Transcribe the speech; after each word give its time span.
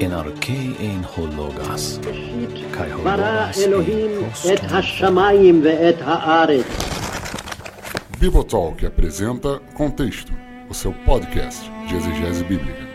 enarchei 0.00 0.74
ein 0.80 1.04
hologas. 1.04 2.00
Kai 2.72 2.90
hologas 2.90 3.58
Elohim 3.58 4.24
et 4.44 4.60
hashamayim 4.60 5.62
ve'et 5.62 6.00
haaretz. 6.00 6.64
Bibotalk 8.18 8.84
apresenta 8.84 9.60
Contexto, 9.74 10.32
o 10.70 10.74
seu 10.74 10.94
podcast 11.04 11.70
de 11.88 11.96
exegese 11.96 12.44
bíblica. 12.44 12.89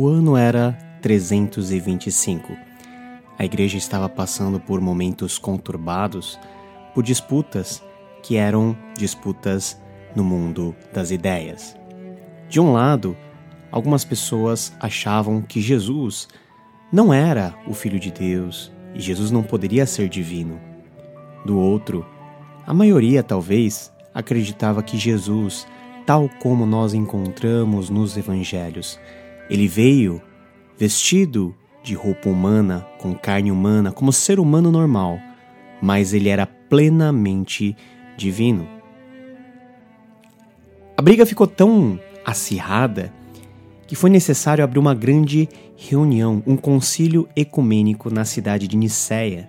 O 0.00 0.06
ano 0.06 0.36
era 0.36 0.78
325. 1.02 2.56
A 3.36 3.44
igreja 3.44 3.76
estava 3.76 4.08
passando 4.08 4.60
por 4.60 4.80
momentos 4.80 5.38
conturbados, 5.40 6.38
por 6.94 7.02
disputas 7.02 7.82
que 8.22 8.36
eram 8.36 8.78
disputas 8.96 9.76
no 10.14 10.22
mundo 10.22 10.72
das 10.94 11.10
ideias. 11.10 11.76
De 12.48 12.60
um 12.60 12.72
lado, 12.72 13.16
algumas 13.72 14.04
pessoas 14.04 14.72
achavam 14.78 15.42
que 15.42 15.60
Jesus 15.60 16.28
não 16.92 17.12
era 17.12 17.52
o 17.66 17.74
Filho 17.74 17.98
de 17.98 18.12
Deus 18.12 18.70
e 18.94 19.00
Jesus 19.00 19.32
não 19.32 19.42
poderia 19.42 19.84
ser 19.84 20.08
divino. 20.08 20.60
Do 21.44 21.58
outro, 21.58 22.06
a 22.64 22.72
maioria 22.72 23.20
talvez 23.24 23.92
acreditava 24.14 24.80
que 24.80 24.96
Jesus, 24.96 25.66
tal 26.06 26.28
como 26.38 26.64
nós 26.64 26.94
encontramos 26.94 27.90
nos 27.90 28.16
evangelhos, 28.16 28.96
ele 29.48 29.66
veio 29.66 30.20
vestido 30.76 31.54
de 31.82 31.94
roupa 31.94 32.28
humana, 32.28 32.86
com 32.98 33.14
carne 33.14 33.50
humana, 33.50 33.92
como 33.92 34.12
ser 34.12 34.38
humano 34.38 34.70
normal, 34.70 35.18
mas 35.80 36.12
ele 36.12 36.28
era 36.28 36.46
plenamente 36.46 37.76
divino. 38.16 38.68
A 40.96 41.02
briga 41.02 41.24
ficou 41.24 41.46
tão 41.46 41.98
acirrada 42.24 43.12
que 43.86 43.96
foi 43.96 44.10
necessário 44.10 44.62
abrir 44.62 44.78
uma 44.78 44.94
grande 44.94 45.48
reunião, 45.76 46.42
um 46.46 46.56
concílio 46.56 47.26
ecumênico 47.34 48.10
na 48.10 48.24
cidade 48.24 48.68
de 48.68 48.76
Nicéia. 48.76 49.48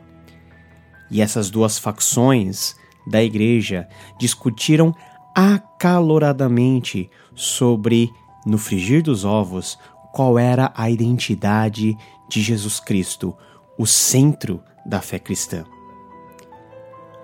E 1.11 1.21
essas 1.21 1.49
duas 1.49 1.77
facções 1.77 2.73
da 3.05 3.21
igreja 3.21 3.87
discutiram 4.17 4.95
acaloradamente 5.35 7.09
sobre, 7.35 8.09
no 8.45 8.57
frigir 8.57 9.03
dos 9.03 9.25
ovos, 9.25 9.77
qual 10.11 10.39
era 10.39 10.71
a 10.75 10.89
identidade 10.89 11.97
de 12.27 12.41
Jesus 12.41 12.79
Cristo, 12.79 13.35
o 13.77 13.85
centro 13.85 14.63
da 14.85 15.01
fé 15.01 15.19
cristã. 15.19 15.63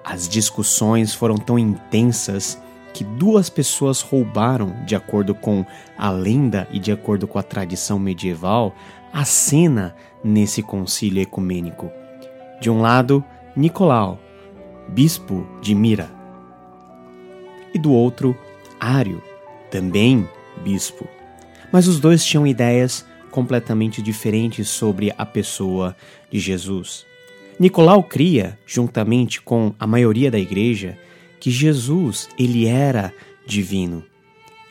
As 0.04 0.30
discussões 0.30 1.14
foram 1.14 1.36
tão 1.36 1.58
intensas 1.58 2.62
que 2.94 3.04
duas 3.04 3.50
pessoas 3.50 4.02
roubaram, 4.02 4.86
de 4.86 4.96
acordo 4.96 5.36
com 5.36 5.66
a 5.98 6.10
lenda 6.10 6.68
e 6.72 6.80
de 6.80 6.92
acordo 6.92 7.28
com 7.28 7.38
a 7.38 7.44
tradição 7.44 8.00
medieval, 8.00 8.74
a 9.12 9.26
cena 9.26 9.96
nesse 10.24 10.62
concílio 10.62 11.22
ecumênico. 11.22 11.90
De 12.62 12.70
um 12.70 12.82
lado, 12.82 13.24
Nicolau, 13.56 14.20
bispo 14.88 15.46
de 15.62 15.76
Mira, 15.76 16.10
e 17.74 17.80
do 17.80 17.92
outro, 17.92 18.38
Ário, 18.80 19.22
também 19.70 20.30
bispo. 20.66 21.08
Mas 21.72 21.88
os 21.88 22.00
dois 22.00 22.26
tinham 22.26 22.48
ideias 22.48 23.06
completamente 23.30 24.02
diferentes 24.02 24.68
sobre 24.68 25.14
a 25.16 25.26
pessoa 25.26 25.96
de 26.32 26.40
Jesus. 26.40 27.06
Nicolau 27.60 28.04
cria, 28.04 28.58
juntamente 28.66 29.42
com 29.42 29.74
a 29.80 29.86
maioria 29.86 30.32
da 30.32 30.40
igreja, 30.40 30.98
que 31.40 31.52
Jesus 31.52 32.28
ele 32.40 32.66
era 32.66 33.14
divino 33.46 34.04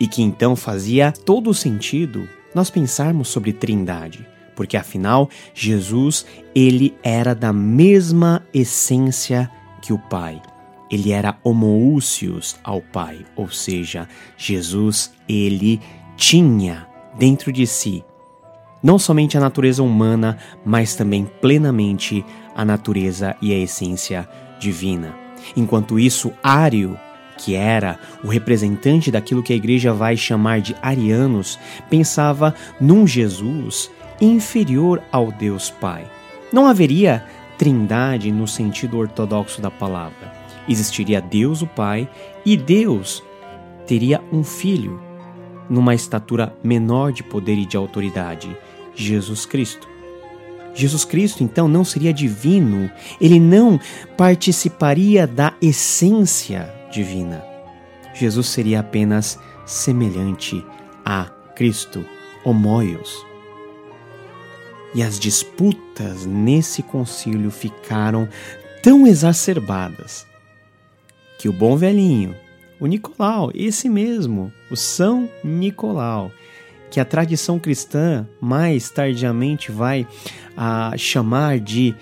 e 0.00 0.08
que 0.08 0.22
então 0.22 0.56
fazia 0.56 1.12
todo 1.12 1.48
o 1.48 1.54
sentido 1.54 2.28
nós 2.54 2.68
pensarmos 2.70 3.28
sobre 3.28 3.52
Trindade, 3.52 4.26
porque 4.56 4.76
afinal 4.76 5.30
Jesus 5.54 6.26
ele 6.54 6.94
era 7.02 7.34
da 7.34 7.52
mesma 7.52 8.46
essência 8.52 9.50
que 9.80 9.92
o 9.92 9.98
Pai. 9.98 10.42
Ele 10.90 11.12
era 11.12 11.36
homoúcios 11.42 12.56
ao 12.62 12.80
Pai, 12.80 13.24
ou 13.34 13.48
seja, 13.48 14.08
Jesus 14.36 15.12
ele 15.28 15.80
tinha 16.16 16.86
dentro 17.18 17.52
de 17.52 17.66
si 17.66 18.04
não 18.84 18.98
somente 18.98 19.38
a 19.38 19.40
natureza 19.40 19.82
humana, 19.82 20.36
mas 20.62 20.94
também 20.94 21.24
plenamente 21.40 22.22
a 22.54 22.66
natureza 22.66 23.34
e 23.40 23.50
a 23.50 23.56
essência 23.56 24.28
divina. 24.60 25.14
Enquanto 25.56 25.98
isso, 25.98 26.30
Ário, 26.42 26.98
que 27.38 27.54
era 27.54 27.98
o 28.22 28.28
representante 28.28 29.10
daquilo 29.10 29.42
que 29.42 29.54
a 29.54 29.56
igreja 29.56 29.94
vai 29.94 30.18
chamar 30.18 30.60
de 30.60 30.76
arianos, 30.82 31.58
pensava 31.88 32.54
num 32.78 33.06
Jesus 33.06 33.90
inferior 34.20 35.02
ao 35.10 35.32
Deus 35.32 35.70
Pai. 35.70 36.04
Não 36.52 36.66
haveria 36.66 37.24
trindade 37.56 38.30
no 38.30 38.46
sentido 38.46 38.98
ortodoxo 38.98 39.62
da 39.62 39.70
palavra. 39.70 40.23
Existiria 40.68 41.20
Deus 41.20 41.62
o 41.62 41.66
Pai 41.66 42.08
e 42.44 42.56
Deus 42.56 43.22
teria 43.86 44.22
um 44.32 44.42
filho 44.42 45.00
numa 45.68 45.94
estatura 45.94 46.54
menor 46.62 47.12
de 47.12 47.22
poder 47.22 47.56
e 47.56 47.66
de 47.66 47.76
autoridade, 47.76 48.56
Jesus 48.94 49.46
Cristo. 49.46 49.88
Jesus 50.74 51.04
Cristo, 51.04 51.44
então, 51.44 51.68
não 51.68 51.84
seria 51.84 52.12
divino, 52.12 52.90
ele 53.20 53.38
não 53.38 53.78
participaria 54.16 55.26
da 55.26 55.54
essência 55.62 56.72
divina. 56.90 57.44
Jesus 58.12 58.48
seria 58.48 58.80
apenas 58.80 59.38
semelhante 59.64 60.64
a 61.04 61.26
Cristo, 61.54 62.04
homoios. 62.44 63.24
E 64.94 65.02
as 65.02 65.18
disputas 65.18 66.26
nesse 66.26 66.82
concílio 66.82 67.50
ficaram 67.50 68.28
tão 68.82 69.06
exacerbadas 69.06 70.26
que 71.44 71.48
o 71.50 71.52
bom 71.52 71.76
velhinho, 71.76 72.34
o 72.80 72.86
Nicolau, 72.86 73.50
esse 73.54 73.86
mesmo, 73.86 74.50
o 74.70 74.76
São 74.76 75.28
Nicolau, 75.44 76.32
que 76.90 76.98
a 76.98 77.04
tradição 77.04 77.58
cristã 77.58 78.26
mais 78.40 78.88
tardiamente 78.88 79.70
vai 79.70 80.06
a 80.56 80.94
chamar 80.96 81.60
de 81.60 81.94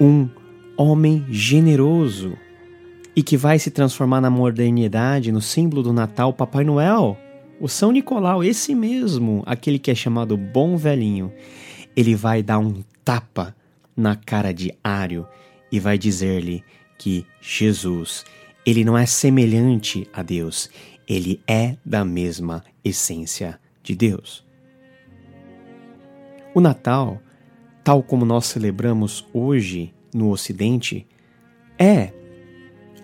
um 0.00 0.26
homem 0.74 1.22
generoso 1.28 2.32
e 3.14 3.22
que 3.22 3.36
vai 3.36 3.58
se 3.58 3.70
transformar 3.70 4.22
na 4.22 4.30
modernidade, 4.30 5.30
no 5.30 5.42
símbolo 5.42 5.82
do 5.82 5.92
Natal, 5.92 6.32
Papai 6.32 6.64
Noel, 6.64 7.14
o 7.60 7.68
São 7.68 7.92
Nicolau, 7.92 8.42
esse 8.42 8.74
mesmo, 8.74 9.42
aquele 9.44 9.78
que 9.78 9.90
é 9.90 9.94
chamado 9.94 10.34
Bom 10.34 10.78
Velhinho, 10.78 11.30
ele 11.94 12.14
vai 12.14 12.42
dar 12.42 12.58
um 12.58 12.82
tapa 13.04 13.54
na 13.94 14.16
cara 14.16 14.50
de 14.50 14.72
Ário 14.82 15.26
e 15.70 15.78
vai 15.78 15.98
dizer-lhe 15.98 16.64
que 16.96 17.26
Jesus, 17.38 18.24
ele 18.68 18.84
não 18.84 18.98
é 18.98 19.06
semelhante 19.06 20.06
a 20.12 20.22
Deus, 20.22 20.68
ele 21.08 21.40
é 21.46 21.78
da 21.82 22.04
mesma 22.04 22.62
essência 22.84 23.58
de 23.82 23.96
Deus. 23.96 24.44
O 26.54 26.60
Natal, 26.60 27.18
tal 27.82 28.02
como 28.02 28.26
nós 28.26 28.44
celebramos 28.44 29.26
hoje 29.32 29.94
no 30.12 30.30
Ocidente, 30.30 31.06
é 31.78 32.12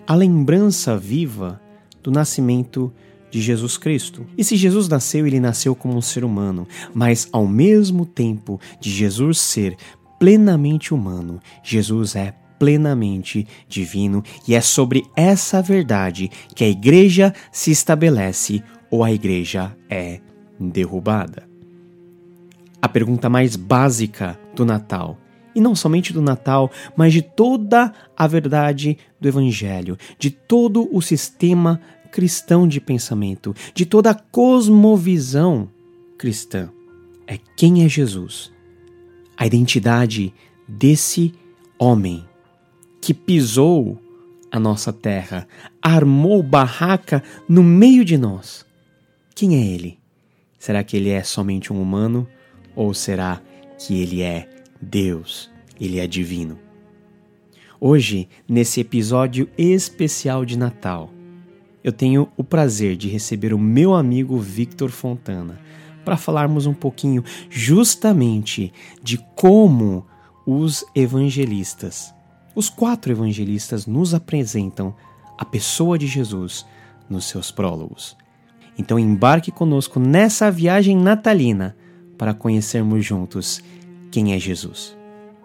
a 0.06 0.14
lembrança 0.14 0.98
viva 0.98 1.58
do 2.02 2.10
nascimento 2.10 2.92
de 3.30 3.40
Jesus 3.40 3.78
Cristo. 3.78 4.26
E 4.36 4.44
se 4.44 4.56
Jesus 4.56 4.86
nasceu, 4.86 5.26
ele 5.26 5.40
nasceu 5.40 5.74
como 5.74 5.96
um 5.96 6.02
ser 6.02 6.26
humano, 6.26 6.68
mas 6.92 7.26
ao 7.32 7.46
mesmo 7.46 8.04
tempo 8.04 8.60
de 8.78 8.90
Jesus 8.90 9.38
ser 9.38 9.78
plenamente 10.18 10.92
humano, 10.92 11.40
Jesus 11.62 12.14
é 12.16 12.34
plenamente 12.64 13.46
divino 13.68 14.24
e 14.48 14.54
é 14.54 14.60
sobre 14.62 15.04
essa 15.14 15.60
verdade 15.60 16.30
que 16.54 16.64
a 16.64 16.68
igreja 16.68 17.34
se 17.52 17.70
estabelece 17.70 18.64
ou 18.90 19.04
a 19.04 19.12
igreja 19.12 19.76
é 19.90 20.18
derrubada. 20.58 21.46
A 22.80 22.88
pergunta 22.88 23.28
mais 23.28 23.54
básica 23.54 24.40
do 24.56 24.64
Natal, 24.64 25.18
e 25.54 25.60
não 25.60 25.74
somente 25.74 26.10
do 26.10 26.22
Natal, 26.22 26.70
mas 26.96 27.12
de 27.12 27.20
toda 27.20 27.92
a 28.16 28.26
verdade 28.26 28.96
do 29.20 29.28
Evangelho, 29.28 29.98
de 30.18 30.30
todo 30.30 30.88
o 30.90 31.02
sistema 31.02 31.78
cristão 32.10 32.66
de 32.66 32.80
pensamento, 32.80 33.54
de 33.74 33.84
toda 33.84 34.10
a 34.10 34.14
cosmovisão 34.14 35.68
cristã, 36.16 36.70
é 37.26 37.38
quem 37.58 37.84
é 37.84 37.88
Jesus, 37.90 38.50
a 39.36 39.46
identidade 39.46 40.32
desse 40.66 41.34
homem 41.78 42.24
que 43.04 43.12
pisou 43.12 43.98
a 44.50 44.58
nossa 44.58 44.90
terra, 44.90 45.46
armou 45.82 46.42
barraca 46.42 47.22
no 47.46 47.62
meio 47.62 48.02
de 48.02 48.16
nós. 48.16 48.64
Quem 49.34 49.56
é 49.56 49.66
ele? 49.66 49.98
Será 50.58 50.82
que 50.82 50.96
ele 50.96 51.10
é 51.10 51.22
somente 51.22 51.70
um 51.70 51.82
humano 51.82 52.26
ou 52.74 52.94
será 52.94 53.42
que 53.78 54.00
ele 54.00 54.22
é 54.22 54.48
Deus? 54.80 55.50
Ele 55.78 56.00
é 56.00 56.06
divino? 56.06 56.58
Hoje, 57.78 58.26
nesse 58.48 58.80
episódio 58.80 59.50
especial 59.58 60.46
de 60.46 60.56
Natal, 60.56 61.10
eu 61.82 61.92
tenho 61.92 62.32
o 62.38 62.42
prazer 62.42 62.96
de 62.96 63.08
receber 63.08 63.52
o 63.52 63.58
meu 63.58 63.92
amigo 63.92 64.38
Victor 64.38 64.88
Fontana 64.88 65.60
para 66.06 66.16
falarmos 66.16 66.64
um 66.64 66.72
pouquinho 66.72 67.22
justamente 67.50 68.72
de 69.02 69.18
como 69.36 70.06
os 70.46 70.86
evangelistas, 70.94 72.13
os 72.54 72.68
quatro 72.68 73.12
evangelistas, 73.12 73.86
nos 73.86 74.14
apresentam 74.14 74.94
a 75.36 75.44
pessoa 75.44 75.98
de 75.98 76.06
Jesus 76.06 76.64
nos 77.08 77.26
seus 77.26 77.50
prólogos. 77.50 78.16
Então 78.78 78.98
embarque 78.98 79.50
conosco 79.50 80.00
nessa 80.00 80.50
viagem 80.50 80.96
natalina 80.96 81.76
para 82.16 82.34
conhecermos 82.34 83.04
juntos 83.04 83.62
quem 84.10 84.32
é 84.32 84.38
Jesus. 84.38 84.96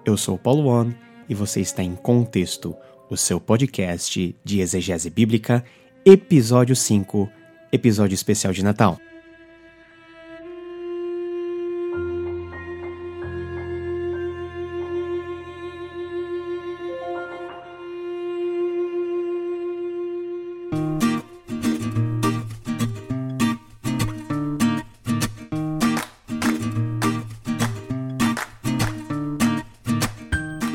Eu 0.06 0.18
sou 0.18 0.38
Paulo 0.38 0.68
On 0.68 0.92
e 1.28 1.36
você 1.36 1.62
está 1.62 1.84
em 1.84 1.96
Contexto, 1.96 2.76
o 3.10 3.18
seu 3.18 3.40
podcast 3.40 4.36
de 4.44 4.60
exegese 4.60 5.10
bíblica 5.10 5.64
episódio 6.06 6.76
5, 6.76 7.30
episódio 7.72 8.16
especial 8.16 8.54
de 8.54 8.64
Natal. 8.64 9.00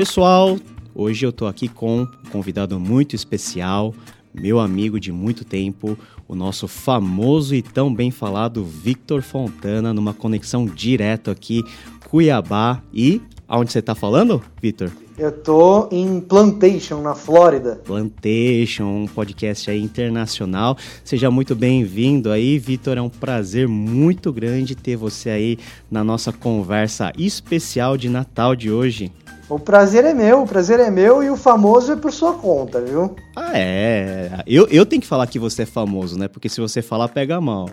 Pessoal, 0.07 0.59
hoje 0.95 1.25
eu 1.25 1.33
tô 1.33 1.47
aqui 1.47 1.67
com 1.67 2.03
um 2.03 2.07
convidado 2.31 2.79
muito 2.79 3.17
especial, 3.17 3.95
meu 4.35 4.61
amigo 4.61 5.01
de 5.01 5.11
muito 5.11 5.47
tempo, 5.47 5.99
o 6.29 6.35
nosso 6.35 6.69
famoso 6.69 7.55
e 7.55 7.63
tão 7.63 7.93
bem 7.93 8.11
falado 8.11 8.63
Victor 8.67 9.23
Fontana, 9.23 9.95
numa 9.95 10.13
conexão 10.13 10.67
direto 10.67 11.31
aqui, 11.31 11.65
Cuiabá. 12.11 12.83
E 12.93 13.19
aonde 13.49 13.73
você 13.73 13.79
está 13.79 13.95
falando, 13.95 14.43
Victor? 14.61 14.93
Eu 15.17 15.33
tô 15.33 15.89
em 15.91 16.21
Plantation, 16.21 17.01
na 17.01 17.15
Flórida. 17.15 17.77
Plantation, 17.77 18.85
um 18.85 19.07
podcast 19.07 19.71
aí 19.71 19.81
internacional. 19.81 20.77
Seja 21.03 21.31
muito 21.31 21.55
bem-vindo 21.55 22.31
aí, 22.31 22.59
Vitor. 22.59 22.99
É 22.99 23.01
um 23.01 23.09
prazer 23.09 23.67
muito 23.67 24.31
grande 24.35 24.75
ter 24.75 24.97
você 24.97 25.31
aí 25.31 25.59
na 25.91 26.05
nossa 26.05 26.31
conversa 26.31 27.11
especial 27.17 27.97
de 27.97 28.11
Natal 28.11 28.55
de 28.55 28.71
hoje. 28.71 29.11
O 29.49 29.59
prazer 29.59 30.05
é 30.05 30.15
meu, 30.15 30.43
o 30.43 30.47
prazer 30.47 30.81
é 30.81 30.91
meu 30.91 31.23
e 31.23 31.29
o 31.29 31.37
famoso 31.37 31.93
é 31.93 31.97
por 31.97 32.11
sua 32.13 32.33
conta, 32.33 32.81
viu? 32.81 33.15
Ah, 33.37 33.53
é. 33.55 34.43
Eu, 34.47 34.67
eu 34.69 34.87
tenho 34.87 35.03
que 35.03 35.09
falar 35.09 35.27
que 35.27 35.39
você 35.39 35.63
é 35.63 35.67
famoso, 35.67 36.19
né? 36.19 36.29
Porque 36.29 36.49
se 36.49 36.61
você 36.61 36.81
falar, 36.81 37.09
pega 37.09 37.41
mal. 37.41 37.69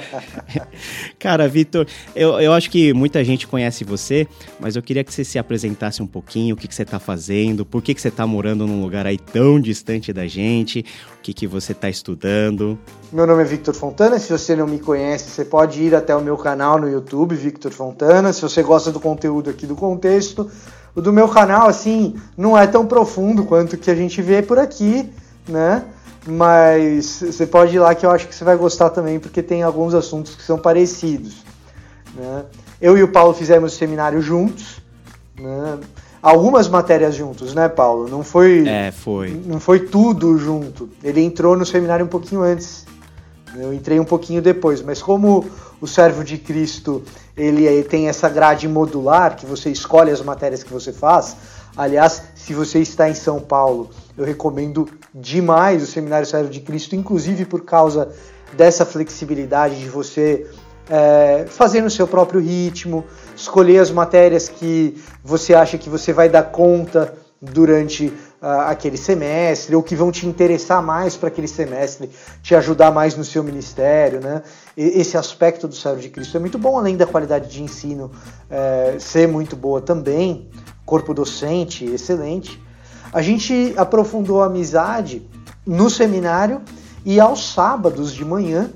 Cara, 1.18 1.48
Vitor, 1.48 1.86
eu, 2.14 2.38
eu 2.38 2.52
acho 2.52 2.70
que 2.70 2.92
muita 2.92 3.24
gente 3.24 3.46
conhece 3.46 3.82
você, 3.82 4.28
mas 4.60 4.76
eu 4.76 4.82
queria 4.82 5.02
que 5.02 5.12
você 5.12 5.24
se 5.24 5.38
apresentasse 5.38 6.02
um 6.02 6.06
pouquinho, 6.06 6.54
o 6.54 6.58
que, 6.58 6.68
que 6.68 6.74
você 6.74 6.84
tá 6.84 6.98
fazendo, 6.98 7.64
por 7.64 7.82
que, 7.82 7.94
que 7.94 8.00
você 8.00 8.10
tá 8.10 8.26
morando 8.26 8.66
num 8.66 8.82
lugar 8.82 9.06
aí 9.06 9.16
tão 9.16 9.58
distante 9.58 10.12
da 10.12 10.26
gente, 10.26 10.84
que, 11.24 11.32
que 11.32 11.46
você 11.46 11.72
tá 11.72 11.88
estudando. 11.88 12.78
Meu 13.10 13.26
nome 13.26 13.40
é 13.40 13.46
Victor 13.46 13.74
Fontana, 13.74 14.18
se 14.18 14.30
você 14.30 14.54
não 14.54 14.66
me 14.66 14.78
conhece, 14.78 15.30
você 15.30 15.42
pode 15.42 15.82
ir 15.82 15.94
até 15.94 16.14
o 16.14 16.20
meu 16.20 16.36
canal 16.36 16.78
no 16.78 16.86
YouTube, 16.86 17.34
Victor 17.34 17.72
Fontana, 17.72 18.30
se 18.30 18.42
você 18.42 18.62
gosta 18.62 18.92
do 18.92 19.00
conteúdo 19.00 19.48
aqui 19.48 19.66
do 19.66 19.74
contexto. 19.74 20.50
O 20.94 21.00
do 21.00 21.14
meu 21.14 21.26
canal, 21.26 21.66
assim, 21.66 22.14
não 22.36 22.56
é 22.56 22.66
tão 22.66 22.86
profundo 22.86 23.44
quanto 23.44 23.78
que 23.78 23.90
a 23.90 23.94
gente 23.94 24.20
vê 24.20 24.42
por 24.42 24.58
aqui, 24.58 25.10
né? 25.48 25.84
Mas 26.26 27.22
você 27.22 27.46
pode 27.46 27.74
ir 27.74 27.78
lá 27.78 27.94
que 27.94 28.04
eu 28.04 28.10
acho 28.10 28.28
que 28.28 28.34
você 28.34 28.44
vai 28.44 28.56
gostar 28.56 28.90
também, 28.90 29.18
porque 29.18 29.42
tem 29.42 29.62
alguns 29.62 29.94
assuntos 29.94 30.34
que 30.34 30.42
são 30.42 30.58
parecidos. 30.58 31.42
Né? 32.14 32.44
Eu 32.80 32.98
e 32.98 33.02
o 33.02 33.08
Paulo 33.08 33.32
fizemos 33.32 33.72
o 33.72 33.76
seminário 33.76 34.20
juntos, 34.20 34.78
né? 35.40 35.78
Algumas 36.24 36.68
matérias 36.68 37.14
juntos, 37.14 37.52
né, 37.54 37.68
Paulo? 37.68 38.08
Não 38.08 38.24
foi, 38.24 38.66
é, 38.66 38.90
foi. 38.90 39.30
Não 39.44 39.60
foi 39.60 39.80
tudo 39.80 40.38
junto. 40.38 40.88
Ele 41.02 41.20
entrou 41.20 41.54
no 41.54 41.66
seminário 41.66 42.06
um 42.06 42.08
pouquinho 42.08 42.42
antes. 42.42 42.86
Eu 43.54 43.72
entrei 43.74 44.00
um 44.00 44.04
pouquinho 44.04 44.40
depois, 44.40 44.80
mas 44.80 45.02
como 45.02 45.44
o 45.80 45.86
servo 45.86 46.24
de 46.24 46.38
Cristo 46.38 47.02
ele 47.36 47.82
tem 47.84 48.08
essa 48.08 48.28
grade 48.28 48.66
modular 48.66 49.36
que 49.36 49.44
você 49.44 49.70
escolhe 49.70 50.10
as 50.10 50.22
matérias 50.22 50.62
que 50.62 50.72
você 50.72 50.92
faz. 50.92 51.36
Aliás, 51.76 52.22
se 52.34 52.54
você 52.54 52.78
está 52.78 53.08
em 53.08 53.14
São 53.14 53.38
Paulo, 53.38 53.90
eu 54.16 54.24
recomendo 54.24 54.88
demais 55.14 55.82
o 55.82 55.86
Seminário 55.86 56.26
Servo 56.26 56.48
de 56.48 56.60
Cristo, 56.60 56.96
inclusive 56.96 57.44
por 57.44 57.64
causa 57.64 58.08
dessa 58.52 58.86
flexibilidade 58.86 59.78
de 59.78 59.88
você 59.88 60.46
é, 60.88 61.46
fazer 61.48 61.80
no 61.80 61.90
seu 61.90 62.06
próprio 62.06 62.40
ritmo, 62.40 63.04
escolher 63.36 63.78
as 63.78 63.90
matérias 63.90 64.48
que 64.48 65.02
você 65.22 65.54
acha 65.54 65.78
que 65.78 65.88
você 65.88 66.12
vai 66.12 66.28
dar 66.28 66.44
conta 66.44 67.14
durante 67.40 68.06
uh, 68.06 68.60
aquele 68.66 68.96
semestre 68.96 69.74
ou 69.76 69.82
que 69.82 69.94
vão 69.94 70.10
te 70.10 70.26
interessar 70.26 70.82
mais 70.82 71.16
para 71.16 71.28
aquele 71.28 71.48
semestre, 71.48 72.10
te 72.42 72.54
ajudar 72.54 72.90
mais 72.90 73.16
no 73.16 73.24
seu 73.24 73.42
ministério, 73.42 74.20
né? 74.20 74.42
esse 74.76 75.16
aspecto 75.16 75.68
do 75.68 75.74
servo 75.74 76.00
de 76.00 76.08
Cristo 76.08 76.36
é 76.36 76.40
muito 76.40 76.58
bom, 76.58 76.78
além 76.78 76.96
da 76.96 77.06
qualidade 77.06 77.50
de 77.50 77.62
ensino 77.62 78.10
é, 78.50 78.96
ser 78.98 79.28
muito 79.28 79.56
boa 79.56 79.80
também, 79.80 80.48
corpo 80.86 81.12
docente 81.12 81.84
excelente. 81.84 82.62
A 83.12 83.22
gente 83.22 83.74
aprofundou 83.76 84.42
a 84.42 84.46
amizade 84.46 85.22
no 85.66 85.88
seminário 85.88 86.62
e 87.04 87.20
aos 87.20 87.52
sábados 87.52 88.12
de 88.12 88.24
manhã, 88.24 88.70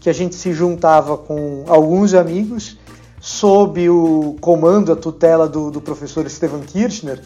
que 0.00 0.10
a 0.10 0.12
gente 0.12 0.34
se 0.34 0.52
juntava 0.52 1.16
com 1.16 1.64
alguns 1.66 2.12
amigos 2.12 2.78
sob 3.24 3.88
o 3.88 4.36
comando, 4.38 4.92
a 4.92 4.96
tutela 4.96 5.48
do, 5.48 5.70
do 5.70 5.80
professor 5.80 6.28
Stephen 6.28 6.60
Kirchner, 6.60 7.22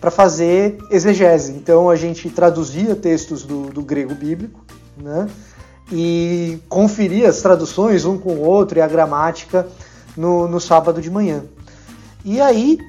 para 0.00 0.10
fazer 0.10 0.76
exegese. 0.90 1.52
Então 1.52 1.88
a 1.88 1.94
gente 1.94 2.28
traduzia 2.30 2.96
textos 2.96 3.44
do, 3.44 3.70
do 3.70 3.80
grego 3.80 4.12
bíblico, 4.12 4.64
né? 4.96 5.28
e 5.92 6.58
conferir 6.68 7.28
as 7.28 7.40
traduções 7.42 8.04
um 8.04 8.18
com 8.18 8.30
o 8.30 8.40
outro 8.40 8.78
e 8.78 8.82
a 8.82 8.88
gramática 8.88 9.68
no, 10.16 10.48
no 10.48 10.60
sábado 10.60 11.00
de 11.00 11.08
manhã. 11.08 11.44
E 12.24 12.40
aí 12.40 12.80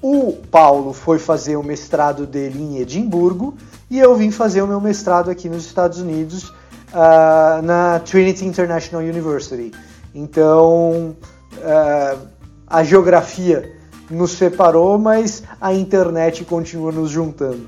o 0.00 0.34
Paulo 0.48 0.92
foi 0.92 1.18
fazer 1.18 1.56
o 1.56 1.62
mestrado 1.64 2.24
dele 2.24 2.62
em 2.62 2.78
Edimburgo 2.78 3.56
e 3.90 3.98
eu 3.98 4.14
vim 4.14 4.30
fazer 4.30 4.62
o 4.62 4.66
meu 4.68 4.80
mestrado 4.80 5.28
aqui 5.28 5.48
nos 5.48 5.66
Estados 5.66 5.98
Unidos 5.98 6.50
uh, 6.50 7.60
na 7.64 7.98
Trinity 7.98 8.44
International 8.44 9.04
University. 9.04 9.72
Então 10.14 11.16
uh, 11.60 12.18
a 12.66 12.84
geografia 12.84 13.72
nos 14.10 14.32
separou, 14.32 14.98
mas 14.98 15.42
a 15.60 15.72
internet 15.72 16.44
continua 16.44 16.90
nos 16.90 17.10
juntando. 17.10 17.66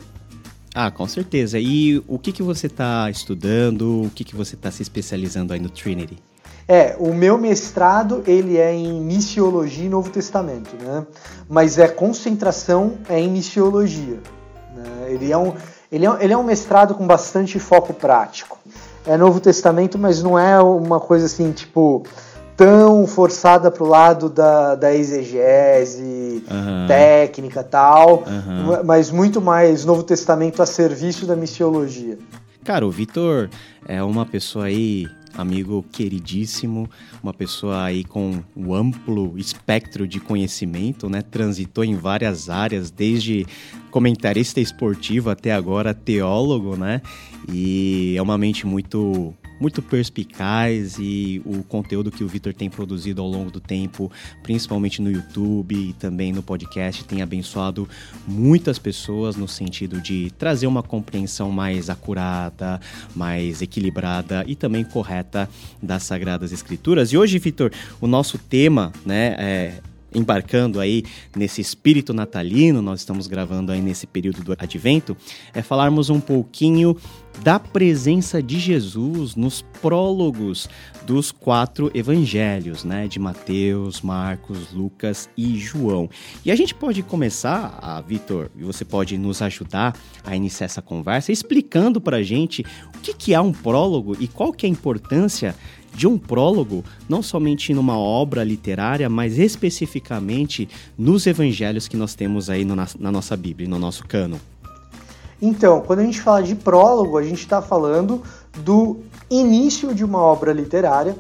Ah, 0.75 0.91
com 0.91 1.07
certeza. 1.07 1.59
E 1.59 2.03
o 2.09 2.19
que, 2.19 2.33
que 2.33 2.43
você 2.43 2.67
está 2.67 3.09
estudando? 3.11 4.05
O 4.05 4.11
que, 4.11 4.25
que 4.25 4.35
você 4.35 4.55
está 4.55 4.71
se 4.71 4.83
especializando 4.83 5.53
aí 5.53 5.61
no 5.61 5.69
Trinity? 5.69 6.19
É, 6.67 6.97
o 6.99 7.13
meu 7.13 7.37
mestrado 7.37 8.23
ele 8.27 8.57
é 8.57 8.73
em 8.73 9.01
missiologia 9.01 9.85
e 9.85 9.89
Novo 9.89 10.11
Testamento, 10.11 10.77
né? 10.83 11.05
Mas 11.49 11.79
é 11.79 11.89
concentração 11.89 12.99
é 13.09 13.21
em 13.21 13.29
missiologia. 13.29 14.21
Né? 14.75 15.09
Ele, 15.09 15.31
é 15.31 15.37
um, 15.37 15.53
ele, 15.91 16.07
é, 16.07 16.17
ele 16.21 16.33
é 16.33 16.39
um 16.39 16.45
mestrado 16.45 16.95
com 16.95 17.07
bastante 17.07 17.59
foco 17.59 17.93
prático. 17.93 18.59
É 19.05 19.17
Novo 19.17 19.41
Testamento, 19.41 19.99
mas 19.99 20.23
não 20.23 20.39
é 20.39 20.61
uma 20.63 21.01
coisa 21.01 21.27
assim, 21.27 21.51
tipo, 21.51 22.05
tão 22.57 23.07
forçada 23.07 23.71
para 23.71 23.85
o 23.85 23.89
lado 23.89 24.29
da, 24.29 24.75
da 24.75 24.95
exegese 24.95 26.43
uhum. 26.51 26.87
técnica 26.87 27.63
tal, 27.63 28.25
uhum. 28.27 28.85
mas 28.85 29.11
muito 29.11 29.41
mais 29.41 29.85
Novo 29.85 30.03
Testamento 30.03 30.63
a 30.63 30.67
serviço 30.67 31.27
da 31.27 31.35
missiologia. 31.37 32.19
Cara, 32.65 32.87
o 32.87 32.91
Vitor 32.91 33.51
é 33.89 34.03
uma 34.03 34.25
pessoa 34.25 34.67
aí, 34.67 35.09
amigo 35.37 35.85
queridíssimo, 35.91 36.89
uma 37.21 37.35
pessoa 37.35 37.83
aí 37.83 38.05
com 38.05 38.41
um 38.57 38.73
amplo 38.73 39.37
espectro 39.37 40.07
de 40.07 40.21
conhecimento, 40.21 41.09
né? 41.09 41.23
Transitou 41.23 41.83
em 41.83 41.97
várias 41.97 42.49
áreas, 42.49 42.91
desde 42.91 43.45
comentarista 43.91 44.61
esportivo 44.61 45.29
até 45.29 45.53
agora 45.53 45.93
teólogo, 45.93 46.77
né? 46.77 47.03
E 47.53 48.15
é 48.17 48.23
uma 48.23 48.39
mente 48.39 48.65
muito 48.65 49.35
muito 49.62 49.81
perspicaz 49.81 50.97
e 50.99 51.40
o 51.45 51.62
conteúdo 51.62 52.11
que 52.11 52.25
o 52.25 52.26
Vitor 52.26 52.52
tem 52.52 52.69
produzido 52.69 53.23
ao 53.23 53.28
longo 53.28 53.49
do 53.49 53.61
tempo, 53.61 54.11
principalmente 54.42 55.00
no 55.00 55.09
YouTube 55.09 55.73
e 55.73 55.92
também 55.92 56.33
no 56.33 56.42
podcast, 56.42 57.04
tem 57.04 57.23
abençoado 57.23 57.88
muitas 58.26 58.76
pessoas 58.76 59.37
no 59.37 59.47
sentido 59.47 60.00
de 60.00 60.33
trazer 60.37 60.66
uma 60.66 60.83
compreensão 60.83 61.52
mais 61.52 61.88
acurada, 61.88 62.81
mais 63.14 63.62
equilibrada 63.62 64.45
e 64.49 64.57
também 64.57 64.83
correta 64.83 65.49
das 65.81 66.02
Sagradas 66.02 66.50
Escrituras. 66.50 67.12
E 67.12 67.16
hoje, 67.16 67.38
Vitor, 67.38 67.71
o 68.00 68.09
nosso 68.09 68.38
tema, 68.38 68.92
né, 69.07 69.37
é 69.38 69.81
embarcando 70.14 70.81
aí 70.81 71.04
nesse 71.35 71.61
espírito 71.61 72.12
natalino, 72.12 72.83
nós 72.83 73.00
estamos 73.00 73.26
gravando 73.26 73.73
aí 73.73 73.81
nesse 73.81 74.07
período 74.07 74.42
do 74.42 74.52
advento, 74.59 75.16
é 75.54 75.62
falarmos 75.62 76.11
um 76.11 76.21
pouquinho 76.21 76.97
da 77.43 77.59
presença 77.59 78.43
de 78.43 78.59
Jesus 78.59 79.35
nos 79.35 79.62
prólogos 79.81 80.69
dos 81.05 81.33
quatro 81.33 81.91
evangelhos, 81.95 82.85
né, 82.85 83.09
de 83.09 83.19
Mateus, 83.19 84.01
Marcos, 84.01 84.73
Lucas 84.73 85.29
e 85.37 85.59
João. 85.59 86.09
E 86.45 86.51
a 86.51 86.57
gente 86.57 86.75
pode 86.75 87.03
começar, 87.03 87.79
a 87.83 88.01
Vitor, 88.01 88.51
e 88.57 88.62
você 88.62 88.85
pode 88.85 89.19
nos 89.19 89.43
ajudar 89.43 89.97
a 90.25 90.37
iniciar 90.37 90.67
essa 90.67 90.81
conversa 90.83 91.33
explicando 91.33 92.01
para 92.01 92.19
a 92.19 92.23
gente 92.23 92.65
o 92.95 92.99
que, 93.01 93.12
que 93.12 93.35
é 93.35 93.41
um 93.41 93.53
prólogo 93.53 94.17
e 94.21 94.29
qual 94.29 94.53
que 94.53 94.67
é 94.67 94.69
a 94.69 94.73
importância 94.73 95.55
de 95.95 96.07
um 96.07 96.17
prólogo, 96.17 96.85
não 97.09 97.23
somente 97.23 97.75
numa 97.75 97.99
obra 97.99 98.43
literária, 98.43 99.09
mas 99.09 99.39
especificamente 99.39 100.69
nos 100.97 101.27
evangelhos 101.27 101.87
que 101.87 101.97
nós 101.97 102.15
temos 102.15 102.49
aí 102.49 102.65
no, 102.65 102.75
na, 102.75 102.89
na 102.99 103.12
nossa 103.12 103.37
Bíblia, 103.37 103.69
no 103.69 103.79
nosso 103.79 104.07
cano. 104.07 104.41
Então, 105.43 105.81
quando 105.81 105.99
a 105.99 106.05
gente 106.05 106.21
fala 106.21 106.43
de 106.43 106.55
prólogo, 106.55 107.19
a 107.19 107.23
gente 107.23 107.41
está 107.41 107.61
falando 107.61 108.23
do 108.59 109.01
início 109.29 109.93
de 109.93 110.05
uma 110.05 110.21
obra 110.21 110.53
literária, 110.53 111.17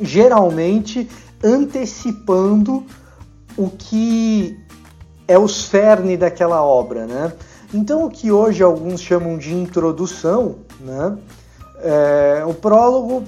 geralmente 0.00 1.10
antecipando 1.42 2.86
o 3.56 3.68
que 3.68 4.56
é 5.26 5.36
o 5.36 5.48
cerne 5.48 6.16
daquela 6.16 6.62
obra, 6.62 7.06
né? 7.06 7.32
Então, 7.74 8.04
o 8.04 8.10
que 8.10 8.30
hoje 8.30 8.62
alguns 8.62 9.00
chamam 9.00 9.36
de 9.36 9.52
introdução, 9.52 10.60
né? 10.80 11.18
É, 11.80 12.44
o 12.46 12.54
prólogo 12.54 13.24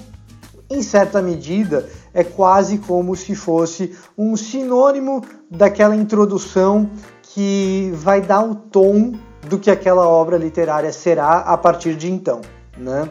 em 0.71 0.81
certa 0.81 1.21
medida, 1.21 1.89
é 2.13 2.23
quase 2.23 2.77
como 2.77 3.13
se 3.15 3.35
fosse 3.35 3.93
um 4.17 4.37
sinônimo 4.37 5.21
daquela 5.49 5.95
introdução 5.95 6.89
que 7.21 7.91
vai 7.95 8.21
dar 8.21 8.41
o 8.41 8.55
tom 8.55 9.13
do 9.47 9.59
que 9.59 9.71
aquela 9.71 10.07
obra 10.07 10.37
literária 10.37 10.91
será 10.91 11.39
a 11.39 11.57
partir 11.57 11.95
de 11.95 12.11
então, 12.11 12.41
né? 12.77 13.09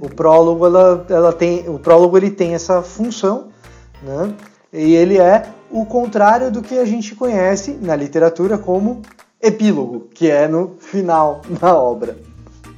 O 0.00 0.08
prólogo 0.08 0.66
ela, 0.66 1.06
ela 1.08 1.32
tem 1.32 1.68
o 1.68 1.78
prólogo 1.78 2.16
ele 2.16 2.30
tem 2.30 2.54
essa 2.54 2.82
função, 2.82 3.48
né? 4.02 4.34
E 4.72 4.94
ele 4.94 5.18
é 5.18 5.44
o 5.70 5.84
contrário 5.84 6.50
do 6.50 6.62
que 6.62 6.78
a 6.78 6.84
gente 6.84 7.14
conhece 7.14 7.78
na 7.80 7.94
literatura 7.94 8.56
como 8.56 9.02
epílogo, 9.40 10.08
que 10.14 10.30
é 10.30 10.48
no 10.48 10.76
final 10.78 11.42
da 11.60 11.76
obra. 11.76 12.16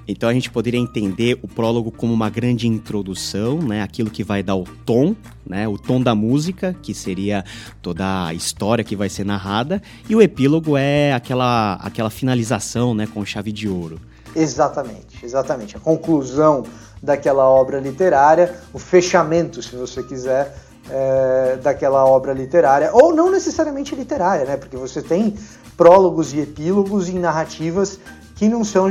Então 0.06 0.28
a 0.28 0.32
gente 0.32 0.50
poderia 0.50 0.78
entender 0.80 1.38
o 1.42 1.48
prólogo 1.48 1.90
como 1.90 2.12
uma 2.12 2.28
grande 2.28 2.68
introdução, 2.68 3.58
né? 3.58 3.82
Aquilo 3.82 4.10
que 4.10 4.22
vai 4.22 4.42
dar 4.42 4.56
o 4.56 4.64
tom, 4.84 5.16
né? 5.46 5.66
O 5.66 5.78
tom 5.78 6.00
da 6.00 6.14
música, 6.14 6.76
que 6.82 6.92
seria 6.92 7.44
toda 7.80 8.26
a 8.26 8.34
história 8.34 8.84
que 8.84 8.94
vai 8.94 9.08
ser 9.08 9.24
narrada, 9.24 9.82
e 10.08 10.14
o 10.14 10.20
epílogo 10.20 10.76
é 10.76 11.12
aquela 11.12 11.74
aquela 11.74 12.10
finalização, 12.10 12.94
né, 12.94 13.06
com 13.06 13.24
chave 13.24 13.52
de 13.52 13.68
ouro. 13.68 14.00
Exatamente, 14.36 15.24
exatamente. 15.24 15.76
A 15.76 15.80
conclusão 15.80 16.64
daquela 17.02 17.48
obra 17.48 17.78
literária, 17.78 18.54
o 18.72 18.78
fechamento, 18.78 19.62
se 19.62 19.76
você 19.76 20.02
quiser, 20.02 20.54
é, 20.90 21.58
daquela 21.62 22.04
obra 22.04 22.32
literária, 22.32 22.90
ou 22.92 23.14
não 23.14 23.30
necessariamente 23.30 23.94
literária, 23.94 24.44
né? 24.44 24.56
Porque 24.56 24.76
você 24.76 25.00
tem 25.00 25.34
prólogos 25.76 26.32
e 26.32 26.40
epílogos 26.40 27.08
em 27.08 27.18
narrativas 27.18 27.98
que 28.34 28.48
não 28.48 28.64
são, 28.64 28.88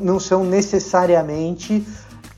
não 0.00 0.20
são 0.20 0.44
necessariamente 0.44 1.86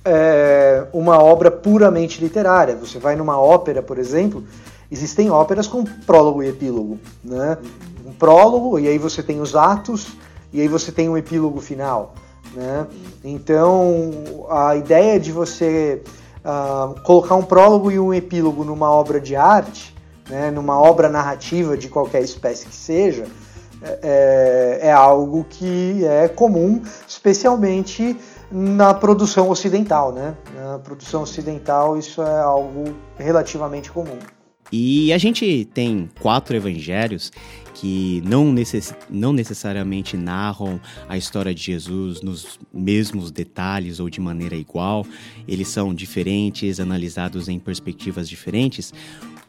é, 0.04 0.87
uma 0.92 1.18
obra 1.18 1.50
puramente 1.50 2.20
literária. 2.20 2.76
Você 2.76 2.99
vai 2.99 3.16
numa 3.16 3.38
ópera, 3.38 3.82
por 3.82 3.99
exemplo, 3.99 4.44
existem 4.90 5.30
óperas 5.30 5.66
com 5.66 5.84
prólogo 5.84 6.42
e 6.42 6.49
epílogo. 6.49 6.99
Né? 7.23 7.58
Um 8.06 8.12
prólogo, 8.12 8.78
e 8.78 8.87
aí 8.87 8.99
você 8.99 9.23
tem 9.23 9.40
os 9.40 9.56
atos, 9.56 10.08
e 10.52 10.61
aí 10.61 10.68
você 10.68 10.92
tem 10.92 11.08
um 11.08 11.16
epílogo 11.16 11.61
final. 11.61 12.14
Né? 12.54 12.87
Então, 13.25 14.46
a 14.49 14.76
ideia 14.76 15.18
de 15.18 15.32
você 15.32 16.02
uh, 16.44 17.00
colocar 17.02 17.34
um 17.34 17.42
prólogo 17.42 17.90
e 17.90 17.99
um 17.99 18.14
epílogo 18.14 18.62
numa 18.62 18.90
obra 18.90 19.20
de 19.20 19.34
arte, 19.34 19.94
né, 20.28 20.50
numa 20.50 20.78
obra 20.78 21.08
narrativa 21.08 21.76
de 21.76 21.88
qualquer 21.88 22.23
espécie 22.23 22.66
que 22.66 22.75
seja, 22.75 23.26
é, 24.03 24.79
é 24.83 24.93
algo 24.93 25.45
que 25.49 26.05
é 26.05 26.29
comum, 26.29 26.83
especialmente 27.07 28.17
na 28.50 28.95
produção 28.95 29.50
ocidental, 29.50 30.12
né? 30.12 30.37
Na 30.55 30.79
produção 30.79 31.23
ocidental 31.23 31.99
isso 31.99 32.23
é 32.23 32.41
algo 32.41 32.95
relativamente 33.19 33.91
comum. 33.91 34.19
E 34.73 35.12
a 35.12 35.19
gente 35.19 35.69
tem 35.73 36.09
quatro 36.21 36.57
evangelhos 36.57 37.31
que 37.75 38.23
não, 38.25 38.53
necess... 38.53 38.95
não 39.11 39.33
necessariamente 39.33 40.17
narram 40.17 40.81
a 41.09 41.17
história 41.17 41.55
de 41.55 41.62
Jesus 41.62 42.23
nos 42.23 42.59
mesmos 42.73 43.31
detalhes 43.31 44.00
ou 44.00 44.09
de 44.09 44.21
maneira 44.21 44.57
igual, 44.57 45.05
eles 45.47 45.69
são 45.69 45.93
diferentes, 45.93 46.81
analisados 46.81 47.49
em 47.49 47.59
perspectivas 47.59 48.29
diferentes. 48.29 48.93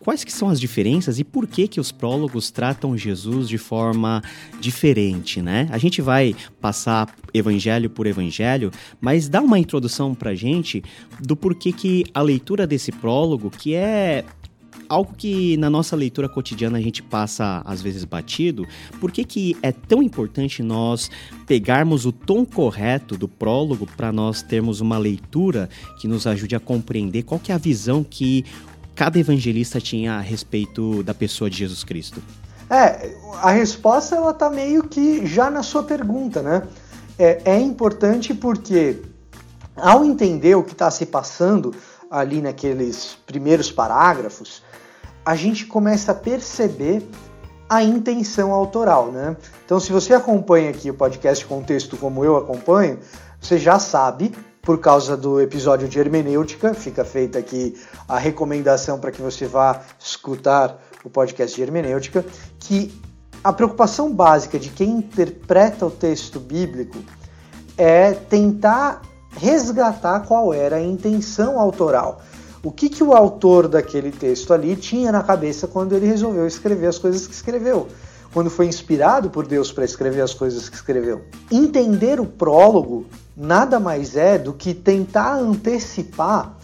Quais 0.05 0.23
que 0.23 0.31
são 0.31 0.49
as 0.49 0.59
diferenças 0.59 1.17
e 1.17 1.23
por 1.23 1.47
que 1.47 1.67
que 1.67 1.79
os 1.79 1.91
prólogos 1.91 2.51
tratam 2.51 2.95
Jesus 2.95 3.49
de 3.49 3.57
forma 3.57 4.21
diferente, 4.59 5.41
né? 5.41 5.67
A 5.71 5.79
gente 5.79 5.99
vai 5.99 6.35
passar 6.61 7.11
evangelho 7.33 7.89
por 7.89 8.05
evangelho, 8.05 8.69
mas 9.01 9.27
dá 9.27 9.41
uma 9.41 9.57
introdução 9.57 10.13
pra 10.13 10.35
gente 10.35 10.83
do 11.19 11.35
porquê 11.35 11.71
que 11.71 12.05
a 12.13 12.21
leitura 12.21 12.67
desse 12.67 12.91
prólogo, 12.91 13.49
que 13.49 13.73
é 13.73 14.23
algo 14.87 15.11
que 15.17 15.57
na 15.57 15.71
nossa 15.71 15.95
leitura 15.95 16.29
cotidiana 16.29 16.77
a 16.77 16.81
gente 16.81 17.01
passa 17.01 17.63
às 17.65 17.81
vezes 17.81 18.05
batido, 18.05 18.67
por 18.99 19.11
que, 19.11 19.23
que 19.23 19.57
é 19.63 19.71
tão 19.71 20.03
importante 20.03 20.61
nós 20.61 21.09
pegarmos 21.47 22.05
o 22.05 22.11
tom 22.11 22.45
correto 22.45 23.17
do 23.17 23.27
prólogo 23.27 23.87
para 23.97 24.11
nós 24.11 24.43
termos 24.43 24.81
uma 24.81 24.99
leitura 24.99 25.67
que 25.99 26.07
nos 26.07 26.27
ajude 26.27 26.55
a 26.55 26.59
compreender 26.59 27.23
qual 27.23 27.39
que 27.39 27.51
é 27.51 27.55
a 27.55 27.57
visão 27.57 28.03
que 28.03 28.45
cada 28.95 29.19
evangelista 29.19 29.79
tinha 29.81 30.13
a 30.13 30.21
respeito 30.21 31.03
da 31.03 31.13
pessoa 31.13 31.49
de 31.49 31.57
Jesus 31.57 31.83
Cristo? 31.83 32.21
É, 32.69 33.11
a 33.41 33.51
resposta 33.51 34.15
ela 34.15 34.33
tá 34.33 34.49
meio 34.49 34.83
que 34.83 35.25
já 35.25 35.51
na 35.51 35.61
sua 35.61 35.83
pergunta, 35.83 36.41
né? 36.41 36.63
É, 37.19 37.41
é 37.45 37.59
importante 37.59 38.33
porque 38.33 39.01
ao 39.75 40.03
entender 40.03 40.55
o 40.55 40.63
que 40.63 40.71
está 40.71 40.89
se 40.89 41.05
passando 41.05 41.75
ali 42.09 42.41
naqueles 42.41 43.17
primeiros 43.25 43.71
parágrafos, 43.71 44.63
a 45.25 45.35
gente 45.35 45.65
começa 45.65 46.11
a 46.11 46.15
perceber 46.15 47.07
a 47.67 47.83
intenção 47.83 48.51
autoral, 48.51 49.11
né? 49.11 49.35
Então, 49.65 49.79
se 49.79 49.91
você 49.91 50.13
acompanha 50.13 50.69
aqui 50.69 50.89
o 50.89 50.93
podcast 50.93 51.45
Contexto 51.45 51.97
como 51.97 52.23
eu 52.23 52.37
acompanho, 52.37 52.99
você 53.41 53.57
já 53.57 53.79
sabe 53.79 54.31
por 54.65 54.79
causa 54.79 55.15
do 55.15 55.39
episódio 55.39 55.87
de 55.87 55.99
hermenêutica. 55.99 56.73
Fica 56.73 57.05
feita 57.05 57.37
aqui 57.37 57.79
a 58.07 58.17
recomendação 58.17 58.99
para 58.99 59.11
que 59.11 59.21
você 59.21 59.45
vá 59.45 59.79
escutar 59.99 60.81
o 61.03 61.09
podcast 61.09 61.55
de 61.55 61.61
hermenêutica, 61.61 62.25
que 62.59 62.99
a 63.43 63.53
preocupação 63.53 64.11
básica 64.11 64.57
de 64.57 64.69
quem 64.69 64.89
interpreta 64.89 65.85
o 65.85 65.91
texto 65.91 66.39
bíblico 66.39 66.97
é 67.77 68.11
tentar 68.13 69.03
resgatar 69.37 70.21
qual 70.21 70.51
era 70.51 70.77
a 70.77 70.81
intenção 70.81 71.59
autoral. 71.59 72.21
O 72.63 72.71
que, 72.71 72.89
que 72.89 73.03
o 73.03 73.13
autor 73.13 73.67
daquele 73.67 74.11
texto 74.11 74.51
ali 74.51 74.75
tinha 74.75 75.11
na 75.11 75.21
cabeça 75.21 75.67
quando 75.67 75.93
ele 75.93 76.07
resolveu 76.07 76.47
escrever 76.47 76.87
as 76.87 76.97
coisas 76.97 77.27
que 77.27 77.33
escreveu 77.33 77.87
quando 78.33 78.49
foi 78.49 78.65
inspirado 78.65 79.29
por 79.29 79.47
Deus 79.47 79.71
para 79.71 79.85
escrever 79.85 80.19
as 80.19 80.33
coisas 80.33 80.67
que 80.67 80.75
escreveu. 80.75 81.21
Entender 81.49 82.19
o 82.19 82.25
prólogo 82.25 83.05
nada 83.35 83.79
mais 83.79 84.15
é 84.15 84.37
do 84.37 84.53
que 84.53 84.73
tentar 84.73 85.33
antecipar 85.35 86.55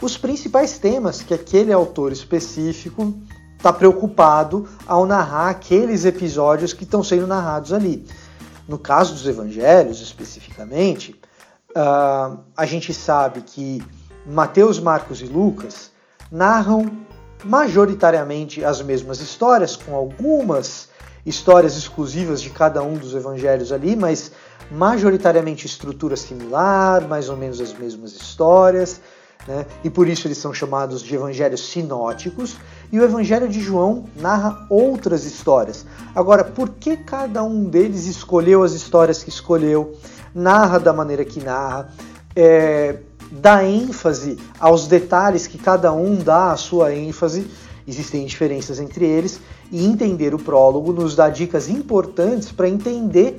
os 0.00 0.16
principais 0.16 0.78
temas 0.78 1.22
que 1.22 1.32
aquele 1.32 1.72
autor 1.72 2.10
específico 2.10 3.14
está 3.56 3.72
preocupado 3.72 4.68
ao 4.86 5.06
narrar 5.06 5.50
aqueles 5.50 6.04
episódios 6.04 6.72
que 6.72 6.82
estão 6.82 7.04
sendo 7.04 7.26
narrados 7.26 7.72
ali. 7.72 8.04
No 8.66 8.78
caso 8.78 9.12
dos 9.14 9.26
evangelhos, 9.26 10.00
especificamente, 10.00 11.20
uh, 11.70 12.38
a 12.56 12.66
gente 12.66 12.92
sabe 12.92 13.42
que 13.42 13.80
Mateus, 14.26 14.80
Marcos 14.80 15.20
e 15.20 15.26
Lucas 15.26 15.92
narram 16.30 16.90
majoritariamente 17.44 18.64
as 18.64 18.82
mesmas 18.82 19.20
histórias, 19.20 19.76
com 19.76 19.94
algumas 19.94 20.88
histórias 21.24 21.76
exclusivas 21.76 22.42
de 22.42 22.50
cada 22.50 22.82
um 22.82 22.94
dos 22.94 23.14
evangelhos 23.14 23.70
ali, 23.70 23.94
mas 23.94 24.32
majoritariamente 24.70 25.66
estrutura 25.66 26.16
similar, 26.16 27.06
mais 27.08 27.28
ou 27.28 27.36
menos 27.36 27.60
as 27.60 27.72
mesmas 27.72 28.12
histórias, 28.12 29.00
né? 29.46 29.66
e 29.82 29.90
por 29.90 30.08
isso 30.08 30.26
eles 30.26 30.38
são 30.38 30.54
chamados 30.54 31.02
de 31.02 31.14
evangelhos 31.14 31.68
sinóticos. 31.68 32.56
E 32.90 32.98
o 32.98 33.04
evangelho 33.04 33.48
de 33.48 33.60
João 33.60 34.04
narra 34.16 34.66
outras 34.68 35.24
histórias. 35.24 35.86
Agora, 36.14 36.44
por 36.44 36.70
que 36.70 36.96
cada 36.96 37.42
um 37.42 37.64
deles 37.64 38.06
escolheu 38.06 38.62
as 38.62 38.72
histórias 38.72 39.22
que 39.22 39.30
escolheu, 39.30 39.96
narra 40.34 40.78
da 40.78 40.92
maneira 40.92 41.24
que 41.24 41.42
narra? 41.42 41.90
É, 42.36 42.98
dá 43.30 43.64
ênfase 43.64 44.38
aos 44.60 44.86
detalhes 44.86 45.46
que 45.46 45.56
cada 45.56 45.92
um 45.92 46.16
dá 46.16 46.52
a 46.52 46.56
sua 46.56 46.94
ênfase, 46.94 47.50
existem 47.88 48.26
diferenças 48.26 48.78
entre 48.78 49.06
eles, 49.06 49.40
e 49.70 49.84
entender 49.86 50.34
o 50.34 50.38
prólogo 50.38 50.92
nos 50.92 51.16
dá 51.16 51.30
dicas 51.30 51.68
importantes 51.68 52.52
para 52.52 52.68
entender 52.68 53.38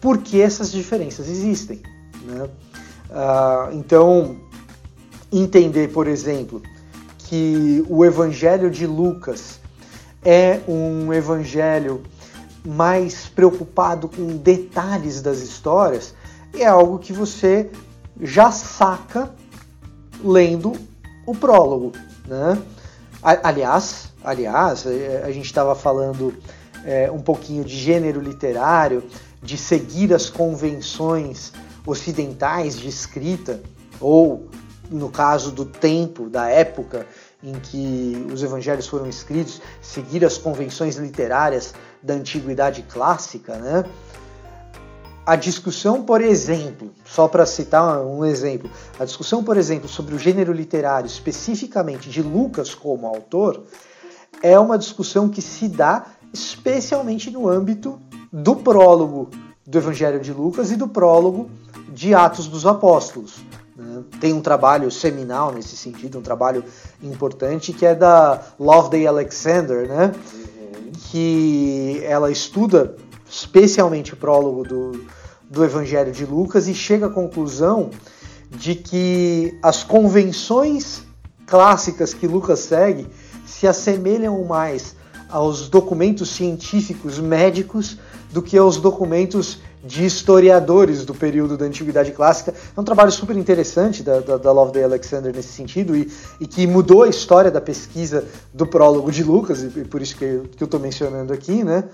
por 0.00 0.18
que 0.18 0.40
essas 0.40 0.70
diferenças 0.70 1.28
existem. 1.28 1.82
Né? 2.24 2.48
Ah, 3.10 3.70
então, 3.72 4.36
entender, 5.32 5.92
por 5.92 6.06
exemplo, 6.06 6.62
que 7.18 7.84
o 7.88 8.04
Evangelho 8.04 8.70
de 8.70 8.86
Lucas 8.86 9.60
é 10.24 10.60
um 10.66 11.12
evangelho 11.12 12.02
mais 12.64 13.28
preocupado 13.28 14.08
com 14.08 14.36
detalhes 14.36 15.22
das 15.22 15.38
histórias 15.38 16.14
é 16.52 16.66
algo 16.66 16.98
que 16.98 17.12
você 17.12 17.70
já 18.20 18.50
saca 18.50 19.30
lendo 20.24 20.72
o 21.26 21.34
prólogo, 21.34 21.92
né? 22.26 22.60
Aliás, 23.22 24.12
aliás, 24.24 24.86
é, 24.86 25.22
a 25.24 25.30
gente 25.30 25.46
estava 25.46 25.74
falando 25.74 26.34
é, 26.84 27.10
um 27.10 27.20
pouquinho 27.20 27.64
de 27.64 27.76
gênero 27.76 28.20
literário, 28.20 29.04
de 29.42 29.56
seguir 29.56 30.12
as 30.12 30.28
convenções 30.28 31.52
ocidentais 31.86 32.76
de 32.76 32.88
escrita, 32.88 33.60
ou 34.00 34.48
no 34.90 35.08
caso 35.08 35.50
do 35.50 35.64
tempo, 35.64 36.28
da 36.28 36.48
época 36.48 37.06
em 37.42 37.52
que 37.60 38.26
os 38.32 38.42
evangelhos 38.42 38.86
foram 38.86 39.06
escritos, 39.06 39.60
seguir 39.80 40.24
as 40.24 40.38
convenções 40.38 40.96
literárias 40.96 41.74
da 42.02 42.14
antiguidade 42.14 42.82
clássica, 42.82 43.56
né? 43.56 43.84
a 45.26 45.34
discussão, 45.34 46.04
por 46.04 46.20
exemplo, 46.20 46.92
só 47.04 47.26
para 47.26 47.44
citar 47.44 48.00
um 48.00 48.24
exemplo, 48.24 48.70
a 48.98 49.04
discussão, 49.04 49.42
por 49.42 49.56
exemplo, 49.56 49.88
sobre 49.88 50.14
o 50.14 50.18
gênero 50.18 50.52
literário, 50.52 51.08
especificamente 51.08 52.08
de 52.08 52.22
Lucas 52.22 52.72
como 52.72 53.08
autor, 53.08 53.64
é 54.40 54.56
uma 54.56 54.78
discussão 54.78 55.28
que 55.28 55.42
se 55.42 55.68
dá 55.68 56.06
especialmente 56.32 57.28
no 57.28 57.48
âmbito 57.48 58.00
do 58.32 58.56
prólogo 58.56 59.30
do 59.66 59.78
Evangelho 59.78 60.20
de 60.20 60.32
Lucas 60.32 60.70
e 60.70 60.76
do 60.76 60.86
prólogo 60.86 61.50
de 61.88 62.14
Atos 62.14 62.46
dos 62.46 62.64
Apóstolos. 62.64 63.36
Né? 63.76 64.02
Tem 64.20 64.32
um 64.32 64.40
trabalho 64.40 64.90
seminal 64.90 65.52
nesse 65.52 65.76
sentido, 65.76 66.18
um 66.18 66.22
trabalho 66.22 66.64
importante, 67.02 67.72
que 67.72 67.84
é 67.84 67.94
da 67.94 68.40
Loveday 68.58 69.06
Alexander, 69.06 69.88
né? 69.88 70.12
Uhum. 70.14 70.92
que 71.10 72.00
ela 72.04 72.30
estuda 72.30 72.96
especialmente 73.28 74.14
o 74.14 74.16
prólogo 74.16 74.62
do, 74.62 75.04
do 75.50 75.64
Evangelho 75.64 76.12
de 76.12 76.24
Lucas, 76.24 76.68
e 76.68 76.74
chega 76.74 77.06
à 77.06 77.10
conclusão 77.10 77.90
de 78.50 78.74
que 78.74 79.58
as 79.62 79.82
convenções 79.82 81.02
clássicas 81.46 82.14
que 82.14 82.26
Lucas 82.26 82.60
segue 82.60 83.06
se 83.44 83.66
assemelham 83.66 84.44
mais 84.44 84.96
aos 85.28 85.68
documentos 85.68 86.30
científicos 86.30 87.18
médicos 87.18 87.98
do 88.36 88.42
que 88.42 88.58
aos 88.58 88.76
documentos 88.76 89.60
de 89.82 90.04
historiadores 90.04 91.06
do 91.06 91.14
período 91.14 91.56
da 91.56 91.64
Antiguidade 91.64 92.12
Clássica. 92.12 92.52
É 92.76 92.78
um 92.78 92.84
trabalho 92.84 93.10
super 93.10 93.34
interessante 93.34 94.02
da, 94.02 94.20
da, 94.20 94.36
da 94.36 94.50
Alexander 94.50 95.34
nesse 95.34 95.54
sentido 95.54 95.96
e, 95.96 96.12
e, 96.38 96.46
que 96.46 96.66
mudou 96.66 97.04
a 97.04 97.08
história 97.08 97.50
da 97.50 97.62
pesquisa 97.62 98.26
do 98.52 98.66
prólogo 98.66 99.10
de 99.10 99.22
Lucas, 99.22 99.62
e, 99.62 99.80
e 99.80 99.84
por 99.86 100.02
isso 100.02 100.16
que, 100.16 100.42
que 100.54 100.62
eu 100.62 100.66
estou 100.66 100.78
mencionando 100.78 101.32
aqui, 101.32 101.64
né? 101.64 101.84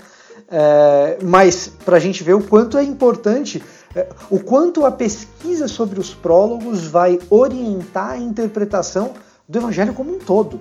É, 0.51 1.19
mas 1.23 1.71
para 1.85 1.97
a 1.97 2.01
gente 2.01 2.25
ver 2.25 2.35
o 2.35 2.43
quanto 2.43 2.77
é 2.77 2.83
importante, 2.83 3.63
é, 3.95 4.09
o 4.29 4.41
quanto 4.41 4.85
a 4.85 4.91
pesquisa 4.91 5.69
sobre 5.69 6.01
os 6.01 6.13
prólogos 6.13 6.89
vai 6.89 7.21
orientar 7.31 8.11
a 8.11 8.19
interpretação 8.19 9.13
do 9.49 9.59
Evangelho 9.59 9.95
como 9.95 10.13
um 10.13 10.19
todo. 10.19 10.59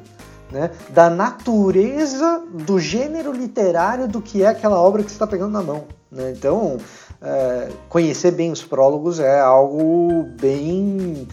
Né, 0.52 0.70
da 0.90 1.10
natureza 1.10 2.44
do 2.54 2.78
gênero 2.78 3.32
literário 3.32 4.06
do 4.06 4.22
que 4.22 4.44
é 4.44 4.48
aquela 4.48 4.82
obra 4.82 5.02
que 5.02 5.10
você 5.10 5.16
está 5.16 5.26
pegando 5.26 5.52
na 5.52 5.62
mão. 5.62 5.86
Né? 6.12 6.34
Então, 6.36 6.78
é, 7.22 7.70
conhecer 7.88 8.32
bem 8.32 8.52
os 8.52 8.62
prólogos 8.62 9.20
é 9.20 9.40
algo 9.40 10.24
bem 10.42 11.26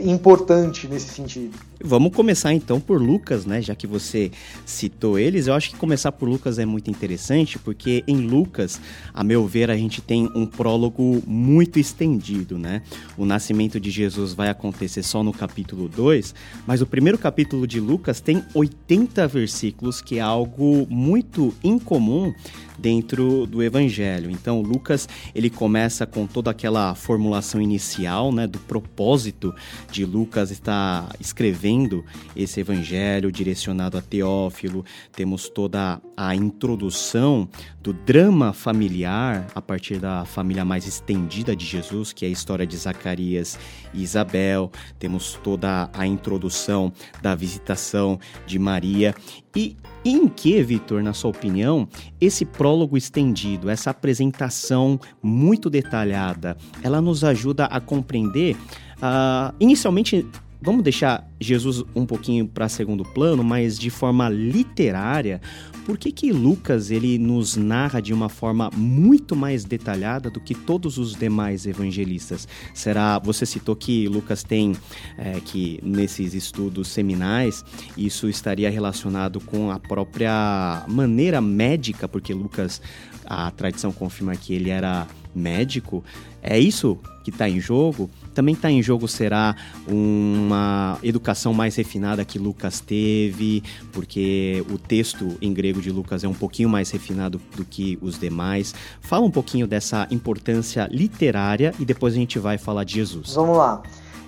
importante 0.00 0.88
nesse 0.88 1.08
sentido. 1.08 1.56
Vamos 1.82 2.14
começar 2.14 2.52
então 2.52 2.80
por 2.80 3.00
Lucas, 3.00 3.44
né? 3.44 3.60
Já 3.60 3.74
que 3.74 3.86
você 3.86 4.30
citou 4.64 5.18
eles, 5.18 5.46
eu 5.46 5.54
acho 5.54 5.70
que 5.70 5.76
começar 5.76 6.10
por 6.12 6.28
Lucas 6.28 6.58
é 6.58 6.64
muito 6.64 6.90
interessante, 6.90 7.58
porque 7.58 8.02
em 8.08 8.16
Lucas, 8.16 8.80
a 9.12 9.22
meu 9.22 9.46
ver, 9.46 9.70
a 9.70 9.76
gente 9.76 10.00
tem 10.00 10.28
um 10.34 10.46
prólogo 10.46 11.22
muito 11.26 11.78
estendido, 11.78 12.58
né? 12.58 12.82
O 13.16 13.26
nascimento 13.26 13.78
de 13.78 13.90
Jesus 13.90 14.32
vai 14.32 14.48
acontecer 14.48 15.02
só 15.02 15.22
no 15.22 15.32
capítulo 15.32 15.88
2, 15.88 16.34
mas 16.66 16.80
o 16.80 16.86
primeiro 16.86 17.18
capítulo 17.18 17.66
de 17.66 17.78
Lucas 17.78 18.20
tem 18.20 18.42
80 18.54 19.28
versículos, 19.28 20.00
que 20.00 20.18
é 20.18 20.22
algo 20.22 20.86
muito 20.88 21.54
incomum 21.62 22.32
dentro 22.78 23.46
do 23.46 23.62
evangelho. 23.62 24.30
Então, 24.30 24.60
Lucas, 24.60 25.08
ele 25.34 25.50
começa 25.50 26.06
com 26.06 26.26
toda 26.26 26.50
aquela 26.50 26.94
formulação 26.94 27.60
inicial, 27.60 28.32
né, 28.32 28.46
do 28.46 28.58
propósito 28.60 29.54
de 29.90 30.04
Lucas 30.04 30.50
estar 30.50 31.14
escrevendo 31.20 31.66
vendo 31.66 32.04
esse 32.36 32.60
evangelho 32.60 33.32
direcionado 33.32 33.98
a 33.98 34.02
Teófilo, 34.02 34.84
temos 35.12 35.48
toda 35.48 36.00
a 36.16 36.34
introdução 36.34 37.48
do 37.86 37.92
drama 37.92 38.52
familiar 38.52 39.46
a 39.54 39.62
partir 39.62 40.00
da 40.00 40.24
família 40.24 40.64
mais 40.64 40.88
estendida 40.88 41.54
de 41.54 41.64
Jesus, 41.64 42.12
que 42.12 42.24
é 42.24 42.28
a 42.28 42.30
história 42.32 42.66
de 42.66 42.76
Zacarias 42.76 43.56
e 43.94 44.02
Isabel, 44.02 44.72
temos 44.98 45.38
toda 45.40 45.88
a 45.92 46.04
introdução 46.04 46.92
da 47.22 47.36
visitação 47.36 48.18
de 48.44 48.58
Maria. 48.58 49.14
E 49.54 49.76
em 50.04 50.26
que, 50.26 50.60
Vitor, 50.64 51.00
na 51.00 51.12
sua 51.12 51.30
opinião, 51.30 51.88
esse 52.20 52.44
prólogo 52.44 52.96
estendido, 52.96 53.70
essa 53.70 53.90
apresentação 53.90 54.98
muito 55.22 55.70
detalhada, 55.70 56.56
ela 56.82 57.00
nos 57.00 57.22
ajuda 57.22 57.66
a 57.66 57.78
compreender, 57.78 58.56
uh, 58.96 59.54
inicialmente 59.60 60.26
vamos 60.60 60.82
deixar 60.82 61.24
Jesus 61.40 61.84
um 61.94 62.04
pouquinho 62.04 62.48
para 62.48 62.68
segundo 62.68 63.04
plano, 63.04 63.44
mas 63.44 63.78
de 63.78 63.90
forma 63.90 64.28
literária, 64.28 65.40
por 65.86 65.96
que 65.96 66.10
que 66.10 66.32
Lucas 66.32 66.90
ele 66.90 67.16
nos 67.16 67.56
narra 67.56 68.02
de 68.02 68.12
uma 68.12 68.28
forma 68.28 68.68
muito 68.74 69.36
mais 69.36 69.64
detalhada 69.64 70.28
do 70.28 70.40
que 70.40 70.52
todos 70.52 70.98
os 70.98 71.14
demais 71.14 71.64
evangelistas? 71.64 72.48
Será, 72.74 73.20
você 73.20 73.46
citou 73.46 73.76
que 73.76 74.08
Lucas 74.08 74.42
tem 74.42 74.74
é, 75.16 75.38
que 75.38 75.78
nesses 75.84 76.34
estudos 76.34 76.88
seminais 76.88 77.64
isso 77.96 78.28
estaria 78.28 78.68
relacionado 78.68 79.38
com 79.40 79.70
a 79.70 79.78
própria 79.78 80.84
maneira 80.88 81.40
médica, 81.40 82.08
porque 82.08 82.34
Lucas 82.34 82.82
a 83.24 83.48
tradição 83.52 83.92
confirma 83.92 84.34
que 84.34 84.54
ele 84.54 84.70
era 84.70 85.06
médico. 85.36 86.02
É 86.42 86.58
isso 86.58 86.98
que 87.24 87.30
está 87.30 87.48
em 87.48 87.58
jogo? 87.58 88.08
Também 88.32 88.54
está 88.54 88.70
em 88.70 88.80
jogo 88.80 89.08
será 89.08 89.56
uma 89.88 90.96
educação 91.02 91.52
mais 91.52 91.74
refinada 91.74 92.24
que 92.24 92.38
Lucas 92.38 92.78
teve, 92.78 93.64
porque 93.92 94.64
o 94.70 94.78
texto 94.78 95.36
em 95.40 95.52
grego 95.52 95.80
de 95.80 95.90
Lucas 95.90 96.22
é 96.22 96.28
um 96.28 96.34
pouquinho 96.34 96.68
mais 96.68 96.90
refinado 96.90 97.40
do 97.56 97.64
que 97.64 97.98
os 98.00 98.18
demais. 98.18 98.74
Fala 99.00 99.24
um 99.26 99.30
pouquinho 99.30 99.66
dessa 99.66 100.06
importância 100.10 100.88
literária 100.90 101.74
e 101.80 101.84
depois 101.84 102.14
a 102.14 102.16
gente 102.16 102.38
vai 102.38 102.58
falar 102.58 102.84
de 102.84 102.94
Jesus. 102.94 103.34
Vamos 103.34 103.56
lá. 103.56 103.82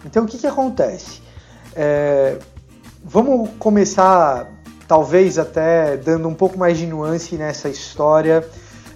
Então 0.04 0.24
o 0.24 0.26
que, 0.26 0.36
que 0.36 0.46
acontece? 0.46 1.20
É... 1.74 2.38
Vamos 3.04 3.50
começar, 3.60 4.50
talvez 4.88 5.38
até 5.38 5.96
dando 5.96 6.26
um 6.26 6.34
pouco 6.34 6.58
mais 6.58 6.76
de 6.76 6.86
nuance 6.86 7.36
nessa 7.36 7.68
história 7.68 8.44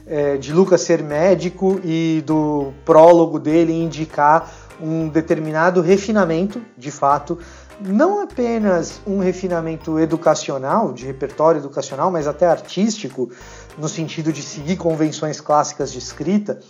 é, 0.06 0.36
de 0.36 0.52
Lucas 0.52 0.80
ser 0.82 1.02
médico 1.02 1.80
e 1.84 2.22
do 2.26 2.72
prólogo 2.84 3.38
dele 3.38 3.72
indicar 3.72 4.52
um 4.80 5.08
determinado 5.08 5.80
refinamento, 5.80 6.60
de 6.76 6.90
fato, 6.90 7.38
não 7.80 8.20
apenas 8.22 9.00
um 9.06 9.18
refinamento 9.18 9.98
educacional, 9.98 10.92
de 10.92 11.06
repertório 11.06 11.60
educacional, 11.60 12.10
mas 12.10 12.26
até 12.26 12.46
artístico, 12.46 13.30
no 13.78 13.88
sentido 13.88 14.32
de 14.32 14.42
seguir 14.42 14.76
convenções 14.76 15.40
clássicas 15.40 15.92
de 15.92 15.98
escrita. 15.98 16.60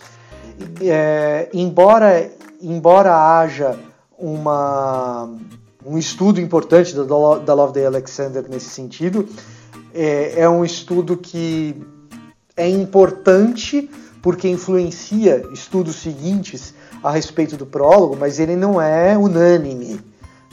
É, 0.81 1.49
embora, 1.53 2.31
embora 2.61 3.15
haja 3.15 3.77
uma, 4.17 5.29
um 5.85 5.97
estudo 5.97 6.39
importante 6.39 6.95
da, 6.95 7.03
da 7.03 7.53
Loveday 7.53 7.85
Alexander 7.85 8.45
nesse 8.47 8.69
sentido, 8.69 9.27
é, 9.93 10.41
é 10.41 10.49
um 10.49 10.63
estudo 10.63 11.17
que 11.17 11.75
é 12.55 12.69
importante 12.69 13.89
porque 14.21 14.47
influencia 14.47 15.45
estudos 15.51 15.97
seguintes 15.97 16.73
a 17.03 17.11
respeito 17.11 17.57
do 17.57 17.65
prólogo, 17.65 18.15
mas 18.17 18.39
ele 18.39 18.55
não 18.55 18.81
é 18.81 19.17
unânime. 19.17 19.99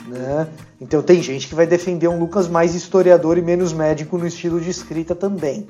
Né? 0.08 0.48
Então 0.80 1.02
tem 1.02 1.22
gente 1.22 1.46
que 1.46 1.54
vai 1.54 1.66
defender 1.66 2.08
um 2.08 2.18
Lucas 2.18 2.48
mais 2.48 2.74
historiador 2.74 3.38
e 3.38 3.42
menos 3.42 3.72
médico 3.72 4.18
no 4.18 4.26
estilo 4.26 4.60
de 4.60 4.70
escrita 4.70 5.14
também. 5.14 5.68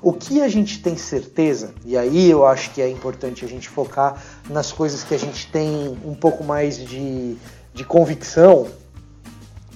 O 0.00 0.12
que 0.12 0.40
a 0.40 0.48
gente 0.48 0.82
tem 0.82 0.96
certeza, 0.96 1.74
e 1.84 1.96
aí 1.96 2.30
eu 2.30 2.46
acho 2.46 2.70
que 2.72 2.80
é 2.80 2.88
importante 2.88 3.44
a 3.44 3.48
gente 3.48 3.68
focar 3.68 4.22
nas 4.48 4.70
coisas 4.70 5.02
que 5.02 5.14
a 5.14 5.18
gente 5.18 5.50
tem 5.50 5.98
um 6.04 6.14
pouco 6.14 6.44
mais 6.44 6.78
de, 6.78 7.36
de 7.74 7.84
convicção, 7.84 8.68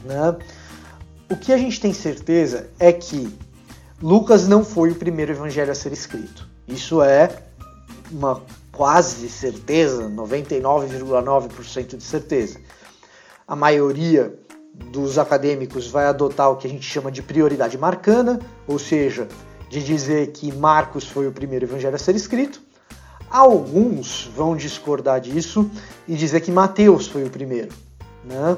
né? 0.05 0.37
o 1.29 1.37
que 1.37 1.53
a 1.53 1.57
gente 1.57 1.81
tem 1.81 1.93
certeza 1.93 2.69
é 2.79 2.93
que 2.93 3.33
Lucas 4.03 4.49
não 4.49 4.65
foi 4.65 4.91
o 4.91 4.95
primeiro 4.95 5.33
evangelho 5.33 5.71
a 5.71 5.75
ser 5.75 5.93
escrito. 5.93 6.49
Isso 6.67 7.03
é 7.03 7.43
uma 8.11 8.43
quase 8.73 9.29
certeza, 9.29 10.09
99,9% 10.09 11.97
de 11.97 12.03
certeza. 12.03 12.59
A 13.47 13.55
maioria 13.55 14.35
dos 14.91 15.19
acadêmicos 15.19 15.89
vai 15.89 16.07
adotar 16.07 16.51
o 16.51 16.57
que 16.57 16.67
a 16.67 16.71
gente 16.71 16.85
chama 16.85 17.13
de 17.13 17.23
prioridade 17.23 17.77
marcana, 17.77 18.41
ou 18.67 18.79
seja, 18.79 19.29
de 19.69 19.85
dizer 19.85 20.29
que 20.29 20.51
Marcos 20.51 21.05
foi 21.05 21.29
o 21.29 21.33
primeiro 21.33 21.67
evangelho 21.67 21.95
a 21.95 21.99
ser 21.99 22.17
escrito. 22.17 22.63
Alguns 23.29 24.31
vão 24.35 24.57
discordar 24.57 25.21
disso 25.21 25.71
e 26.09 26.17
dizer 26.17 26.41
que 26.41 26.51
Mateus 26.51 27.07
foi 27.07 27.25
o 27.25 27.31
primeiro, 27.31 27.73
né? 28.25 28.57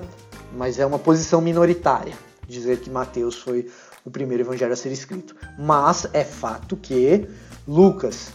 mas 0.56 0.78
é 0.78 0.86
uma 0.86 0.98
posição 0.98 1.40
minoritária 1.40 2.14
dizer 2.52 2.78
que 2.80 2.90
Mateus 2.90 3.36
foi 3.36 3.70
o 4.04 4.10
primeiro 4.10 4.42
evangelho 4.42 4.72
a 4.72 4.76
ser 4.76 4.92
escrito. 4.92 5.34
Mas 5.58 6.06
é 6.12 6.24
fato 6.24 6.76
que 6.76 7.26
Lucas 7.66 8.30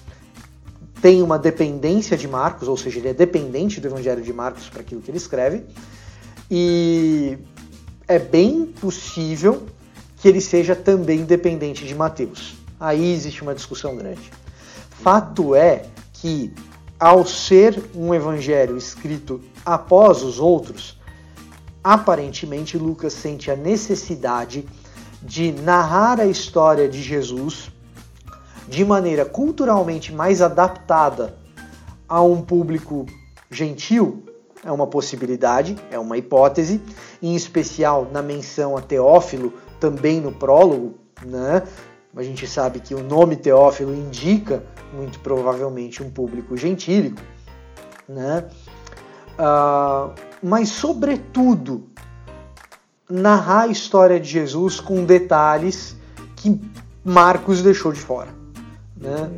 tem 1.01 1.21
uma 1.21 1.37
dependência 1.37 2.17
de 2.17 2.27
Marcos, 2.27 2.67
ou 2.67 2.77
seja, 2.77 2.99
ele 2.99 3.09
é 3.09 3.13
dependente 3.13 3.79
do 3.79 3.87
evangelho 3.87 4.21
de 4.21 4.33
Marcos 4.33 4.69
para 4.69 4.81
aquilo 4.81 5.01
que 5.01 5.11
ele 5.11 5.17
escreve, 5.17 5.63
e 6.49 7.37
é 8.07 8.17
bem 8.17 8.65
possível 8.65 9.67
que 10.17 10.27
ele 10.27 10.41
seja 10.41 10.75
também 10.75 11.23
dependente 11.23 11.85
de 11.85 11.93
Mateus. 11.93 12.55
Aí 12.79 13.11
existe 13.11 13.41
uma 13.41 13.53
discussão 13.53 13.95
grande. 13.95 14.31
Fato 14.89 15.53
é 15.53 15.85
que, 16.13 16.51
ao 16.99 17.25
ser 17.25 17.79
um 17.93 18.13
evangelho 18.13 18.77
escrito 18.77 19.41
após 19.63 20.23
os 20.23 20.39
outros, 20.39 20.97
aparentemente 21.83 22.77
Lucas 22.77 23.13
sente 23.13 23.51
a 23.51 23.55
necessidade 23.55 24.61
de 24.61 24.67
narrar 25.51 26.19
a 26.19 26.25
história 26.25 26.87
de 26.87 27.01
Jesus 27.01 27.71
de 28.67 28.83
maneira 28.83 29.25
culturalmente 29.25 30.13
mais 30.13 30.41
adaptada 30.41 31.35
a 32.07 32.21
um 32.21 32.41
público 32.41 33.05
gentil. 33.49 34.23
É 34.63 34.71
uma 34.71 34.87
possibilidade, 34.87 35.77
é 35.91 35.97
uma 35.97 36.17
hipótese, 36.17 36.81
em 37.21 37.35
especial 37.35 38.07
na 38.11 38.21
menção 38.21 38.75
a 38.75 38.81
Teófilo, 38.81 39.53
também 39.79 40.19
no 40.19 40.31
prólogo, 40.31 40.95
né? 41.25 41.63
A 42.15 42.23
gente 42.23 42.47
sabe 42.47 42.79
que 42.79 42.95
o 42.95 43.03
nome 43.03 43.35
Teófilo 43.35 43.93
indica 43.93 44.63
muito 44.93 45.19
provavelmente 45.19 46.01
um 46.01 46.09
público 46.09 46.57
gentílico, 46.57 47.21
né? 48.09 48.45
Uh, 49.37 50.11
mas, 50.41 50.69
sobretudo, 50.69 51.87
narrar 53.09 53.63
a 53.63 53.67
história 53.67 54.19
de 54.19 54.29
Jesus 54.29 54.79
com 54.79 55.03
detalhes 55.03 55.95
que 56.35 56.59
Marcos 57.03 57.61
deixou 57.61 57.91
de 57.91 57.99
fora. 57.99 58.29
Né? 58.95 59.29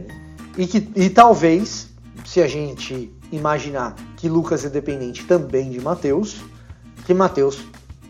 E, 0.58 0.66
que, 0.66 0.90
e 0.96 1.10
talvez, 1.10 1.90
se 2.26 2.42
a 2.42 2.48
gente 2.48 3.14
imaginar 3.32 3.96
que 4.18 4.28
Lucas 4.28 4.66
é 4.66 4.70
dependente 4.70 5.26
também 5.26 5.70
de 5.70 5.80
Mateus, 5.80 6.38
que 7.06 7.14
Mateus 7.14 7.60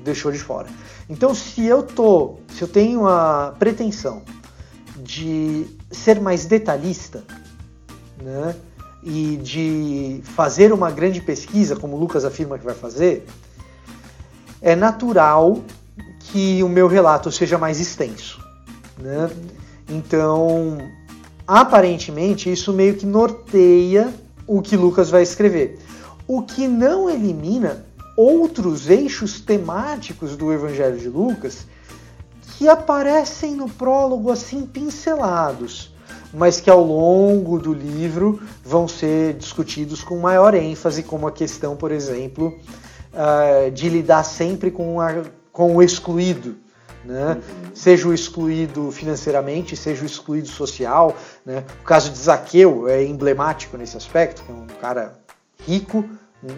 deixou 0.03 0.31
de 0.31 0.39
fora. 0.39 0.67
Então, 1.09 1.35
se 1.35 1.65
eu 1.65 1.83
tô, 1.83 2.37
se 2.53 2.61
eu 2.61 2.67
tenho 2.67 3.07
a 3.07 3.53
pretensão 3.57 4.21
de 5.03 5.65
ser 5.91 6.21
mais 6.21 6.45
detalhista, 6.45 7.23
né, 8.21 8.55
e 9.01 9.37
de 9.37 10.21
fazer 10.35 10.73
uma 10.73 10.91
grande 10.91 11.21
pesquisa, 11.21 11.75
como 11.75 11.97
Lucas 11.97 12.25
afirma 12.25 12.57
que 12.57 12.65
vai 12.65 12.75
fazer, 12.75 13.25
é 14.61 14.75
natural 14.75 15.59
que 16.19 16.61
o 16.63 16.69
meu 16.69 16.87
relato 16.87 17.31
seja 17.31 17.57
mais 17.57 17.79
extenso. 17.79 18.43
Né? 18.97 19.29
Então, 19.87 20.77
aparentemente, 21.47 22.51
isso 22.51 22.71
meio 22.73 22.95
que 22.95 23.05
norteia 23.05 24.13
o 24.45 24.61
que 24.61 24.75
Lucas 24.75 25.09
vai 25.09 25.23
escrever. 25.23 25.79
O 26.27 26.41
que 26.41 26.67
não 26.67 27.09
elimina 27.09 27.85
outros 28.15 28.89
eixos 28.89 29.39
temáticos 29.39 30.35
do 30.35 30.51
Evangelho 30.51 30.97
de 30.97 31.07
Lucas 31.07 31.65
que 32.57 32.67
aparecem 32.67 33.55
no 33.55 33.69
prólogo 33.69 34.29
assim 34.29 34.65
pincelados, 34.65 35.93
mas 36.33 36.59
que 36.59 36.69
ao 36.69 36.83
longo 36.83 37.57
do 37.57 37.73
livro 37.73 38.41
vão 38.63 38.87
ser 38.87 39.35
discutidos 39.35 40.03
com 40.03 40.19
maior 40.19 40.53
ênfase, 40.53 41.03
como 41.03 41.25
a 41.25 41.31
questão, 41.31 41.77
por 41.77 41.91
exemplo, 41.91 42.59
uh, 43.13 43.71
de 43.71 43.89
lidar 43.89 44.23
sempre 44.23 44.71
com, 44.71 44.99
a, 44.99 45.23
com 45.51 45.75
o 45.75 45.83
excluído. 45.83 46.57
Né? 47.03 47.33
Uhum. 47.33 47.71
Seja 47.73 48.07
o 48.07 48.13
excluído 48.13 48.91
financeiramente, 48.91 49.75
seja 49.75 50.03
o 50.03 50.05
excluído 50.05 50.47
social. 50.47 51.15
Né? 51.45 51.63
O 51.81 51.83
caso 51.83 52.11
de 52.11 52.17
Zaqueu 52.17 52.87
é 52.87 53.03
emblemático 53.03 53.77
nesse 53.77 53.95
aspecto, 53.95 54.43
que 54.43 54.51
é 54.51 54.55
um 54.55 54.67
cara 54.81 55.13
rico, 55.65 56.03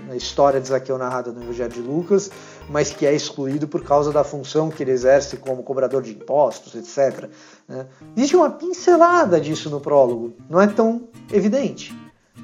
na 0.07 0.15
história 0.15 0.61
de 0.61 0.67
Zaqueu 0.67 0.97
narrada 0.97 1.31
no 1.31 1.41
Evangelho 1.41 1.71
de 1.71 1.81
Lucas, 1.81 2.29
mas 2.69 2.91
que 2.91 3.05
é 3.05 3.13
excluído 3.13 3.67
por 3.67 3.83
causa 3.83 4.11
da 4.11 4.23
função 4.23 4.69
que 4.69 4.83
ele 4.83 4.91
exerce 4.91 5.37
como 5.37 5.63
cobrador 5.63 6.03
de 6.03 6.11
impostos, 6.11 6.75
etc. 6.75 7.29
Né? 7.67 7.87
Existe 8.15 8.35
uma 8.35 8.49
pincelada 8.49 9.41
disso 9.41 9.69
no 9.69 9.79
prólogo, 9.79 10.35
não 10.49 10.61
é 10.61 10.67
tão 10.67 11.07
evidente. 11.31 11.95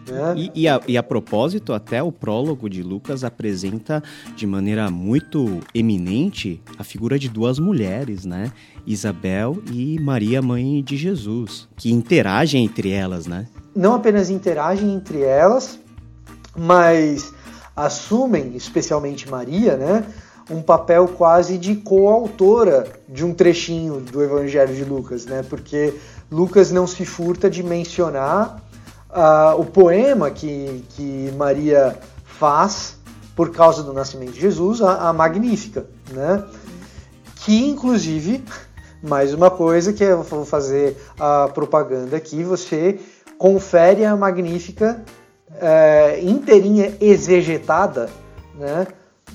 Né? 0.07 0.35
E, 0.37 0.51
e, 0.63 0.67
a, 0.67 0.79
e, 0.87 0.97
a, 0.97 1.03
propósito, 1.03 1.73
até 1.73 2.01
o 2.01 2.11
prólogo 2.11 2.69
de 2.69 2.81
Lucas 2.81 3.23
apresenta 3.23 4.01
de 4.35 4.47
maneira 4.47 4.89
muito 4.89 5.59
eminente 5.73 6.61
a 6.77 6.83
figura 6.83 7.19
de 7.19 7.29
duas 7.29 7.59
mulheres, 7.59 8.25
né? 8.25 8.51
Isabel 8.85 9.61
e 9.71 9.99
Maria, 9.99 10.41
mãe 10.41 10.81
de 10.81 10.95
Jesus, 10.95 11.67
que 11.75 11.91
interagem 11.91 12.63
entre 12.63 12.91
elas, 12.91 13.27
né? 13.27 13.47
Não 13.75 13.93
apenas 13.93 14.29
interagem 14.29 14.93
entre 14.93 15.21
elas, 15.21 15.77
mas 16.55 17.33
assumem, 17.75 18.55
especialmente 18.55 19.29
Maria, 19.29 19.77
né, 19.77 20.03
um 20.49 20.61
papel 20.61 21.07
quase 21.09 21.57
de 21.57 21.75
coautora 21.75 22.87
de 23.07 23.23
um 23.23 23.33
trechinho 23.33 23.99
do 23.99 24.23
Evangelho 24.23 24.73
de 24.73 24.83
Lucas, 24.83 25.25
né, 25.25 25.45
porque 25.47 25.93
Lucas 26.31 26.71
não 26.71 26.87
se 26.87 27.05
furta 27.05 27.49
de 27.49 27.61
mencionar 27.61 28.66
uh, 29.09 29.59
o 29.59 29.65
poema 29.65 30.29
que, 30.31 30.83
que 30.89 31.31
Maria 31.37 31.97
faz 32.25 32.97
por 33.35 33.51
causa 33.51 33.83
do 33.83 33.93
nascimento 33.93 34.31
de 34.31 34.41
Jesus, 34.41 34.81
a, 34.81 35.09
a 35.09 35.13
Magnífica, 35.13 35.85
né, 36.11 36.43
que 37.43 37.65
inclusive, 37.65 38.43
mais 39.01 39.33
uma 39.33 39.51
coisa 39.51 39.93
que 39.93 40.03
eu 40.03 40.23
vou 40.23 40.45
fazer 40.45 40.97
a 41.19 41.49
propaganda 41.53 42.17
aqui, 42.17 42.43
você 42.43 42.99
confere 43.37 44.03
a 44.03 44.15
Magnífica 44.15 45.03
é, 45.61 46.19
inteirinha 46.21 46.93
exegetada, 46.99 48.09
né? 48.55 48.87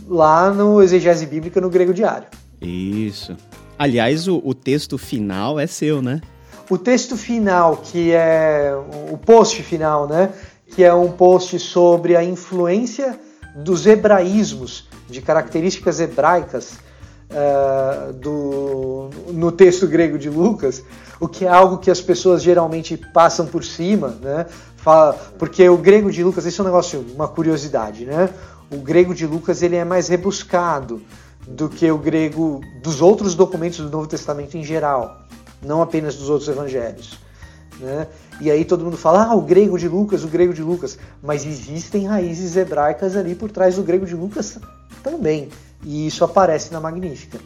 Lá 0.08 0.50
no 0.50 0.82
Exegese 0.82 1.26
Bíblica 1.26 1.60
no 1.60 1.70
Grego 1.70 1.94
Diário. 1.94 2.26
Isso. 2.60 3.36
Aliás, 3.78 4.26
o, 4.28 4.40
o 4.44 4.54
texto 4.54 4.98
final 4.98 5.58
é 5.58 5.66
seu, 5.66 6.02
né? 6.02 6.20
O 6.72 6.78
texto 6.78 7.18
final, 7.18 7.76
que 7.76 8.12
é 8.12 8.72
o 9.10 9.18
post 9.18 9.62
final, 9.62 10.08
né? 10.08 10.30
Que 10.68 10.82
é 10.82 10.94
um 10.94 11.12
post 11.12 11.58
sobre 11.58 12.16
a 12.16 12.24
influência 12.24 13.20
dos 13.54 13.86
hebraísmos, 13.86 14.88
de 15.06 15.20
características 15.20 16.00
hebraicas 16.00 16.78
uh, 17.30 18.14
do, 18.14 19.10
no 19.34 19.52
texto 19.52 19.86
grego 19.86 20.16
de 20.18 20.30
Lucas, 20.30 20.82
o 21.20 21.28
que 21.28 21.44
é 21.44 21.48
algo 21.50 21.76
que 21.76 21.90
as 21.90 22.00
pessoas 22.00 22.42
geralmente 22.42 22.96
passam 22.96 23.44
por 23.44 23.62
cima, 23.62 24.16
né? 24.22 24.46
Fala, 24.78 25.12
porque 25.38 25.68
o 25.68 25.76
grego 25.76 26.10
de 26.10 26.24
Lucas, 26.24 26.46
isso 26.46 26.62
é 26.62 26.64
um 26.64 26.68
negócio, 26.68 27.04
uma 27.14 27.28
curiosidade, 27.28 28.06
né? 28.06 28.30
O 28.70 28.78
grego 28.78 29.14
de 29.14 29.26
Lucas 29.26 29.62
ele 29.62 29.76
é 29.76 29.84
mais 29.84 30.08
rebuscado 30.08 31.02
do 31.46 31.68
que 31.68 31.90
o 31.90 31.98
grego 31.98 32.62
dos 32.82 33.02
outros 33.02 33.34
documentos 33.34 33.76
do 33.80 33.90
Novo 33.90 34.06
Testamento 34.06 34.56
em 34.56 34.64
geral, 34.64 35.22
não 35.64 35.82
apenas 35.82 36.16
dos 36.16 36.28
outros 36.28 36.48
evangelhos. 36.48 37.18
Né? 37.78 38.06
E 38.40 38.50
aí 38.50 38.64
todo 38.64 38.84
mundo 38.84 38.96
fala, 38.96 39.24
ah, 39.24 39.34
o 39.34 39.40
grego 39.40 39.78
de 39.78 39.88
Lucas, 39.88 40.24
o 40.24 40.28
grego 40.28 40.52
de 40.52 40.62
Lucas, 40.62 40.98
mas 41.22 41.44
existem 41.44 42.06
raízes 42.06 42.56
hebraicas 42.56 43.16
ali 43.16 43.34
por 43.34 43.50
trás 43.50 43.76
do 43.76 43.82
grego 43.82 44.06
de 44.06 44.14
Lucas 44.14 44.58
também, 45.02 45.48
e 45.82 46.06
isso 46.06 46.24
aparece 46.24 46.72
na 46.72 46.80
Magnífica. 46.80 47.38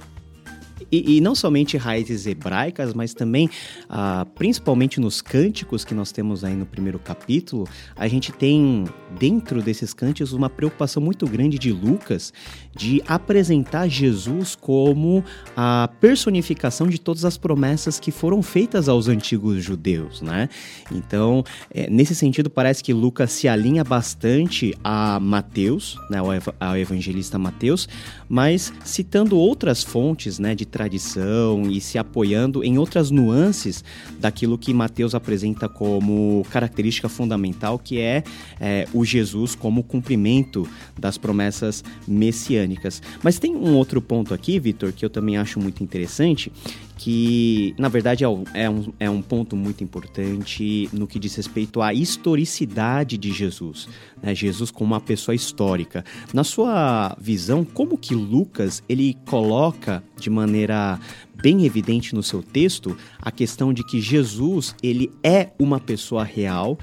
E, 0.91 1.17
e, 1.17 1.21
não 1.21 1.35
somente 1.35 1.77
raízes 1.77 2.27
hebraicas, 2.27 2.95
mas 2.95 3.13
também, 3.13 3.51
ah, 3.89 4.27
principalmente 4.35 5.01
nos 5.01 5.21
cânticos 5.21 5.85
que 5.85 5.95
nós 5.95 6.13
temos 6.13 6.45
aí 6.45 6.55
no 6.55 6.67
primeiro 6.67 6.99
capítulo, 6.99 7.67
a 7.97 8.07
gente 8.07 8.33
tem 8.33 8.85
dentro 9.19 9.63
desses 9.63 9.93
cânticos 9.93 10.33
uma 10.33 10.49
preocupação 10.49 11.03
muito 11.03 11.27
grande 11.27 11.59
de 11.59 11.73
Lucas 11.73 12.33
de 12.75 13.03
apresentar 13.07 13.89
Jesus 13.89 14.55
como 14.55 15.25
a 15.57 15.89
personificação 16.01 16.87
de 16.87 17.01
todas 17.01 17.25
as 17.25 17.37
promessas 17.39 17.99
que 17.99 18.11
foram 18.11 18.43
feitas 18.43 18.89
aos 18.89 19.09
antigos 19.09 19.65
judeus, 19.65 20.21
né? 20.21 20.49
Então, 20.93 21.43
é, 21.71 21.89
nesse 21.89 22.15
sentido, 22.15 22.51
parece 22.51 22.85
que 22.85 22.93
Lucas 22.93 23.33
se 23.33 23.49
alinha 23.49 23.83
bastante 23.83 24.75
a 24.85 25.19
Mateus, 25.19 25.99
né, 26.11 26.19
ao 26.61 26.77
evangelista 26.77 27.39
Mateus, 27.39 27.89
mas 28.29 28.73
citando 28.85 29.39
outras 29.39 29.83
fontes, 29.83 30.39
né, 30.39 30.55
de 30.55 30.67
tradição 30.77 31.71
e 31.71 31.81
se 31.81 31.97
apoiando 31.97 32.63
em 32.63 32.77
outras 32.77 33.11
nuances 33.11 33.83
daquilo 34.21 34.59
que 34.59 34.75
Mateus 34.75 35.15
apresenta 35.15 35.71
como 35.71 36.47
característica 36.51 37.09
fundamental, 37.09 37.79
que 37.79 37.99
é, 37.99 38.23
é 38.61 38.87
o 38.93 39.03
Jesus 39.03 39.55
como 39.55 39.83
cumprimento 39.83 40.69
das 40.99 41.17
promessas 41.17 41.83
messiânicas. 42.07 43.01
Mas 43.23 43.39
tem 43.39 43.57
um 43.57 43.75
outro 43.75 44.03
ponto 44.03 44.35
aqui, 44.35 44.59
Vitor, 44.59 44.93
que 44.93 45.03
eu 45.03 45.09
também 45.09 45.39
acho 45.39 45.59
muito 45.59 45.83
interessante, 45.83 46.53
que 46.97 47.75
na 47.79 47.89
verdade 47.89 48.25
é 48.25 48.29
um, 48.29 48.45
é, 48.55 48.69
um, 48.69 48.93
é 48.99 49.11
um 49.11 49.21
ponto 49.21 49.55
muito 49.55 49.85
importante 49.85 50.89
no 50.93 51.07
que 51.07 51.19
diz 51.19 51.35
respeito 51.35 51.83
à 51.83 51.93
historicidade 51.93 53.19
de 53.19 53.33
Jesus, 53.33 53.89
né? 54.23 54.35
Jesus 54.35 54.71
como 54.71 54.95
uma 54.95 55.01
pessoa 55.01 55.35
histórica. 55.35 56.05
Na 56.33 56.43
sua 56.43 57.17
visão, 57.21 57.65
como 57.65 57.99
que 57.99 58.15
Lucas 58.15 58.83
ele 58.89 59.17
coloca 59.27 60.03
de 60.19 60.31
maneira 60.31 60.99
bem 61.35 61.67
evidente 61.67 62.15
no 62.15 62.23
seu 62.23 62.43
texto 62.43 62.97
a 63.21 63.31
questão 63.31 63.73
de 63.73 63.85
que 63.85 64.01
Jesus 64.01 64.75
ele 64.83 65.13
é 65.23 65.51
uma 65.59 65.79
pessoa 65.79 66.25
real 66.25 66.79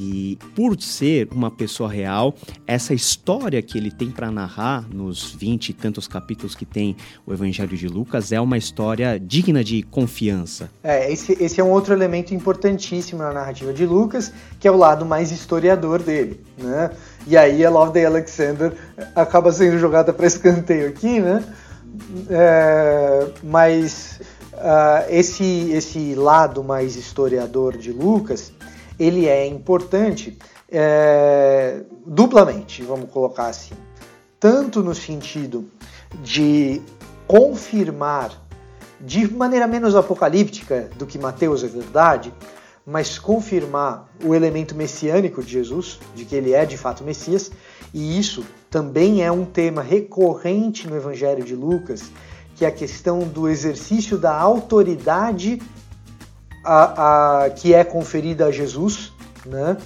e 0.00 0.38
por 0.54 0.80
ser 0.80 1.28
uma 1.32 1.50
pessoa 1.50 1.90
real, 1.90 2.32
essa 2.68 2.94
história 2.94 3.60
que 3.60 3.76
ele 3.76 3.90
tem 3.90 4.12
para 4.12 4.30
narrar 4.30 4.88
nos 4.88 5.32
20 5.32 5.70
e 5.70 5.72
tantos 5.72 6.06
capítulos 6.06 6.54
que 6.54 6.64
tem 6.64 6.96
o 7.26 7.32
Evangelho 7.32 7.76
de 7.76 7.88
Lucas 7.88 8.30
é 8.30 8.40
uma 8.40 8.56
história 8.56 9.18
digna 9.18 9.64
de 9.64 9.82
confiança. 9.82 10.70
É, 10.84 11.12
esse, 11.12 11.32
esse 11.42 11.60
é 11.60 11.64
um 11.64 11.70
outro 11.70 11.92
elemento 11.92 12.32
importantíssimo 12.32 13.20
na 13.22 13.32
narrativa 13.32 13.72
de 13.72 13.84
Lucas, 13.84 14.32
que 14.60 14.68
é 14.68 14.70
o 14.70 14.76
lado 14.76 15.04
mais 15.04 15.32
historiador 15.32 16.00
dele, 16.00 16.40
né? 16.56 16.92
E 17.26 17.36
aí 17.36 17.64
a 17.64 17.70
Love 17.70 17.92
Day 17.92 18.06
Alexander 18.06 18.72
acaba 19.16 19.50
sendo 19.50 19.80
jogada 19.80 20.12
para 20.12 20.28
escanteio 20.28 20.90
aqui, 20.90 21.18
né? 21.18 21.42
É, 22.30 23.26
mas 23.42 24.20
uh, 24.54 25.10
esse, 25.10 25.72
esse 25.72 26.14
lado 26.14 26.62
mais 26.62 26.94
historiador 26.94 27.76
de 27.76 27.90
Lucas, 27.92 28.52
ele 28.98 29.26
é 29.26 29.46
importante 29.46 30.36
é, 30.70 31.82
duplamente, 32.06 32.82
vamos 32.82 33.10
colocar 33.10 33.46
assim. 33.46 33.74
Tanto 34.38 34.82
no 34.82 34.94
sentido 34.94 35.70
de 36.22 36.80
confirmar 37.26 38.46
de 39.00 39.32
maneira 39.32 39.66
menos 39.66 39.94
apocalíptica 39.94 40.90
do 40.96 41.06
que 41.06 41.18
Mateus 41.18 41.62
é 41.62 41.68
verdade, 41.68 42.32
mas 42.84 43.18
confirmar 43.18 44.08
o 44.24 44.34
elemento 44.34 44.74
messiânico 44.74 45.42
de 45.42 45.52
Jesus, 45.52 46.00
de 46.14 46.24
que 46.24 46.34
ele 46.34 46.52
é 46.52 46.64
de 46.64 46.76
fato 46.76 47.04
Messias, 47.04 47.50
e 47.92 48.18
isso 48.18 48.44
também 48.70 49.22
é 49.22 49.30
um 49.30 49.44
tema 49.44 49.82
recorrente 49.82 50.88
no 50.88 50.96
Evangelho 50.96 51.44
de 51.44 51.54
Lucas, 51.54 52.10
que 52.56 52.64
é 52.64 52.68
a 52.68 52.72
questão 52.72 53.20
do 53.20 53.48
exercício 53.48 54.18
da 54.18 54.34
autoridade 54.34 55.60
a, 56.68 57.44
a, 57.44 57.50
que 57.50 57.72
é 57.72 57.82
conferida 57.82 58.46
a 58.46 58.52
Jesus, 58.52 59.12
né? 59.46 59.76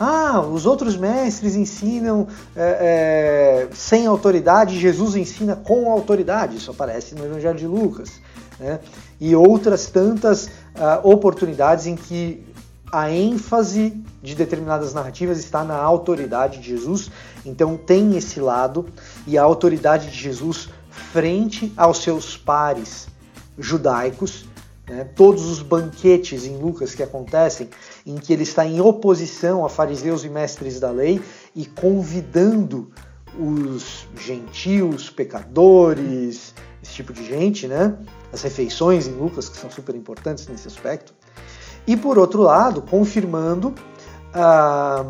Ah, 0.00 0.40
os 0.40 0.66
outros 0.66 0.96
mestres 0.96 1.54
ensinam 1.54 2.26
é, 2.56 3.68
é, 3.70 3.74
sem 3.74 4.06
autoridade, 4.06 4.80
Jesus 4.80 5.14
ensina 5.14 5.54
com 5.54 5.88
autoridade. 5.88 6.56
Isso 6.56 6.70
aparece 6.70 7.14
no 7.14 7.24
Evangelho 7.24 7.56
de 7.56 7.66
Lucas. 7.66 8.20
Né? 8.58 8.80
E 9.20 9.36
outras 9.36 9.86
tantas 9.86 10.46
uh, 10.46 11.08
oportunidades 11.08 11.86
em 11.86 11.94
que 11.94 12.44
a 12.90 13.08
ênfase 13.08 14.02
de 14.20 14.34
determinadas 14.34 14.92
narrativas 14.94 15.38
está 15.38 15.62
na 15.62 15.76
autoridade 15.76 16.58
de 16.58 16.70
Jesus. 16.70 17.08
Então 17.46 17.76
tem 17.76 18.16
esse 18.16 18.40
lado 18.40 18.86
e 19.28 19.38
a 19.38 19.44
autoridade 19.44 20.10
de 20.10 20.18
Jesus 20.18 20.68
frente 21.12 21.72
aos 21.76 22.02
seus 22.02 22.36
pares 22.36 23.06
judaicos. 23.56 24.44
Né? 24.88 25.04
Todos 25.16 25.44
os 25.46 25.62
banquetes 25.62 26.44
em 26.44 26.56
Lucas 26.58 26.94
que 26.94 27.02
acontecem, 27.02 27.68
em 28.06 28.16
que 28.16 28.32
ele 28.32 28.42
está 28.42 28.66
em 28.66 28.80
oposição 28.80 29.64
a 29.64 29.68
fariseus 29.68 30.24
e 30.24 30.28
mestres 30.28 30.78
da 30.78 30.90
lei 30.90 31.20
e 31.54 31.64
convidando 31.66 32.90
os 33.38 34.06
gentios, 34.16 35.10
pecadores, 35.10 36.54
esse 36.82 36.92
tipo 36.92 37.12
de 37.12 37.24
gente, 37.24 37.66
né? 37.66 37.96
As 38.32 38.42
refeições 38.42 39.06
em 39.08 39.12
Lucas, 39.12 39.48
que 39.48 39.56
são 39.56 39.70
super 39.70 39.94
importantes 39.94 40.46
nesse 40.46 40.68
aspecto 40.68 41.14
e 41.86 41.96
por 41.96 42.18
outro 42.18 42.42
lado, 42.42 42.82
confirmando 42.82 43.74
ah, 44.32 45.04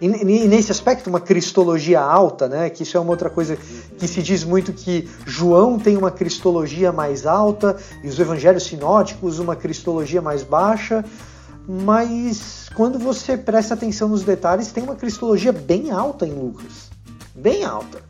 e, 0.00 0.08
nesse 0.08 0.70
aspecto 0.70 1.08
uma 1.10 1.20
cristologia 1.20 2.00
alta, 2.00 2.48
né? 2.48 2.70
Que 2.70 2.82
isso 2.82 2.96
é 2.96 3.00
uma 3.00 3.10
outra 3.10 3.28
coisa 3.28 3.56
que 3.98 4.06
se 4.06 4.22
diz 4.22 4.44
muito 4.44 4.72
que 4.72 5.08
João 5.26 5.78
tem 5.78 5.96
uma 5.96 6.10
cristologia 6.10 6.92
mais 6.92 7.26
alta 7.26 7.76
e 8.02 8.08
os 8.08 8.18
evangelhos 8.18 8.64
sinóticos 8.64 9.38
uma 9.38 9.56
cristologia 9.56 10.22
mais 10.22 10.42
baixa, 10.42 11.04
mas 11.66 12.70
quando 12.74 12.98
você 12.98 13.36
presta 13.36 13.74
atenção 13.74 14.08
nos 14.08 14.22
detalhes, 14.22 14.72
tem 14.72 14.82
uma 14.82 14.94
cristologia 14.94 15.52
bem 15.52 15.90
alta 15.90 16.26
em 16.26 16.32
Lucas, 16.32 16.90
bem 17.34 17.64
alta, 17.64 18.00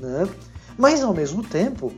né? 0.00 0.28
Mas 0.76 1.02
ao 1.02 1.14
mesmo 1.14 1.42
tempo, 1.42 1.92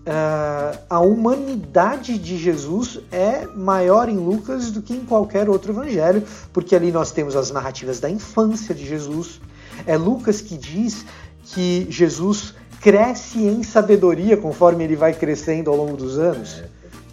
Uh, 0.00 0.78
a 0.88 0.98
humanidade 0.98 2.16
de 2.18 2.38
Jesus 2.38 3.00
é 3.12 3.46
maior 3.46 4.08
em 4.08 4.16
Lucas 4.16 4.70
do 4.70 4.80
que 4.80 4.94
em 4.94 5.04
qualquer 5.04 5.48
outro 5.48 5.72
evangelho, 5.72 6.22
porque 6.54 6.74
ali 6.74 6.90
nós 6.90 7.12
temos 7.12 7.36
as 7.36 7.50
narrativas 7.50 8.00
da 8.00 8.08
infância 8.08 8.74
de 8.74 8.86
Jesus. 8.86 9.40
É 9.86 9.96
Lucas 9.96 10.40
que 10.40 10.56
diz 10.56 11.04
que 11.44 11.86
Jesus 11.90 12.54
cresce 12.80 13.44
em 13.44 13.62
sabedoria 13.62 14.36
conforme 14.36 14.84
ele 14.84 14.96
vai 14.96 15.12
crescendo 15.12 15.70
ao 15.70 15.76
longo 15.76 15.96
dos 15.96 16.18
anos. 16.18 16.62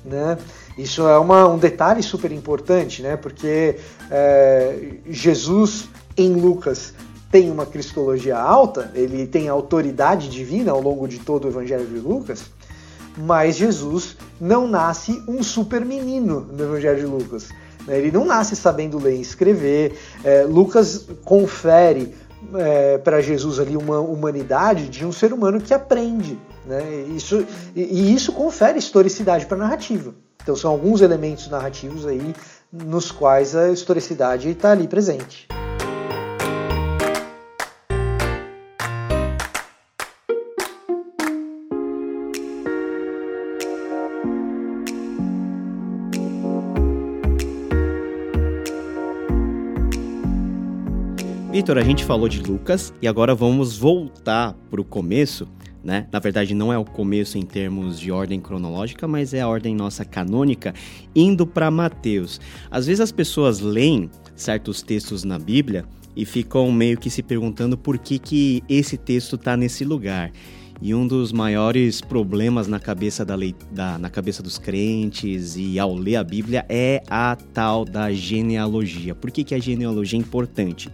Né? 0.05 0.37
Isso 0.77 1.05
é 1.05 1.19
uma, 1.19 1.45
um 1.47 1.57
detalhe 1.57 2.01
super 2.01 2.31
importante, 2.31 3.01
né? 3.01 3.17
porque 3.17 3.77
é, 4.09 4.93
Jesus 5.09 5.89
em 6.15 6.33
Lucas 6.33 6.93
tem 7.29 7.51
uma 7.51 7.65
cristologia 7.65 8.37
alta, 8.37 8.89
ele 8.95 9.27
tem 9.27 9.49
autoridade 9.49 10.29
divina 10.29 10.71
ao 10.71 10.81
longo 10.81 11.05
de 11.07 11.19
todo 11.19 11.45
o 11.45 11.47
Evangelho 11.49 11.85
de 11.85 11.99
Lucas, 11.99 12.45
mas 13.17 13.55
Jesus 13.55 14.15
não 14.39 14.67
nasce 14.67 15.23
um 15.27 15.41
super 15.41 15.83
menino 15.83 16.41
no 16.41 16.63
Evangelho 16.63 16.99
de 16.99 17.05
Lucas. 17.05 17.49
Né? 17.87 17.97
Ele 17.97 18.11
não 18.11 18.25
nasce 18.25 18.55
sabendo 18.55 18.99
ler 18.99 19.15
e 19.15 19.21
escrever. 19.21 19.97
É, 20.23 20.43
Lucas 20.43 21.07
confere 21.23 22.13
é, 22.55 22.97
para 22.97 23.21
Jesus 23.21 23.59
ali 23.59 23.75
uma 23.75 23.99
humanidade 23.99 24.87
de 24.87 25.05
um 25.05 25.11
ser 25.11 25.33
humano 25.33 25.59
que 25.59 25.73
aprende. 25.73 26.37
Né? 26.65 27.05
Isso, 27.15 27.45
e, 27.75 27.81
e 27.81 28.13
isso 28.13 28.31
confere 28.31 28.77
historicidade 28.77 29.45
para 29.45 29.57
a 29.57 29.61
narrativa. 29.61 30.13
Então 30.41 30.55
são 30.55 30.71
alguns 30.71 31.01
elementos 31.01 31.49
narrativos 31.49 32.05
aí 32.05 32.33
nos 32.71 33.11
quais 33.11 33.55
a 33.55 33.69
historicidade 33.69 34.49
está 34.49 34.71
ali 34.71 34.87
presente. 34.87 35.47
Vitor, 51.57 51.79
a 51.79 51.83
gente 51.83 52.05
falou 52.05 52.29
de 52.29 52.39
Lucas 52.39 52.93
e 53.01 53.07
agora 53.07 53.33
vamos 53.33 53.79
voltar 53.79 54.53
para 54.69 54.79
o 54.79 54.83
começo, 54.85 55.47
né? 55.83 56.07
Na 56.11 56.19
verdade, 56.19 56.53
não 56.53 56.71
é 56.71 56.77
o 56.77 56.85
começo 56.85 57.35
em 57.35 57.41
termos 57.41 57.99
de 57.99 58.11
ordem 58.11 58.39
cronológica, 58.39 59.07
mas 59.07 59.33
é 59.33 59.41
a 59.41 59.47
ordem 59.47 59.73
nossa 59.73 60.05
canônica, 60.05 60.75
indo 61.15 61.47
para 61.47 61.71
Mateus. 61.71 62.39
Às 62.69 62.85
vezes 62.85 63.01
as 63.01 63.11
pessoas 63.11 63.59
leem 63.59 64.07
certos 64.35 64.83
textos 64.83 65.23
na 65.23 65.39
Bíblia 65.39 65.83
e 66.15 66.25
ficam 66.25 66.71
meio 66.71 66.95
que 66.95 67.09
se 67.09 67.23
perguntando 67.23 67.75
por 67.75 67.97
que, 67.97 68.19
que 68.19 68.63
esse 68.69 68.95
texto 68.95 69.35
está 69.35 69.57
nesse 69.57 69.83
lugar. 69.83 70.31
E 70.81 70.93
um 70.93 71.07
dos 71.07 71.31
maiores 71.31 72.01
problemas 72.01 72.67
na 72.67 72.79
cabeça, 72.79 73.25
da, 73.25 73.35
lei, 73.35 73.55
da, 73.71 73.97
na 73.97 74.09
cabeça 74.09 74.43
dos 74.43 74.59
crentes 74.59 75.55
e 75.57 75.79
ao 75.79 75.95
ler 75.95 76.17
a 76.17 76.23
Bíblia 76.23 76.65
é 76.69 77.01
a 77.09 77.35
tal 77.53 77.83
da 77.83 78.11
genealogia. 78.11 79.15
Por 79.15 79.31
que, 79.31 79.43
que 79.43 79.55
a 79.55 79.59
genealogia 79.59 80.19
é 80.19 80.21
importante? 80.21 80.89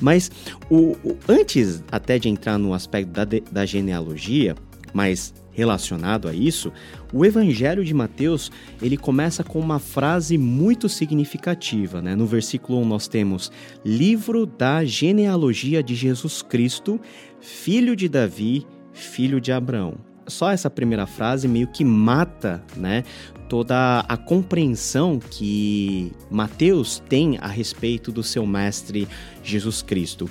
Mas 0.00 0.30
o, 0.70 0.92
o, 1.02 1.16
antes 1.28 1.82
até 1.90 2.18
de 2.18 2.28
entrar 2.28 2.56
no 2.56 2.72
aspecto 2.72 3.10
da, 3.10 3.24
da 3.50 3.66
genealogia, 3.66 4.54
mas 4.92 5.34
relacionado 5.56 6.28
a 6.28 6.34
isso, 6.34 6.70
o 7.12 7.24
Evangelho 7.24 7.82
de 7.82 7.94
Mateus 7.94 8.52
ele 8.80 8.96
começa 8.96 9.42
com 9.42 9.58
uma 9.58 9.78
frase 9.78 10.36
muito 10.36 10.88
significativa. 10.88 12.02
Né? 12.02 12.14
No 12.14 12.26
versículo 12.26 12.78
1 12.82 12.84
nós 12.84 13.08
temos 13.08 13.50
livro 13.84 14.44
da 14.44 14.84
genealogia 14.84 15.82
de 15.82 15.94
Jesus 15.94 16.42
Cristo, 16.42 17.00
filho 17.40 17.96
de 17.96 18.06
Davi, 18.06 18.66
filho 18.96 19.40
de 19.40 19.52
Abraão. 19.52 19.94
Só 20.26 20.50
essa 20.50 20.68
primeira 20.68 21.06
frase 21.06 21.46
meio 21.46 21.68
que 21.68 21.84
mata 21.84 22.60
né, 22.76 23.04
toda 23.48 24.00
a 24.08 24.16
compreensão 24.16 25.20
que 25.20 26.12
Mateus 26.28 27.00
tem 27.08 27.38
a 27.40 27.46
respeito 27.46 28.10
do 28.10 28.24
seu 28.24 28.44
mestre 28.44 29.06
Jesus 29.44 29.82
Cristo. 29.82 30.28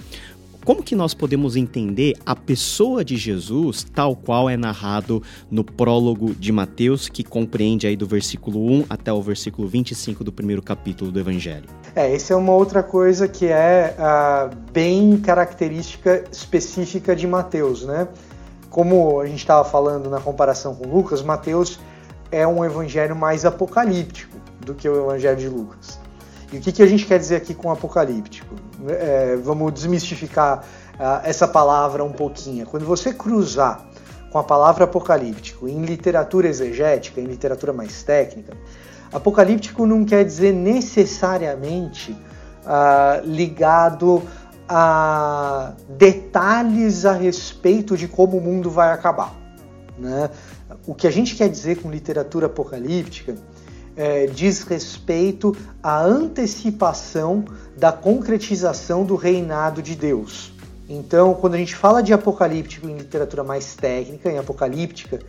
Como 0.65 0.81
que 0.81 0.95
nós 0.95 1.13
podemos 1.13 1.55
entender 1.55 2.15
a 2.25 2.35
pessoa 2.35 3.05
de 3.05 3.15
Jesus 3.15 3.83
tal 3.83 4.15
qual 4.15 4.49
é 4.49 4.57
narrado 4.57 5.21
no 5.49 5.63
prólogo 5.63 6.33
de 6.33 6.51
Mateus, 6.51 7.07
que 7.07 7.23
compreende 7.23 7.85
aí 7.85 7.95
do 7.95 8.07
versículo 8.07 8.65
1 8.71 8.85
até 8.89 9.13
o 9.13 9.21
versículo 9.21 9.67
25 9.67 10.23
do 10.23 10.31
primeiro 10.31 10.63
capítulo 10.63 11.11
do 11.11 11.19
Evangelho? 11.19 11.65
É, 11.95 12.15
essa 12.15 12.33
é 12.33 12.35
uma 12.35 12.51
outra 12.51 12.81
coisa 12.81 13.27
que 13.27 13.45
é 13.45 13.95
uh, 13.95 14.55
bem 14.73 15.17
característica 15.17 16.23
específica 16.31 17.15
de 17.15 17.27
Mateus, 17.27 17.85
né? 17.85 18.07
Como 18.75 19.21
a 19.21 19.25
gente 19.25 19.37
estava 19.37 19.63
falando 19.63 20.09
na 20.09 20.19
comparação 20.19 20.75
com 20.75 20.85
Lucas, 20.85 21.21
Mateus 21.21 21.79
é 22.29 22.45
um 22.45 22.65
evangelho 22.65 23.15
mais 23.15 23.45
apocalíptico 23.45 24.37
do 24.59 24.73
que 24.73 24.89
o 24.89 25.05
evangelho 25.05 25.37
de 25.37 25.47
Lucas. 25.47 25.97
E 26.51 26.57
o 26.57 26.59
que, 26.59 26.73
que 26.73 26.83
a 26.83 26.85
gente 26.85 27.05
quer 27.05 27.17
dizer 27.17 27.37
aqui 27.37 27.53
com 27.53 27.71
apocalíptico? 27.71 28.53
É, 28.89 29.37
vamos 29.37 29.71
desmistificar 29.71 30.65
uh, 30.95 31.21
essa 31.23 31.47
palavra 31.47 32.03
um 32.03 32.11
pouquinho. 32.11 32.65
Quando 32.65 32.85
você 32.85 33.13
cruzar 33.13 33.87
com 34.29 34.39
a 34.39 34.43
palavra 34.43 34.83
apocalíptico 34.83 35.69
em 35.69 35.85
literatura 35.85 36.49
exegética, 36.49 37.21
em 37.21 37.23
literatura 37.23 37.71
mais 37.71 38.03
técnica, 38.03 38.57
apocalíptico 39.09 39.85
não 39.85 40.03
quer 40.03 40.25
dizer 40.25 40.51
necessariamente 40.51 42.11
uh, 42.11 43.25
ligado 43.25 44.21
a 44.67 45.73
detalhes 45.89 47.05
a 47.05 47.13
respeito 47.13 47.95
de 47.95 48.07
como 48.07 48.37
o 48.37 48.41
mundo 48.41 48.69
vai 48.69 48.91
acabar. 48.91 49.35
Né? 49.97 50.29
O 50.85 50.93
que 50.93 51.07
a 51.07 51.11
gente 51.11 51.35
quer 51.35 51.49
dizer 51.49 51.81
com 51.81 51.89
literatura 51.89 52.47
apocalíptica 52.47 53.35
é, 53.95 54.25
diz 54.25 54.63
respeito 54.63 55.55
à 55.81 56.03
antecipação 56.03 57.45
da 57.77 57.91
concretização 57.91 59.05
do 59.05 59.15
reinado 59.15 59.81
de 59.81 59.95
Deus. 59.95 60.51
Então, 60.87 61.33
quando 61.33 61.55
a 61.55 61.57
gente 61.57 61.75
fala 61.75 62.03
de 62.03 62.13
apocalíptico 62.13 62.87
em 62.87 62.97
literatura 62.97 63.43
mais 63.43 63.75
técnica, 63.75 64.29
em 64.29 64.37
apocalíptica 64.37 65.19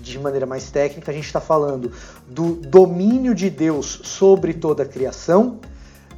de 0.00 0.18
maneira 0.18 0.46
mais 0.46 0.70
técnica, 0.70 1.10
a 1.10 1.14
gente 1.14 1.26
está 1.26 1.40
falando 1.40 1.92
do 2.26 2.54
domínio 2.54 3.34
de 3.34 3.50
Deus 3.50 4.00
sobre 4.04 4.54
toda 4.54 4.84
a 4.84 4.86
criação 4.86 5.60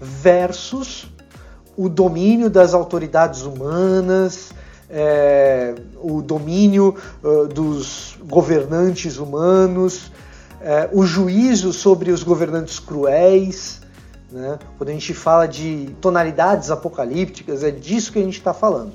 versus 0.00 1.12
o 1.76 1.88
domínio 1.88 2.48
das 2.48 2.74
autoridades 2.74 3.42
humanas, 3.42 4.52
é, 4.88 5.74
o 6.00 6.22
domínio 6.22 6.94
uh, 7.22 7.48
dos 7.48 8.16
governantes 8.24 9.18
humanos, 9.18 10.12
é, 10.60 10.88
o 10.92 11.04
juízo 11.04 11.72
sobre 11.72 12.10
os 12.10 12.22
governantes 12.22 12.78
cruéis. 12.78 13.80
Né? 14.30 14.58
Quando 14.78 14.90
a 14.90 14.92
gente 14.92 15.12
fala 15.12 15.46
de 15.46 15.94
tonalidades 16.00 16.70
apocalípticas, 16.70 17.62
é 17.62 17.70
disso 17.70 18.12
que 18.12 18.18
a 18.18 18.22
gente 18.22 18.38
está 18.38 18.54
falando. 18.54 18.92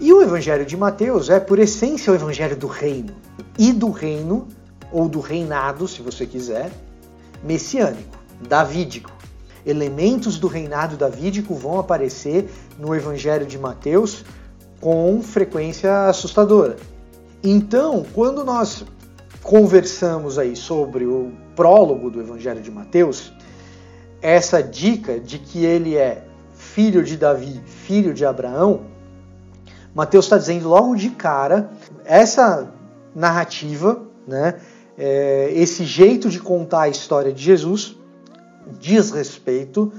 E 0.00 0.12
o 0.12 0.20
Evangelho 0.20 0.66
de 0.66 0.76
Mateus 0.76 1.30
é, 1.30 1.38
por 1.38 1.58
essência, 1.58 2.12
o 2.12 2.16
Evangelho 2.16 2.56
do 2.56 2.66
reino. 2.66 3.14
E 3.58 3.72
do 3.72 3.90
reino, 3.90 4.48
ou 4.90 5.08
do 5.08 5.20
reinado, 5.20 5.86
se 5.86 6.02
você 6.02 6.26
quiser, 6.26 6.70
messiânico, 7.42 8.18
davídico. 8.48 9.10
Elementos 9.66 10.38
do 10.38 10.46
reinado 10.46 10.96
davídico 10.96 11.54
vão 11.54 11.78
aparecer 11.78 12.50
no 12.78 12.94
Evangelho 12.94 13.46
de 13.46 13.58
Mateus 13.58 14.24
com 14.80 15.22
frequência 15.22 16.06
assustadora. 16.08 16.76
Então, 17.42 18.04
quando 18.12 18.44
nós 18.44 18.84
conversamos 19.42 20.38
aí 20.38 20.54
sobre 20.54 21.06
o 21.06 21.32
prólogo 21.56 22.10
do 22.10 22.20
Evangelho 22.20 22.60
de 22.60 22.70
Mateus, 22.70 23.32
essa 24.20 24.62
dica 24.62 25.18
de 25.18 25.38
que 25.38 25.64
ele 25.64 25.96
é 25.96 26.24
filho 26.52 27.02
de 27.02 27.16
Davi, 27.16 27.60
filho 27.64 28.12
de 28.12 28.24
Abraão, 28.24 28.82
Mateus 29.94 30.26
está 30.26 30.36
dizendo 30.36 30.68
logo 30.68 30.94
de 30.94 31.10
cara 31.10 31.70
essa 32.04 32.70
narrativa, 33.14 34.02
né, 34.26 34.60
é, 34.98 35.50
esse 35.54 35.84
jeito 35.84 36.28
de 36.28 36.40
contar 36.40 36.82
a 36.82 36.88
história 36.88 37.32
de 37.32 37.42
Jesus 37.42 37.96
diz 38.80 39.10
respeito 39.10 39.92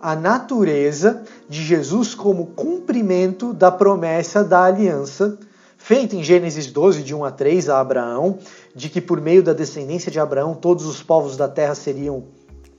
à 0.00 0.14
natureza 0.14 1.22
de 1.48 1.62
Jesus 1.62 2.14
como 2.14 2.46
cumprimento 2.46 3.52
da 3.52 3.70
promessa 3.70 4.44
da 4.44 4.64
aliança 4.64 5.38
feita 5.86 6.16
em 6.16 6.22
Gênesis 6.24 6.66
12, 6.66 7.04
de 7.04 7.14
1 7.14 7.24
a 7.24 7.30
3, 7.30 7.68
a 7.68 7.78
Abraão, 7.78 8.38
de 8.74 8.88
que 8.88 9.00
por 9.00 9.20
meio 9.20 9.40
da 9.40 9.52
descendência 9.52 10.10
de 10.10 10.18
Abraão 10.18 10.52
todos 10.52 10.84
os 10.84 11.00
povos 11.00 11.36
da 11.36 11.46
terra 11.46 11.76
seriam 11.76 12.24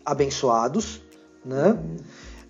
abençoados, 0.05 1.01
né? 1.45 1.77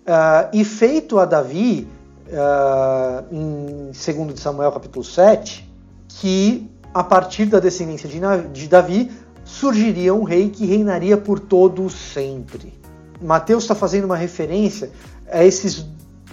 Uh, 0.02 0.48
e 0.52 0.64
feito 0.64 1.16
a 1.18 1.24
Davi, 1.24 1.86
uh, 2.26 3.24
em 3.32 3.92
2 4.26 4.40
Samuel 4.40 4.72
capítulo 4.72 5.04
7, 5.04 5.70
que 6.08 6.68
a 6.92 7.04
partir 7.04 7.46
da 7.46 7.60
descendência 7.60 8.08
de, 8.08 8.66
Davi 8.66 9.12
surgiria 9.44 10.12
um 10.12 10.24
rei 10.24 10.50
que 10.50 10.66
reinaria 10.66 11.16
por 11.16 11.38
todo 11.38 11.88
sempre. 11.88 12.77
Mateus 13.20 13.64
está 13.64 13.74
fazendo 13.74 14.04
uma 14.04 14.16
referência 14.16 14.90
a 15.30 15.44
esses, 15.44 15.84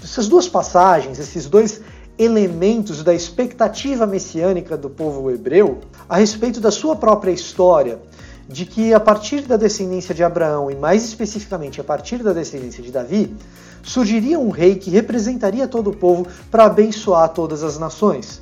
essas 0.03 0.27
duas 0.27 0.47
passagens, 0.47 1.19
esses 1.19 1.47
dois 1.47 1.81
elementos 2.17 3.03
da 3.03 3.13
expectativa 3.13 4.05
messiânica 4.05 4.77
do 4.77 4.89
povo 4.89 5.29
hebreu 5.29 5.81
a 6.07 6.17
respeito 6.17 6.61
da 6.61 6.71
sua 6.71 6.95
própria 6.95 7.31
história, 7.31 7.99
de 8.47 8.65
que 8.65 8.93
a 8.93 8.99
partir 8.99 9.41
da 9.41 9.57
descendência 9.57 10.13
de 10.13 10.23
Abraão 10.23 10.69
e 10.69 10.75
mais 10.75 11.03
especificamente 11.03 11.81
a 11.81 11.83
partir 11.83 12.23
da 12.23 12.31
descendência 12.31 12.83
de 12.83 12.91
Davi, 12.91 13.35
surgiria 13.83 14.39
um 14.39 14.49
rei 14.49 14.75
que 14.75 14.89
representaria 14.89 15.67
todo 15.67 15.89
o 15.89 15.95
povo 15.95 16.27
para 16.49 16.65
abençoar 16.65 17.29
todas 17.29 17.63
as 17.63 17.77
nações 17.77 18.41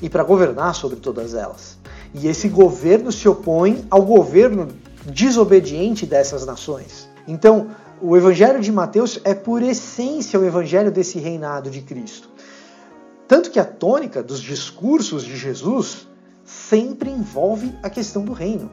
e 0.00 0.08
para 0.08 0.22
governar 0.22 0.74
sobre 0.74 0.98
todas 0.98 1.34
elas. 1.34 1.78
E 2.14 2.28
esse 2.28 2.48
governo 2.48 3.10
se 3.10 3.28
opõe 3.28 3.84
ao 3.90 4.02
governo 4.02 4.68
desobediente 5.06 6.06
dessas 6.06 6.44
nações. 6.46 7.08
Então, 7.26 7.68
o 8.00 8.16
evangelho 8.16 8.60
de 8.60 8.70
Mateus 8.70 9.20
é 9.24 9.34
por 9.34 9.62
essência 9.62 10.38
o 10.38 10.44
evangelho 10.44 10.90
desse 10.90 11.18
reinado 11.18 11.70
de 11.70 11.80
Cristo. 11.80 12.28
Tanto 13.26 13.50
que 13.50 13.60
a 13.60 13.64
tônica 13.64 14.22
dos 14.22 14.40
discursos 14.40 15.24
de 15.24 15.36
Jesus 15.36 16.06
sempre 16.44 17.10
envolve 17.10 17.74
a 17.82 17.90
questão 17.90 18.24
do 18.24 18.32
reino. 18.32 18.70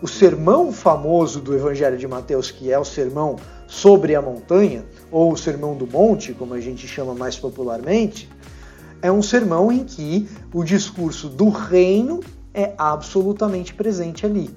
O 0.00 0.08
sermão 0.08 0.72
famoso 0.72 1.40
do 1.40 1.54
Evangelho 1.54 1.98
de 1.98 2.08
Mateus, 2.08 2.50
que 2.50 2.72
é 2.72 2.78
o 2.78 2.84
sermão 2.84 3.36
sobre 3.66 4.14
a 4.14 4.22
montanha, 4.22 4.86
ou 5.10 5.32
o 5.32 5.36
sermão 5.36 5.76
do 5.76 5.86
monte, 5.86 6.32
como 6.32 6.54
a 6.54 6.60
gente 6.60 6.88
chama 6.88 7.14
mais 7.14 7.36
popularmente, 7.36 8.30
é 9.02 9.12
um 9.12 9.22
sermão 9.22 9.70
em 9.70 9.84
que 9.84 10.26
o 10.54 10.64
discurso 10.64 11.28
do 11.28 11.50
reino 11.50 12.20
é 12.54 12.72
absolutamente 12.78 13.74
presente 13.74 14.24
ali. 14.24 14.50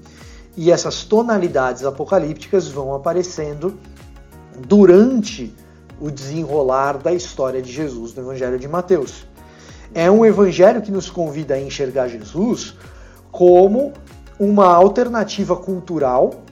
E 0.55 0.71
essas 0.71 1.03
tonalidades 1.03 1.83
apocalípticas 1.83 2.67
vão 2.69 2.93
aparecendo 2.93 3.77
durante 4.67 5.53
o 5.99 6.09
desenrolar 6.11 6.97
da 6.97 7.13
história 7.13 7.61
de 7.61 7.71
Jesus 7.71 8.13
no 8.13 8.23
Evangelho 8.23 8.59
de 8.59 8.67
Mateus. 8.67 9.25
É 9.93 10.09
um 10.09 10.25
evangelho 10.25 10.81
que 10.81 10.91
nos 10.91 11.09
convida 11.09 11.53
a 11.53 11.61
enxergar 11.61 12.07
Jesus 12.07 12.75
como 13.31 13.93
uma 14.39 14.65
alternativa 14.65 15.55
cultural 15.55 16.43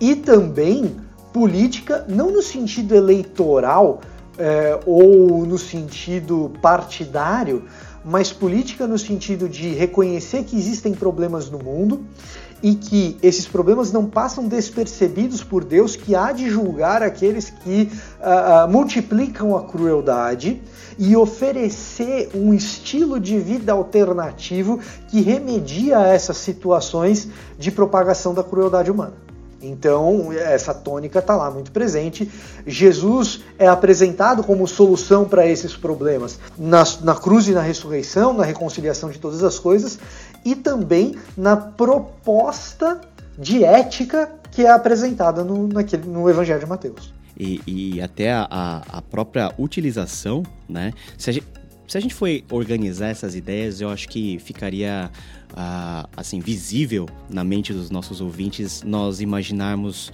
e 0.00 0.16
também 0.16 0.96
política, 1.32 2.04
não 2.08 2.30
no 2.30 2.42
sentido 2.42 2.94
eleitoral 2.94 4.00
é, 4.36 4.78
ou 4.84 5.46
no 5.46 5.56
sentido 5.56 6.50
partidário, 6.60 7.64
mas 8.04 8.32
política 8.32 8.86
no 8.86 8.98
sentido 8.98 9.48
de 9.48 9.72
reconhecer 9.74 10.44
que 10.44 10.56
existem 10.56 10.92
problemas 10.92 11.48
no 11.50 11.58
mundo 11.58 12.04
e 12.62 12.74
que 12.74 13.16
esses 13.22 13.46
problemas 13.46 13.92
não 13.92 14.06
passam 14.06 14.46
despercebidos 14.46 15.42
por 15.42 15.64
Deus, 15.64 15.96
que 15.96 16.14
há 16.14 16.32
de 16.32 16.48
julgar 16.48 17.02
aqueles 17.02 17.50
que 17.50 17.90
uh, 18.20 18.66
uh, 18.66 18.70
multiplicam 18.70 19.56
a 19.56 19.62
crueldade 19.64 20.60
e 20.98 21.16
oferecer 21.16 22.30
um 22.34 22.52
estilo 22.52 23.18
de 23.18 23.38
vida 23.38 23.72
alternativo 23.72 24.80
que 25.08 25.20
remedia 25.22 26.00
essas 26.00 26.36
situações 26.36 27.28
de 27.58 27.70
propagação 27.70 28.34
da 28.34 28.44
crueldade 28.44 28.90
humana. 28.90 29.30
Então, 29.62 30.32
essa 30.32 30.72
tônica 30.72 31.18
está 31.18 31.36
lá 31.36 31.50
muito 31.50 31.70
presente. 31.70 32.30
Jesus 32.66 33.40
é 33.58 33.66
apresentado 33.66 34.42
como 34.42 34.66
solução 34.66 35.26
para 35.26 35.46
esses 35.46 35.76
problemas 35.76 36.38
na, 36.56 36.82
na 37.02 37.14
cruz 37.14 37.46
e 37.46 37.52
na 37.52 37.60
ressurreição, 37.60 38.32
na 38.32 38.44
reconciliação 38.44 39.10
de 39.10 39.18
todas 39.18 39.44
as 39.44 39.58
coisas, 39.58 39.98
e 40.44 40.54
também 40.54 41.14
na 41.36 41.56
proposta 41.56 43.00
de 43.38 43.64
ética 43.64 44.32
que 44.50 44.66
é 44.66 44.70
apresentada 44.70 45.44
no, 45.44 45.68
naquele, 45.68 46.08
no 46.08 46.28
Evangelho 46.28 46.60
de 46.60 46.66
Mateus. 46.66 47.12
E, 47.38 47.60
e 47.66 48.00
até 48.02 48.32
a, 48.32 48.82
a, 48.86 49.00
própria 49.00 49.52
utilização, 49.56 50.42
né? 50.68 50.92
Se 51.16 51.30
a, 51.30 51.32
gente, 51.32 51.46
se 51.88 51.96
a 51.96 52.00
gente 52.00 52.14
for 52.14 52.28
organizar 52.50 53.08
essas 53.08 53.34
ideias, 53.34 53.80
eu 53.80 53.88
acho 53.88 54.08
que 54.08 54.38
ficaria 54.40 55.10
uh, 55.52 56.08
assim 56.16 56.40
visível 56.40 57.08
na 57.30 57.42
mente 57.42 57.72
dos 57.72 57.90
nossos 57.90 58.20
ouvintes 58.20 58.82
nós 58.82 59.20
imaginarmos 59.20 60.12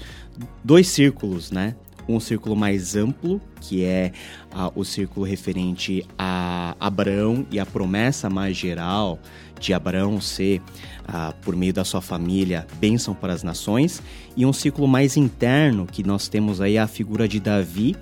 dois 0.63 0.87
círculos, 0.89 1.51
né? 1.51 1.75
Um 2.09 2.21
círculo 2.21 2.55
mais 2.55 2.97
amplo, 2.97 3.41
que 3.61 3.85
é 3.85 4.13
uh, 4.55 4.73
o 4.75 4.85
círculo 4.85 5.27
referente 5.27 6.07
a 6.19 6.77
Abraão 6.79 7.47
e 7.51 7.59
a 7.59 7.67
promessa 7.67 8.31
mais 8.31 8.57
geral 8.57 9.19
de 9.59 9.73
Abraão 9.73 10.21
ser, 10.21 10.61
uh, 11.09 11.35
por 11.43 11.57
meio 11.57 11.73
da 11.73 11.85
sua 11.85 12.01
família, 12.01 12.67
bênção 12.79 13.15
para 13.15 13.33
as 13.33 13.43
nações, 13.43 14.03
e 14.37 14.45
um 14.45 14.53
círculo 14.53 14.87
mais 14.87 15.17
interno, 15.17 15.87
que 15.87 16.03
nós 16.03 16.29
temos 16.29 16.61
aí 16.61 16.77
a 16.79 16.87
figura 16.87 17.27
de 17.27 17.41
Davi, 17.41 17.97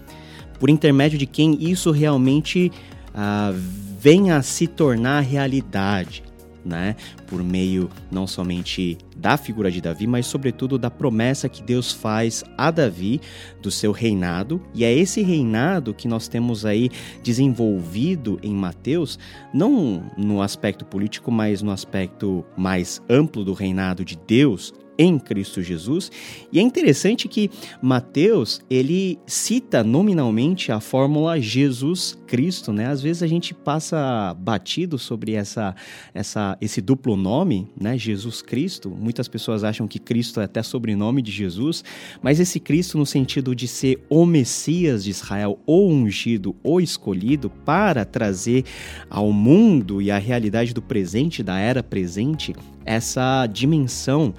por 0.58 0.68
intermédio 0.68 1.18
de 1.18 1.26
quem 1.26 1.56
isso 1.62 1.90
realmente 1.90 2.72
uh, 3.10 3.54
venha 3.98 4.36
a 4.36 4.42
se 4.42 4.66
tornar 4.66 5.20
realidade 5.20 6.22
né? 6.64 6.96
Por 7.26 7.42
meio 7.42 7.90
não 8.10 8.26
somente 8.26 8.96
da 9.24 9.38
figura 9.38 9.70
de 9.70 9.80
Davi, 9.80 10.06
mas 10.06 10.26
sobretudo 10.26 10.76
da 10.76 10.90
promessa 10.90 11.48
que 11.48 11.62
Deus 11.62 11.90
faz 11.90 12.44
a 12.58 12.70
Davi 12.70 13.22
do 13.62 13.70
seu 13.70 13.90
reinado. 13.90 14.60
E 14.74 14.84
é 14.84 14.92
esse 14.92 15.22
reinado 15.22 15.94
que 15.94 16.06
nós 16.06 16.28
temos 16.28 16.66
aí 16.66 16.90
desenvolvido 17.22 18.38
em 18.42 18.52
Mateus, 18.52 19.18
não 19.50 20.12
no 20.14 20.42
aspecto 20.42 20.84
político, 20.84 21.30
mas 21.30 21.62
no 21.62 21.70
aspecto 21.70 22.44
mais 22.54 23.00
amplo 23.08 23.42
do 23.42 23.54
reinado 23.54 24.04
de 24.04 24.14
Deus 24.14 24.74
em 24.98 25.18
Cristo 25.18 25.62
Jesus. 25.62 26.10
E 26.52 26.58
é 26.58 26.62
interessante 26.62 27.28
que 27.28 27.50
Mateus, 27.80 28.60
ele 28.70 29.18
cita 29.26 29.82
nominalmente 29.82 30.70
a 30.72 30.80
fórmula 30.80 31.40
Jesus 31.40 32.18
Cristo, 32.26 32.72
né? 32.72 32.86
Às 32.86 33.00
vezes 33.00 33.22
a 33.22 33.26
gente 33.26 33.54
passa 33.54 34.34
batido 34.38 34.98
sobre 34.98 35.34
essa, 35.34 35.74
essa, 36.12 36.56
esse 36.60 36.80
duplo 36.80 37.16
nome, 37.16 37.68
né? 37.80 37.96
Jesus 37.98 38.42
Cristo. 38.42 38.90
Muitas 38.90 39.28
pessoas 39.28 39.64
acham 39.64 39.86
que 39.86 39.98
Cristo 39.98 40.40
é 40.40 40.44
até 40.44 40.62
sobrenome 40.62 41.22
de 41.22 41.30
Jesus, 41.30 41.84
mas 42.22 42.40
esse 42.40 42.58
Cristo 42.58 42.98
no 42.98 43.06
sentido 43.06 43.54
de 43.54 43.68
ser 43.68 44.04
o 44.08 44.26
Messias 44.26 45.04
de 45.04 45.10
Israel, 45.10 45.58
o 45.66 45.88
ungido, 45.88 46.54
o 46.62 46.80
escolhido 46.80 47.50
para 47.50 48.04
trazer 48.04 48.64
ao 49.08 49.32
mundo 49.32 50.00
e 50.00 50.10
à 50.10 50.18
realidade 50.18 50.74
do 50.74 50.82
presente, 50.82 51.42
da 51.42 51.58
era 51.58 51.82
presente, 51.82 52.54
essa 52.84 53.46
dimensão 53.46 54.34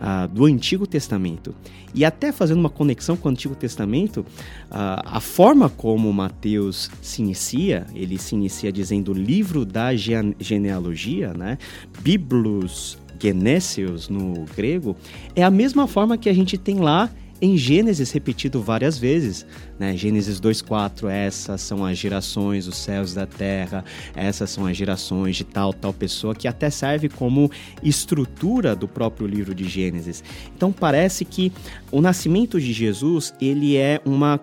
uh, 0.00 0.28
do 0.28 0.44
Antigo 0.44 0.86
Testamento. 0.86 1.54
E 1.94 2.04
até 2.04 2.30
fazendo 2.30 2.60
uma 2.60 2.70
conexão 2.70 3.16
com 3.16 3.28
o 3.28 3.32
Antigo 3.32 3.54
Testamento, 3.54 4.20
uh, 4.20 5.02
a 5.04 5.20
forma 5.20 5.68
como 5.68 6.12
Mateus 6.12 6.90
se 7.00 7.22
inicia, 7.22 7.86
ele 7.94 8.18
se 8.18 8.34
inicia 8.34 8.70
dizendo 8.70 9.12
livro 9.12 9.64
da 9.64 9.94
genealogia, 9.94 11.32
né? 11.32 11.58
Biblos 12.00 12.98
Genesios 13.18 14.08
no 14.08 14.44
grego, 14.54 14.96
é 15.34 15.42
a 15.42 15.50
mesma 15.50 15.86
forma 15.86 16.18
que 16.18 16.28
a 16.28 16.34
gente 16.34 16.58
tem 16.58 16.78
lá 16.78 17.10
em 17.40 17.56
Gênesis 17.56 18.10
repetido 18.10 18.62
várias 18.62 18.98
vezes. 18.98 19.46
Né? 19.78 19.96
Gênesis 19.96 20.40
2,4, 20.40 21.08
essas 21.10 21.60
são 21.60 21.84
as 21.84 21.98
gerações, 21.98 22.66
os 22.66 22.76
céus 22.76 23.14
da 23.14 23.26
terra, 23.26 23.84
essas 24.14 24.50
são 24.50 24.66
as 24.66 24.76
gerações 24.76 25.36
de 25.36 25.44
tal, 25.44 25.72
tal 25.72 25.92
pessoa, 25.92 26.34
que 26.34 26.48
até 26.48 26.70
serve 26.70 27.08
como 27.08 27.50
estrutura 27.82 28.74
do 28.74 28.88
próprio 28.88 29.26
livro 29.26 29.54
de 29.54 29.64
Gênesis. 29.64 30.24
Então 30.56 30.72
parece 30.72 31.24
que 31.24 31.52
o 31.90 32.00
nascimento 32.00 32.60
de 32.60 32.72
Jesus, 32.72 33.34
ele 33.40 33.76
é 33.76 34.00
uma 34.04 34.40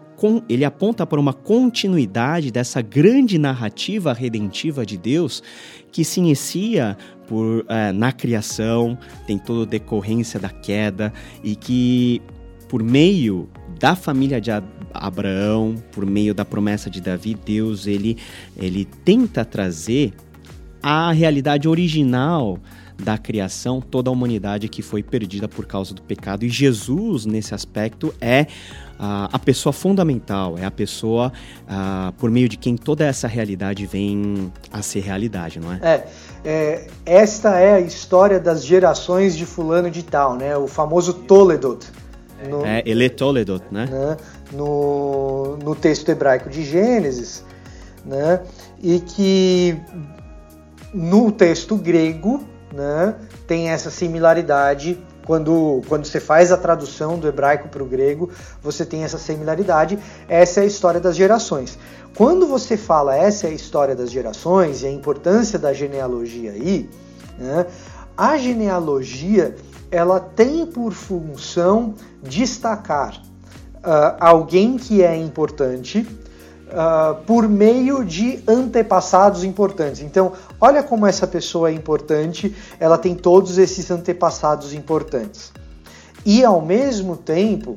ele 0.47 0.63
aponta 0.63 1.05
para 1.05 1.19
uma 1.19 1.33
continuidade 1.33 2.49
dessa 2.49 2.81
grande 2.81 3.37
narrativa 3.37 4.13
redentiva 4.13 4.85
de 4.85 4.97
Deus 4.97 5.43
que 5.91 6.05
se 6.05 6.21
inicia 6.21 6.97
por, 7.27 7.65
é, 7.67 7.91
na 7.91 8.11
criação, 8.11 8.97
tem 9.27 9.37
toda 9.37 9.63
a 9.63 9.65
decorrência 9.65 10.39
da 10.39 10.49
queda 10.49 11.11
e 11.43 11.55
que 11.55 12.21
por 12.73 12.81
meio 12.81 13.47
da 13.79 13.95
família 13.95 14.41
de 14.41 14.49
Abraão, 14.91 15.75
por 15.91 16.07
meio 16.07 16.33
da 16.33 16.43
promessa 16.43 16.89
de 16.89 16.99
Davi, 16.99 17.35
Deus 17.35 17.85
ele, 17.85 18.17
ele 18.57 18.83
tenta 19.05 19.45
trazer 19.45 20.11
a 20.81 21.11
realidade 21.11 21.69
original 21.69 22.57
da 22.97 23.15
criação, 23.15 23.79
toda 23.79 24.09
a 24.09 24.13
humanidade 24.13 24.67
que 24.67 24.81
foi 24.81 25.03
perdida 25.03 25.47
por 25.47 25.67
causa 25.67 25.93
do 25.93 26.01
pecado. 26.01 26.45
E 26.45 26.49
Jesus, 26.49 27.27
nesse 27.27 27.53
aspecto, 27.53 28.11
é 28.19 28.47
uh, 28.93 29.29
a 29.31 29.37
pessoa 29.37 29.71
fundamental, 29.71 30.57
é 30.57 30.65
a 30.65 30.71
pessoa 30.71 31.31
uh, 31.67 32.11
por 32.13 32.31
meio 32.31 32.49
de 32.49 32.57
quem 32.57 32.75
toda 32.75 33.05
essa 33.05 33.27
realidade 33.27 33.85
vem 33.85 34.51
a 34.71 34.81
ser 34.81 35.01
realidade, 35.01 35.59
não 35.59 35.73
é? 35.73 35.79
É, 35.83 36.07
é 36.43 36.87
esta 37.05 37.59
é 37.59 37.75
a 37.75 37.79
história 37.79 38.39
das 38.39 38.65
gerações 38.65 39.37
de 39.37 39.45
fulano 39.45 39.91
de 39.91 40.01
tal, 40.01 40.35
né? 40.35 40.57
O 40.57 40.67
famoso 40.67 41.13
Toledot 41.13 42.01
no, 42.47 42.65
é, 42.65 42.83
ele 42.85 43.05
é 43.05 43.09
Toledo, 43.09 43.61
né? 43.71 43.87
né? 43.89 44.17
No, 44.51 45.57
no 45.57 45.75
texto 45.75 46.09
hebraico 46.09 46.49
de 46.49 46.63
Gênesis, 46.63 47.43
né? 48.05 48.41
E 48.81 48.99
que 48.99 49.77
no 50.93 51.31
texto 51.31 51.75
grego, 51.75 52.43
né? 52.73 53.15
Tem 53.47 53.69
essa 53.69 53.89
similaridade 53.89 54.97
quando, 55.25 55.81
quando 55.87 56.05
você 56.05 56.19
faz 56.19 56.51
a 56.51 56.57
tradução 56.57 57.17
do 57.17 57.27
hebraico 57.27 57.69
para 57.69 57.81
o 57.81 57.85
grego, 57.85 58.29
você 58.61 58.85
tem 58.85 59.03
essa 59.03 59.17
similaridade. 59.17 59.97
Essa 60.27 60.59
é 60.59 60.63
a 60.63 60.65
história 60.65 60.99
das 60.99 61.15
gerações. 61.15 61.77
Quando 62.15 62.45
você 62.45 62.77
fala 62.77 63.15
essa 63.15 63.47
é 63.47 63.49
a 63.49 63.53
história 63.53 63.95
das 63.95 64.11
gerações 64.11 64.83
e 64.83 64.87
a 64.87 64.91
importância 64.91 65.57
da 65.57 65.73
genealogia 65.73 66.51
aí, 66.51 66.89
né, 67.39 67.65
a 68.15 68.37
genealogia 68.37 69.55
ela 69.93 70.19
tem 70.19 70.65
por 70.65 70.91
função 70.91 71.93
destacar 72.23 73.15
uh, 73.15 74.17
alguém 74.19 74.75
que 74.75 75.03
é 75.03 75.15
importante 75.15 75.99
uh, 75.99 77.13
por 77.27 77.47
meio 77.47 78.03
de 78.03 78.41
antepassados 78.47 79.43
importantes. 79.43 80.01
Então, 80.01 80.33
olha 80.59 80.81
como 80.81 81.05
essa 81.05 81.27
pessoa 81.27 81.69
é 81.69 81.73
importante, 81.73 82.55
ela 82.79 82.97
tem 82.97 83.13
todos 83.13 83.59
esses 83.59 83.91
antepassados 83.91 84.73
importantes. 84.73 85.53
E 86.25 86.43
ao 86.43 86.59
mesmo 86.59 87.15
tempo, 87.15 87.75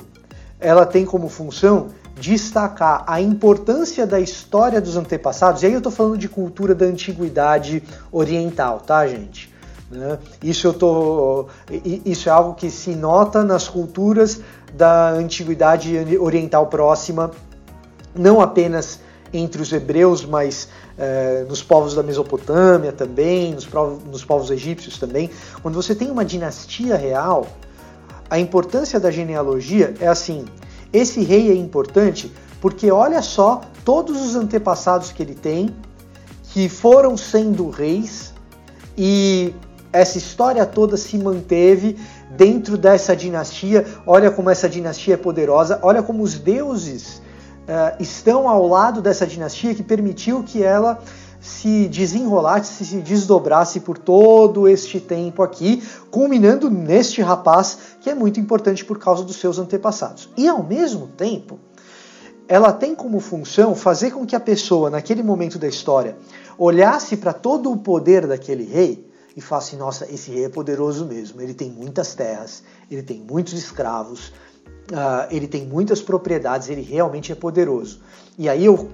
ela 0.58 0.86
tem 0.86 1.04
como 1.04 1.28
função 1.28 1.88
destacar 2.18 3.04
a 3.06 3.20
importância 3.20 4.06
da 4.06 4.18
história 4.18 4.80
dos 4.80 4.96
antepassados. 4.96 5.62
E 5.62 5.66
aí 5.66 5.72
eu 5.72 5.78
estou 5.78 5.92
falando 5.92 6.16
de 6.16 6.30
cultura 6.30 6.74
da 6.74 6.86
antiguidade 6.86 7.82
oriental, 8.10 8.80
tá, 8.80 9.06
gente? 9.06 9.54
Né? 9.90 10.18
Isso, 10.42 10.66
eu 10.66 10.74
tô, 10.74 11.46
isso 12.04 12.28
é 12.28 12.32
algo 12.32 12.54
que 12.54 12.70
se 12.70 12.94
nota 12.94 13.44
nas 13.44 13.68
culturas 13.68 14.40
da 14.74 15.10
antiguidade 15.10 15.96
oriental 16.18 16.66
próxima, 16.66 17.30
não 18.14 18.40
apenas 18.40 19.00
entre 19.32 19.60
os 19.62 19.72
hebreus, 19.72 20.24
mas 20.24 20.68
é, 20.98 21.44
nos 21.48 21.62
povos 21.62 21.94
da 21.94 22.02
Mesopotâmia 22.02 22.92
também, 22.92 23.54
nos, 23.54 23.68
nos 24.10 24.24
povos 24.24 24.50
egípcios 24.50 24.98
também. 24.98 25.30
Quando 25.62 25.74
você 25.74 25.94
tem 25.94 26.10
uma 26.10 26.24
dinastia 26.24 26.96
real, 26.96 27.46
a 28.28 28.38
importância 28.38 28.98
da 28.98 29.10
genealogia 29.10 29.94
é 30.00 30.08
assim: 30.08 30.44
esse 30.92 31.22
rei 31.22 31.50
é 31.50 31.54
importante 31.54 32.32
porque 32.60 32.90
olha 32.90 33.22
só 33.22 33.60
todos 33.84 34.20
os 34.20 34.34
antepassados 34.34 35.12
que 35.12 35.22
ele 35.22 35.34
tem 35.34 35.74
que 36.52 36.68
foram 36.68 37.16
sendo 37.16 37.68
reis 37.68 38.32
e 38.96 39.54
essa 40.00 40.18
história 40.18 40.64
toda 40.66 40.96
se 40.96 41.16
manteve 41.18 41.96
dentro 42.30 42.76
dessa 42.76 43.16
dinastia. 43.16 43.86
Olha 44.06 44.30
como 44.30 44.50
essa 44.50 44.68
dinastia 44.68 45.14
é 45.14 45.16
poderosa, 45.16 45.78
olha 45.82 46.02
como 46.02 46.22
os 46.22 46.34
deuses 46.38 47.16
uh, 47.66 48.00
estão 48.00 48.48
ao 48.48 48.66
lado 48.66 49.00
dessa 49.00 49.26
dinastia 49.26 49.74
que 49.74 49.82
permitiu 49.82 50.42
que 50.42 50.62
ela 50.62 51.00
se 51.40 51.86
desenrolasse, 51.88 52.84
se 52.84 52.96
desdobrasse 52.96 53.80
por 53.80 53.96
todo 53.96 54.66
este 54.66 54.98
tempo 55.00 55.42
aqui, 55.42 55.82
culminando 56.10 56.68
neste 56.68 57.22
rapaz 57.22 57.78
que 58.00 58.10
é 58.10 58.14
muito 58.14 58.40
importante 58.40 58.84
por 58.84 58.98
causa 58.98 59.22
dos 59.22 59.36
seus 59.36 59.58
antepassados. 59.58 60.28
E 60.36 60.48
ao 60.48 60.62
mesmo 60.62 61.06
tempo, 61.08 61.58
ela 62.48 62.72
tem 62.72 62.94
como 62.94 63.20
função 63.20 63.74
fazer 63.74 64.10
com 64.10 64.26
que 64.26 64.36
a 64.36 64.40
pessoa, 64.40 64.90
naquele 64.90 65.22
momento 65.22 65.58
da 65.58 65.68
história, 65.68 66.16
olhasse 66.58 67.16
para 67.16 67.32
todo 67.32 67.70
o 67.70 67.76
poder 67.76 68.26
daquele 68.26 68.64
rei 68.64 69.05
e 69.36 69.40
fala 69.40 69.62
assim: 69.62 69.76
nossa, 69.76 70.10
esse 70.10 70.30
rei 70.30 70.46
é 70.46 70.48
poderoso 70.48 71.04
mesmo, 71.04 71.40
ele 71.40 71.52
tem 71.52 71.70
muitas 71.70 72.14
terras, 72.14 72.62
ele 72.90 73.02
tem 73.02 73.20
muitos 73.20 73.52
escravos, 73.52 74.28
uh, 74.90 75.28
ele 75.30 75.46
tem 75.46 75.66
muitas 75.66 76.00
propriedades, 76.00 76.68
ele 76.68 76.80
realmente 76.80 77.30
é 77.30 77.34
poderoso. 77.34 78.00
E 78.38 78.48
aí 78.48 78.64
eu 78.64 78.90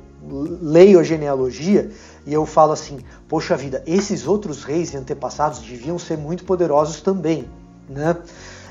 leio 0.61 1.01
a 1.01 1.03
genealogia 1.03 1.91
e 2.27 2.33
eu 2.33 2.45
falo 2.45 2.73
assim: 2.73 2.99
poxa 3.29 3.57
vida, 3.57 3.83
esses 3.87 4.27
outros 4.27 4.65
reis 4.65 4.93
e 4.93 4.97
antepassados 4.97 5.61
deviam 5.61 5.99
ser 5.99 6.19
muito 6.19 6.45
poderosos 6.45 7.01
também, 7.01 7.49
né? 7.89 8.17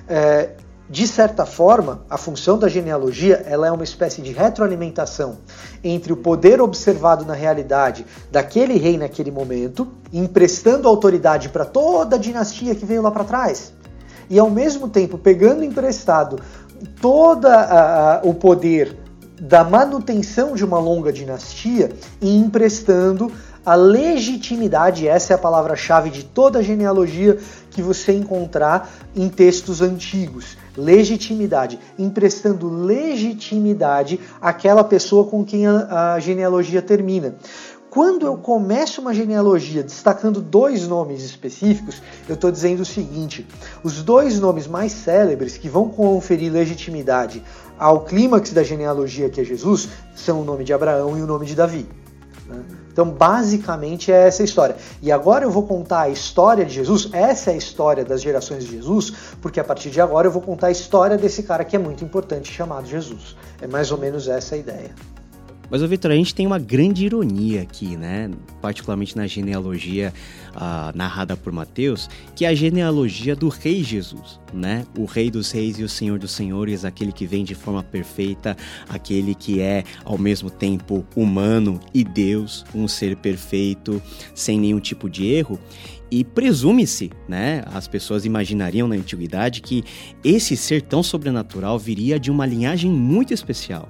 É, 0.07 0.55
de 0.91 1.07
certa 1.07 1.45
forma, 1.45 2.01
a 2.09 2.17
função 2.17 2.59
da 2.59 2.67
genealogia 2.67 3.45
ela 3.47 3.65
é 3.65 3.71
uma 3.71 3.85
espécie 3.85 4.21
de 4.21 4.33
retroalimentação 4.33 5.37
entre 5.81 6.11
o 6.11 6.17
poder 6.17 6.59
observado 6.59 7.23
na 7.23 7.33
realidade 7.33 8.05
daquele 8.29 8.77
rei 8.77 8.97
naquele 8.97 9.31
momento, 9.31 9.87
emprestando 10.11 10.89
autoridade 10.89 11.47
para 11.47 11.63
toda 11.63 12.17
a 12.17 12.19
dinastia 12.19 12.75
que 12.75 12.85
veio 12.85 13.01
lá 13.01 13.09
para 13.09 13.23
trás, 13.23 13.71
e 14.29 14.37
ao 14.37 14.49
mesmo 14.49 14.89
tempo 14.89 15.17
pegando 15.17 15.63
emprestado 15.63 16.41
todo 16.99 17.47
o 18.23 18.33
poder 18.33 18.97
da 19.39 19.63
manutenção 19.63 20.55
de 20.55 20.65
uma 20.65 20.77
longa 20.77 21.13
dinastia 21.13 21.89
e 22.19 22.35
emprestando 22.35 23.31
a 23.65 23.75
legitimidade, 23.75 25.07
essa 25.07 25.31
é 25.31 25.35
a 25.35 25.39
palavra-chave 25.39 26.09
de 26.09 26.25
toda 26.25 26.59
a 26.59 26.61
genealogia 26.61 27.37
que 27.69 27.81
você 27.81 28.11
encontrar 28.11 28.91
em 29.15 29.29
textos 29.29 29.81
antigos. 29.81 30.57
Legitimidade, 30.75 31.79
emprestando 31.97 32.69
legitimidade 32.69 34.19
àquela 34.39 34.83
pessoa 34.83 35.25
com 35.25 35.43
quem 35.43 35.67
a, 35.67 36.13
a 36.13 36.19
genealogia 36.19 36.81
termina. 36.81 37.35
Quando 37.89 38.25
eu 38.25 38.37
começo 38.37 39.01
uma 39.01 39.13
genealogia 39.13 39.83
destacando 39.83 40.41
dois 40.41 40.87
nomes 40.87 41.23
específicos, 41.23 42.01
eu 42.27 42.35
estou 42.35 42.49
dizendo 42.49 42.83
o 42.83 42.85
seguinte: 42.85 43.45
os 43.83 44.01
dois 44.01 44.39
nomes 44.39 44.65
mais 44.65 44.93
célebres 44.93 45.57
que 45.57 45.67
vão 45.67 45.89
conferir 45.89 46.49
legitimidade 46.49 47.43
ao 47.77 48.05
clímax 48.05 48.53
da 48.53 48.63
genealogia, 48.63 49.29
que 49.29 49.41
é 49.41 49.43
Jesus, 49.43 49.89
são 50.15 50.41
o 50.41 50.45
nome 50.45 50.63
de 50.63 50.71
Abraão 50.71 51.17
e 51.17 51.21
o 51.21 51.27
nome 51.27 51.45
de 51.45 51.53
Davi. 51.53 51.85
Né? 52.47 52.63
Então, 52.91 53.09
basicamente, 53.09 54.11
é 54.11 54.27
essa 54.27 54.43
história. 54.43 54.75
E 55.01 55.11
agora 55.11 55.45
eu 55.45 55.51
vou 55.51 55.63
contar 55.63 56.01
a 56.01 56.09
história 56.09 56.65
de 56.65 56.73
Jesus, 56.73 57.09
essa 57.13 57.51
é 57.51 57.53
a 57.53 57.57
história 57.57 58.03
das 58.03 58.21
gerações 58.21 58.65
de 58.65 58.71
Jesus, 58.71 59.13
porque 59.41 59.59
a 59.59 59.63
partir 59.63 59.89
de 59.89 60.01
agora 60.01 60.27
eu 60.27 60.31
vou 60.31 60.41
contar 60.41 60.67
a 60.67 60.71
história 60.71 61.17
desse 61.17 61.43
cara 61.43 61.63
que 61.63 61.75
é 61.75 61.79
muito 61.79 62.03
importante, 62.03 62.51
chamado 62.51 62.87
Jesus. 62.87 63.35
É 63.61 63.67
mais 63.67 63.91
ou 63.91 63.97
menos 63.97 64.27
essa 64.27 64.55
a 64.55 64.57
ideia. 64.57 64.91
Mas, 65.71 65.81
Vitor, 65.83 66.11
a 66.11 66.15
gente 66.15 66.35
tem 66.35 66.45
uma 66.45 66.59
grande 66.59 67.05
ironia 67.05 67.61
aqui, 67.61 67.95
né? 67.95 68.29
Particularmente 68.61 69.15
na 69.15 69.25
genealogia 69.25 70.13
uh, 70.53 70.95
narrada 70.95 71.37
por 71.37 71.53
Mateus, 71.53 72.09
que 72.35 72.43
é 72.43 72.49
a 72.49 72.53
genealogia 72.53 73.37
do 73.37 73.47
Rei 73.47 73.81
Jesus, 73.81 74.37
né? 74.53 74.85
O 74.97 75.05
Rei 75.05 75.31
dos 75.31 75.49
Reis 75.49 75.79
e 75.79 75.83
o 75.83 75.87
Senhor 75.87 76.19
dos 76.19 76.31
Senhores, 76.31 76.83
aquele 76.83 77.13
que 77.13 77.25
vem 77.25 77.45
de 77.45 77.55
forma 77.55 77.81
perfeita, 77.81 78.57
aquele 78.89 79.33
que 79.33 79.61
é 79.61 79.85
ao 80.03 80.17
mesmo 80.17 80.49
tempo 80.49 81.05
humano 81.15 81.79
e 81.93 82.03
Deus, 82.03 82.65
um 82.75 82.85
ser 82.85 83.15
perfeito, 83.15 84.01
sem 84.35 84.59
nenhum 84.59 84.79
tipo 84.81 85.09
de 85.09 85.25
erro. 85.27 85.57
E 86.11 86.25
presume-se, 86.25 87.11
né? 87.29 87.63
As 87.67 87.87
pessoas 87.87 88.25
imaginariam 88.25 88.89
na 88.89 88.95
antiguidade 88.95 89.61
que 89.61 89.85
esse 90.21 90.57
ser 90.57 90.81
tão 90.81 91.01
sobrenatural 91.01 91.79
viria 91.79 92.19
de 92.19 92.29
uma 92.29 92.45
linhagem 92.45 92.91
muito 92.91 93.33
especial. 93.33 93.87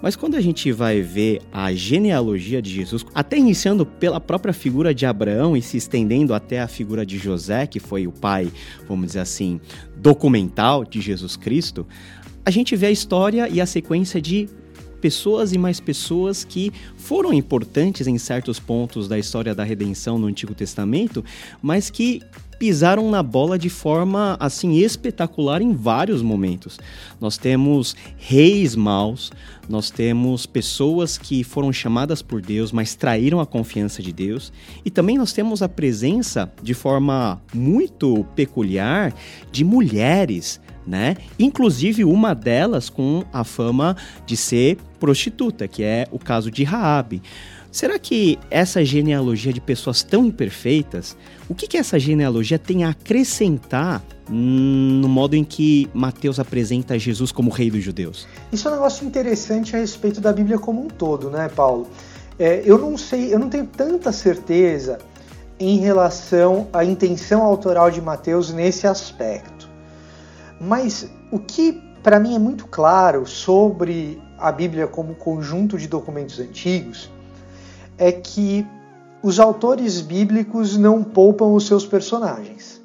Mas 0.00 0.14
quando 0.14 0.36
a 0.36 0.40
gente 0.40 0.70
vai 0.70 1.00
ver 1.02 1.40
a 1.52 1.72
genealogia 1.72 2.62
de 2.62 2.70
Jesus, 2.70 3.04
até 3.14 3.36
iniciando 3.36 3.84
pela 3.84 4.20
própria 4.20 4.54
figura 4.54 4.94
de 4.94 5.04
Abraão 5.04 5.56
e 5.56 5.62
se 5.62 5.76
estendendo 5.76 6.32
até 6.32 6.60
a 6.60 6.68
figura 6.68 7.04
de 7.04 7.18
José, 7.18 7.66
que 7.66 7.80
foi 7.80 8.06
o 8.06 8.12
pai, 8.12 8.50
vamos 8.88 9.06
dizer 9.06 9.20
assim, 9.20 9.60
documental 9.96 10.84
de 10.84 11.00
Jesus 11.00 11.36
Cristo, 11.36 11.86
a 12.44 12.50
gente 12.50 12.76
vê 12.76 12.86
a 12.86 12.90
história 12.90 13.48
e 13.48 13.60
a 13.60 13.66
sequência 13.66 14.22
de 14.22 14.48
pessoas 15.00 15.52
e 15.52 15.58
mais 15.58 15.80
pessoas 15.80 16.44
que 16.44 16.72
foram 16.96 17.32
importantes 17.32 18.06
em 18.06 18.18
certos 18.18 18.58
pontos 18.58 19.08
da 19.08 19.18
história 19.18 19.54
da 19.54 19.64
redenção 19.64 20.18
no 20.18 20.26
Antigo 20.26 20.54
Testamento, 20.54 21.24
mas 21.62 21.90
que 21.90 22.20
pisaram 22.58 23.10
na 23.10 23.22
bola 23.22 23.58
de 23.58 23.68
forma 23.68 24.36
assim 24.40 24.78
espetacular 24.78 25.62
em 25.62 25.72
vários 25.72 26.22
momentos. 26.22 26.78
Nós 27.20 27.36
temos 27.38 27.94
reis 28.16 28.74
maus, 28.74 29.30
nós 29.68 29.90
temos 29.90 30.46
pessoas 30.46 31.16
que 31.16 31.44
foram 31.44 31.72
chamadas 31.72 32.22
por 32.22 32.40
Deus, 32.40 32.72
mas 32.72 32.94
traíram 32.94 33.40
a 33.40 33.46
confiança 33.46 34.02
de 34.02 34.12
Deus, 34.12 34.52
e 34.84 34.90
também 34.90 35.18
nós 35.18 35.32
temos 35.32 35.62
a 35.62 35.68
presença 35.68 36.50
de 36.62 36.74
forma 36.74 37.40
muito 37.54 38.24
peculiar 38.34 39.14
de 39.52 39.64
mulheres 39.64 40.60
né? 40.88 41.16
Inclusive 41.38 42.02
uma 42.02 42.34
delas 42.34 42.88
com 42.88 43.22
a 43.30 43.44
fama 43.44 43.94
de 44.24 44.38
ser 44.38 44.78
prostituta, 44.98 45.68
que 45.68 45.82
é 45.82 46.08
o 46.10 46.18
caso 46.18 46.50
de 46.50 46.64
Raabe. 46.64 47.20
Será 47.70 47.98
que 47.98 48.38
essa 48.50 48.82
genealogia 48.82 49.52
de 49.52 49.60
pessoas 49.60 50.02
tão 50.02 50.24
imperfeitas, 50.24 51.14
o 51.48 51.54
que, 51.54 51.66
que 51.66 51.76
essa 51.76 51.98
genealogia 51.98 52.58
tem 52.58 52.84
a 52.84 52.90
acrescentar 52.90 54.02
no 54.28 55.08
modo 55.08 55.34
em 55.34 55.42
que 55.42 55.88
Mateus 55.94 56.38
apresenta 56.38 56.98
Jesus 56.98 57.32
como 57.32 57.50
rei 57.50 57.70
dos 57.70 57.82
judeus? 57.82 58.28
Isso 58.52 58.68
é 58.68 58.70
um 58.70 58.74
negócio 58.74 59.06
interessante 59.06 59.74
a 59.74 59.78
respeito 59.78 60.20
da 60.20 60.32
Bíblia 60.32 60.58
como 60.58 60.84
um 60.84 60.88
todo, 60.88 61.30
né, 61.30 61.48
Paulo? 61.48 61.88
É, 62.38 62.62
eu 62.64 62.76
não 62.78 62.98
sei, 62.98 63.32
eu 63.32 63.38
não 63.38 63.48
tenho 63.48 63.66
tanta 63.66 64.12
certeza 64.12 64.98
em 65.58 65.78
relação 65.78 66.68
à 66.72 66.84
intenção 66.84 67.42
autoral 67.42 67.90
de 67.90 68.00
Mateus 68.00 68.52
nesse 68.52 68.86
aspecto. 68.86 69.68
Mas 70.60 71.10
o 71.32 71.38
que 71.38 71.80
para 72.02 72.20
mim 72.20 72.34
é 72.34 72.38
muito 72.38 72.66
claro 72.66 73.26
sobre 73.26 74.20
a 74.38 74.52
Bíblia 74.52 74.86
como 74.86 75.14
conjunto 75.14 75.76
de 75.78 75.88
documentos 75.88 76.38
antigos 76.38 77.10
é 77.96 78.12
que 78.12 78.64
os 79.22 79.40
autores 79.40 80.00
bíblicos 80.00 80.76
não 80.76 81.02
poupam 81.02 81.52
os 81.52 81.66
seus 81.66 81.86
personagens. 81.86 82.80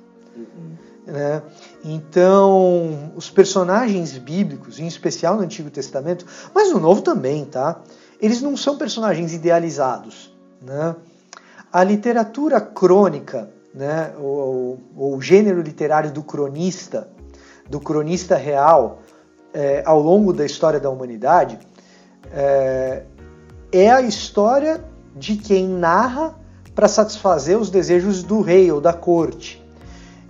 Né? 1.05 1.41
Então, 1.83 3.11
os 3.15 3.29
personagens 3.29 4.17
bíblicos, 4.17 4.79
em 4.79 4.87
especial 4.87 5.35
no 5.35 5.43
Antigo 5.43 5.69
Testamento, 5.69 6.25
mas 6.53 6.71
no 6.71 6.79
Novo 6.79 7.01
também, 7.01 7.45
tá? 7.45 7.81
Eles 8.21 8.41
não 8.41 8.55
são 8.55 8.77
personagens 8.77 9.33
idealizados. 9.33 10.33
Né? 10.61 10.95
A 11.71 11.83
literatura 11.83 12.61
crônica, 12.61 13.49
né? 13.73 14.13
o 14.17 15.19
gênero 15.19 15.61
literário 15.61 16.11
do 16.11 16.23
cronista, 16.23 17.09
do 17.69 17.79
cronista 17.79 18.35
real, 18.35 19.01
é, 19.53 19.83
ao 19.85 20.01
longo 20.01 20.33
da 20.33 20.45
história 20.45 20.79
da 20.79 20.89
humanidade, 20.89 21.59
é, 22.31 23.03
é 23.71 23.91
a 23.91 24.01
história 24.01 24.83
de 25.15 25.37
quem 25.37 25.67
narra 25.67 26.35
para 26.73 26.87
satisfazer 26.87 27.57
os 27.57 27.69
desejos 27.69 28.23
do 28.23 28.41
rei 28.41 28.71
ou 28.71 28.81
da 28.81 28.93
corte. 28.93 29.63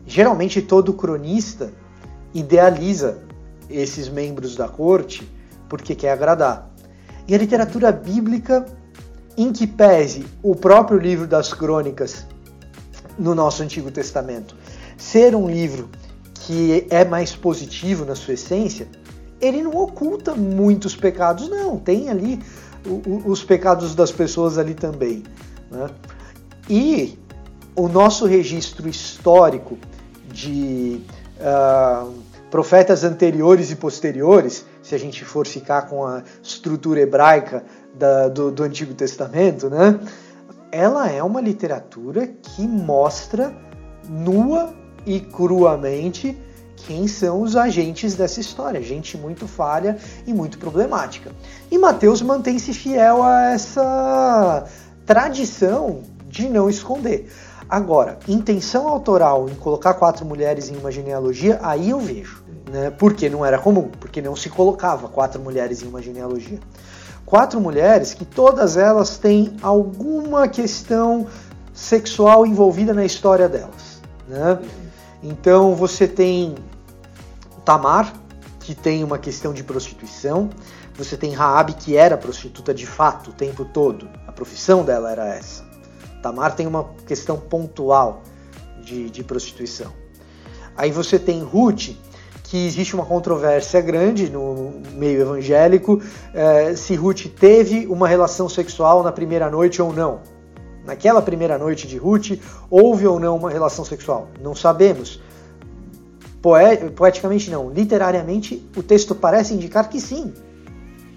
Geralmente 0.05 0.61
todo 0.61 0.93
cronista 0.93 1.71
idealiza 2.33 3.19
esses 3.69 4.09
membros 4.09 4.55
da 4.55 4.67
corte 4.67 5.27
porque 5.69 5.95
quer 5.95 6.11
agradar. 6.11 6.69
E 7.27 7.33
a 7.33 7.37
literatura 7.37 7.91
bíblica, 7.91 8.65
em 9.37 9.53
que 9.53 9.65
pese 9.65 10.25
o 10.41 10.55
próprio 10.55 10.99
livro 10.99 11.25
das 11.25 11.53
crônicas 11.53 12.25
no 13.17 13.33
nosso 13.33 13.63
Antigo 13.63 13.89
Testamento 13.89 14.55
ser 14.97 15.35
um 15.35 15.49
livro 15.49 15.89
que 16.33 16.85
é 16.89 17.05
mais 17.05 17.35
positivo 17.35 18.03
na 18.03 18.15
sua 18.15 18.33
essência, 18.33 18.87
ele 19.39 19.61
não 19.63 19.75
oculta 19.75 20.35
muitos 20.35 20.95
pecados, 20.95 21.49
não. 21.49 21.77
Tem 21.77 22.09
ali 22.09 22.39
os 23.25 23.43
pecados 23.43 23.95
das 23.95 24.11
pessoas 24.11 24.57
ali 24.57 24.73
também. 24.73 25.23
Né? 25.71 25.89
E 26.69 27.19
o 27.75 27.87
nosso 27.87 28.25
registro 28.25 28.87
histórico 28.87 29.77
de 30.31 31.01
uh, 31.39 32.13
profetas 32.49 33.03
anteriores 33.03 33.71
e 33.71 33.75
posteriores, 33.75 34.65
se 34.81 34.93
a 34.93 34.97
gente 34.97 35.23
for 35.25 35.47
ficar 35.47 35.83
com 35.83 36.05
a 36.05 36.23
estrutura 36.41 37.01
hebraica 37.01 37.63
da, 37.93 38.27
do, 38.27 38.51
do 38.51 38.63
Antigo 38.63 38.93
Testamento, 38.93 39.69
né? 39.69 39.99
ela 40.71 41.09
é 41.09 41.21
uma 41.21 41.41
literatura 41.41 42.27
que 42.27 42.67
mostra 42.67 43.55
nua 44.09 44.73
e 45.05 45.19
cruamente 45.19 46.37
quem 46.85 47.07
são 47.07 47.41
os 47.41 47.55
agentes 47.55 48.15
dessa 48.15 48.39
história, 48.39 48.81
gente 48.81 49.17
muito 49.17 49.47
falha 49.47 49.97
e 50.27 50.33
muito 50.33 50.57
problemática. 50.57 51.31
E 51.71 51.77
Mateus 51.77 52.21
mantém-se 52.21 52.73
fiel 52.73 53.23
a 53.23 53.51
essa 53.51 54.65
tradição 55.05 56.01
de 56.27 56.49
não 56.49 56.69
esconder. 56.69 57.29
Agora, 57.69 58.19
intenção 58.27 58.87
autoral 58.87 59.49
em 59.49 59.55
colocar 59.55 59.93
quatro 59.95 60.25
mulheres 60.25 60.69
em 60.69 60.75
uma 60.75 60.91
genealogia, 60.91 61.59
aí 61.63 61.89
eu 61.89 61.99
vejo. 61.99 62.43
Né? 62.71 62.91
Porque 62.91 63.29
não 63.29 63.45
era 63.45 63.57
comum, 63.57 63.89
porque 63.99 64.21
não 64.21 64.35
se 64.35 64.49
colocava 64.49 65.07
quatro 65.07 65.41
mulheres 65.41 65.81
em 65.81 65.87
uma 65.87 66.01
genealogia. 66.01 66.59
Quatro 67.25 67.59
mulheres 67.61 68.13
que 68.13 68.25
todas 68.25 68.77
elas 68.77 69.17
têm 69.17 69.55
alguma 69.61 70.47
questão 70.47 71.27
sexual 71.73 72.45
envolvida 72.45 72.93
na 72.93 73.05
história 73.05 73.47
delas. 73.47 74.01
Né? 74.27 74.59
Então 75.23 75.73
você 75.73 76.07
tem 76.07 76.55
Tamar, 77.65 78.13
que 78.59 78.73
tem 78.73 79.03
uma 79.03 79.17
questão 79.17 79.53
de 79.53 79.63
prostituição. 79.63 80.49
Você 80.95 81.17
tem 81.17 81.31
Raab, 81.31 81.73
que 81.73 81.95
era 81.95 82.17
prostituta 82.17 82.73
de 82.73 82.85
fato 82.85 83.31
o 83.31 83.33
tempo 83.33 83.65
todo. 83.65 84.07
A 84.27 84.31
profissão 84.31 84.83
dela 84.83 85.11
era 85.11 85.27
essa. 85.27 85.65
Tamar 86.21 86.55
tem 86.55 86.67
uma 86.67 86.89
questão 87.05 87.37
pontual 87.37 88.21
de, 88.83 89.09
de 89.09 89.23
prostituição. 89.23 89.91
Aí 90.75 90.91
você 90.91 91.19
tem 91.19 91.43
Ruth, 91.43 91.91
que 92.43 92.67
existe 92.67 92.93
uma 92.95 93.05
controvérsia 93.05 93.81
grande 93.81 94.29
no 94.29 94.81
meio 94.93 95.21
evangélico 95.21 96.01
é, 96.33 96.75
se 96.75 96.95
Ruth 96.95 97.25
teve 97.39 97.87
uma 97.87 98.07
relação 98.07 98.47
sexual 98.47 99.01
na 99.03 99.11
primeira 99.11 99.49
noite 99.49 99.81
ou 99.81 99.91
não. 99.91 100.21
Naquela 100.85 101.21
primeira 101.21 101.57
noite 101.57 101.87
de 101.87 101.97
Ruth, 101.97 102.39
houve 102.69 103.07
ou 103.07 103.19
não 103.19 103.37
uma 103.37 103.49
relação 103.49 103.83
sexual? 103.83 104.27
Não 104.41 104.53
sabemos. 104.53 105.19
Poeticamente 106.43 107.49
não, 107.49 107.71
literariamente 107.71 108.69
o 108.75 108.83
texto 108.83 109.15
parece 109.15 109.53
indicar 109.53 109.89
que 109.89 109.99
sim. 109.99 110.33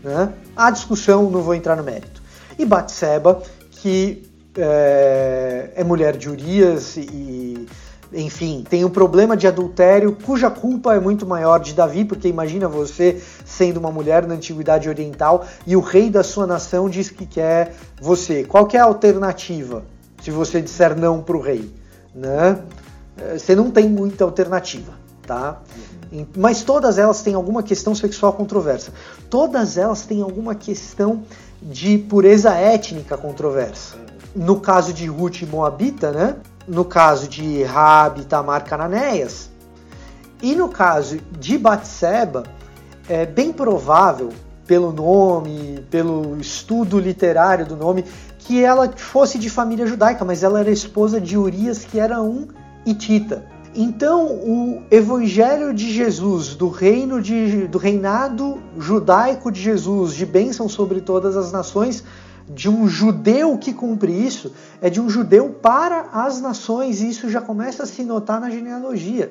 Né? 0.03 0.33
Há 0.57 0.70
discussão, 0.70 1.29
não 1.29 1.43
vou 1.43 1.55
entrar 1.55 1.77
no 1.77 1.83
mérito. 1.83 2.22
E 2.57 2.64
Batseba, 2.64 3.43
que 3.72 4.22
é, 4.57 5.72
é 5.74 5.85
mulher 5.85 6.16
de 6.16 6.31
Urias 6.31 6.97
e 6.97 7.66
enfim, 8.12 8.64
tem 8.68 8.85
um 8.85 8.89
problema 8.89 9.37
de 9.37 9.49
adultério 9.49 10.16
cuja 10.24 10.49
culpa 10.49 10.95
é 10.95 11.01
muito 11.01 11.27
maior 11.27 11.59
de 11.59 11.74
Davi, 11.74 12.05
porque 12.05 12.29
imagina 12.29 12.68
você 12.68 13.20
sendo 13.45 13.79
uma 13.79 13.91
mulher 13.91 14.27
na 14.27 14.35
antiguidade 14.35 14.89
oriental 14.89 15.45
e 15.66 15.77
o 15.77 15.81
rei 15.81 16.09
da 16.09 16.22
sua 16.22 16.47
nação 16.47 16.89
diz 16.89 17.11
que 17.11 17.27
quer 17.27 17.74
você. 18.01 18.45
Qual 18.45 18.66
que 18.66 18.77
é 18.77 18.81
a 18.81 18.85
alternativa 18.85 19.85
se 20.22 20.31
você 20.31 20.61
disser 20.61 20.97
não 20.97 21.20
para 21.20 21.37
o 21.37 21.41
rei? 21.41 21.68
Né? 22.14 22.61
É, 23.18 23.39
você 23.39 23.55
não 23.57 23.70
tem 23.70 23.89
muita 23.89 24.24
alternativa, 24.24 24.93
tá? 25.27 25.61
Mas 26.37 26.62
todas 26.62 26.99
elas 26.99 27.22
têm 27.22 27.35
alguma 27.35 27.62
questão 27.62 27.95
sexual 27.95 28.33
controversa. 28.33 28.93
Todas 29.29 29.77
elas 29.77 30.03
têm 30.03 30.22
alguma 30.22 30.55
questão 30.55 31.24
de 31.61 31.99
pureza 31.99 32.55
étnica 32.55 33.16
controversa. 33.16 33.97
No 34.35 34.61
caso 34.61 34.93
de 34.93 35.07
Ruth 35.07 35.43
e 35.43 35.47
Moabita, 35.47 36.12
né? 36.12 36.37
No 36.68 36.85
caso 36.85 37.29
de 37.29 37.62
Rabi 37.64 38.24
Tamar 38.24 38.64
Cananeias. 38.64 39.51
E 40.43 40.55
no 40.55 40.68
caso 40.68 41.18
de 41.39 41.57
Batseba, 41.57 42.45
é 43.09 43.24
bem 43.24 43.53
provável, 43.53 44.31
pelo 44.66 44.93
nome, 44.93 45.85
pelo 45.91 46.39
estudo 46.41 46.99
literário 46.99 47.64
do 47.64 47.77
nome, 47.77 48.05
que 48.41 48.62
ela 48.62 48.93
fosse 48.97 49.39
de 49.39 49.49
família 49.49 49.87
judaica, 49.87 50.24
mas 50.24 50.43
ela 50.43 50.61
era 50.61 50.70
esposa 50.70 51.20
de 51.20 51.39
Urias, 51.39 51.85
que 51.85 51.99
era 51.99 52.20
um 52.20 52.49
hitita. 52.85 53.45
Então, 53.77 54.27
o 54.27 54.83
evangelho 54.91 55.74
de 55.74 55.93
Jesus, 55.93 56.55
do 56.55 56.70
reino 56.70 57.20
de, 57.20 57.68
do 57.68 57.77
reinado 57.77 58.59
judaico 58.79 59.53
de 59.53 59.61
Jesus, 59.61 60.14
de 60.14 60.24
bênção 60.24 60.66
sobre 60.66 61.03
todas 61.03 61.37
as 61.37 61.53
nações, 61.53 62.03
de 62.49 62.70
um 62.70 62.89
judeu 62.89 63.59
que 63.59 63.74
cumpre 63.74 64.11
isso, 64.11 64.53
é 64.81 64.89
de 64.89 64.99
um 64.99 65.11
judeu 65.11 65.51
para 65.51 66.09
as 66.12 66.41
nações, 66.41 67.03
e 67.03 67.11
isso 67.11 67.29
já 67.29 67.43
começa 67.43 67.83
a 67.83 67.87
se 67.87 68.03
notar 68.03 68.41
na 68.41 68.49
genealogia. 68.49 69.31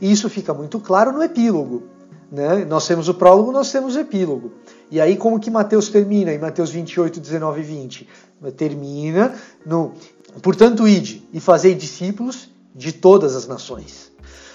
E 0.00 0.10
isso 0.10 0.30
fica 0.30 0.54
muito 0.54 0.80
claro 0.80 1.12
no 1.12 1.22
epílogo. 1.22 1.82
Né? 2.30 2.64
Nós 2.64 2.86
temos 2.86 3.10
o 3.10 3.14
prólogo, 3.14 3.52
nós 3.52 3.70
temos 3.70 3.94
o 3.94 4.00
epílogo. 4.00 4.52
E 4.90 5.02
aí, 5.02 5.18
como 5.18 5.38
que 5.38 5.50
Mateus 5.50 5.90
termina 5.90 6.32
em 6.32 6.38
Mateus 6.38 6.70
28, 6.70 7.20
19 7.20 7.60
e 7.60 7.64
20? 7.64 8.08
Termina 8.56 9.34
no 9.66 9.92
Portanto, 10.40 10.88
ide 10.88 11.28
e 11.32 11.40
fazei 11.40 11.74
discípulos 11.74 12.48
de 12.74 12.92
todas 12.92 13.36
as 13.36 13.46
nações. 13.46 14.12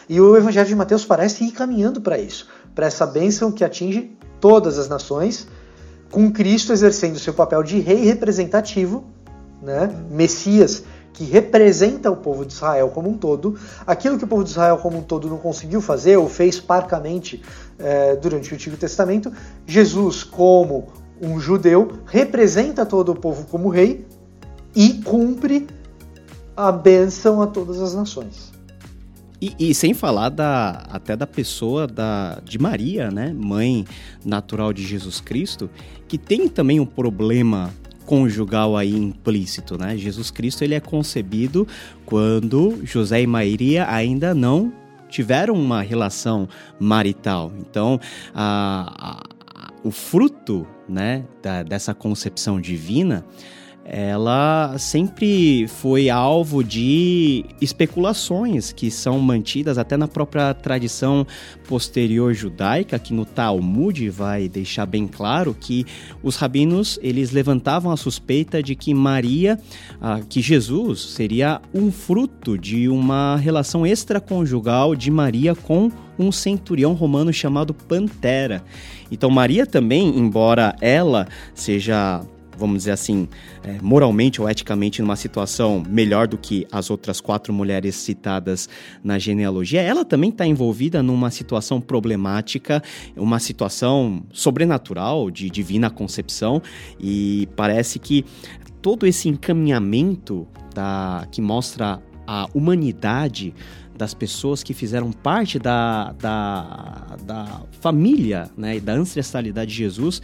E 0.09 0.19
o 0.21 0.37
Evangelho 0.37 0.67
de 0.67 0.75
Mateus 0.75 1.05
parece 1.05 1.43
ir 1.43 1.51
caminhando 1.51 1.99
para 1.99 2.17
isso, 2.17 2.47
para 2.73 2.87
essa 2.87 3.05
bênção 3.05 3.51
que 3.51 3.63
atinge 3.63 4.17
todas 4.39 4.77
as 4.77 4.87
nações, 4.87 5.47
com 6.09 6.31
Cristo 6.31 6.71
exercendo 6.71 7.19
seu 7.19 7.33
papel 7.33 7.61
de 7.63 7.79
rei 7.79 8.05
representativo, 8.05 9.03
né? 9.61 9.89
Messias 10.09 10.83
que 11.17 11.23
representa 11.23 12.11
o 12.11 12.15
povo 12.15 12.45
de 12.45 12.53
Israel 12.53 12.89
como 12.89 13.09
um 13.09 13.17
todo, 13.17 13.57
aquilo 13.87 14.19
que 14.19 14.23
o 14.23 14.27
povo 14.27 14.43
de 14.43 14.51
Israel 14.51 14.77
como 14.77 14.99
um 14.99 15.01
todo 15.01 15.27
não 15.27 15.37
conseguiu 15.37 15.81
fazer 15.81 16.15
ou 16.15 16.29
fez 16.29 16.59
parcamente 16.59 17.41
é, 17.79 18.15
durante 18.15 18.51
o 18.51 18.53
Antigo 18.53 18.77
Testamento, 18.77 19.33
Jesus, 19.65 20.23
como 20.23 20.89
um 21.19 21.39
judeu, 21.39 21.91
representa 22.05 22.85
todo 22.85 23.13
o 23.13 23.15
povo 23.15 23.47
como 23.47 23.67
rei 23.67 24.05
e 24.75 25.01
cumpre 25.01 25.65
a 26.57 26.71
bênção 26.71 27.39
a 27.39 27.47
todas 27.47 27.79
as 27.79 27.93
nações. 27.93 28.51
E, 29.39 29.53
e, 29.59 29.75
sem 29.75 29.93
falar 29.93 30.29
da, 30.29 30.87
até 30.89 31.15
da 31.15 31.27
pessoa 31.27 31.85
da, 31.85 32.41
de 32.43 32.57
Maria, 32.57 33.11
né, 33.11 33.31
mãe 33.31 33.85
natural 34.25 34.73
de 34.73 34.83
Jesus 34.83 35.21
Cristo, 35.21 35.69
que 36.07 36.17
tem 36.17 36.49
também 36.49 36.79
um 36.79 36.85
problema 36.87 37.71
conjugal 38.07 38.75
aí 38.75 38.95
implícito, 38.95 39.77
né? 39.77 39.95
Jesus 39.95 40.31
Cristo 40.31 40.63
ele 40.63 40.73
é 40.73 40.79
concebido 40.79 41.67
quando 42.05 42.79
José 42.83 43.21
e 43.21 43.27
Maria 43.27 43.85
ainda 43.91 44.33
não 44.33 44.73
tiveram 45.09 45.53
uma 45.53 45.81
relação 45.81 46.47
marital. 46.79 47.51
Então, 47.59 47.99
a, 48.33 48.93
a, 48.97 49.69
o 49.83 49.91
fruto, 49.91 50.65
né, 50.89 51.25
da, 51.43 51.61
dessa 51.61 51.93
concepção 51.93 52.59
divina 52.59 53.23
ela 53.89 54.75
sempre 54.77 55.65
foi 55.69 56.09
alvo 56.09 56.61
de 56.61 57.45
especulações 57.61 58.73
que 58.73 58.91
são 58.91 59.17
mantidas 59.19 59.77
até 59.77 59.95
na 59.95 60.09
própria 60.09 60.53
tradição 60.53 61.25
posterior 61.69 62.33
judaica, 62.33 62.99
que 62.99 63.13
no 63.13 63.23
Talmud 63.23 64.09
vai 64.09 64.49
deixar 64.49 64.85
bem 64.85 65.07
claro 65.07 65.55
que 65.57 65.85
os 66.21 66.35
rabinos 66.35 66.99
eles 67.01 67.31
levantavam 67.31 67.89
a 67.89 67.95
suspeita 67.95 68.61
de 68.61 68.75
que 68.75 68.93
Maria, 68.93 69.57
ah, 70.01 70.19
que 70.27 70.41
Jesus 70.41 70.99
seria 70.99 71.61
um 71.73 71.89
fruto 71.89 72.57
de 72.57 72.89
uma 72.89 73.37
relação 73.37 73.87
extraconjugal 73.87 74.95
de 74.95 75.09
Maria 75.09 75.55
com 75.55 75.89
um 76.19 76.29
centurião 76.29 76.93
romano 76.93 77.31
chamado 77.31 77.73
Pantera. 77.73 78.61
Então 79.09 79.29
Maria 79.29 79.65
também, 79.65 80.09
embora 80.17 80.75
ela 80.81 81.25
seja 81.53 82.21
vamos 82.57 82.79
dizer 82.79 82.91
assim, 82.91 83.27
é, 83.63 83.77
moralmente 83.81 84.41
ou 84.41 84.49
eticamente 84.49 85.01
numa 85.01 85.15
situação 85.15 85.83
melhor 85.87 86.27
do 86.27 86.37
que 86.37 86.67
as 86.71 86.89
outras 86.89 87.21
quatro 87.21 87.53
mulheres 87.53 87.95
citadas 87.95 88.67
na 89.03 89.19
genealogia, 89.19 89.81
ela 89.81 90.03
também 90.03 90.29
está 90.29 90.45
envolvida 90.45 91.03
numa 91.03 91.29
situação 91.29 91.79
problemática, 91.79 92.81
uma 93.15 93.39
situação 93.39 94.23
sobrenatural 94.31 95.29
de 95.29 95.49
divina 95.49 95.89
concepção 95.89 96.61
e 96.99 97.47
parece 97.55 97.99
que 97.99 98.25
todo 98.81 99.05
esse 99.05 99.29
encaminhamento 99.29 100.47
da, 100.73 101.27
que 101.31 101.41
mostra 101.41 102.01
a 102.25 102.47
humanidade 102.53 103.53
das 103.97 104.13
pessoas 104.13 104.61
que 104.61 104.73
fizeram 104.73 105.11
parte 105.11 105.57
da, 105.57 106.13
da, 106.13 107.17
da 107.25 107.61
família 107.81 108.49
né, 108.55 108.77
e 108.77 108.79
da 108.79 108.93
ancestralidade 108.93 109.71
de 109.71 109.77
Jesus 109.77 110.21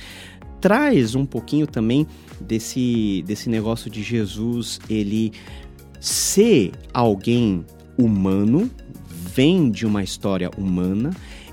traz 0.64 1.14
um 1.14 1.26
pouquinho 1.26 1.68
também 1.68 2.08
desse, 2.40 3.22
desse 3.28 3.50
negócio 3.50 3.92
de 3.92 4.02
Jesus, 4.02 4.80
ele 4.90 5.34
ser 6.00 6.72
alguém 6.94 7.66
humano, 7.98 8.72
vem 9.06 9.70
de 9.70 9.86
uma 9.86 10.02
história 10.02 10.50
humana, 10.58 11.10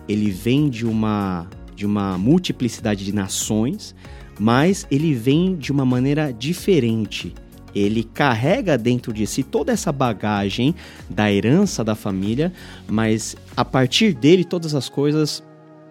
ele 0.08 0.30
vem 0.30 0.70
de 0.70 0.86
uma, 0.86 1.48
de 1.74 1.84
uma 1.84 2.16
multiplicidade 2.16 3.04
de 3.04 3.12
nações, 3.12 3.96
mas 4.38 4.86
ele 4.92 5.12
vem 5.12 5.56
de 5.56 5.72
uma 5.72 5.84
maneira 5.84 6.32
diferente. 6.32 7.34
Ele 7.74 8.04
carrega 8.04 8.78
dentro 8.78 9.12
de 9.12 9.26
si 9.26 9.42
toda 9.42 9.72
essa 9.72 9.90
bagagem 9.90 10.72
da 11.08 11.32
herança 11.32 11.82
da 11.82 11.96
família, 11.96 12.52
mas 12.88 13.36
a 13.56 13.64
partir 13.64 14.14
dele 14.14 14.44
todas 14.44 14.72
as 14.72 14.88
coisas 14.88 15.42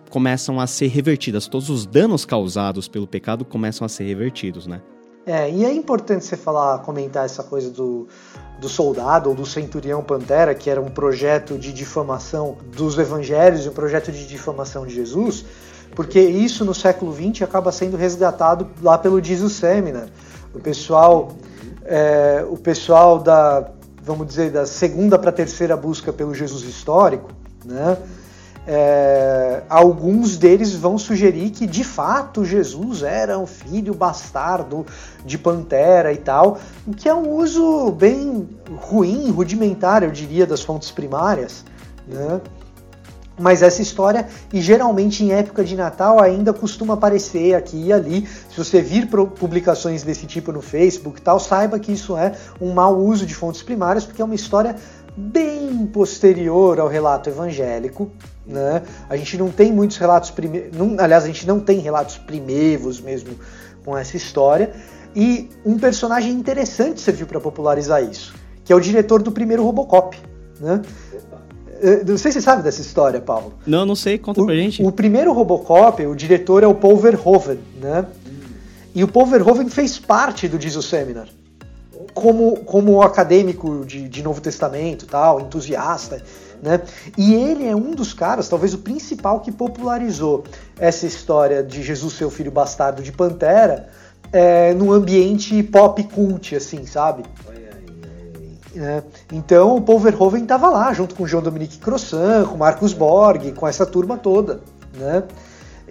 começam 0.10 0.60
a 0.60 0.68
ser 0.68 0.88
revertidas, 0.88 1.48
todos 1.48 1.70
os 1.70 1.86
danos 1.86 2.26
causados 2.26 2.88
pelo 2.88 3.08
pecado 3.08 3.46
começam 3.46 3.86
a 3.86 3.90
ser 3.90 4.06
revertidos, 4.06 4.68
né? 4.68 4.82
É, 5.26 5.50
e 5.50 5.64
é 5.64 5.72
importante 5.72 6.26
você 6.26 6.36
falar, 6.36 6.80
comentar 6.80 7.24
essa 7.24 7.44
coisa 7.44 7.70
do, 7.70 8.08
do 8.60 8.68
soldado 8.68 9.30
ou 9.30 9.36
do 9.36 9.46
centurião 9.46 10.04
Pantera, 10.04 10.56
que 10.56 10.70
era 10.70 10.82
um 10.82 10.90
projeto 10.90 11.58
de 11.58 11.72
difamação 11.72 12.58
dos 12.76 12.98
evangelhos 12.98 13.66
e 13.66 13.70
um 13.70 13.74
projeto 13.74 14.12
de 14.12 14.26
difamação 14.26 14.88
de 14.88 14.96
Jesus, 14.96 15.46
porque 15.96 16.20
isso 16.20 16.66
no 16.66 16.74
século 16.74 17.14
XX 17.14 17.44
acaba 17.44 17.72
sendo 17.72 17.96
resgatado 17.96 18.68
lá 18.82 18.98
pelo 18.98 19.24
Jesus 19.24 19.54
Seminar. 19.54 20.08
O 20.54 20.60
pessoal, 20.60 21.34
é, 21.86 22.44
o 22.50 22.58
pessoal 22.58 23.20
da, 23.20 23.70
vamos 24.02 24.26
dizer, 24.26 24.50
da 24.50 24.66
segunda 24.66 25.20
para 25.20 25.32
terceira 25.32 25.78
busca 25.78 26.12
pelo 26.12 26.34
Jesus 26.34 26.64
histórico, 26.64 27.30
né? 27.64 27.98
É, 28.68 29.64
alguns 29.70 30.38
deles 30.38 30.74
vão 30.76 30.98
sugerir 30.98 31.50
que 31.50 31.66
de 31.66 31.84
fato 31.84 32.46
Jesus 32.46 33.04
era 33.04 33.38
um 33.38 33.48
filho 33.48 33.94
bastardo 33.94 34.86
de 35.26 35.38
Pantera 35.38 36.14
e 36.14 36.18
tal, 36.18 36.60
o 36.86 36.92
que 36.92 37.10
é 37.10 37.14
um 37.14 37.30
uso 37.30 37.92
bem 37.92 38.48
ruim, 38.78 39.32
rudimentar, 39.32 40.04
eu 40.04 40.12
diria, 40.12 40.46
das 40.46 40.62
fontes 40.62 40.92
primárias. 40.92 41.66
Né? 42.08 42.42
mas 43.40 43.62
essa 43.62 43.82
história, 43.82 44.28
e 44.52 44.62
geralmente 44.62 45.24
em 45.24 45.32
época 45.32 45.64
de 45.64 45.76
Natal 45.76 46.22
ainda 46.22 46.52
costuma 46.54 46.96
aparecer 46.96 47.56
aqui 47.56 47.86
e 47.86 47.94
ali. 47.94 48.28
Se 48.50 48.58
você 48.58 48.82
vir 48.82 49.08
publicações 49.08 50.04
desse 50.04 50.28
tipo 50.28 50.52
no 50.52 50.62
Facebook 50.62 51.20
e 51.20 51.24
tal, 51.24 51.40
saiba 51.40 51.80
que 51.80 51.94
isso 51.94 52.18
é 52.18 52.34
um 52.60 52.74
mau 52.74 52.98
uso 52.98 53.26
de 53.26 53.34
fontes 53.34 53.64
primárias, 53.64 54.06
porque 54.06 54.22
é 54.22 54.26
uma 54.26 54.36
história 54.36 54.76
bem 55.16 55.88
posterior 55.88 56.80
ao 56.80 56.88
relato 56.88 57.30
evangélico. 57.30 58.12
Né? 58.50 58.82
A 59.08 59.16
gente 59.16 59.38
não 59.38 59.52
tem 59.52 59.72
muitos 59.72 59.98
relatos 59.98 60.32
primeiros, 60.32 60.76
aliás, 60.98 61.24
a 61.24 61.28
gente 61.28 61.46
não 61.46 61.60
tem 61.60 61.78
relatos 61.80 62.18
primeiros 62.18 63.00
mesmo 63.00 63.36
com 63.86 63.96
essa 63.96 64.18
história. 64.18 64.74
E 65.16 65.50
um 65.64 65.78
personagem 65.78 66.32
interessante 66.32 67.00
serviu 67.00 67.28
para 67.28 67.40
popularizar 67.40 68.04
isso, 68.04 68.34
que 68.66 68.74
é 68.74 68.76
o 68.76 68.80
diretor 68.80 69.22
do 69.22 69.32
primeiro 69.32 69.64
Robocop. 69.64 70.18
Né? 70.60 70.82
Não 72.08 72.18
sei 72.18 72.32
se 72.32 72.40
você 72.40 72.42
sabe 72.42 72.64
dessa 72.64 72.82
história, 72.82 73.22
Paulo. 73.22 73.54
Não, 73.66 73.86
não 73.86 73.96
sei, 73.96 74.18
conta 74.18 74.42
o, 74.42 74.46
pra 74.46 74.56
gente. 74.56 74.84
O 74.84 74.92
primeiro 74.92 75.32
Robocop, 75.32 76.06
o 76.06 76.16
diretor 76.16 76.64
é 76.64 76.68
o 76.68 76.74
Paul 76.74 76.98
Verhoeven, 76.98 77.60
né? 77.80 78.06
E 78.94 79.04
o 79.04 79.08
Paul 79.08 79.28
Verhoeven 79.28 79.70
fez 79.70 79.98
parte 79.98 80.48
do 80.48 80.60
Jesus 80.60 80.88
Seminar. 80.88 81.28
Como, 82.14 82.58
como 82.64 83.02
acadêmico 83.02 83.86
de, 83.86 84.08
de 84.08 84.24
Novo 84.24 84.40
Testamento 84.40 85.06
tal, 85.06 85.42
entusiasta, 85.42 86.24
né? 86.62 86.82
E 87.18 87.34
ele 87.34 87.68
é 87.68 87.76
um 87.76 87.92
dos 87.92 88.14
caras, 88.14 88.48
talvez 88.48 88.74
o 88.74 88.78
principal, 88.78 89.42
que 89.42 89.52
popularizou 89.52 90.44
essa 90.78 91.06
história 91.06 91.64
de 91.64 91.84
Jesus, 91.84 92.14
seu 92.14 92.30
filho 92.30 92.52
bastardo 92.52 93.02
de 93.02 93.12
Pantera, 93.12 93.90
é, 94.32 94.74
no 94.74 94.92
ambiente 94.94 95.62
pop 95.64 96.02
cult, 96.04 96.56
assim, 96.56 96.86
sabe? 96.86 97.24
É, 98.76 99.04
então 99.34 99.76
o 99.76 99.82
Paul 99.82 100.00
Verhoeven 100.00 100.44
estava 100.44 100.70
lá, 100.70 100.94
junto 100.94 101.16
com 101.16 101.24
o 101.24 101.28
João 101.28 101.44
Dominique 101.44 101.80
Crossan, 101.80 102.46
com 102.46 102.56
Marcos 102.56 102.94
Borg, 102.94 103.52
com 103.54 103.68
essa 103.68 103.86
turma 103.86 104.18
toda. 104.18 104.62
Né? 104.96 105.24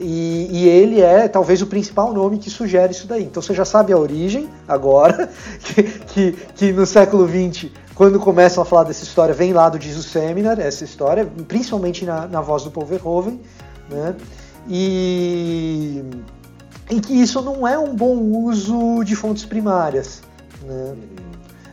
E, 0.00 0.48
e, 0.50 0.68
ele 0.68 1.00
é 1.00 1.26
talvez 1.28 1.60
o 1.62 1.66
principal 1.66 2.12
nome 2.12 2.38
que 2.38 2.50
sugere 2.50 2.92
isso 2.92 3.06
daí. 3.06 3.24
Então 3.24 3.42
você 3.42 3.54
já 3.54 3.64
sabe 3.64 3.92
a 3.92 3.98
origem 3.98 4.48
agora, 4.66 5.30
que, 5.62 5.82
que, 5.82 6.32
que 6.54 6.72
no 6.72 6.86
século 6.86 7.26
XX, 7.26 7.70
quando 7.94 8.20
começam 8.20 8.62
a 8.62 8.66
falar 8.66 8.84
dessa 8.84 9.02
história, 9.02 9.34
vem 9.34 9.52
lá 9.52 9.68
do 9.68 9.80
Jesus 9.80 10.06
Seminar, 10.06 10.60
essa 10.60 10.84
história, 10.84 11.26
principalmente 11.46 12.04
na, 12.04 12.26
na 12.26 12.40
voz 12.40 12.62
do 12.62 12.70
Paul 12.70 12.86
Verhoeven, 12.86 13.40
né? 13.90 14.14
E 14.68 16.04
em 16.90 17.00
que 17.00 17.12
isso 17.12 17.42
não 17.42 17.66
é 17.66 17.78
um 17.78 17.94
bom 17.94 18.16
uso 18.16 19.02
de 19.04 19.14
fontes 19.14 19.44
primárias. 19.44 20.22
Né? 20.62 20.94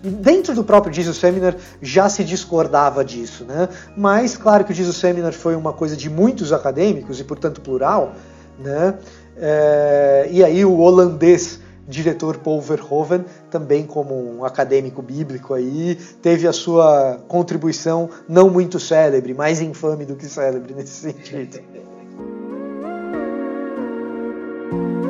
Dentro 0.06 0.53
do 0.53 0.64
próprio 0.64 0.93
Jesus 0.93 1.18
Seminar 1.18 1.56
já 1.82 2.08
se 2.08 2.24
discordava 2.24 3.03
disso, 3.03 3.43
né? 3.43 3.68
Mas 3.97 4.38
claro 4.38 4.64
que 4.64 4.72
o 4.72 4.76
Jesus 4.76 4.97
Seminar 4.97 5.34
foi 5.34 5.56
uma 5.56 5.74
coisa 5.74 5.97
de 5.97 6.10
muitos 6.10 6.53
acadêmicos 6.53 7.20
e 7.20 7.24
portanto 7.24 7.62
plural, 7.62 8.14
né? 8.60 8.95
É, 9.38 10.30
e 10.32 10.43
aí 10.43 10.64
o 10.64 10.78
holandês 10.78 11.60
diretor 11.88 12.38
Paul 12.38 12.62
Verhoeven, 12.62 13.26
também 13.49 13.86
como 13.86 14.16
um 14.16 14.43
acadêmico 14.43 15.01
bíblico 15.01 15.53
aí, 15.53 15.95
teve 16.22 16.47
a 16.47 16.53
sua 16.53 17.20
contribuição 17.28 18.10
não 18.28 18.49
muito 18.49 18.80
célebre, 18.80 19.34
mais 19.34 19.62
infame 19.62 20.06
do 20.06 20.16
que 20.16 20.26
célebre 20.26 20.74
nesse 20.74 20.93
sentido. 20.93 21.60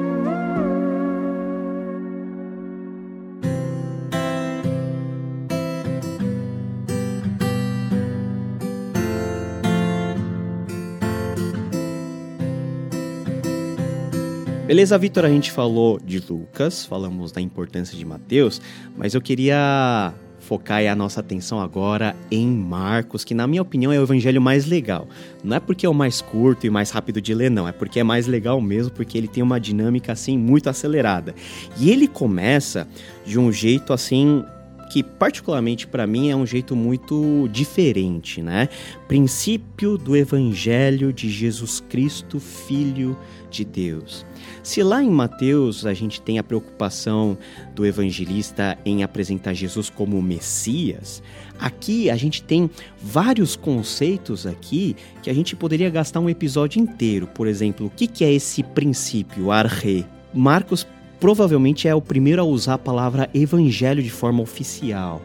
Beleza, 14.76 14.98
Vitor? 14.98 15.24
A 15.24 15.30
gente 15.30 15.54
falou 15.54 15.98
de 16.04 16.20
Lucas, 16.20 16.86
falamos 16.86 17.32
da 17.32 17.40
importância 17.40 17.98
de 17.98 18.04
Mateus, 18.04 18.62
mas 18.98 19.14
eu 19.14 19.22
queria 19.22 20.14
focar 20.38 20.86
a 20.86 20.94
nossa 20.94 21.22
atenção 21.22 21.62
agora 21.62 22.14
em 22.30 22.46
Marcos, 22.46 23.24
que 23.24 23.34
na 23.34 23.48
minha 23.48 23.62
opinião 23.62 23.94
é 23.94 23.98
o 23.98 24.04
evangelho 24.04 24.42
mais 24.42 24.66
legal. 24.66 25.08
Não 25.42 25.56
é 25.56 25.62
porque 25.62 25.86
é 25.86 25.90
o 25.90 25.94
mais 25.94 26.20
curto 26.20 26.68
e 26.68 26.70
mais 26.70 26.92
rápido 26.92 27.22
de 27.22 27.34
ler, 27.34 27.50
não, 27.50 27.66
é 27.66 27.72
porque 27.72 28.02
é 28.02 28.04
mais 28.04 28.28
legal 28.28 28.60
mesmo, 28.60 28.92
porque 28.92 29.18
ele 29.18 29.30
tem 29.30 29.42
uma 29.42 29.62
dinâmica 29.62 30.12
assim 30.12 30.38
muito 30.38 30.70
acelerada. 30.70 31.34
E 31.80 31.90
ele 31.90 32.06
começa 32.06 32.86
de 33.26 33.40
um 33.40 33.54
jeito 33.54 33.94
assim 33.94 34.44
que 34.92 35.02
particularmente 35.02 35.88
para 35.88 36.06
mim 36.06 36.30
é 36.30 36.36
um 36.36 36.46
jeito 36.46 36.76
muito 36.76 37.48
diferente, 37.52 38.42
né? 38.42 38.70
Princípio 39.08 39.98
do 39.98 40.16
evangelho 40.16 41.12
de 41.12 41.30
Jesus 41.30 41.80
Cristo, 41.80 42.40
filho 42.40 43.14
de 43.14 43.35
Deus. 43.64 44.26
Se 44.64 44.84
lá 44.84 45.04
em 45.04 45.10
Mateus 45.10 45.86
a 45.86 45.94
gente 45.94 46.20
tem 46.20 46.40
a 46.40 46.44
preocupação 46.44 47.38
do 47.74 47.86
evangelista 47.86 48.78
em 48.84 49.04
apresentar 49.04 49.54
Jesus 49.54 49.90
como 49.90 50.22
Messias, 50.22 51.22
aqui 51.60 52.10
a 52.10 52.16
gente 52.16 52.44
tem 52.44 52.70
vários 53.02 53.56
conceitos 53.56 54.46
aqui 54.46 54.96
que 55.22 55.30
a 55.30 55.34
gente 55.34 55.56
poderia 55.56 55.90
gastar 55.90 56.20
um 56.20 56.30
episódio 56.30 56.82
inteiro. 56.82 57.28
Por 57.28 57.48
exemplo, 57.48 57.86
o 57.86 57.90
que 57.90 58.24
é 58.24 58.34
esse 58.34 58.64
princípio, 58.64 59.52
arre? 59.52 60.06
Marcos 60.34 60.86
provavelmente 61.20 61.88
é 61.88 61.96
o 61.96 62.02
primeiro 62.02 62.42
a 62.42 62.46
usar 62.46 62.74
a 62.74 62.80
palavra 62.80 63.30
evangelho 63.34 64.04
de 64.04 64.10
forma 64.10 64.42
oficial. 64.42 65.22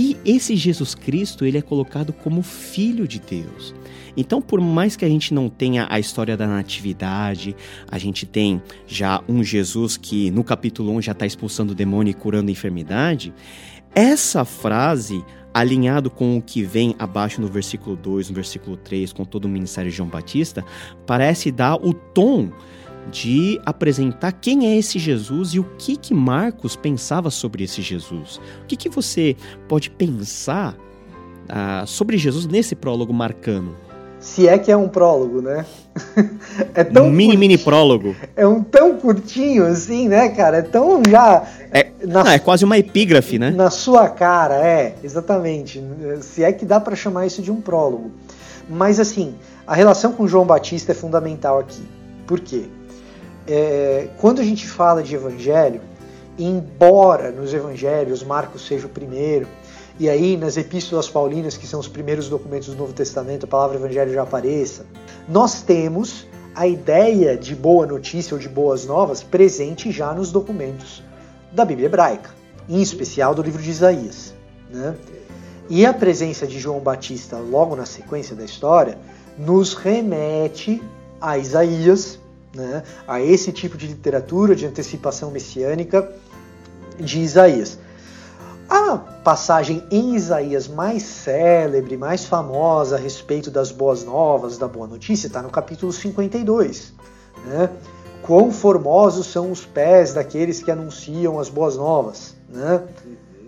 E 0.00 0.16
esse 0.24 0.54
Jesus 0.54 0.94
Cristo, 0.94 1.44
ele 1.44 1.58
é 1.58 1.60
colocado 1.60 2.12
como 2.12 2.40
filho 2.40 3.08
de 3.08 3.18
Deus. 3.18 3.74
Então, 4.16 4.40
por 4.40 4.60
mais 4.60 4.94
que 4.94 5.04
a 5.04 5.08
gente 5.08 5.34
não 5.34 5.48
tenha 5.48 5.88
a 5.90 5.98
história 5.98 6.36
da 6.36 6.46
natividade, 6.46 7.56
a 7.90 7.98
gente 7.98 8.24
tem 8.24 8.62
já 8.86 9.20
um 9.28 9.42
Jesus 9.42 9.96
que 9.96 10.30
no 10.30 10.44
capítulo 10.44 10.92
1 10.92 11.02
já 11.02 11.10
está 11.10 11.26
expulsando 11.26 11.72
o 11.72 11.74
demônio 11.74 12.12
e 12.12 12.14
curando 12.14 12.48
a 12.48 12.52
enfermidade, 12.52 13.34
essa 13.92 14.44
frase, 14.44 15.20
alinhado 15.52 16.10
com 16.10 16.38
o 16.38 16.42
que 16.42 16.62
vem 16.62 16.94
abaixo 16.96 17.40
no 17.40 17.48
versículo 17.48 17.96
2, 17.96 18.28
no 18.28 18.36
versículo 18.36 18.76
3, 18.76 19.12
com 19.12 19.24
todo 19.24 19.46
o 19.46 19.48
ministério 19.48 19.90
de 19.90 19.96
João 19.96 20.08
Batista, 20.08 20.64
parece 21.08 21.50
dar 21.50 21.74
o 21.74 21.92
tom 21.92 22.52
de 23.10 23.60
apresentar 23.64 24.32
quem 24.32 24.66
é 24.66 24.76
esse 24.76 24.98
Jesus 24.98 25.50
e 25.54 25.60
o 25.60 25.64
que 25.78 25.96
que 25.96 26.14
Marcos 26.14 26.76
pensava 26.76 27.30
sobre 27.30 27.64
esse 27.64 27.82
Jesus. 27.82 28.40
O 28.62 28.66
que, 28.66 28.76
que 28.76 28.88
você 28.88 29.36
pode 29.66 29.90
pensar 29.90 30.74
uh, 30.74 31.86
sobre 31.86 32.16
Jesus 32.16 32.46
nesse 32.46 32.74
prólogo 32.74 33.12
marcano? 33.12 33.74
Se 34.20 34.48
é 34.48 34.58
que 34.58 34.70
é 34.70 34.76
um 34.76 34.88
prólogo, 34.88 35.40
né? 35.40 35.64
é 36.74 36.82
tão 36.82 37.04
mini 37.04 37.18
curtinho, 37.18 37.38
mini 37.38 37.58
prólogo. 37.58 38.16
É 38.34 38.46
um 38.46 38.62
tão 38.62 38.98
curtinho 38.98 39.64
assim, 39.64 40.08
né, 40.08 40.28
cara? 40.30 40.58
É 40.58 40.62
tão 40.62 41.02
já 41.08 41.46
é, 41.70 41.92
na, 42.04 42.24
não, 42.24 42.30
é 42.30 42.38
quase 42.38 42.64
uma 42.64 42.76
epígrafe, 42.76 43.38
né? 43.38 43.50
Na 43.50 43.70
sua 43.70 44.08
cara, 44.08 44.56
é, 44.56 44.96
exatamente. 45.04 45.82
Se 46.20 46.42
é 46.42 46.52
que 46.52 46.64
dá 46.64 46.80
para 46.80 46.96
chamar 46.96 47.26
isso 47.26 47.40
de 47.40 47.50
um 47.50 47.60
prólogo. 47.60 48.10
Mas 48.68 48.98
assim, 48.98 49.34
a 49.66 49.74
relação 49.74 50.12
com 50.12 50.26
João 50.26 50.44
Batista 50.44 50.92
é 50.92 50.94
fundamental 50.94 51.60
aqui. 51.60 51.82
Por 52.26 52.40
quê? 52.40 52.64
É, 53.48 54.08
quando 54.18 54.40
a 54.40 54.44
gente 54.44 54.66
fala 54.68 55.02
de 55.02 55.14
evangelho, 55.14 55.80
embora 56.38 57.30
nos 57.32 57.54
evangelhos 57.54 58.22
Marcos 58.22 58.66
seja 58.66 58.86
o 58.86 58.90
primeiro, 58.90 59.48
e 59.98 60.08
aí 60.08 60.36
nas 60.36 60.56
epístolas 60.56 61.08
paulinas, 61.08 61.56
que 61.56 61.66
são 61.66 61.80
os 61.80 61.88
primeiros 61.88 62.28
documentos 62.28 62.68
do 62.68 62.76
Novo 62.76 62.92
Testamento, 62.92 63.44
a 63.44 63.48
palavra 63.48 63.78
evangelho 63.78 64.12
já 64.12 64.22
apareça, 64.22 64.86
nós 65.28 65.62
temos 65.62 66.26
a 66.54 66.66
ideia 66.66 67.36
de 67.36 67.54
boa 67.54 67.86
notícia 67.86 68.34
ou 68.34 68.40
de 68.40 68.48
boas 68.48 68.84
novas 68.84 69.22
presente 69.22 69.90
já 69.90 70.12
nos 70.12 70.30
documentos 70.30 71.02
da 71.50 71.64
Bíblia 71.64 71.86
hebraica, 71.86 72.30
em 72.68 72.82
especial 72.82 73.34
do 73.34 73.42
livro 73.42 73.62
de 73.62 73.70
Isaías. 73.70 74.34
Né? 74.70 74.94
E 75.70 75.84
a 75.86 75.92
presença 75.92 76.46
de 76.46 76.58
João 76.58 76.80
Batista 76.80 77.36
logo 77.38 77.74
na 77.74 77.86
sequência 77.86 78.36
da 78.36 78.44
história 78.44 78.98
nos 79.36 79.74
remete 79.74 80.82
a 81.20 81.38
Isaías, 81.38 82.18
né? 82.58 82.82
a 83.06 83.20
esse 83.20 83.52
tipo 83.52 83.78
de 83.78 83.86
literatura 83.86 84.54
de 84.54 84.66
antecipação 84.66 85.30
messiânica 85.30 86.10
de 86.98 87.20
Isaías. 87.20 87.78
A 88.68 88.98
passagem 88.98 89.82
em 89.90 90.14
Isaías 90.14 90.68
mais 90.68 91.02
célebre, 91.02 91.96
mais 91.96 92.24
famosa 92.24 92.96
a 92.96 92.98
respeito 92.98 93.50
das 93.50 93.70
boas 93.70 94.04
novas, 94.04 94.58
da 94.58 94.68
boa 94.68 94.86
notícia, 94.86 95.26
está 95.26 95.40
no 95.40 95.48
capítulo 95.48 95.90
52. 95.90 96.92
Né? 97.46 97.70
Quão 98.20 98.50
formosos 98.50 99.26
são 99.28 99.50
os 99.50 99.64
pés 99.64 100.12
daqueles 100.12 100.62
que 100.62 100.70
anunciam 100.70 101.38
as 101.38 101.48
boas 101.48 101.76
novas. 101.76 102.34
Né? 102.48 102.82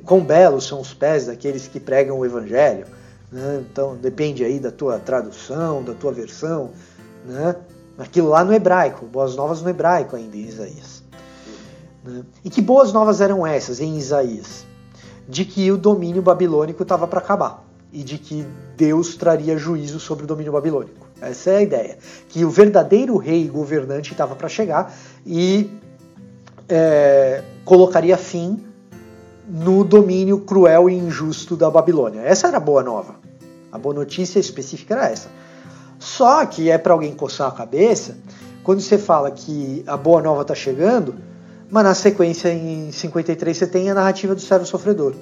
Quão 0.06 0.20
belos 0.24 0.66
são 0.66 0.80
os 0.80 0.94
pés 0.94 1.26
daqueles 1.26 1.66
que 1.66 1.78
pregam 1.78 2.18
o 2.18 2.24
evangelho. 2.24 2.86
Né? 3.30 3.62
Então 3.70 3.96
depende 3.96 4.42
aí 4.42 4.58
da 4.58 4.70
tua 4.70 4.98
tradução, 4.98 5.82
da 5.82 5.92
tua 5.92 6.12
versão. 6.12 6.70
Né? 7.26 7.56
Aquilo 8.00 8.28
lá 8.28 8.44
no 8.44 8.52
hebraico, 8.52 9.06
boas 9.06 9.36
novas 9.36 9.62
no 9.62 9.70
hebraico 9.70 10.16
ainda 10.16 10.36
em 10.36 10.46
Isaías. 10.46 11.02
Né? 12.02 12.22
E 12.44 12.50
que 12.50 12.62
boas 12.62 12.92
novas 12.92 13.20
eram 13.20 13.46
essas 13.46 13.80
em 13.80 13.96
Isaías? 13.96 14.64
de 15.30 15.44
que 15.44 15.70
o 15.70 15.78
domínio 15.78 16.20
babilônico 16.20 16.82
estava 16.82 17.06
para 17.06 17.20
acabar. 17.20 17.64
e 17.92 18.04
de 18.04 18.18
que 18.18 18.46
Deus 18.76 19.16
traria 19.16 19.58
juízo 19.58 19.98
sobre 19.98 20.22
o 20.22 20.26
domínio 20.26 20.52
babilônico. 20.52 21.08
Essa 21.20 21.50
é 21.50 21.56
a 21.56 21.62
ideia. 21.62 21.98
Que 22.28 22.44
o 22.44 22.48
verdadeiro 22.48 23.16
rei 23.16 23.48
governante 23.48 24.12
estava 24.12 24.36
para 24.36 24.48
chegar 24.48 24.94
e 25.26 25.68
é, 26.68 27.42
colocaria 27.64 28.16
fim 28.16 28.64
no 29.48 29.82
domínio 29.82 30.38
cruel 30.42 30.88
e 30.88 30.94
injusto 30.94 31.56
da 31.56 31.68
Babilônia. 31.68 32.20
Essa 32.20 32.46
era 32.46 32.58
a 32.58 32.60
boa 32.60 32.84
nova. 32.84 33.16
A 33.72 33.76
boa 33.76 33.92
notícia 33.92 34.38
específica 34.38 34.94
era 34.94 35.10
essa. 35.10 35.28
Só 36.00 36.46
que 36.46 36.70
é 36.70 36.78
para 36.78 36.94
alguém 36.94 37.14
coçar 37.14 37.48
a 37.48 37.52
cabeça 37.52 38.16
quando 38.64 38.80
você 38.80 38.96
fala 38.96 39.30
que 39.30 39.84
a 39.86 39.98
boa 39.98 40.22
nova 40.22 40.40
está 40.42 40.54
chegando, 40.54 41.14
mas 41.70 41.84
na 41.84 41.94
sequência 41.94 42.48
em 42.48 42.90
53 42.90 43.56
você 43.56 43.66
tem 43.66 43.90
a 43.90 43.94
narrativa 43.94 44.34
do 44.34 44.40
servo 44.40 44.64
sofredor. 44.64 45.14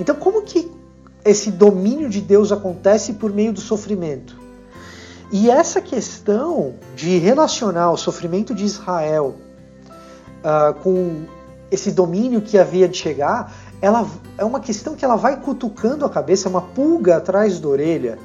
Então 0.00 0.16
como 0.16 0.42
que 0.42 0.72
esse 1.24 1.50
domínio 1.50 2.08
de 2.08 2.22
Deus 2.22 2.52
acontece 2.52 3.12
por 3.12 3.30
meio 3.32 3.52
do 3.52 3.60
sofrimento? 3.60 4.34
E 5.30 5.50
essa 5.50 5.80
questão 5.80 6.76
de 6.94 7.18
relacionar 7.18 7.90
o 7.90 7.98
sofrimento 7.98 8.54
de 8.54 8.64
Israel 8.64 9.34
uh, 10.38 10.72
com 10.82 11.24
esse 11.70 11.90
domínio 11.90 12.40
que 12.40 12.56
havia 12.56 12.88
de 12.88 12.96
chegar, 12.96 13.52
ela 13.82 14.08
é 14.38 14.44
uma 14.44 14.60
questão 14.60 14.94
que 14.94 15.04
ela 15.04 15.16
vai 15.16 15.38
cutucando 15.38 16.04
a 16.06 16.08
cabeça, 16.08 16.48
uma 16.48 16.62
pulga 16.62 17.18
atrás 17.18 17.60
da 17.60 17.68
orelha 17.68 18.18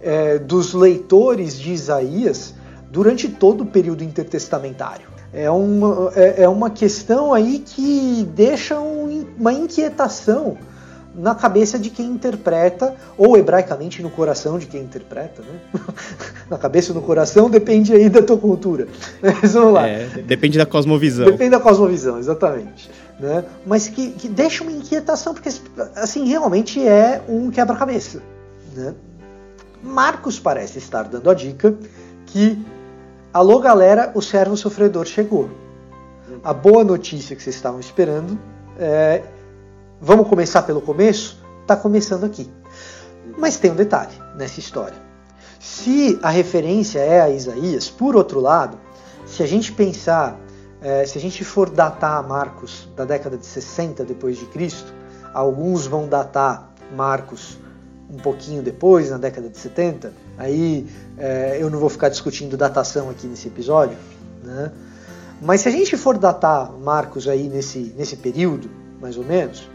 é, 0.00 0.38
dos 0.38 0.74
leitores 0.74 1.58
de 1.58 1.72
Isaías 1.72 2.54
durante 2.90 3.28
todo 3.28 3.62
o 3.62 3.66
período 3.66 4.02
intertestamentário. 4.02 5.06
É 5.32 5.50
uma, 5.50 6.10
é, 6.14 6.44
é 6.44 6.48
uma 6.48 6.70
questão 6.70 7.34
aí 7.34 7.58
que 7.58 8.26
deixa 8.34 8.80
um, 8.80 9.26
uma 9.38 9.52
inquietação 9.52 10.56
na 11.14 11.34
cabeça 11.34 11.78
de 11.78 11.90
quem 11.90 12.06
interpreta, 12.06 12.94
ou 13.16 13.36
hebraicamente 13.36 14.00
no 14.00 14.08
coração 14.08 14.58
de 14.58 14.66
quem 14.66 14.82
interpreta, 14.82 15.42
né? 15.42 15.80
na 16.48 16.56
cabeça 16.56 16.92
ou 16.92 17.00
no 17.00 17.04
coração, 17.04 17.50
depende 17.50 17.92
aí 17.92 18.08
da 18.08 18.22
tua 18.22 18.38
cultura. 18.38 18.86
Mas 19.20 19.52
vamos 19.52 19.74
lá. 19.74 19.88
É, 19.88 20.06
depende 20.06 20.56
da 20.56 20.64
cosmovisão. 20.64 21.26
Depende 21.26 21.50
da 21.50 21.60
cosmovisão, 21.60 22.18
exatamente. 22.18 22.88
Né? 23.18 23.44
Mas 23.66 23.88
que, 23.88 24.12
que 24.12 24.28
deixa 24.28 24.62
uma 24.62 24.70
inquietação, 24.70 25.34
porque 25.34 25.50
assim, 25.96 26.24
realmente 26.28 26.80
é 26.86 27.20
um 27.28 27.50
quebra-cabeça. 27.50 28.22
Né? 28.76 28.94
Marcos 29.82 30.38
parece 30.38 30.78
estar 30.78 31.04
dando 31.04 31.30
a 31.30 31.34
dica 31.34 31.76
que, 32.26 32.64
alô 33.32 33.60
galera, 33.60 34.12
o 34.14 34.22
servo 34.22 34.56
sofredor 34.56 35.06
chegou. 35.06 35.50
A 36.42 36.52
boa 36.52 36.84
notícia 36.84 37.34
que 37.34 37.42
vocês 37.42 37.56
estavam 37.56 37.80
esperando 37.80 38.38
é, 38.78 39.22
Vamos 40.00 40.28
começar 40.28 40.62
pelo 40.62 40.80
começo? 40.80 41.42
Está 41.62 41.76
começando 41.76 42.22
aqui. 42.22 42.48
Mas 43.36 43.56
tem 43.56 43.72
um 43.72 43.74
detalhe 43.74 44.12
nessa 44.36 44.60
história. 44.60 44.96
Se 45.58 46.16
a 46.22 46.30
referência 46.30 47.00
é 47.00 47.20
a 47.20 47.28
Isaías, 47.28 47.90
por 47.90 48.14
outro 48.14 48.38
lado, 48.38 48.78
se 49.26 49.42
a 49.42 49.46
gente 49.46 49.72
pensar, 49.72 50.38
é, 50.80 51.04
se 51.04 51.18
a 51.18 51.20
gente 51.20 51.44
for 51.44 51.68
datar 51.68 52.26
Marcos 52.26 52.88
da 52.94 53.04
década 53.04 53.36
de 53.36 53.44
60 53.44 54.04
depois 54.04 54.38
de 54.38 54.46
Cristo, 54.46 54.94
alguns 55.34 55.84
vão 55.84 56.06
datar 56.06 56.70
Marcos 56.94 57.58
um 58.10 58.16
pouquinho 58.16 58.62
depois, 58.62 59.10
na 59.10 59.18
década 59.18 59.48
de 59.48 59.58
70. 59.58 60.12
Aí 60.36 60.86
é, 61.16 61.58
eu 61.60 61.70
não 61.70 61.78
vou 61.78 61.88
ficar 61.88 62.08
discutindo 62.08 62.56
datação 62.56 63.10
aqui 63.10 63.26
nesse 63.26 63.48
episódio, 63.48 63.96
né? 64.42 64.72
Mas 65.40 65.60
se 65.60 65.68
a 65.68 65.70
gente 65.70 65.96
for 65.96 66.18
datar 66.18 66.72
Marcos 66.72 67.28
aí 67.28 67.48
nesse, 67.48 67.94
nesse 67.96 68.16
período, 68.16 68.68
mais 69.00 69.16
ou 69.16 69.24
menos, 69.24 69.68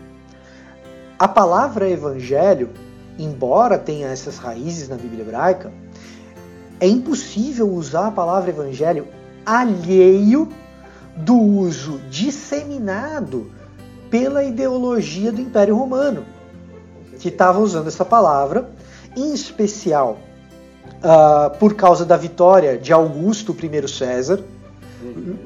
a 1.18 1.28
palavra 1.28 1.90
evangelho, 1.90 2.70
embora 3.18 3.78
tenha 3.78 4.08
essas 4.08 4.38
raízes 4.38 4.90
na 4.90 4.96
Bíblia 4.98 5.22
hebraica, 5.22 5.72
é 6.80 6.88
impossível 6.88 7.72
usar 7.72 8.08
a 8.08 8.12
palavra 8.12 8.50
evangelho 8.50 9.08
alheio 9.46 10.50
do 11.16 11.38
uso 11.38 12.02
disseminado 12.10 13.52
pela 14.10 14.44
ideologia 14.44 15.32
do 15.32 15.40
Império 15.40 15.76
Romano, 15.76 16.26
que 17.24 17.30
estava 17.30 17.60
usando 17.60 17.88
essa 17.88 18.04
palavra, 18.04 18.70
em 19.16 19.34
especial 19.34 20.20
uh, 20.86 21.58
por 21.58 21.74
causa 21.74 22.06
da 22.06 22.18
vitória 22.18 22.78
de 22.78 22.92
Augusto 22.92 23.56
I 23.64 23.88
César. 23.88 24.42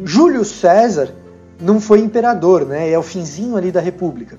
Júlio 0.04 0.44
César 0.44 1.14
não 1.62 1.80
foi 1.80 2.00
imperador, 2.00 2.66
né? 2.66 2.90
é 2.92 2.98
o 2.98 3.04
finzinho 3.04 3.56
ali 3.56 3.72
da 3.72 3.80
República 3.80 4.38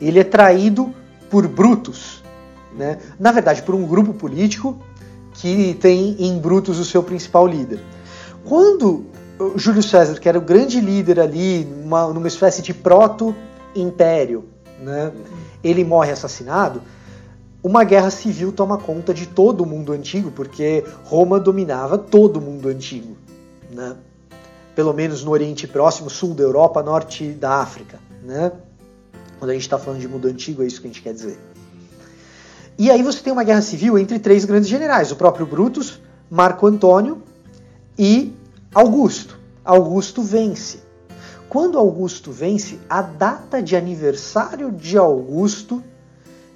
ele 0.00 0.18
é 0.18 0.24
traído 0.24 0.92
por 1.28 1.46
Brutus, 1.46 2.22
né? 2.76 2.98
na 3.18 3.30
verdade 3.30 3.62
por 3.62 3.74
um 3.74 3.86
grupo 3.86 4.14
político 4.14 4.78
que 5.34 5.74
tem 5.74 6.16
em 6.18 6.38
Brutus 6.38 6.78
o 6.78 6.84
seu 6.84 7.02
principal 7.02 7.46
líder. 7.46 7.80
Quando 8.44 9.04
Júlio 9.56 9.82
César, 9.82 10.18
que 10.18 10.28
era 10.28 10.38
o 10.38 10.42
grande 10.42 10.80
líder 10.80 11.20
ali, 11.20 11.64
numa, 11.64 12.08
numa 12.08 12.28
espécie 12.28 12.62
de 12.62 12.74
proto-império, 12.74 14.44
né? 14.80 15.12
ele 15.62 15.84
morre 15.84 16.10
assassinado, 16.10 16.82
uma 17.62 17.84
guerra 17.84 18.10
civil 18.10 18.52
toma 18.52 18.78
conta 18.78 19.12
de 19.12 19.26
todo 19.26 19.62
o 19.62 19.66
mundo 19.66 19.92
antigo, 19.92 20.30
porque 20.30 20.84
Roma 21.04 21.38
dominava 21.38 21.98
todo 21.98 22.38
o 22.38 22.40
mundo 22.40 22.68
antigo, 22.68 23.16
né? 23.70 23.96
pelo 24.74 24.94
menos 24.94 25.22
no 25.22 25.30
Oriente 25.30 25.68
Próximo, 25.68 26.08
sul 26.08 26.34
da 26.34 26.42
Europa, 26.42 26.82
norte 26.82 27.32
da 27.32 27.56
África. 27.56 27.98
Né? 28.24 28.50
Quando 29.38 29.50
a 29.50 29.54
gente 29.54 29.62
está 29.62 29.78
falando 29.78 30.00
de 30.00 30.08
mundo 30.08 30.26
antigo, 30.26 30.62
é 30.62 30.66
isso 30.66 30.80
que 30.80 30.86
a 30.86 30.90
gente 30.90 31.02
quer 31.02 31.12
dizer. 31.12 31.38
E 32.78 32.90
aí 32.90 33.02
você 33.02 33.20
tem 33.20 33.30
uma 33.30 33.44
guerra 33.44 33.60
civil 33.60 33.98
entre 33.98 34.18
três 34.18 34.46
grandes 34.46 34.68
generais: 34.68 35.10
o 35.12 35.16
próprio 35.16 35.44
Brutus, 35.44 36.00
Marco 36.30 36.66
Antônio 36.66 37.22
e 37.98 38.32
Augusto. 38.74 39.38
Augusto 39.62 40.22
vence. 40.22 40.80
Quando 41.50 41.78
Augusto 41.78 42.30
vence, 42.30 42.78
a 42.88 43.02
data 43.02 43.60
de 43.60 43.74
aniversário 43.74 44.70
de 44.70 44.96
Augusto 44.96 45.82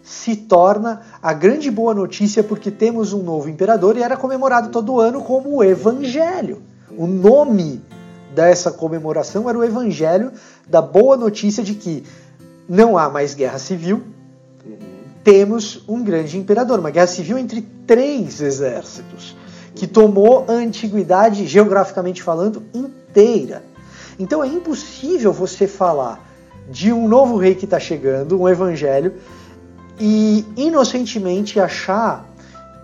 se 0.05 0.36
torna 0.36 1.01
a 1.20 1.32
grande 1.32 1.68
boa 1.68 1.92
notícia 1.92 2.45
porque 2.45 2.70
temos 2.70 3.12
um 3.12 3.20
novo 3.20 3.49
imperador 3.49 3.97
e 3.97 4.03
era 4.05 4.16
comemorado 4.16 4.68
todo 4.68 5.01
ano 5.01 5.20
como 5.20 5.57
o 5.57 5.64
Evangelho. 5.64 6.62
O 6.97 7.09
nome 7.09 7.82
dessa 8.36 8.70
comemoração 8.70 9.51
era 9.51 9.59
o 9.59 9.64
Evangelho 9.64 10.30
da 10.68 10.80
boa 10.80 11.16
notícia 11.16 11.64
de 11.64 11.74
que 11.74 12.05
não 12.68 12.97
há 12.97 13.11
mais 13.11 13.34
guerra 13.34 13.59
civil, 13.59 14.01
temos 15.24 15.82
um 15.88 16.05
grande 16.05 16.38
imperador, 16.38 16.78
uma 16.78 16.90
guerra 16.90 17.09
civil 17.09 17.36
entre 17.36 17.62
três 17.84 18.40
exércitos, 18.40 19.36
que 19.74 19.88
tomou 19.88 20.45
a 20.47 20.53
antiguidade, 20.53 21.49
geograficamente 21.49 22.22
falando, 22.22 22.62
inteira. 22.72 23.73
Então 24.18 24.42
é 24.42 24.46
impossível 24.46 25.32
você 25.32 25.66
falar 25.66 26.20
de 26.68 26.92
um 26.92 27.06
novo 27.06 27.36
rei 27.36 27.54
que 27.54 27.64
está 27.64 27.78
chegando, 27.78 28.40
um 28.40 28.48
evangelho, 28.48 29.14
e 29.98 30.44
inocentemente 30.56 31.60
achar 31.60 32.26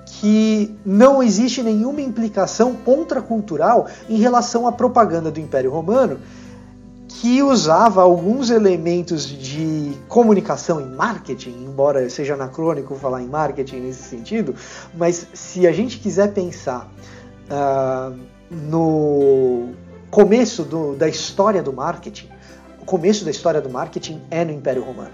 que 0.07 0.77
não 0.85 1.23
existe 1.23 1.63
nenhuma 1.63 2.01
implicação 2.01 2.75
contracultural 2.75 3.89
em 4.09 4.17
relação 4.17 4.67
à 4.67 4.73
propaganda 4.73 5.31
do 5.31 5.41
Império 5.41 5.71
Romano 5.71 6.19
que 7.09 7.43
usava 7.43 8.03
alguns 8.03 8.51
elementos 8.51 9.27
de 9.27 9.93
comunicação 10.09 10.81
e 10.81 10.85
marketing, 10.85 11.65
embora 11.65 12.09
seja 12.09 12.35
anacrônico 12.35 12.95
falar 12.95 13.23
em 13.23 13.27
marketing 13.27 13.81
nesse 13.81 14.05
sentido, 14.05 14.55
mas 14.97 15.27
se 15.35 15.67
a 15.67 15.73
gente 15.73 15.99
quiser 15.99 16.33
pensar 16.33 16.91
uh, 17.51 18.17
no 18.51 19.71
começo 20.11 20.65
do, 20.65 20.95
da 20.97 21.09
história 21.09 21.63
do 21.63 21.73
marketing, 21.73 22.29
o 22.81 22.85
começo 22.85 23.25
da 23.25 23.31
história 23.31 23.61
do 23.61 23.71
marketing 23.71 24.21
é 24.31 24.45
no 24.45 24.53
Império 24.53 24.83
Romano. 24.83 25.13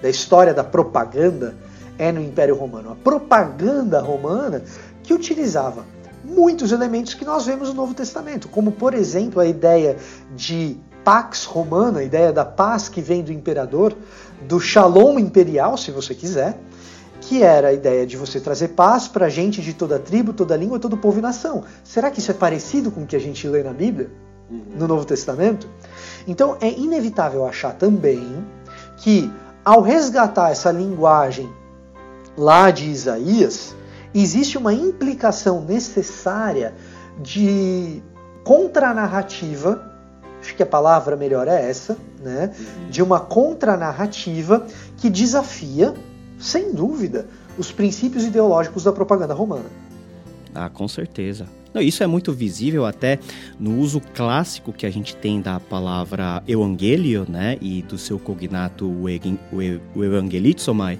Da 0.00 0.08
história 0.08 0.54
da 0.54 0.62
propaganda 0.62 1.56
é 1.98 2.12
no 2.12 2.22
Império 2.22 2.54
Romano. 2.54 2.92
A 2.92 2.94
propaganda 2.94 4.00
romana 4.00 4.62
que 5.02 5.12
utilizava 5.12 5.84
muitos 6.24 6.70
elementos 6.70 7.14
que 7.14 7.24
nós 7.24 7.46
vemos 7.46 7.70
no 7.70 7.74
Novo 7.74 7.94
Testamento, 7.94 8.48
como 8.48 8.72
por 8.72 8.94
exemplo 8.94 9.40
a 9.40 9.46
ideia 9.46 9.96
de 10.36 10.76
pax 11.02 11.44
romana, 11.44 12.00
a 12.00 12.04
ideia 12.04 12.32
da 12.32 12.44
paz 12.44 12.88
que 12.88 13.00
vem 13.00 13.22
do 13.22 13.32
imperador, 13.32 13.94
do 14.46 14.60
shalom 14.60 15.18
imperial, 15.18 15.76
se 15.76 15.90
você 15.90 16.14
quiser, 16.14 16.58
que 17.20 17.42
era 17.42 17.68
a 17.68 17.72
ideia 17.72 18.06
de 18.06 18.16
você 18.16 18.40
trazer 18.40 18.68
paz 18.68 19.06
para 19.06 19.28
gente 19.28 19.60
de 19.60 19.74
toda 19.74 19.98
tribo, 19.98 20.32
toda 20.32 20.56
língua, 20.56 20.78
todo 20.78 20.96
povo 20.96 21.18
e 21.18 21.22
nação. 21.22 21.64
Será 21.84 22.10
que 22.10 22.18
isso 22.18 22.30
é 22.30 22.34
parecido 22.34 22.90
com 22.90 23.02
o 23.02 23.06
que 23.06 23.16
a 23.16 23.20
gente 23.20 23.46
lê 23.46 23.62
na 23.62 23.72
Bíblia, 23.72 24.10
no 24.50 24.88
Novo 24.88 25.04
Testamento? 25.04 25.68
Então 26.26 26.56
é 26.60 26.70
inevitável 26.70 27.46
achar 27.46 27.74
também 27.74 28.44
que 28.96 29.30
ao 29.64 29.82
resgatar 29.82 30.50
essa 30.50 30.70
linguagem 30.70 31.48
lá 32.36 32.70
de 32.70 32.88
Isaías, 32.88 33.74
existe 34.14 34.56
uma 34.56 34.72
implicação 34.72 35.62
necessária 35.62 36.74
de 37.22 38.02
contranarrativa 38.44 39.90
acho 40.40 40.54
que 40.56 40.62
a 40.62 40.66
palavra 40.66 41.16
melhor 41.16 41.46
é 41.46 41.68
essa, 41.68 41.96
né? 42.22 42.50
De 42.88 43.02
uma 43.02 43.20
contranarrativa 43.20 44.66
que 44.96 45.10
desafia 45.10 45.94
sem 46.40 46.72
dúvida, 46.72 47.28
os 47.58 47.70
princípios 47.70 48.24
ideológicos 48.24 48.84
da 48.84 48.92
propaganda 48.92 49.34
romana. 49.34 49.66
Ah, 50.54 50.68
com 50.68 50.88
certeza. 50.88 51.46
Não, 51.72 51.80
isso 51.80 52.02
é 52.02 52.06
muito 52.06 52.32
visível 52.32 52.84
até 52.84 53.18
no 53.58 53.78
uso 53.78 54.00
clássico 54.12 54.72
que 54.72 54.84
a 54.84 54.90
gente 54.90 55.14
tem 55.14 55.40
da 55.40 55.60
palavra 55.60 56.42
evangelho, 56.48 57.24
né, 57.28 57.56
e 57.60 57.82
do 57.82 57.96
seu 57.96 58.18
cognato 58.18 58.90
o 58.90 60.02
evangelizomai, 60.02 60.98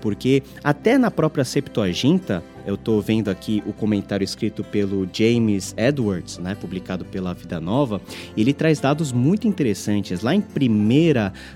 porque 0.00 0.44
até 0.62 0.96
na 0.96 1.10
própria 1.10 1.44
Septuaginta, 1.44 2.42
eu 2.66 2.74
estou 2.74 3.00
vendo 3.00 3.28
aqui 3.28 3.62
o 3.66 3.72
comentário 3.72 4.24
escrito 4.24 4.62
pelo 4.62 5.08
James 5.12 5.74
Edwards, 5.76 6.38
né, 6.38 6.54
publicado 6.54 7.04
pela 7.04 7.34
Vida 7.34 7.60
Nova, 7.60 8.00
ele 8.36 8.52
traz 8.52 8.80
dados 8.80 9.12
muito 9.12 9.46
interessantes. 9.46 10.20
Lá 10.20 10.34
em 10.34 10.40
1 10.40 10.42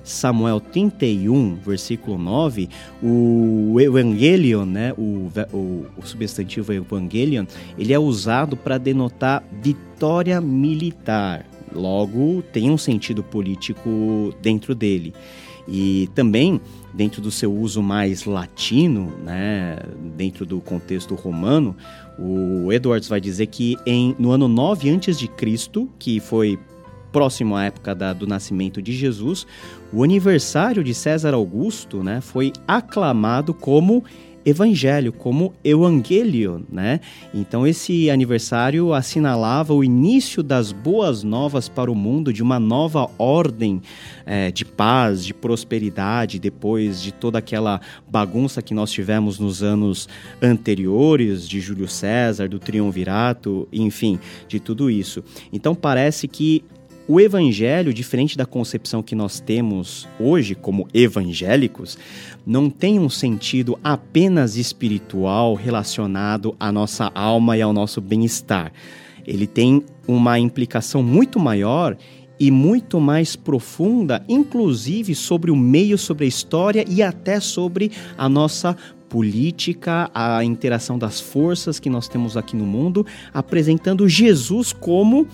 Samuel 0.03 0.61
31, 0.61 1.57
versículo 1.57 2.19
9, 2.19 2.69
o 3.03 3.77
evangelion, 3.81 4.65
né, 4.65 4.93
o, 4.97 5.31
o, 5.53 5.87
o 5.97 6.03
substantivo 6.07 6.73
evangelion, 6.73 7.47
ele 7.79 7.93
é 7.93 7.99
usado 7.99 8.57
para 8.57 8.79
denotar 8.79 9.45
vitória 9.63 10.41
militar. 10.41 11.47
Logo, 11.73 12.43
tem 12.53 12.71
um 12.71 12.79
sentido 12.79 13.23
político 13.23 14.35
dentro 14.41 14.75
dele. 14.75 15.13
E 15.69 16.09
também, 16.15 16.61
dentro 16.97 17.21
do 17.21 17.31
seu 17.31 17.55
uso 17.55 17.83
mais 17.83 18.25
latino, 18.25 19.13
né, 19.23 19.79
dentro 20.17 20.47
do 20.47 20.61
contexto 20.63 21.15
romano, 21.15 21.77
o 22.19 22.73
Edwards 22.73 23.07
vai 23.07 23.21
dizer 23.21 23.47
que 23.49 23.77
em, 23.85 24.17
no 24.19 24.31
ano 24.31 24.49
9 24.49 24.89
a.C., 24.91 25.29
que 25.99 26.19
foi 26.19 26.59
próximo 27.13 27.55
à 27.55 27.65
época 27.65 27.95
da, 27.95 28.15
do 28.15 28.27
nascimento 28.27 28.81
de 28.81 28.93
Jesus, 28.93 29.47
o 29.93 30.03
aniversário 30.03 30.83
de 30.83 30.95
César 30.95 31.35
Augusto 31.35 32.03
né, 32.03 32.23
foi 32.23 32.53
aclamado 32.67 33.53
como 33.53 34.03
evangelho, 34.47 35.13
como 35.13 35.53
evangelho, 35.65 36.65
né? 36.71 37.01
Então 37.35 37.67
esse 37.67 38.09
aniversário 38.09 38.95
assinalava 38.95 39.75
o 39.75 39.83
início 39.83 40.41
das 40.41 40.71
boas 40.71 41.25
novas 41.25 41.69
para 41.69 41.91
o 41.91 41.95
mundo, 41.97 42.33
de 42.33 42.45
uma 42.45 42.61
nova 42.61 43.11
ordem 43.19 43.83
é, 44.25 44.53
de 44.53 44.65
paz, 44.65 45.25
de 45.25 45.35
prosperidade, 45.35 46.39
depois 46.39 47.03
de 47.03 47.13
toda 47.13 47.39
aquela 47.39 47.81
bagunça 48.09 48.63
que 48.63 48.73
nós 48.73 48.93
tivemos 48.93 49.41
nos 49.41 49.65
anos 49.65 50.09
anteriores, 50.41 51.49
de 51.49 51.61
Júlio 51.61 51.89
César, 51.89 52.49
do 52.49 52.61
Triunvirato, 52.61 53.67
enfim, 53.73 54.19
de 54.47 54.61
tudo 54.61 54.89
isso. 54.89 55.25
Então 55.53 55.75
parece 55.75 56.29
que 56.29 56.63
o 57.09 57.21
evangelho, 57.21 57.95
diferente 57.95 58.37
da 58.37 58.45
concepção 58.45 59.03
que 59.03 59.15
nós 59.15 59.39
temos 59.39 60.09
hoje 60.19 60.55
como 60.55 60.89
evangélicos, 60.93 61.97
não 62.45 62.69
tem 62.69 62.99
um 62.99 63.09
sentido 63.09 63.79
apenas 63.83 64.57
espiritual 64.57 65.55
relacionado 65.55 66.57
à 66.59 66.73
nossa 66.73 67.11
alma 67.15 67.57
e 67.57 67.63
ao 67.63 67.73
nosso 67.73 68.01
bem-estar. 68.01 68.73
Ele 69.27 69.47
tem 69.47 69.85
uma 70.07 70.39
implicação 70.39 71.03
muito 71.03 71.39
maior 71.39 71.97
e 72.39 72.51
muito 72.51 73.01
mais 73.01 73.35
profunda, 73.35 74.23
inclusive 74.29 75.15
sobre 75.15 75.51
o 75.51 75.57
meio, 75.57 75.97
sobre 75.97 76.25
a 76.25 76.29
história 76.29 76.85
e 76.89 77.03
até 77.03 77.41
sobre 77.41 77.91
a 78.19 78.29
nossa 78.29 78.77
política, 79.09 80.11
a 80.13 80.45
interação 80.45 80.99
das 80.99 81.21
forças 81.21 81.79
que 81.79 81.89
nós 81.89 82.09
temos 82.09 82.37
aqui 82.37 82.57
no 82.57 82.67
mundo, 82.67 83.07
apresentando 83.33 84.09
Jesus 84.09 84.73
como 84.73 85.27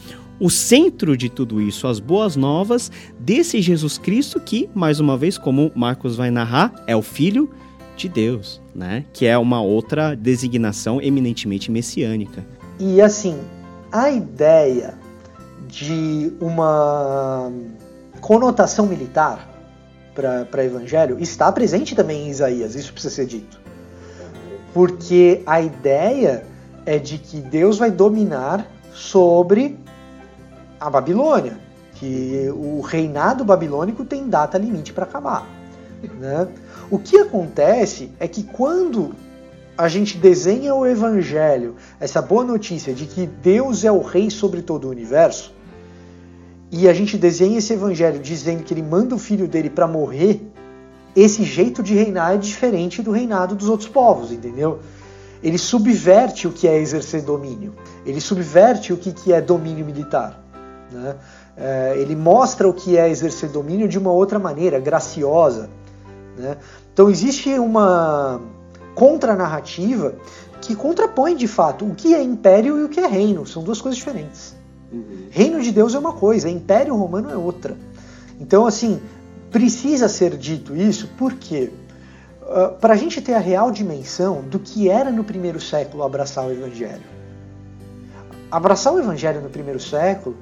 o 0.42 0.50
centro 0.50 1.16
de 1.16 1.28
tudo 1.28 1.62
isso, 1.62 1.86
as 1.86 2.00
boas 2.00 2.34
novas 2.34 2.90
desse 3.16 3.62
Jesus 3.62 3.96
Cristo 3.96 4.40
que, 4.40 4.68
mais 4.74 4.98
uma 4.98 5.16
vez, 5.16 5.38
como 5.38 5.70
Marcos 5.72 6.16
vai 6.16 6.32
narrar, 6.32 6.74
é 6.84 6.96
o 6.96 7.00
Filho 7.00 7.48
de 7.96 8.08
Deus, 8.08 8.60
né? 8.74 9.04
Que 9.12 9.24
é 9.24 9.38
uma 9.38 9.62
outra 9.62 10.16
designação 10.16 11.00
eminentemente 11.00 11.70
messiânica. 11.70 12.44
E 12.80 13.00
assim, 13.00 13.38
a 13.92 14.10
ideia 14.10 14.94
de 15.68 16.32
uma 16.40 17.52
conotação 18.20 18.88
militar 18.88 19.48
para 20.12 20.64
evangelho 20.64 21.18
está 21.20 21.52
presente 21.52 21.94
também 21.94 22.26
em 22.26 22.30
Isaías, 22.30 22.74
isso 22.74 22.92
precisa 22.92 23.14
ser 23.14 23.26
dito. 23.26 23.60
Porque 24.74 25.40
a 25.46 25.60
ideia 25.60 26.44
é 26.84 26.98
de 26.98 27.16
que 27.16 27.36
Deus 27.36 27.78
vai 27.78 27.92
dominar 27.92 28.66
sobre 28.92 29.78
a 30.82 30.90
Babilônia, 30.90 31.58
que 31.94 32.52
o 32.56 32.80
reinado 32.80 33.44
babilônico 33.44 34.04
tem 34.04 34.28
data 34.28 34.58
limite 34.58 34.92
para 34.92 35.04
acabar. 35.04 35.46
Né? 36.18 36.48
O 36.90 36.98
que 36.98 37.16
acontece 37.18 38.10
é 38.18 38.26
que 38.26 38.42
quando 38.42 39.14
a 39.78 39.86
gente 39.86 40.18
desenha 40.18 40.74
o 40.74 40.84
evangelho, 40.84 41.76
essa 42.00 42.20
boa 42.20 42.44
notícia 42.44 42.92
de 42.92 43.06
que 43.06 43.26
Deus 43.26 43.84
é 43.84 43.92
o 43.92 44.00
rei 44.00 44.28
sobre 44.28 44.60
todo 44.62 44.86
o 44.86 44.90
universo, 44.90 45.54
e 46.70 46.88
a 46.88 46.92
gente 46.92 47.16
desenha 47.16 47.58
esse 47.58 47.72
evangelho 47.72 48.18
dizendo 48.18 48.64
que 48.64 48.74
ele 48.74 48.82
manda 48.82 49.14
o 49.14 49.18
filho 49.18 49.46
dele 49.46 49.70
para 49.70 49.86
morrer, 49.86 50.44
esse 51.14 51.44
jeito 51.44 51.82
de 51.82 51.94
reinar 51.94 52.34
é 52.34 52.38
diferente 52.38 53.02
do 53.02 53.12
reinado 53.12 53.54
dos 53.54 53.68
outros 53.68 53.88
povos, 53.88 54.32
entendeu? 54.32 54.80
Ele 55.42 55.58
subverte 55.58 56.48
o 56.48 56.52
que 56.52 56.66
é 56.66 56.76
exercer 56.78 57.22
domínio, 57.22 57.74
ele 58.04 58.20
subverte 58.20 58.92
o 58.92 58.96
que 58.96 59.32
é 59.32 59.40
domínio 59.40 59.84
militar. 59.84 60.41
Né? 60.92 61.16
É, 61.56 61.94
ele 61.96 62.14
mostra 62.14 62.68
o 62.68 62.72
que 62.72 62.96
é 62.96 63.08
exercer 63.08 63.48
domínio 63.48 63.88
de 63.88 63.98
uma 63.98 64.12
outra 64.12 64.38
maneira, 64.38 64.78
graciosa. 64.78 65.68
Né? 66.36 66.56
Então 66.92 67.10
existe 67.10 67.50
uma 67.58 68.40
contranarrativa 68.94 70.14
que 70.60 70.76
contrapõe 70.76 71.34
de 71.34 71.48
fato 71.48 71.84
o 71.84 71.94
que 71.94 72.14
é 72.14 72.22
império 72.22 72.78
e 72.78 72.84
o 72.84 72.88
que 72.88 73.00
é 73.00 73.06
reino. 73.06 73.46
São 73.46 73.62
duas 73.62 73.80
coisas 73.80 73.96
diferentes. 73.96 74.54
Uhum. 74.92 75.26
Reino 75.30 75.60
de 75.60 75.72
Deus 75.72 75.94
é 75.94 75.98
uma 75.98 76.12
coisa, 76.12 76.48
império 76.48 76.94
romano 76.94 77.30
é 77.30 77.36
outra. 77.36 77.76
Então, 78.38 78.66
assim, 78.66 79.00
precisa 79.50 80.08
ser 80.08 80.36
dito 80.36 80.76
isso 80.76 81.10
porque 81.16 81.72
uh, 82.42 82.78
para 82.78 82.94
a 82.94 82.96
gente 82.96 83.20
ter 83.20 83.34
a 83.34 83.38
real 83.38 83.70
dimensão 83.70 84.42
do 84.42 84.58
que 84.58 84.88
era 84.88 85.10
no 85.10 85.24
primeiro 85.24 85.60
século 85.60 86.02
abraçar 86.02 86.46
o 86.46 86.52
evangelho. 86.52 87.12
Abraçar 88.50 88.92
o 88.92 88.98
evangelho 88.98 89.40
no 89.40 89.48
primeiro 89.48 89.80
século 89.80 90.36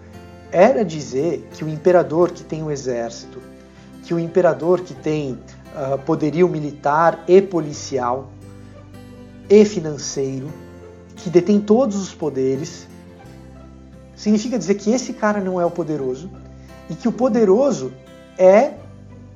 era 0.52 0.84
dizer 0.84 1.48
que 1.52 1.64
o 1.64 1.68
imperador 1.68 2.30
que 2.30 2.42
tem 2.42 2.62
um 2.62 2.70
exército, 2.70 3.40
que 4.02 4.12
o 4.14 4.18
imperador 4.18 4.80
que 4.80 4.94
tem 4.94 5.38
uh, 5.74 5.98
poderio 5.98 6.48
militar 6.48 7.22
e 7.28 7.40
policial 7.40 8.30
e 9.48 9.64
financeiro, 9.64 10.48
que 11.16 11.30
detém 11.30 11.60
todos 11.60 11.96
os 11.96 12.14
poderes, 12.14 12.86
significa 14.16 14.58
dizer 14.58 14.74
que 14.74 14.90
esse 14.90 15.12
cara 15.12 15.40
não 15.40 15.60
é 15.60 15.64
o 15.64 15.70
poderoso 15.70 16.30
e 16.88 16.94
que 16.94 17.08
o 17.08 17.12
poderoso 17.12 17.92
é 18.36 18.72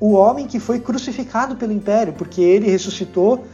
o 0.01 0.12
homem 0.12 0.47
que 0.47 0.59
foi 0.59 0.81
crucificado 0.81 1.57
pelo 1.57 1.73
império, 1.73 2.12
porque 2.12 2.41
ele 2.41 2.71
ressuscitou 2.71 3.45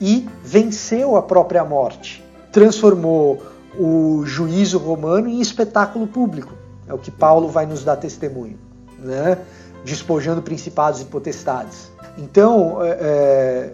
e 0.00 0.26
venceu 0.42 1.16
a 1.16 1.22
própria 1.22 1.64
morte. 1.64 2.24
Transformou 2.50 3.42
o 3.78 4.22
juízo 4.24 4.78
romano 4.78 5.28
em 5.28 5.40
espetáculo 5.40 6.06
público. 6.06 6.54
É 6.90 6.94
o 6.94 6.98
que 6.98 7.10
Paulo 7.10 7.48
vai 7.48 7.64
nos 7.64 7.84
dar 7.84 7.96
testemunho, 7.96 8.58
né? 8.98 9.38
despojando 9.84 10.42
principados 10.42 11.00
e 11.00 11.04
potestades. 11.04 11.90
Então, 12.18 12.84
é, 12.84 12.90
é 13.00 13.72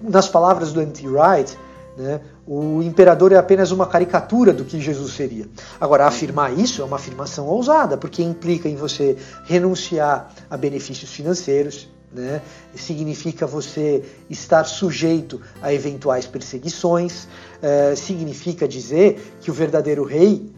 nas 0.00 0.28
palavras 0.28 0.72
do 0.72 0.80
N.T. 0.80 1.08
Wright, 1.08 1.58
né, 1.96 2.20
o 2.46 2.80
imperador 2.82 3.32
é 3.32 3.36
apenas 3.36 3.72
uma 3.72 3.86
caricatura 3.86 4.52
do 4.52 4.64
que 4.64 4.80
Jesus 4.80 5.14
seria. 5.14 5.46
Agora, 5.80 6.06
afirmar 6.06 6.56
isso 6.56 6.80
é 6.80 6.84
uma 6.84 6.96
afirmação 6.96 7.46
ousada, 7.46 7.96
porque 7.96 8.22
implica 8.22 8.68
em 8.68 8.76
você 8.76 9.16
renunciar 9.44 10.32
a 10.48 10.56
benefícios 10.56 11.10
financeiros, 11.10 11.88
né? 12.12 12.40
significa 12.74 13.46
você 13.46 14.02
estar 14.30 14.64
sujeito 14.64 15.40
a 15.60 15.74
eventuais 15.74 16.26
perseguições, 16.26 17.26
é, 17.60 17.94
significa 17.96 18.68
dizer 18.68 19.36
que 19.40 19.50
o 19.50 19.54
verdadeiro 19.54 20.04
rei 20.04 20.50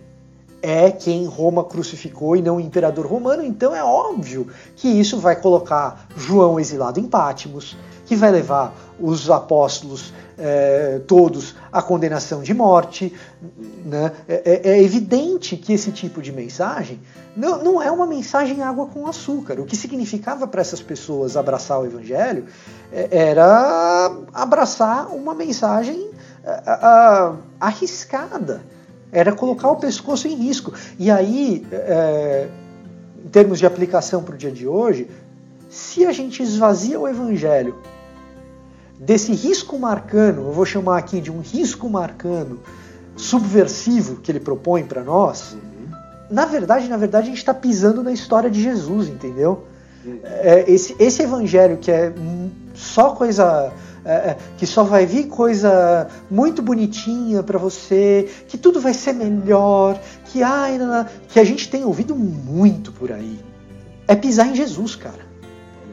é 0.62 0.90
quem 0.90 1.26
Roma 1.26 1.64
crucificou 1.64 2.36
e 2.36 2.42
não 2.42 2.56
o 2.56 2.60
imperador 2.60 3.06
romano, 3.06 3.42
então 3.42 3.74
é 3.74 3.82
óbvio 3.82 4.48
que 4.76 4.88
isso 4.88 5.18
vai 5.18 5.36
colocar 5.36 6.06
João 6.16 6.60
exilado 6.60 7.00
em 7.00 7.04
Pátimos, 7.04 7.76
que 8.06 8.14
vai 8.16 8.30
levar 8.30 8.74
os 8.98 9.30
apóstolos 9.30 10.12
é, 10.36 11.00
todos 11.06 11.54
à 11.72 11.80
condenação 11.80 12.42
de 12.42 12.52
morte. 12.52 13.14
Né? 13.84 14.12
É, 14.28 14.42
é, 14.44 14.70
é, 14.72 14.82
evidente 14.82 15.56
que 15.56 15.72
esse 15.72 15.92
tipo 15.92 16.20
de 16.20 16.32
mensagem 16.32 17.00
não, 17.36 17.62
não 17.62 17.82
é 17.82 17.90
uma 17.90 18.06
mensagem 18.06 18.62
água 18.62 18.86
com 18.86 19.06
açúcar. 19.06 19.60
O 19.60 19.64
que 19.64 19.76
significava 19.76 20.46
para 20.46 20.60
essas 20.60 20.82
pessoas 20.82 21.36
abraçar 21.36 21.80
o 21.80 21.86
evangelho 21.86 22.46
é, 22.92 23.08
era 23.10 24.10
abraçar 24.32 25.14
uma 25.14 25.34
mensagem 25.34 26.10
arriscada 27.60 28.62
era 29.12 29.32
colocar 29.32 29.70
o 29.70 29.76
pescoço 29.76 30.28
em 30.28 30.34
risco. 30.34 30.72
E 30.98 31.10
aí, 31.10 31.66
é, 31.72 32.48
em 33.24 33.28
termos 33.28 33.58
de 33.58 33.66
aplicação 33.66 34.22
para 34.22 34.34
o 34.34 34.38
dia 34.38 34.50
de 34.50 34.66
hoje, 34.66 35.08
se 35.68 36.04
a 36.06 36.12
gente 36.12 36.42
esvazia 36.42 36.98
o 36.98 37.08
evangelho 37.08 37.76
desse 38.98 39.32
risco 39.32 39.78
marcano, 39.78 40.48
eu 40.48 40.52
vou 40.52 40.66
chamar 40.66 40.98
aqui 40.98 41.20
de 41.20 41.30
um 41.30 41.40
risco 41.40 41.88
marcano 41.88 42.60
subversivo 43.16 44.16
que 44.16 44.30
ele 44.30 44.40
propõe 44.40 44.84
para 44.84 45.02
nós, 45.02 45.52
uhum. 45.52 45.94
na 46.30 46.44
verdade, 46.44 46.88
na 46.88 46.96
verdade, 46.96 47.26
a 47.26 47.30
gente 47.30 47.38
está 47.38 47.54
pisando 47.54 48.02
na 48.02 48.12
história 48.12 48.50
de 48.50 48.62
Jesus, 48.62 49.08
entendeu? 49.08 49.64
Uhum. 50.04 50.20
É, 50.22 50.70
esse, 50.70 50.96
esse 50.98 51.22
evangelho 51.22 51.76
que 51.76 51.90
é 51.90 52.12
só 52.74 53.10
coisa 53.10 53.72
é, 54.04 54.12
é, 54.12 54.36
que 54.56 54.66
só 54.66 54.82
vai 54.82 55.04
vir 55.04 55.26
coisa 55.26 56.08
muito 56.30 56.62
bonitinha 56.62 57.42
para 57.42 57.58
você, 57.58 58.28
que 58.48 58.56
tudo 58.56 58.80
vai 58.80 58.94
ser 58.94 59.12
melhor, 59.12 60.00
que 60.26 60.42
ai, 60.42 60.78
que 61.28 61.38
a 61.38 61.44
gente 61.44 61.68
tem 61.68 61.84
ouvido 61.84 62.14
muito 62.14 62.92
por 62.92 63.12
aí. 63.12 63.38
É 64.08 64.14
pisar 64.16 64.48
em 64.48 64.54
Jesus, 64.54 64.96
cara. 64.96 65.28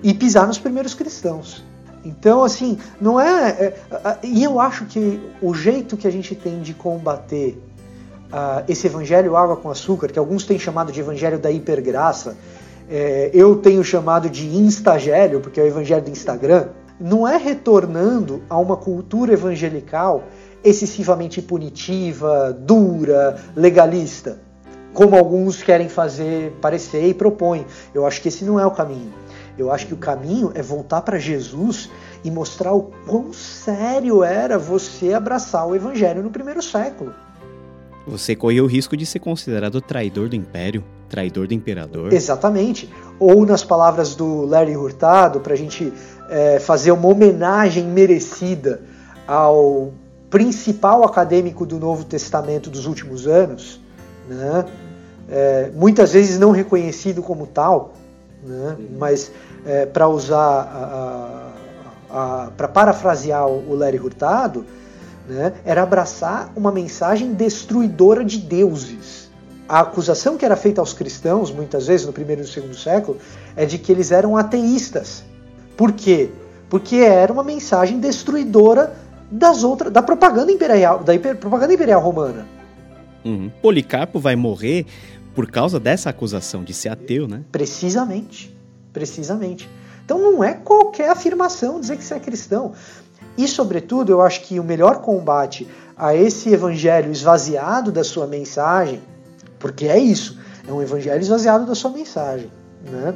E 0.01 0.13
pisar 0.13 0.47
nos 0.47 0.57
primeiros 0.57 0.93
cristãos. 0.93 1.63
Então, 2.05 2.43
assim, 2.43 2.77
não 3.01 3.19
é, 3.19 3.49
é. 3.51 4.17
E 4.23 4.43
eu 4.43 4.59
acho 4.59 4.85
que 4.85 5.19
o 5.41 5.53
jeito 5.53 5.97
que 5.97 6.07
a 6.07 6.11
gente 6.11 6.33
tem 6.33 6.61
de 6.61 6.73
combater 6.73 7.61
uh, 8.27 8.63
esse 8.67 8.87
evangelho 8.87 9.35
água 9.35 9.57
com 9.57 9.69
açúcar, 9.69 10.07
que 10.07 10.19
alguns 10.19 10.45
têm 10.45 10.57
chamado 10.57 10.91
de 10.91 10.99
evangelho 10.99 11.37
da 11.37 11.51
hipergraça, 11.51 12.37
é, 12.89 13.29
eu 13.33 13.57
tenho 13.57 13.83
chamado 13.83 14.29
de 14.29 14.47
instagélio, 14.47 15.41
porque 15.41 15.59
é 15.59 15.63
o 15.63 15.67
evangelho 15.67 16.03
do 16.03 16.09
Instagram, 16.09 16.69
não 16.99 17.27
é 17.27 17.37
retornando 17.37 18.41
a 18.49 18.57
uma 18.57 18.75
cultura 18.75 19.33
evangelical 19.33 20.23
excessivamente 20.63 21.41
punitiva, 21.41 22.51
dura, 22.51 23.37
legalista, 23.55 24.39
como 24.93 25.15
alguns 25.15 25.61
querem 25.61 25.87
fazer 25.87 26.51
parecer 26.61 27.07
e 27.07 27.13
propõem. 27.13 27.65
Eu 27.93 28.05
acho 28.05 28.21
que 28.21 28.27
esse 28.27 28.43
não 28.43 28.59
é 28.59 28.65
o 28.65 28.71
caminho. 28.71 29.13
Eu 29.57 29.71
acho 29.71 29.87
que 29.87 29.93
o 29.93 29.97
caminho 29.97 30.51
é 30.53 30.61
voltar 30.61 31.01
para 31.01 31.17
Jesus 31.17 31.89
e 32.23 32.29
mostrar 32.29 32.73
o 32.73 32.91
quão 33.07 33.33
sério 33.33 34.23
era 34.23 34.57
você 34.57 35.13
abraçar 35.13 35.67
o 35.67 35.75
evangelho 35.75 36.21
no 36.21 36.29
primeiro 36.29 36.61
século. 36.61 37.13
Você 38.07 38.35
correu 38.35 38.63
o 38.63 38.67
risco 38.67 38.95
de 38.95 39.05
ser 39.05 39.19
considerado 39.19 39.81
traidor 39.81 40.29
do 40.29 40.35
império, 40.35 40.83
traidor 41.09 41.47
do 41.47 41.53
imperador. 41.53 42.13
Exatamente. 42.13 42.89
Ou 43.19 43.45
nas 43.45 43.63
palavras 43.63 44.15
do 44.15 44.45
Larry 44.45 44.77
Hurtado, 44.77 45.41
para 45.41 45.53
a 45.53 45.57
gente 45.57 45.91
é, 46.29 46.59
fazer 46.59 46.91
uma 46.91 47.07
homenagem 47.07 47.85
merecida 47.85 48.81
ao 49.27 49.91
principal 50.29 51.03
acadêmico 51.03 51.65
do 51.65 51.79
Novo 51.79 52.03
Testamento 52.03 52.69
dos 52.69 52.85
últimos 52.85 53.27
anos, 53.27 53.81
né? 54.27 54.65
É, 55.29 55.71
muitas 55.73 56.13
vezes 56.13 56.39
não 56.39 56.51
reconhecido 56.51 57.21
como 57.21 57.45
tal, 57.47 57.93
né? 58.41 58.77
mas 58.97 59.29
é, 59.65 59.85
para 59.85 60.07
usar, 60.07 61.53
para 62.55 62.67
parafrasear 62.69 63.45
o 63.45 63.75
Larry 63.75 63.99
Hurtado, 63.99 64.65
né? 65.27 65.53
era 65.65 65.83
abraçar 65.83 66.51
uma 66.55 66.71
mensagem 66.71 67.33
destruidora 67.33 68.23
de 68.23 68.37
deuses. 68.37 69.29
A 69.67 69.81
acusação 69.81 70.37
que 70.37 70.45
era 70.45 70.55
feita 70.55 70.79
aos 70.79 70.93
cristãos, 70.93 71.51
muitas 71.51 71.87
vezes 71.87 72.07
no 72.07 72.13
primeiro 72.13 72.41
e 72.41 72.45
no 72.45 72.49
segundo 72.49 72.77
século, 72.77 73.17
é 73.53 73.65
de 73.65 73.77
que 73.77 73.91
eles 73.91 74.11
eram 74.11 74.37
ateístas. 74.37 75.25
Por 75.77 75.91
quê? 75.91 76.29
Porque 76.69 76.97
era 76.97 77.31
uma 77.31 77.43
mensagem 77.43 77.99
destruidora 77.99 78.93
das 79.31 79.63
outras, 79.63 79.93
da 79.93 80.01
propaganda 80.01 80.51
imperial, 80.51 81.03
da 81.03 81.13
hiper, 81.13 81.37
propaganda 81.37 81.73
imperial 81.73 82.01
romana. 82.01 82.45
Uhum. 83.23 83.51
Policarpo 83.61 84.19
vai 84.19 84.35
morrer 84.35 84.85
por 85.35 85.49
causa 85.51 85.79
dessa 85.79 86.09
acusação 86.09 86.63
de 86.63 86.73
ser 86.73 86.89
ateu, 86.89 87.27
né? 87.27 87.43
Precisamente, 87.51 88.57
precisamente. 88.91 89.69
Então 90.03 90.17
não 90.17 90.43
é 90.43 90.53
qualquer 90.53 91.09
afirmação 91.09 91.79
dizer 91.79 91.97
que 91.97 92.03
você 92.03 92.15
é 92.15 92.19
cristão. 92.19 92.73
E, 93.37 93.47
sobretudo, 93.47 94.11
eu 94.11 94.21
acho 94.21 94.41
que 94.41 94.59
o 94.59 94.63
melhor 94.63 95.01
combate 95.01 95.67
a 95.95 96.15
esse 96.15 96.49
evangelho 96.51 97.11
esvaziado 97.11 97.91
da 97.91 98.03
sua 98.03 98.25
mensagem, 98.25 99.01
porque 99.59 99.85
é 99.85 99.99
isso, 99.99 100.39
é 100.67 100.71
um 100.71 100.81
evangelho 100.81 101.21
esvaziado 101.21 101.65
da 101.65 101.75
sua 101.75 101.91
mensagem, 101.91 102.51
né? 102.89 103.13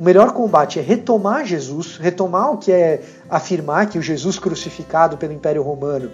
O 0.00 0.02
melhor 0.02 0.32
combate 0.32 0.78
é 0.78 0.82
retomar 0.82 1.44
Jesus, 1.44 1.98
retomar 1.98 2.54
o 2.54 2.56
que 2.56 2.72
é 2.72 3.02
afirmar 3.28 3.86
que 3.86 3.98
o 3.98 4.02
Jesus 4.02 4.38
crucificado 4.38 5.18
pelo 5.18 5.34
Império 5.34 5.62
Romano 5.62 6.10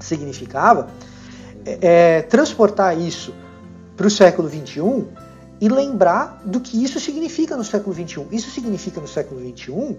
significava, 0.00 0.88
é, 1.64 2.16
é 2.16 2.22
transportar 2.22 2.98
isso 2.98 3.32
para 3.96 4.08
o 4.08 4.10
século 4.10 4.48
XXI 4.48 5.06
e 5.60 5.68
lembrar 5.68 6.42
do 6.44 6.58
que 6.58 6.82
isso 6.82 6.98
significa 6.98 7.56
no 7.56 7.62
século 7.62 7.94
XXI. 7.94 8.26
Isso 8.32 8.50
significa 8.50 9.00
no 9.00 9.06
século 9.06 9.40
XXI 9.40 9.96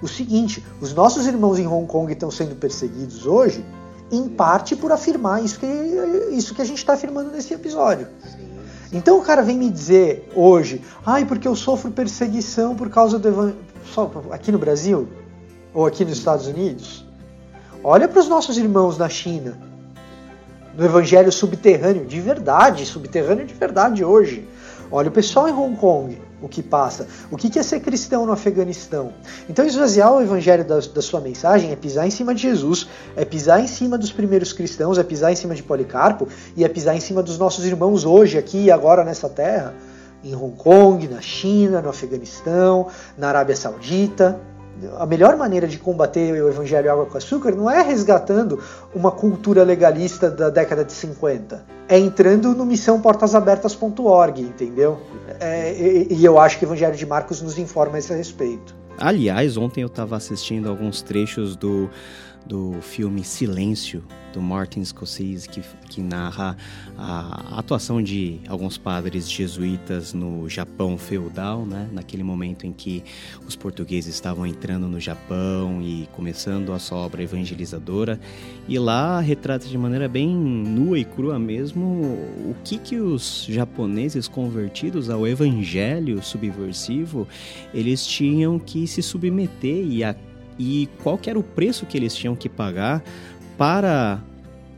o 0.00 0.08
seguinte: 0.08 0.64
os 0.80 0.94
nossos 0.94 1.26
irmãos 1.26 1.58
em 1.58 1.66
Hong 1.66 1.86
Kong 1.86 2.10
estão 2.10 2.30
sendo 2.30 2.56
perseguidos 2.56 3.26
hoje, 3.26 3.62
em 4.10 4.30
parte 4.30 4.74
por 4.74 4.92
afirmar 4.92 5.44
isso 5.44 5.60
que, 5.60 5.66
isso 6.30 6.54
que 6.54 6.62
a 6.62 6.64
gente 6.64 6.78
está 6.78 6.94
afirmando 6.94 7.30
nesse 7.30 7.52
episódio. 7.52 8.08
Então 8.94 9.18
o 9.18 9.22
cara 9.22 9.42
vem 9.42 9.58
me 9.58 9.68
dizer 9.68 10.30
hoje, 10.36 10.80
ai, 11.04 11.24
porque 11.24 11.48
eu 11.48 11.56
sofro 11.56 11.90
perseguição 11.90 12.76
por 12.76 12.88
causa 12.88 13.18
do 13.18 13.26
evangelho. 13.26 13.58
Aqui 14.30 14.52
no 14.52 14.58
Brasil? 14.58 15.08
Ou 15.74 15.84
aqui 15.84 16.04
nos 16.04 16.16
Estados 16.16 16.46
Unidos? 16.46 17.04
Olha 17.82 18.06
para 18.06 18.20
os 18.20 18.28
nossos 18.28 18.56
irmãos 18.56 18.96
na 18.96 19.08
China, 19.08 19.58
no 20.78 20.84
evangelho 20.84 21.32
subterrâneo, 21.32 22.06
de 22.06 22.20
verdade, 22.20 22.86
subterrâneo 22.86 23.44
de 23.44 23.52
verdade 23.52 24.04
hoje. 24.04 24.48
Olha 24.92 25.08
o 25.08 25.12
pessoal 25.12 25.48
em 25.48 25.52
Hong 25.52 25.76
Kong 25.76 26.16
o 26.44 26.48
que 26.48 26.62
passa. 26.62 27.06
O 27.30 27.36
que 27.36 27.58
é 27.58 27.62
ser 27.62 27.80
cristão 27.80 28.26
no 28.26 28.32
Afeganistão? 28.32 29.12
Então, 29.48 29.64
esvaziar 29.64 30.12
o 30.12 30.20
evangelho 30.20 30.64
da, 30.64 30.78
da, 30.78 31.02
sua 31.02 31.20
mensagem 31.20 31.72
é 31.72 31.76
pisar 31.76 32.06
em 32.06 32.10
cima 32.10 32.34
de 32.34 32.42
Jesus, 32.42 32.86
é 33.16 33.24
pisar 33.24 33.60
em 33.60 33.66
cima 33.66 33.96
dos 33.96 34.12
primeiros 34.12 34.52
cristãos, 34.52 34.98
é 34.98 35.02
pisar 35.02 35.32
em 35.32 35.36
cima 35.36 35.54
de 35.54 35.62
Policarpo 35.62 36.28
e 36.56 36.64
é 36.64 36.68
pisar 36.68 36.94
em 36.94 37.00
cima 37.00 37.22
dos 37.22 37.38
nossos 37.38 37.64
irmãos 37.64 38.04
hoje, 38.04 38.36
aqui 38.36 38.64
e 38.64 38.70
agora 38.70 39.04
nessa 39.04 39.28
terra, 39.28 39.74
em 40.22 40.34
Hong 40.34 40.56
Kong, 40.56 41.08
na 41.08 41.20
China, 41.20 41.80
no 41.80 41.88
Afeganistão, 41.88 42.88
na 43.16 43.28
Arábia 43.28 43.56
Saudita 43.56 44.38
a 44.98 45.06
melhor 45.06 45.36
maneira 45.36 45.66
de 45.66 45.78
combater 45.78 46.32
o 46.42 46.48
evangelho 46.48 46.90
água 46.90 47.06
com 47.06 47.16
açúcar 47.16 47.52
não 47.52 47.70
é 47.70 47.82
resgatando 47.82 48.60
uma 48.94 49.10
cultura 49.10 49.62
legalista 49.62 50.30
da 50.30 50.50
década 50.50 50.84
de 50.84 50.92
50. 50.92 51.64
É 51.88 51.98
entrando 51.98 52.54
no 52.54 52.64
missãoportasabertas.org, 52.64 54.40
entendeu? 54.40 55.00
É, 55.38 55.72
e, 55.72 56.14
e, 56.14 56.24
eu 56.24 56.38
acho 56.38 56.58
que 56.58 56.64
o 56.64 56.68
Evangelho 56.68 56.96
de 56.96 57.06
Marcos 57.06 57.42
nos 57.42 57.58
informa 57.58 57.96
a 57.96 57.98
esse 57.98 58.14
respeito. 58.14 58.74
Aliás, 58.98 59.56
ontem 59.56 59.82
eu 59.82 59.88
estava 59.88 60.16
assistindo 60.16 60.68
alguns 60.68 61.02
trechos 61.02 61.56
do 61.56 61.90
do 62.46 62.74
filme 62.82 63.24
Silêncio, 63.24 64.04
do 64.32 64.42
Martin 64.42 64.84
Scorsese, 64.84 65.48
que, 65.48 65.62
que 65.88 66.02
narra 66.02 66.56
a 66.98 67.58
atuação 67.58 68.02
de 68.02 68.40
alguns 68.48 68.76
padres 68.76 69.30
jesuítas 69.30 70.12
no 70.12 70.48
Japão 70.48 70.98
feudal, 70.98 71.64
né? 71.64 71.88
naquele 71.92 72.22
momento 72.22 72.66
em 72.66 72.72
que 72.72 73.02
os 73.46 73.54
portugueses 73.54 74.12
estavam 74.12 74.44
entrando 74.46 74.88
no 74.88 74.98
Japão 74.98 75.80
e 75.80 76.08
começando 76.12 76.72
a 76.72 76.78
sua 76.78 76.98
obra 76.98 77.22
evangelizadora. 77.22 78.20
E 78.68 78.78
lá 78.78 79.20
retrata 79.20 79.66
de 79.66 79.78
maneira 79.78 80.08
bem 80.08 80.28
nua 80.28 80.98
e 80.98 81.04
crua 81.04 81.38
mesmo 81.38 81.84
o 81.84 82.56
que, 82.64 82.78
que 82.78 82.96
os 82.96 83.46
japoneses 83.48 84.26
convertidos 84.26 85.08
ao 85.08 85.26
evangelho 85.26 86.22
subversivo 86.22 87.26
eles 87.72 88.06
tinham 88.06 88.58
que 88.58 88.86
se 88.86 89.02
submeter 89.02 89.84
e 89.86 90.02
a 90.02 90.14
e 90.58 90.88
qual 91.02 91.18
era 91.26 91.38
o 91.38 91.42
preço 91.42 91.86
que 91.86 91.96
eles 91.96 92.14
tinham 92.14 92.36
que 92.36 92.48
pagar 92.48 93.02
para 93.56 94.20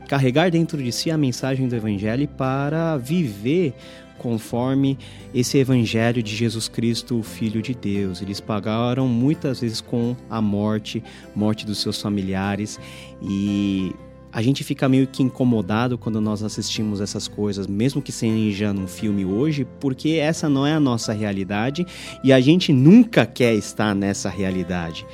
carregar 0.07 0.49
dentro 0.49 0.81
de 0.81 0.91
si 0.91 1.11
a 1.11 1.17
mensagem 1.17 1.67
do 1.67 1.75
evangelho 1.75 2.23
e 2.23 2.27
para 2.27 2.97
viver 2.97 3.73
conforme 4.17 4.97
esse 5.33 5.57
evangelho 5.57 6.23
de 6.23 6.35
Jesus 6.35 6.67
Cristo, 6.67 7.19
o 7.19 7.23
filho 7.23 7.61
de 7.61 7.75
Deus. 7.75 8.21
Eles 8.21 8.39
pagaram 8.39 9.07
muitas 9.07 9.59
vezes 9.59 9.81
com 9.81 10.15
a 10.29 10.41
morte, 10.41 11.03
morte 11.35 11.65
dos 11.65 11.79
seus 11.79 12.01
familiares 12.01 12.79
e 13.21 13.93
a 14.31 14.41
gente 14.41 14.63
fica 14.63 14.87
meio 14.89 15.07
que 15.07 15.23
incomodado 15.23 15.97
quando 15.97 16.19
nós 16.19 16.43
assistimos 16.43 17.01
essas 17.01 17.27
coisas, 17.27 17.65
mesmo 17.65 18.01
que 18.01 18.11
seja 18.11 18.73
num 18.73 18.87
filme 18.87 19.25
hoje, 19.25 19.65
porque 19.79 20.11
essa 20.11 20.49
não 20.49 20.65
é 20.65 20.73
a 20.73 20.79
nossa 20.79 21.13
realidade 21.13 21.85
e 22.23 22.33
a 22.33 22.39
gente 22.39 22.73
nunca 22.73 23.25
quer 23.25 23.53
estar 23.53 23.95
nessa 23.95 24.29
realidade. 24.29 25.05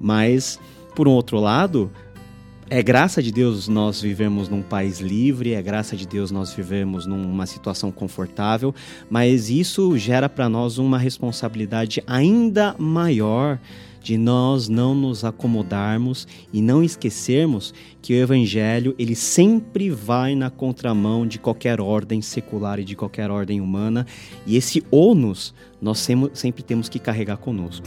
Mas, 0.00 0.58
por 0.94 1.08
um 1.08 1.12
outro 1.12 1.38
lado, 1.38 1.90
é 2.70 2.82
graça 2.82 3.22
de 3.22 3.30
Deus 3.30 3.68
nós 3.68 4.00
vivemos 4.00 4.48
num 4.48 4.62
país 4.62 4.98
livre, 4.98 5.52
é 5.52 5.62
graça 5.62 5.96
de 5.96 6.06
Deus 6.06 6.30
nós 6.30 6.52
vivemos 6.52 7.06
numa 7.06 7.46
situação 7.46 7.92
confortável, 7.92 8.74
mas 9.10 9.50
isso 9.50 9.96
gera 9.98 10.28
para 10.28 10.48
nós 10.48 10.78
uma 10.78 10.98
responsabilidade 10.98 12.02
ainda 12.06 12.74
maior 12.78 13.58
de 14.02 14.18
nós 14.18 14.68
não 14.68 14.94
nos 14.94 15.24
acomodarmos 15.24 16.28
e 16.52 16.60
não 16.60 16.82
esquecermos 16.82 17.72
que 18.02 18.12
o 18.12 18.16
evangelho 18.16 18.94
ele 18.98 19.14
sempre 19.14 19.88
vai 19.88 20.34
na 20.34 20.50
contramão 20.50 21.26
de 21.26 21.38
qualquer 21.38 21.80
ordem 21.80 22.20
secular 22.20 22.78
e 22.78 22.84
de 22.84 22.94
qualquer 22.94 23.30
ordem 23.30 23.62
humana, 23.62 24.06
e 24.46 24.56
esse 24.56 24.84
ônus 24.90 25.54
nós 25.80 26.06
sempre 26.34 26.62
temos 26.62 26.88
que 26.88 26.98
carregar 26.98 27.38
conosco. 27.38 27.86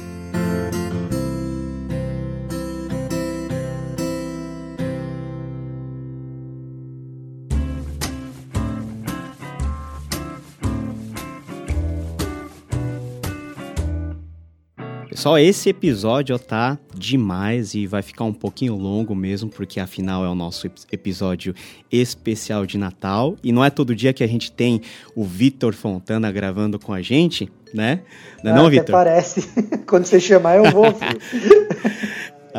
Só 15.17 15.39
esse 15.39 15.69
episódio 15.69 16.37
tá 16.37 16.77
demais 16.95 17.73
e 17.73 17.87
vai 17.87 18.03
ficar 18.03 18.23
um 18.23 18.31
pouquinho 18.31 18.75
longo 18.75 19.15
mesmo, 19.15 19.49
porque 19.49 19.79
afinal 19.79 20.23
é 20.23 20.29
o 20.29 20.35
nosso 20.35 20.69
episódio 20.91 21.55
especial 21.91 22.67
de 22.67 22.77
Natal. 22.77 23.35
E 23.43 23.51
não 23.51 23.65
é 23.65 23.71
todo 23.71 23.95
dia 23.95 24.13
que 24.13 24.23
a 24.23 24.27
gente 24.27 24.51
tem 24.51 24.79
o 25.15 25.23
Vitor 25.23 25.73
Fontana 25.73 26.31
gravando 26.31 26.77
com 26.77 26.93
a 26.93 27.01
gente, 27.01 27.51
né? 27.73 28.01
Não 28.43 28.51
é 28.51 28.55
não, 28.55 28.69
Vitor? 28.69 28.91
parece. 28.91 29.49
Quando 29.89 30.05
você 30.05 30.19
chamar, 30.19 30.57
eu 30.57 30.71
vou. 30.71 30.85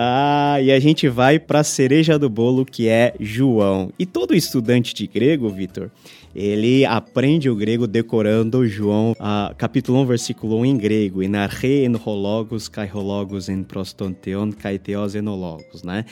Ah, 0.01 0.61
e 0.63 0.71
a 0.71 0.79
gente 0.79 1.09
vai 1.09 1.41
para 1.41 1.59
a 1.59 1.65
cereja 1.65 2.17
do 2.17 2.31
bolo, 2.31 2.65
que 2.65 2.87
é 2.87 3.15
João. 3.19 3.91
E 3.99 4.07
todo 4.07 4.33
estudante 4.33 4.95
de 4.95 5.09
grego, 5.09 5.49
Vitor, 5.49 5.91
ele 6.33 6.85
aprende 6.85 7.51
o 7.51 7.57
grego 7.57 7.85
decorando 7.85 8.65
João, 8.65 9.11
uh, 9.19 9.53
capítulo 9.57 9.99
1, 10.03 10.07
versículo 10.07 10.59
1 10.59 10.67
em 10.67 10.79
grego, 10.79 11.21
Inarche 11.21 11.85
enhologos, 11.85 12.69
kairologos 12.69 13.49
en 13.49 13.65
prostonteon, 13.65 14.53
kaiteos 14.53 15.17
enologos, 15.17 15.83
né? 15.83 16.05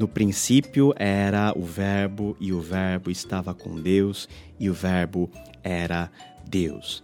No 0.00 0.08
princípio 0.08 0.94
era 0.96 1.52
o 1.54 1.64
verbo, 1.66 2.34
e 2.40 2.50
o 2.50 2.62
verbo 2.62 3.10
estava 3.10 3.52
com 3.52 3.78
Deus, 3.78 4.26
e 4.58 4.70
o 4.70 4.72
verbo 4.72 5.30
era 5.62 6.10
Deus. 6.48 7.02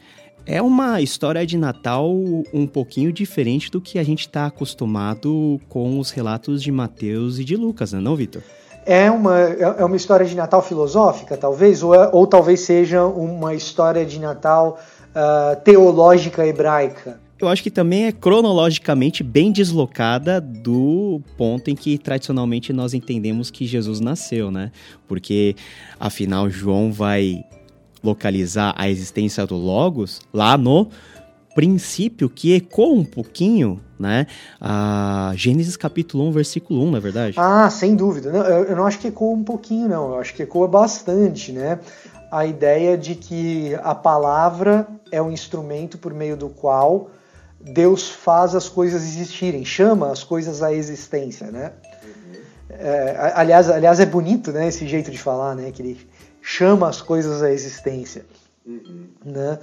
É 0.52 0.60
uma 0.60 1.00
história 1.00 1.46
de 1.46 1.56
Natal 1.56 2.12
um 2.52 2.66
pouquinho 2.66 3.12
diferente 3.12 3.70
do 3.70 3.80
que 3.80 4.00
a 4.00 4.02
gente 4.02 4.22
está 4.22 4.46
acostumado 4.46 5.60
com 5.68 5.96
os 5.96 6.10
relatos 6.10 6.60
de 6.60 6.72
Mateus 6.72 7.38
e 7.38 7.44
de 7.44 7.54
Lucas, 7.54 7.92
não, 7.92 8.00
é 8.00 8.02
não 8.02 8.16
Vitor? 8.16 8.42
É 8.84 9.08
uma, 9.12 9.38
é 9.38 9.84
uma 9.84 9.94
história 9.94 10.26
de 10.26 10.34
Natal 10.34 10.60
filosófica, 10.60 11.36
talvez, 11.36 11.84
ou, 11.84 11.94
é, 11.94 12.10
ou 12.12 12.26
talvez 12.26 12.58
seja 12.62 13.04
uma 13.04 13.54
história 13.54 14.04
de 14.04 14.18
Natal 14.18 14.80
uh, 15.10 15.54
teológica 15.62 16.44
hebraica. 16.44 17.20
Eu 17.40 17.46
acho 17.46 17.62
que 17.62 17.70
também 17.70 18.06
é 18.06 18.12
cronologicamente 18.12 19.22
bem 19.22 19.52
deslocada 19.52 20.40
do 20.40 21.22
ponto 21.36 21.70
em 21.70 21.76
que 21.76 21.96
tradicionalmente 21.96 22.72
nós 22.72 22.92
entendemos 22.92 23.52
que 23.52 23.66
Jesus 23.66 24.00
nasceu, 24.00 24.50
né? 24.50 24.72
Porque 25.06 25.54
afinal 26.00 26.50
João 26.50 26.92
vai 26.92 27.44
localizar 28.02 28.74
a 28.76 28.88
existência 28.88 29.46
do 29.46 29.56
Logos 29.56 30.20
lá 30.32 30.56
no 30.56 30.90
princípio 31.54 32.30
que 32.30 32.54
ecoa 32.54 32.94
um 32.94 33.04
pouquinho, 33.04 33.80
né? 33.98 34.26
A 34.60 35.32
Gênesis 35.34 35.76
capítulo 35.76 36.28
1, 36.28 36.32
versículo 36.32 36.82
1, 36.84 36.90
na 36.90 36.98
é 36.98 37.00
verdade. 37.00 37.34
Ah, 37.38 37.68
sem 37.68 37.96
dúvida. 37.96 38.32
Não, 38.32 38.44
eu, 38.44 38.64
eu, 38.64 38.76
não 38.76 38.86
acho 38.86 38.98
que 38.98 39.08
ecoa 39.08 39.34
um 39.34 39.44
pouquinho, 39.44 39.88
não. 39.88 40.12
Eu 40.12 40.20
acho 40.20 40.34
que 40.34 40.42
ecoa 40.42 40.68
bastante, 40.68 41.52
né? 41.52 41.78
A 42.30 42.46
ideia 42.46 42.96
de 42.96 43.14
que 43.14 43.74
a 43.82 43.94
palavra 43.94 44.86
é 45.10 45.20
um 45.20 45.30
instrumento 45.30 45.98
por 45.98 46.14
meio 46.14 46.36
do 46.36 46.48
qual 46.48 47.10
Deus 47.60 48.08
faz 48.08 48.54
as 48.54 48.68
coisas 48.68 49.02
existirem, 49.02 49.64
chama 49.64 50.10
as 50.10 50.22
coisas 50.22 50.62
à 50.62 50.72
existência, 50.72 51.50
né? 51.50 51.72
É, 52.70 53.32
aliás, 53.34 53.68
aliás, 53.68 53.98
é 53.98 54.06
bonito, 54.06 54.52
né? 54.52 54.68
Esse 54.68 54.86
jeito 54.86 55.10
de 55.10 55.18
falar, 55.18 55.56
né? 55.56 55.70
Que 55.72 55.82
ele 55.82 56.09
chama 56.50 56.88
as 56.88 57.00
coisas 57.00 57.42
à 57.44 57.52
existência. 57.52 58.26
Uhum. 58.66 59.06
Né? 59.24 59.58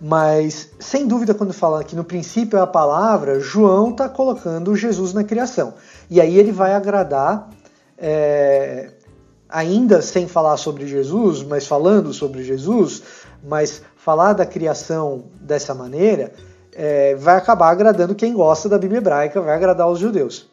Mas, 0.00 0.70
sem 0.80 1.06
dúvida, 1.06 1.34
quando 1.34 1.52
fala 1.52 1.84
que 1.84 1.94
no 1.94 2.04
princípio 2.04 2.58
é 2.58 2.62
a 2.62 2.66
palavra, 2.66 3.38
João 3.38 3.90
está 3.90 4.08
colocando 4.08 4.74
Jesus 4.74 5.12
na 5.12 5.24
criação. 5.24 5.74
E 6.08 6.22
aí 6.22 6.38
ele 6.38 6.50
vai 6.50 6.72
agradar, 6.72 7.50
é, 7.98 8.92
ainda 9.46 10.00
sem 10.00 10.26
falar 10.26 10.56
sobre 10.56 10.86
Jesus, 10.86 11.42
mas 11.42 11.66
falando 11.66 12.14
sobre 12.14 12.42
Jesus, 12.42 13.02
mas 13.44 13.82
falar 13.94 14.32
da 14.32 14.46
criação 14.46 15.24
dessa 15.38 15.74
maneira, 15.74 16.32
é, 16.74 17.14
vai 17.14 17.36
acabar 17.36 17.68
agradando 17.68 18.14
quem 18.14 18.32
gosta 18.32 18.70
da 18.70 18.78
Bíblia 18.78 18.98
hebraica, 18.98 19.38
vai 19.42 19.54
agradar 19.54 19.86
os 19.86 19.98
judeus. 19.98 20.48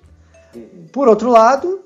Uhum. 0.54 0.88
Por 0.92 1.08
outro 1.08 1.30
lado, 1.30 1.80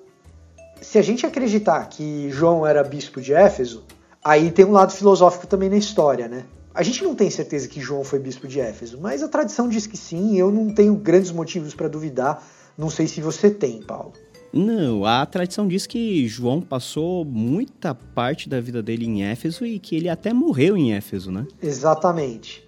se 0.84 0.98
a 0.98 1.02
gente 1.02 1.26
acreditar 1.26 1.88
que 1.88 2.30
João 2.30 2.68
era 2.68 2.84
bispo 2.84 3.22
de 3.22 3.34
Éfeso, 3.34 3.84
aí 4.24 4.52
tem 4.52 4.66
um 4.66 4.72
lado 4.72 4.92
filosófico 4.92 5.48
também 5.48 5.70
na 5.70 5.78
história, 5.78 6.28
né? 6.28 6.46
A 6.76 6.84
gente 6.84 7.04
não 7.04 7.16
tem 7.16 7.30
certeza 7.30 7.68
que 7.68 7.80
João 7.80 8.04
foi 8.04 8.20
bispo 8.20 8.48
de 8.48 8.60
Éfeso, 8.60 9.00
mas 9.00 9.24
a 9.24 9.28
tradição 9.28 9.70
diz 9.70 9.88
que 9.88 9.96
sim, 9.96 10.38
eu 10.38 10.52
não 10.52 10.74
tenho 10.74 10.96
grandes 10.96 11.32
motivos 11.32 11.74
para 11.74 11.88
duvidar. 11.88 12.44
Não 12.78 12.90
sei 12.90 13.08
se 13.08 13.22
você 13.22 13.50
tem, 13.50 13.82
Paulo. 13.82 14.14
Não, 14.52 15.06
a 15.06 15.26
tradição 15.26 15.68
diz 15.68 15.88
que 15.88 16.28
João 16.28 16.62
passou 16.62 17.24
muita 17.24 17.96
parte 17.96 18.50
da 18.50 18.60
vida 18.60 18.84
dele 18.84 19.06
em 19.06 19.24
Éfeso 19.24 19.66
e 19.66 19.80
que 19.80 19.96
ele 19.96 20.10
até 20.10 20.34
morreu 20.34 20.76
em 20.76 20.94
Éfeso, 20.94 21.32
né? 21.32 21.48
Exatamente. 21.62 22.66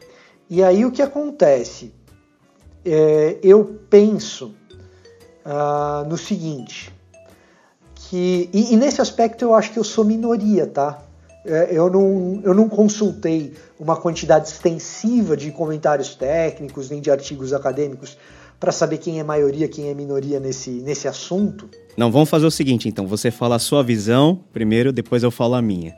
E 0.49 0.63
aí 0.63 0.85
o 0.85 0.91
que 0.91 1.01
acontece? 1.01 1.93
É, 2.83 3.39
eu 3.43 3.81
penso 3.89 4.55
uh, 5.45 6.07
no 6.07 6.17
seguinte: 6.17 6.94
que. 8.10 8.49
E, 8.53 8.73
e, 8.73 8.77
nesse 8.77 9.02
aspecto 9.02 9.44
eu 9.44 9.53
acho 9.53 9.72
que 9.72 9.80
eu 9.80 9.84
sou 9.84 10.03
minoria, 10.03 10.68
tá? 10.68 11.02
É, 11.45 11.69
eu, 11.72 11.90
não, 11.90 12.41
eu 12.44 12.53
não 12.53 12.68
consultei 12.68 13.53
uma 13.80 13.95
quantidade 13.95 14.48
extensiva 14.48 15.38
de 15.38 15.52
comentários 15.52 16.15
técnicos 16.15 16.90
nem 16.90 16.99
de 16.99 17.11
artigos 17.11 17.53
acadêmicos 17.53 18.18
para 18.60 18.72
saber 18.72 18.98
quem 18.98 19.19
é 19.19 19.23
maioria, 19.23 19.68
quem 19.68 19.90
é 19.90 19.94
minoria 19.94 20.40
nesse, 20.40 20.72
nesse 20.72 21.07
assunto. 21.07 21.69
Não, 21.95 22.11
vamos 22.11 22.30
fazer 22.30 22.45
o 22.45 22.52
seguinte 22.52 22.90
então: 22.90 23.06
você 23.06 23.30
fala 23.30 23.56
a 23.56 23.60
sua 23.60 23.84
visão 23.84 24.40
primeiro, 24.52 24.91
depois 24.91 25.23
eu 25.23 25.32
falo 25.32 25.56
a 25.56 25.61
minha. 25.61 25.94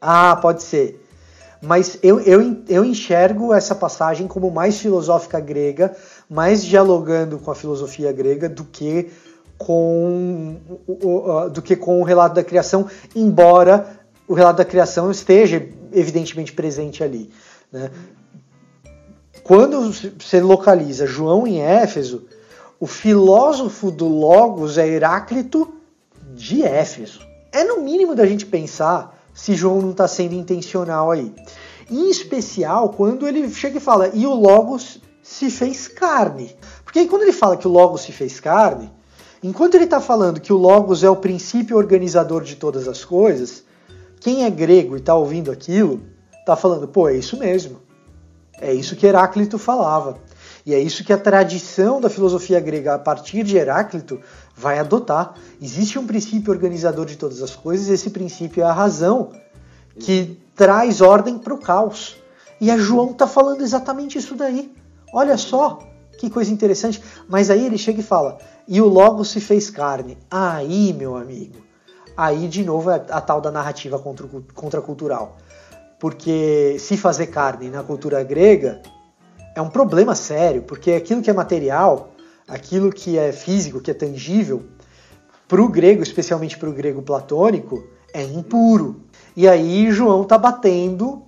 Ah, 0.00 0.36
pode 0.36 0.62
ser. 0.62 1.00
Mas 1.62 1.98
eu, 2.02 2.18
eu, 2.20 2.62
eu 2.68 2.84
enxergo 2.84 3.52
essa 3.52 3.74
passagem 3.74 4.26
como 4.26 4.50
mais 4.50 4.80
filosófica 4.80 5.38
grega, 5.38 5.94
mais 6.28 6.64
dialogando 6.64 7.38
com 7.38 7.50
a 7.50 7.54
filosofia 7.54 8.10
grega 8.12 8.48
do 8.48 8.64
que 8.64 9.10
com 9.60 10.56
do 11.52 11.60
que 11.60 11.76
com 11.76 12.00
o 12.00 12.04
relato 12.04 12.34
da 12.34 12.42
criação, 12.42 12.86
embora 13.14 14.00
o 14.26 14.32
relato 14.32 14.56
da 14.56 14.64
criação 14.64 15.10
esteja 15.10 15.68
evidentemente 15.92 16.50
presente 16.52 17.04
ali. 17.04 17.30
Né? 17.70 17.90
Quando 19.44 19.92
você 20.18 20.40
localiza 20.40 21.06
João 21.06 21.46
em 21.46 21.60
Éfeso, 21.60 22.24
o 22.78 22.86
filósofo 22.86 23.90
do 23.90 24.08
Logos 24.08 24.78
é 24.78 24.88
Heráclito 24.88 25.70
de 26.34 26.62
Éfeso. 26.62 27.20
É 27.52 27.62
no 27.62 27.82
mínimo 27.82 28.14
da 28.14 28.24
gente 28.24 28.46
pensar 28.46 29.14
se 29.34 29.54
João 29.54 29.82
não 29.82 29.90
está 29.90 30.08
sendo 30.08 30.34
intencional 30.34 31.10
aí. 31.10 31.34
Em 31.90 32.08
especial 32.08 32.88
quando 32.90 33.28
ele 33.28 33.50
chega 33.50 33.76
e 33.76 33.80
fala, 33.80 34.10
e 34.14 34.26
o 34.26 34.32
Logos 34.32 35.00
se 35.22 35.50
fez 35.50 35.86
carne. 35.86 36.56
Porque 36.82 37.00
aí 37.00 37.08
quando 37.08 37.22
ele 37.22 37.32
fala 37.32 37.58
que 37.58 37.68
o 37.68 37.70
Logos 37.70 38.00
se 38.00 38.12
fez 38.12 38.40
carne, 38.40 38.90
Enquanto 39.42 39.74
ele 39.74 39.84
está 39.84 40.00
falando 40.00 40.40
que 40.40 40.52
o 40.52 40.56
Logos 40.56 41.02
é 41.02 41.08
o 41.08 41.16
princípio 41.16 41.76
organizador 41.76 42.42
de 42.42 42.56
todas 42.56 42.86
as 42.86 43.04
coisas, 43.04 43.64
quem 44.20 44.44
é 44.44 44.50
grego 44.50 44.96
e 44.96 45.00
está 45.00 45.14
ouvindo 45.14 45.50
aquilo, 45.50 46.02
está 46.38 46.54
falando, 46.54 46.86
pô, 46.86 47.08
é 47.08 47.16
isso 47.16 47.38
mesmo. 47.38 47.80
É 48.60 48.74
isso 48.74 48.94
que 48.94 49.06
Heráclito 49.06 49.56
falava. 49.56 50.18
E 50.66 50.74
é 50.74 50.78
isso 50.78 51.02
que 51.02 51.12
a 51.12 51.18
tradição 51.18 52.02
da 52.02 52.10
filosofia 52.10 52.60
grega, 52.60 52.94
a 52.94 52.98
partir 52.98 53.42
de 53.42 53.56
Heráclito, 53.56 54.20
vai 54.54 54.78
adotar. 54.78 55.34
Existe 55.60 55.98
um 55.98 56.06
princípio 56.06 56.52
organizador 56.52 57.06
de 57.06 57.16
todas 57.16 57.42
as 57.42 57.56
coisas, 57.56 57.88
e 57.88 57.92
esse 57.92 58.10
princípio 58.10 58.62
é 58.62 58.66
a 58.66 58.72
razão 58.72 59.32
que 59.98 60.38
traz 60.54 61.00
ordem 61.00 61.38
para 61.38 61.54
o 61.54 61.58
caos. 61.58 62.16
E 62.60 62.70
a 62.70 62.76
João 62.76 63.12
está 63.12 63.26
falando 63.26 63.62
exatamente 63.62 64.18
isso 64.18 64.34
daí. 64.34 64.70
Olha 65.14 65.38
só 65.38 65.78
que 66.18 66.28
coisa 66.28 66.52
interessante. 66.52 67.02
Mas 67.26 67.48
aí 67.48 67.64
ele 67.64 67.78
chega 67.78 68.00
e 68.00 68.04
fala: 68.04 68.38
e 68.70 68.80
o 68.80 68.86
Logo 68.86 69.24
se 69.24 69.40
fez 69.40 69.68
carne. 69.68 70.16
Aí, 70.30 70.92
meu 70.92 71.16
amigo, 71.16 71.56
aí 72.16 72.46
de 72.46 72.64
novo 72.64 72.88
é 72.88 73.04
a 73.10 73.20
tal 73.20 73.40
da 73.40 73.50
narrativa 73.50 73.98
contra, 73.98 74.28
contracultural. 74.54 75.36
Porque 75.98 76.76
se 76.78 76.96
fazer 76.96 77.26
carne 77.26 77.68
na 77.68 77.82
cultura 77.82 78.22
grega 78.22 78.80
é 79.56 79.60
um 79.60 79.68
problema 79.68 80.14
sério, 80.14 80.62
porque 80.62 80.92
aquilo 80.92 81.20
que 81.20 81.28
é 81.28 81.32
material, 81.32 82.12
aquilo 82.46 82.92
que 82.92 83.18
é 83.18 83.32
físico, 83.32 83.80
que 83.80 83.90
é 83.90 83.94
tangível, 83.94 84.62
para 85.48 85.60
o 85.60 85.68
grego, 85.68 86.04
especialmente 86.04 86.56
para 86.56 86.70
o 86.70 86.72
grego 86.72 87.02
platônico, 87.02 87.84
é 88.14 88.22
impuro. 88.22 89.02
E 89.36 89.48
aí 89.48 89.90
João 89.90 90.22
está 90.22 90.38
batendo 90.38 91.24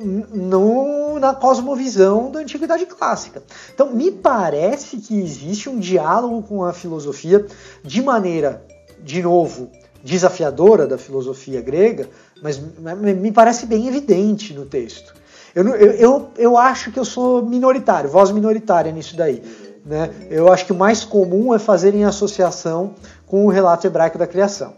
no, 0.00 1.18
na 1.18 1.34
cosmovisão 1.34 2.30
da 2.30 2.40
antiguidade 2.40 2.86
clássica. 2.86 3.42
Então, 3.72 3.92
me 3.92 4.10
parece 4.10 4.96
que 4.98 5.18
existe 5.18 5.68
um 5.68 5.78
diálogo 5.78 6.42
com 6.42 6.64
a 6.64 6.72
filosofia 6.72 7.46
de 7.82 8.02
maneira, 8.02 8.64
de 9.02 9.22
novo, 9.22 9.70
desafiadora 10.02 10.86
da 10.86 10.98
filosofia 10.98 11.60
grega, 11.60 12.08
mas 12.42 12.58
me 12.58 13.32
parece 13.32 13.66
bem 13.66 13.86
evidente 13.88 14.52
no 14.52 14.66
texto. 14.66 15.14
Eu, 15.54 15.68
eu, 15.68 16.30
eu, 16.36 16.58
acho 16.58 16.90
que 16.90 16.98
eu 16.98 17.04
sou 17.04 17.44
minoritário, 17.44 18.10
voz 18.10 18.30
minoritária 18.32 18.90
nisso 18.90 19.16
daí. 19.16 19.40
Né? 19.86 20.10
Eu 20.28 20.52
acho 20.52 20.66
que 20.66 20.72
o 20.72 20.74
mais 20.74 21.04
comum 21.04 21.54
é 21.54 21.58
fazerem 21.58 22.04
associação 22.04 22.94
com 23.26 23.46
o 23.46 23.48
relato 23.48 23.86
hebraico 23.86 24.18
da 24.18 24.26
criação. 24.26 24.74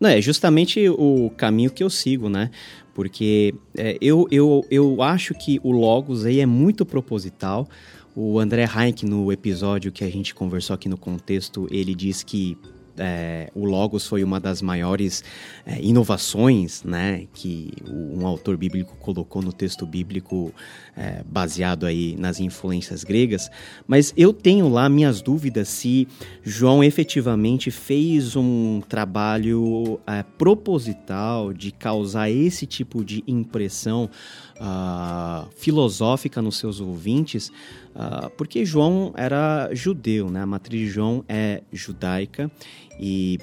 Não, 0.00 0.10
é 0.10 0.20
justamente 0.20 0.88
o 0.88 1.30
caminho 1.36 1.70
que 1.70 1.84
eu 1.84 1.88
sigo, 1.88 2.28
né? 2.28 2.50
Porque 2.94 3.54
é, 3.76 3.98
eu, 4.00 4.26
eu, 4.30 4.64
eu 4.70 5.02
acho 5.02 5.34
que 5.34 5.60
o 5.62 5.72
Logos 5.72 6.24
aí 6.24 6.40
é 6.40 6.46
muito 6.46 6.86
proposital, 6.86 7.68
O 8.16 8.38
André 8.38 8.64
Heinck, 8.64 9.04
no 9.04 9.32
episódio 9.32 9.90
que 9.90 10.04
a 10.04 10.08
gente 10.08 10.32
conversou 10.32 10.74
aqui 10.74 10.88
no 10.88 10.96
contexto, 10.96 11.66
ele 11.68 11.96
diz 11.96 12.22
que 12.22 12.56
é, 12.98 13.50
o 13.54 13.64
Logos 13.64 14.06
foi 14.06 14.22
uma 14.22 14.38
das 14.38 14.62
maiores 14.62 15.24
é, 15.66 15.80
inovações 15.80 16.82
né, 16.84 17.26
que 17.34 17.72
um 17.88 18.26
autor 18.26 18.56
bíblico 18.56 18.96
colocou 18.96 19.42
no 19.42 19.52
texto 19.52 19.86
bíblico 19.86 20.52
é, 20.96 21.22
baseado 21.26 21.86
aí 21.86 22.16
nas 22.16 22.40
influências 22.40 23.04
gregas, 23.04 23.50
mas 23.86 24.12
eu 24.16 24.32
tenho 24.32 24.68
lá 24.68 24.88
minhas 24.88 25.20
dúvidas 25.20 25.68
se 25.68 26.06
João 26.42 26.82
efetivamente 26.84 27.70
fez 27.70 28.36
um 28.36 28.80
trabalho 28.88 30.00
é, 30.06 30.22
proposital 30.38 31.52
de 31.52 31.72
causar 31.72 32.30
esse 32.30 32.66
tipo 32.66 33.04
de 33.04 33.24
impressão 33.26 34.08
uh, 34.60 35.48
filosófica 35.56 36.40
nos 36.40 36.58
seus 36.58 36.80
ouvintes, 36.80 37.48
uh, 37.94 38.30
porque 38.36 38.64
João 38.64 39.12
era 39.16 39.70
judeu, 39.72 40.30
né? 40.30 40.42
a 40.42 40.46
matriz 40.46 40.92
João 40.92 41.24
é 41.28 41.62
judaica 41.72 42.50
e 42.98 43.38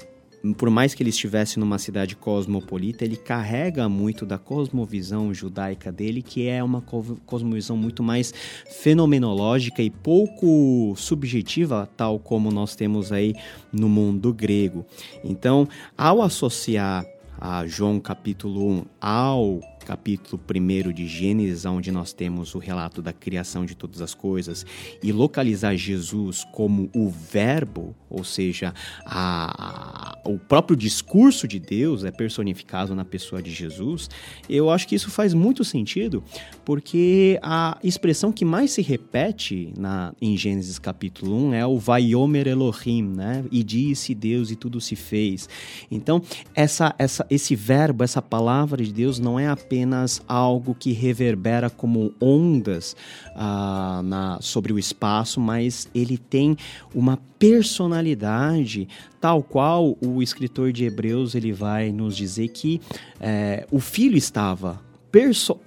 por 0.57 0.71
mais 0.71 0.95
que 0.95 1.03
ele 1.03 1.11
estivesse 1.11 1.59
numa 1.59 1.77
cidade 1.77 2.15
cosmopolita, 2.15 3.05
ele 3.05 3.15
carrega 3.15 3.87
muito 3.87 4.25
da 4.25 4.39
cosmovisão 4.39 5.31
judaica 5.33 5.91
dele, 5.91 6.23
que 6.23 6.47
é 6.47 6.63
uma 6.63 6.81
cosmovisão 6.81 7.77
muito 7.77 8.01
mais 8.01 8.33
fenomenológica 8.81 9.83
e 9.83 9.89
pouco 9.91 10.95
subjetiva, 10.97 11.87
tal 11.95 12.17
como 12.17 12.51
nós 12.51 12.75
temos 12.75 13.11
aí 13.11 13.35
no 13.71 13.87
mundo 13.87 14.33
grego. 14.33 14.83
Então, 15.23 15.67
ao 15.95 16.23
associar 16.23 17.05
a 17.39 17.65
João 17.67 17.99
capítulo 17.99 18.67
1 18.67 18.85
ao 18.99 19.70
capítulo 19.83 20.41
1 20.49 20.93
de 20.93 21.07
Gênesis, 21.07 21.65
onde 21.65 21.91
nós 21.91 22.13
temos 22.13 22.55
o 22.55 22.59
relato 22.59 23.01
da 23.01 23.11
criação 23.11 23.65
de 23.65 23.75
todas 23.75 24.01
as 24.01 24.13
coisas, 24.13 24.65
e 25.03 25.11
localizar 25.11 25.75
Jesus 25.75 26.45
como 26.51 26.89
o 26.95 27.09
Verbo, 27.09 27.95
ou 28.09 28.23
seja, 28.23 28.73
a, 29.05 30.15
a, 30.23 30.29
o 30.29 30.37
próprio 30.37 30.75
discurso 30.75 31.47
de 31.47 31.59
Deus 31.59 32.03
é 32.03 32.11
personificado 32.11 32.95
na 32.95 33.03
pessoa 33.03 33.41
de 33.41 33.51
Jesus, 33.51 34.09
eu 34.49 34.69
acho 34.69 34.87
que 34.87 34.95
isso 34.95 35.09
faz 35.09 35.33
muito 35.33 35.63
sentido, 35.63 36.23
porque 36.63 37.39
a 37.41 37.77
expressão 37.83 38.31
que 38.31 38.45
mais 38.45 38.71
se 38.71 38.81
repete 38.81 39.73
na, 39.77 40.13
em 40.21 40.37
Gênesis 40.37 40.79
capítulo 40.79 41.49
1 41.49 41.53
é 41.53 41.65
o 41.65 41.77
Vaiomer 41.77 42.47
Elohim, 42.47 43.03
né? 43.03 43.43
E 43.51 43.63
disse 43.63 44.13
Deus 44.13 44.51
e 44.51 44.55
tudo 44.55 44.79
se 44.79 44.95
fez. 44.95 45.49
Então, 45.89 46.21
essa, 46.55 46.93
essa, 46.97 47.25
esse 47.29 47.55
verbo, 47.55 48.03
essa 48.03 48.21
palavra 48.21 48.83
de 48.83 48.93
Deus 48.93 49.19
não 49.19 49.39
é 49.39 49.47
apenas 49.47 49.70
apenas 49.71 50.21
algo 50.27 50.75
que 50.75 50.91
reverbera 50.91 51.69
como 51.69 52.13
ondas 52.19 52.93
ah, 53.33 54.01
na, 54.03 54.37
sobre 54.41 54.73
o 54.73 54.77
espaço, 54.77 55.39
mas 55.39 55.87
ele 55.95 56.17
tem 56.17 56.57
uma 56.93 57.17
personalidade 57.39 58.89
tal 59.21 59.41
qual 59.41 59.97
o 60.05 60.21
escritor 60.21 60.73
de 60.73 60.83
Hebreus 60.83 61.35
ele 61.35 61.53
vai 61.53 61.89
nos 61.89 62.17
dizer 62.17 62.49
que 62.49 62.81
é, 63.17 63.65
o 63.71 63.79
filho 63.79 64.17
estava 64.17 64.77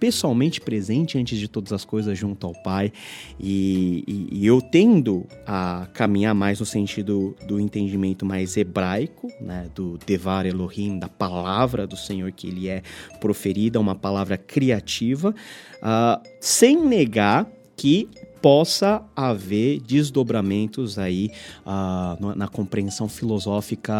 pessoalmente 0.01 0.61
presente 0.61 1.19
antes 1.19 1.39
de 1.39 1.47
todas 1.47 1.73
as 1.73 1.85
coisas 1.85 2.19
junto 2.19 2.47
ao 2.47 2.55
Pai. 2.62 2.93
E, 3.39 4.05
e, 4.07 4.41
e, 4.41 4.47
eu 4.47 4.61
tendo 4.61 5.27
a 5.47 5.87
caminhar 5.93 6.35
mais 6.35 6.61
no 6.61 6.66
sentido 6.66 7.37
do 7.47 7.61
entendimento 7.61 8.25
mais 8.25 8.57
hebraico, 8.57 9.31
né, 9.41 9.69
do 9.75 9.99
Devar 10.07 10.47
Elohim, 10.47 10.99
da 10.99 11.09
palavra 11.09 11.87
do 11.87 11.97
Senhor 11.97 12.33
que 12.33 12.49
ele 12.49 12.69
é 12.69 12.83
proferida, 13.21 13.79
uma 13.79 13.95
palavra 13.95 14.39
criativa, 14.39 15.35
uh, 15.83 16.29
sem 16.41 16.77
negar 16.77 17.47
que 17.77 18.09
possa 18.45 19.03
haver 19.16 19.81
desdobramentos 19.81 20.99
aí 20.99 21.31
uh, 21.65 22.37
na 22.37 22.47
compreensão 22.47 23.09
filosófica 23.09 23.95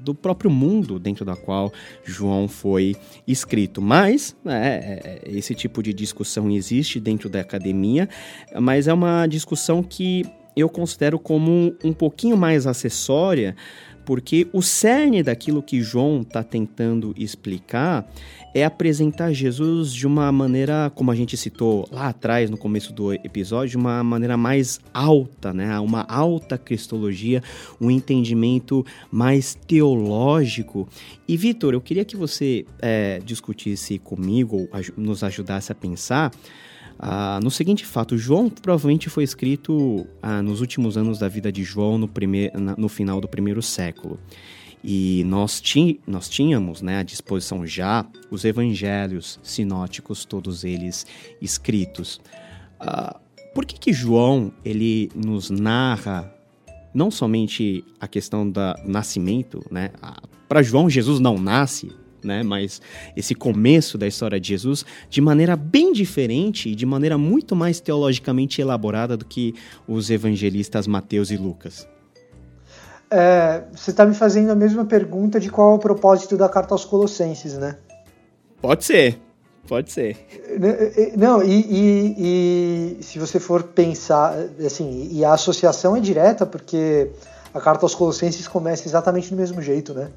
do 0.00 0.12
próprio 0.16 0.50
mundo 0.50 0.98
dentro 0.98 1.24
da 1.24 1.36
qual 1.36 1.72
João 2.04 2.48
foi 2.48 2.96
escrito. 3.24 3.80
Mas 3.80 4.34
né, 4.44 4.80
é, 4.82 5.20
é, 5.28 5.30
esse 5.30 5.54
tipo 5.54 5.80
de 5.80 5.92
discussão 5.92 6.50
existe 6.50 6.98
dentro 6.98 7.28
da 7.28 7.38
academia, 7.38 8.08
mas 8.58 8.88
é 8.88 8.92
uma 8.92 9.28
discussão 9.28 9.80
que 9.80 10.24
eu 10.56 10.68
considero 10.68 11.16
como 11.16 11.72
um 11.84 11.92
pouquinho 11.92 12.36
mais 12.36 12.66
acessória, 12.66 13.54
porque 14.04 14.48
o 14.52 14.62
cerne 14.62 15.22
daquilo 15.22 15.62
que 15.62 15.82
João 15.82 16.22
está 16.22 16.42
tentando 16.42 17.14
explicar 17.16 18.10
é 18.54 18.64
apresentar 18.64 19.32
Jesus 19.32 19.92
de 19.92 20.06
uma 20.06 20.30
maneira, 20.30 20.90
como 20.94 21.10
a 21.10 21.14
gente 21.14 21.36
citou 21.36 21.88
lá 21.90 22.08
atrás, 22.08 22.50
no 22.50 22.58
começo 22.58 22.92
do 22.92 23.12
episódio, 23.12 23.70
de 23.70 23.76
uma 23.76 24.04
maneira 24.04 24.36
mais 24.36 24.78
alta, 24.92 25.54
né? 25.54 25.78
Uma 25.80 26.02
alta 26.02 26.58
cristologia, 26.58 27.42
um 27.80 27.90
entendimento 27.90 28.84
mais 29.10 29.54
teológico. 29.66 30.86
E, 31.26 31.36
Vitor, 31.36 31.72
eu 31.72 31.80
queria 31.80 32.04
que 32.04 32.16
você 32.16 32.66
é, 32.80 33.20
discutisse 33.24 33.98
comigo, 33.98 34.68
nos 34.96 35.24
ajudasse 35.24 35.72
a 35.72 35.74
pensar 35.74 36.30
ah, 37.04 37.40
no 37.42 37.50
seguinte 37.50 37.84
fato, 37.84 38.16
João 38.16 38.48
provavelmente 38.48 39.10
foi 39.10 39.24
escrito 39.24 40.06
ah, 40.22 40.40
nos 40.40 40.60
últimos 40.60 40.96
anos 40.96 41.18
da 41.18 41.26
vida 41.26 41.50
de 41.50 41.64
João, 41.64 41.98
no, 41.98 42.06
primeir, 42.06 42.52
no 42.78 42.88
final 42.88 43.20
do 43.20 43.26
primeiro 43.26 43.60
século. 43.60 44.20
E 44.84 45.24
nós, 45.26 45.60
ti, 45.60 46.00
nós 46.06 46.28
tínhamos 46.28 46.80
né, 46.80 46.98
à 46.98 47.02
disposição 47.02 47.66
já 47.66 48.06
os 48.30 48.44
evangelhos 48.44 49.40
sinóticos, 49.42 50.24
todos 50.24 50.62
eles 50.62 51.04
escritos. 51.40 52.20
Uh, 52.80 53.18
por 53.52 53.66
que, 53.66 53.80
que 53.80 53.92
João 53.92 54.52
ele 54.64 55.10
nos 55.12 55.50
narra 55.50 56.32
não 56.94 57.10
somente 57.10 57.84
a 58.00 58.06
questão 58.06 58.48
do 58.48 58.60
nascimento, 58.84 59.64
né? 59.70 59.90
Para 60.48 60.62
João, 60.62 60.90
Jesus 60.90 61.18
não 61.18 61.38
nasce, 61.38 61.90
né? 62.24 62.42
Mas 62.42 62.80
esse 63.16 63.34
começo 63.34 63.96
da 63.98 64.06
história 64.06 64.40
de 64.40 64.48
Jesus 64.48 64.84
de 65.08 65.20
maneira 65.20 65.56
bem 65.56 65.92
diferente 65.92 66.68
e 66.68 66.74
de 66.74 66.86
maneira 66.86 67.16
muito 67.18 67.54
mais 67.54 67.80
teologicamente 67.80 68.60
elaborada 68.60 69.16
do 69.16 69.24
que 69.24 69.54
os 69.86 70.10
evangelistas 70.10 70.86
Mateus 70.86 71.30
e 71.30 71.36
Lucas. 71.36 71.86
É, 73.10 73.64
você 73.74 73.90
está 73.90 74.06
me 74.06 74.14
fazendo 74.14 74.50
a 74.50 74.54
mesma 74.54 74.86
pergunta 74.86 75.38
de 75.38 75.50
qual 75.50 75.72
é 75.72 75.74
o 75.74 75.78
propósito 75.78 76.34
da 76.34 76.48
carta 76.48 76.72
aos 76.72 76.84
Colossenses, 76.84 77.58
né? 77.58 77.76
Pode 78.58 78.84
ser, 78.84 79.18
pode 79.68 79.92
ser. 79.92 80.16
Não, 81.14 81.42
e, 81.42 81.60
e, 81.60 82.96
e, 82.98 83.02
se 83.02 83.18
você 83.18 83.38
for 83.38 83.64
pensar, 83.64 84.34
assim, 84.64 85.10
e 85.12 85.22
a 85.26 85.34
associação 85.34 85.94
é 85.94 86.00
direta, 86.00 86.46
porque 86.46 87.10
a 87.52 87.60
carta 87.60 87.84
aos 87.84 87.94
Colossenses 87.94 88.48
começa 88.48 88.88
exatamente 88.88 89.28
do 89.28 89.36
mesmo 89.36 89.60
jeito, 89.60 89.92
né? 89.92 90.08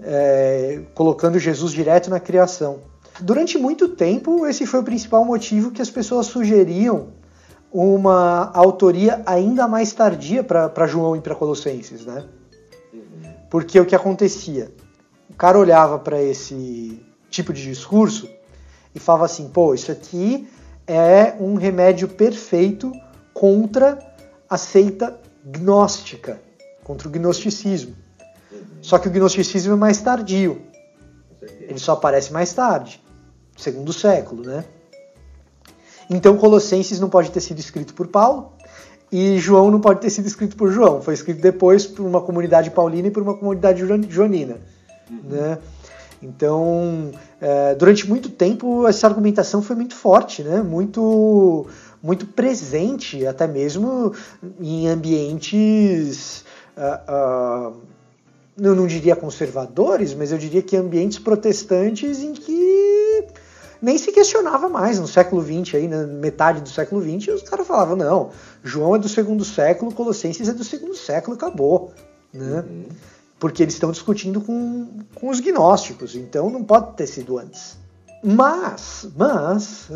É, 0.00 0.82
colocando 0.94 1.38
Jesus 1.38 1.72
direto 1.72 2.08
na 2.08 2.20
criação. 2.20 2.80
Durante 3.20 3.58
muito 3.58 3.88
tempo, 3.88 4.46
esse 4.46 4.64
foi 4.64 4.80
o 4.80 4.84
principal 4.84 5.24
motivo 5.24 5.72
que 5.72 5.82
as 5.82 5.90
pessoas 5.90 6.26
sugeriam 6.26 7.08
uma 7.72 8.50
autoria 8.54 9.22
ainda 9.26 9.66
mais 9.66 9.92
tardia 9.92 10.42
para 10.44 10.86
João 10.86 11.16
e 11.16 11.20
para 11.20 11.34
Colossenses, 11.34 12.06
né? 12.06 12.24
Porque 13.50 13.78
o 13.80 13.86
que 13.86 13.94
acontecia? 13.94 14.72
O 15.28 15.34
cara 15.34 15.58
olhava 15.58 15.98
para 15.98 16.22
esse 16.22 17.02
tipo 17.30 17.52
de 17.52 17.62
discurso 17.62 18.28
e 18.94 18.98
falava 19.00 19.24
assim: 19.24 19.48
pô, 19.48 19.74
isso 19.74 19.90
aqui 19.90 20.48
é 20.86 21.34
um 21.38 21.54
remédio 21.54 22.08
perfeito 22.08 22.92
contra 23.34 23.98
a 24.48 24.56
seita 24.56 25.18
gnóstica, 25.44 26.40
contra 26.82 27.08
o 27.08 27.10
gnosticismo. 27.10 27.94
Só 28.80 28.98
que 28.98 29.08
o 29.08 29.10
gnosticismo 29.10 29.74
é 29.74 29.76
mais 29.76 30.00
tardio. 30.00 30.62
Ele 31.60 31.78
só 31.78 31.92
aparece 31.92 32.32
mais 32.32 32.52
tarde, 32.52 33.02
segundo 33.56 33.92
século, 33.92 34.44
né? 34.44 34.64
Então 36.10 36.36
Colossenses 36.36 36.98
não 36.98 37.08
pode 37.08 37.30
ter 37.30 37.40
sido 37.40 37.58
escrito 37.58 37.92
por 37.92 38.06
Paulo 38.06 38.52
e 39.12 39.38
João 39.38 39.70
não 39.70 39.80
pode 39.80 40.00
ter 40.00 40.10
sido 40.10 40.26
escrito 40.26 40.56
por 40.56 40.72
João. 40.72 41.02
Foi 41.02 41.14
escrito 41.14 41.40
depois 41.40 41.86
por 41.86 42.04
uma 42.04 42.20
comunidade 42.20 42.70
paulina 42.70 43.08
e 43.08 43.10
por 43.10 43.22
uma 43.22 43.34
comunidade 43.34 43.84
joanina. 44.08 44.56
Uhum. 45.10 45.20
Né? 45.24 45.58
Então, 46.22 47.12
é, 47.40 47.74
durante 47.74 48.08
muito 48.08 48.28
tempo, 48.30 48.86
essa 48.86 49.06
argumentação 49.06 49.62
foi 49.62 49.76
muito 49.76 49.94
forte, 49.94 50.42
né? 50.42 50.62
muito, 50.62 51.66
muito 52.02 52.26
presente, 52.26 53.26
até 53.26 53.46
mesmo 53.46 54.12
em 54.60 54.88
ambientes. 54.88 56.44
Uh, 56.76 57.72
uh, 57.72 57.76
eu 58.60 58.74
não 58.74 58.86
diria 58.86 59.14
conservadores, 59.14 60.14
mas 60.14 60.32
eu 60.32 60.38
diria 60.38 60.62
que 60.62 60.76
ambientes 60.76 61.18
protestantes 61.18 62.20
em 62.20 62.32
que 62.32 63.26
nem 63.80 63.96
se 63.96 64.10
questionava 64.10 64.68
mais 64.68 64.98
no 64.98 65.06
século 65.06 65.42
XX, 65.42 65.76
aí, 65.76 65.88
na 65.88 66.04
metade 66.04 66.60
do 66.60 66.68
século 66.68 67.00
XX, 67.00 67.34
os 67.34 67.42
caras 67.42 67.66
falavam, 67.66 67.94
não, 67.94 68.30
João 68.62 68.96
é 68.96 68.98
do 68.98 69.08
segundo 69.08 69.44
século, 69.44 69.94
Colossenses 69.94 70.48
é 70.48 70.52
do 70.52 70.64
segundo 70.64 70.96
século, 70.96 71.36
acabou. 71.36 71.92
Né? 72.32 72.64
Uhum. 72.68 72.84
Porque 73.38 73.62
eles 73.62 73.74
estão 73.74 73.92
discutindo 73.92 74.40
com, 74.40 74.88
com 75.14 75.28
os 75.28 75.38
gnósticos, 75.38 76.16
então 76.16 76.50
não 76.50 76.64
pode 76.64 76.96
ter 76.96 77.06
sido 77.06 77.38
antes. 77.38 77.76
Mas, 78.22 79.06
mas, 79.16 79.88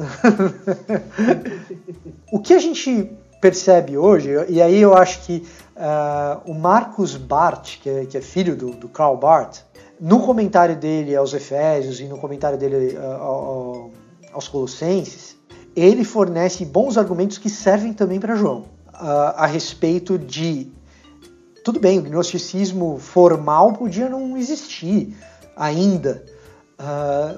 o 2.30 2.38
que 2.38 2.54
a 2.54 2.58
gente 2.60 3.10
percebe 3.40 3.98
hoje, 3.98 4.30
e 4.48 4.62
aí 4.62 4.80
eu 4.80 4.94
acho 4.94 5.26
que 5.26 5.44
uh, 5.76 6.50
o 6.50 6.54
Marcus 6.54 7.16
Barth, 7.16 7.78
que 7.82 7.88
é, 7.88 8.06
que 8.06 8.16
é 8.16 8.20
filho 8.20 8.56
do, 8.56 8.70
do, 8.72 8.88
Karl 8.88 9.16
Barth, 9.16 9.60
no 10.00 10.20
comentário 10.20 10.76
dele 10.76 11.14
aos 11.14 11.32
Efésios 11.32 12.00
e 12.00 12.04
no 12.04 12.18
comentário 12.18 12.58
dele 12.58 12.96
uh, 12.96 13.90
aos 14.32 14.48
Colossenses, 14.48 15.36
ele 15.74 16.04
fornece 16.04 16.64
bons 16.64 16.98
argumentos 16.98 17.38
que 17.38 17.48
servem 17.48 17.92
também 17.92 18.20
para 18.20 18.36
João 18.36 18.64
uh, 18.94 19.34
a 19.36 19.46
respeito 19.46 20.18
de 20.18 20.70
tudo 21.64 21.78
bem, 21.78 21.98
o 21.98 22.02
gnosticismo 22.02 22.98
formal 22.98 23.72
podia 23.74 24.08
não 24.08 24.36
existir 24.36 25.16
ainda, 25.56 26.24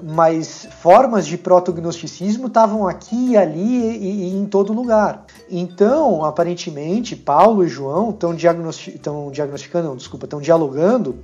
mas 0.01 0.67
formas 0.81 1.27
de 1.27 1.37
protognosticismo 1.37 2.47
estavam 2.47 2.87
aqui 2.87 3.37
ali 3.37 3.61
e, 3.61 4.23
e, 4.23 4.35
em 4.35 4.47
todo 4.47 4.73
lugar. 4.73 5.27
Então, 5.49 6.25
aparentemente, 6.25 7.15
Paulo 7.15 7.63
e 7.63 7.67
João 7.67 8.09
estão 8.09 8.33
diagnosti 8.33 8.99
diagnosticando, 9.31 9.89
não, 9.89 9.95
desculpa, 9.95 10.25
estão 10.25 10.41
dialogando 10.41 11.17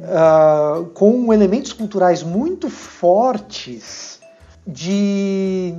uh, 0.00 0.86
com 0.86 1.32
elementos 1.32 1.72
culturais 1.72 2.22
muito 2.22 2.68
fortes 2.68 4.18
de 4.66 5.74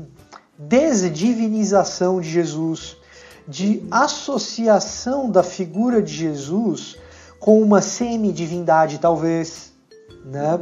desdivinização 0.58 2.22
de 2.22 2.30
Jesus, 2.30 2.96
de 3.46 3.84
associação 3.92 5.30
da 5.30 5.44
figura 5.44 6.02
de 6.02 6.14
Jesus 6.14 6.98
com 7.40 7.62
uma 7.62 7.82
semi-divindade, 7.82 9.00
talvez, 9.00 9.74
né? 10.24 10.60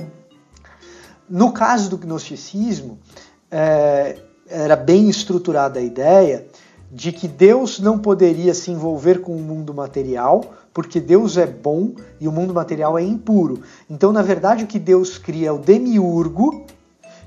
No 1.30 1.52
caso 1.52 1.90
do 1.90 1.98
gnosticismo, 1.98 3.00
é, 3.50 4.18
era 4.48 4.76
bem 4.76 5.10
estruturada 5.10 5.80
a 5.80 5.84
ideia 5.84 6.48
de 6.94 7.12
que 7.12 7.28
Deus 7.28 7.80
não 7.80 7.98
poderia 7.98 8.54
se 8.54 8.70
envolver 8.70 9.20
com 9.20 9.36
o 9.36 9.42
mundo 9.42 9.74
material, 9.74 10.54
porque 10.72 11.00
Deus 11.00 11.38
é 11.38 11.48
bom 11.48 11.92
e 12.22 12.28
o 12.28 12.32
mundo 12.32 12.54
material 12.54 13.00
é 13.00 13.02
impuro. 13.02 13.64
Então, 13.90 14.14
na 14.14 14.22
verdade, 14.22 14.64
o 14.64 14.68
que 14.68 14.78
Deus 14.78 15.18
cria 15.18 15.50
é 15.50 15.52
o 15.52 15.58
demiurgo, 15.58 16.66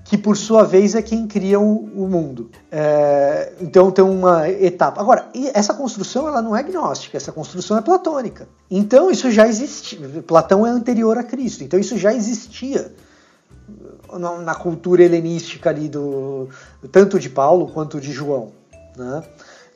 que 0.05 0.17
por 0.17 0.37
sua 0.37 0.63
vez 0.63 0.95
é 0.95 1.03
quem 1.03 1.27
cria 1.27 1.59
o, 1.59 1.79
o 1.97 2.09
mundo. 2.09 2.49
É, 2.71 3.55
então 3.61 3.91
tem 3.91 4.05
uma 4.05 4.49
etapa. 4.49 5.01
Agora, 5.01 5.29
essa 5.53 5.75
construção 5.75 6.29
ela 6.29 6.41
não 6.41 6.55
é 6.55 6.63
gnóstica, 6.63 7.17
essa 7.17 7.33
construção 7.33 7.77
é 7.77 7.81
platônica. 7.81 8.49
Então 8.71 9.11
isso 9.11 9.33
já 9.33 9.49
existia. 9.49 9.99
Platão 10.25 10.65
é 10.65 10.71
anterior 10.71 11.19
a 11.19 11.25
Cristo, 11.25 11.65
então 11.65 11.77
isso 11.77 11.99
já 11.99 12.15
existia 12.15 12.93
na 14.45 14.55
cultura 14.55 15.03
helenística 15.03 15.71
ali 15.71 15.89
do 15.89 16.49
tanto 16.93 17.19
de 17.19 17.29
Paulo 17.29 17.67
quanto 17.75 18.01
de 18.01 18.13
João. 18.13 18.53
Né? 18.97 19.23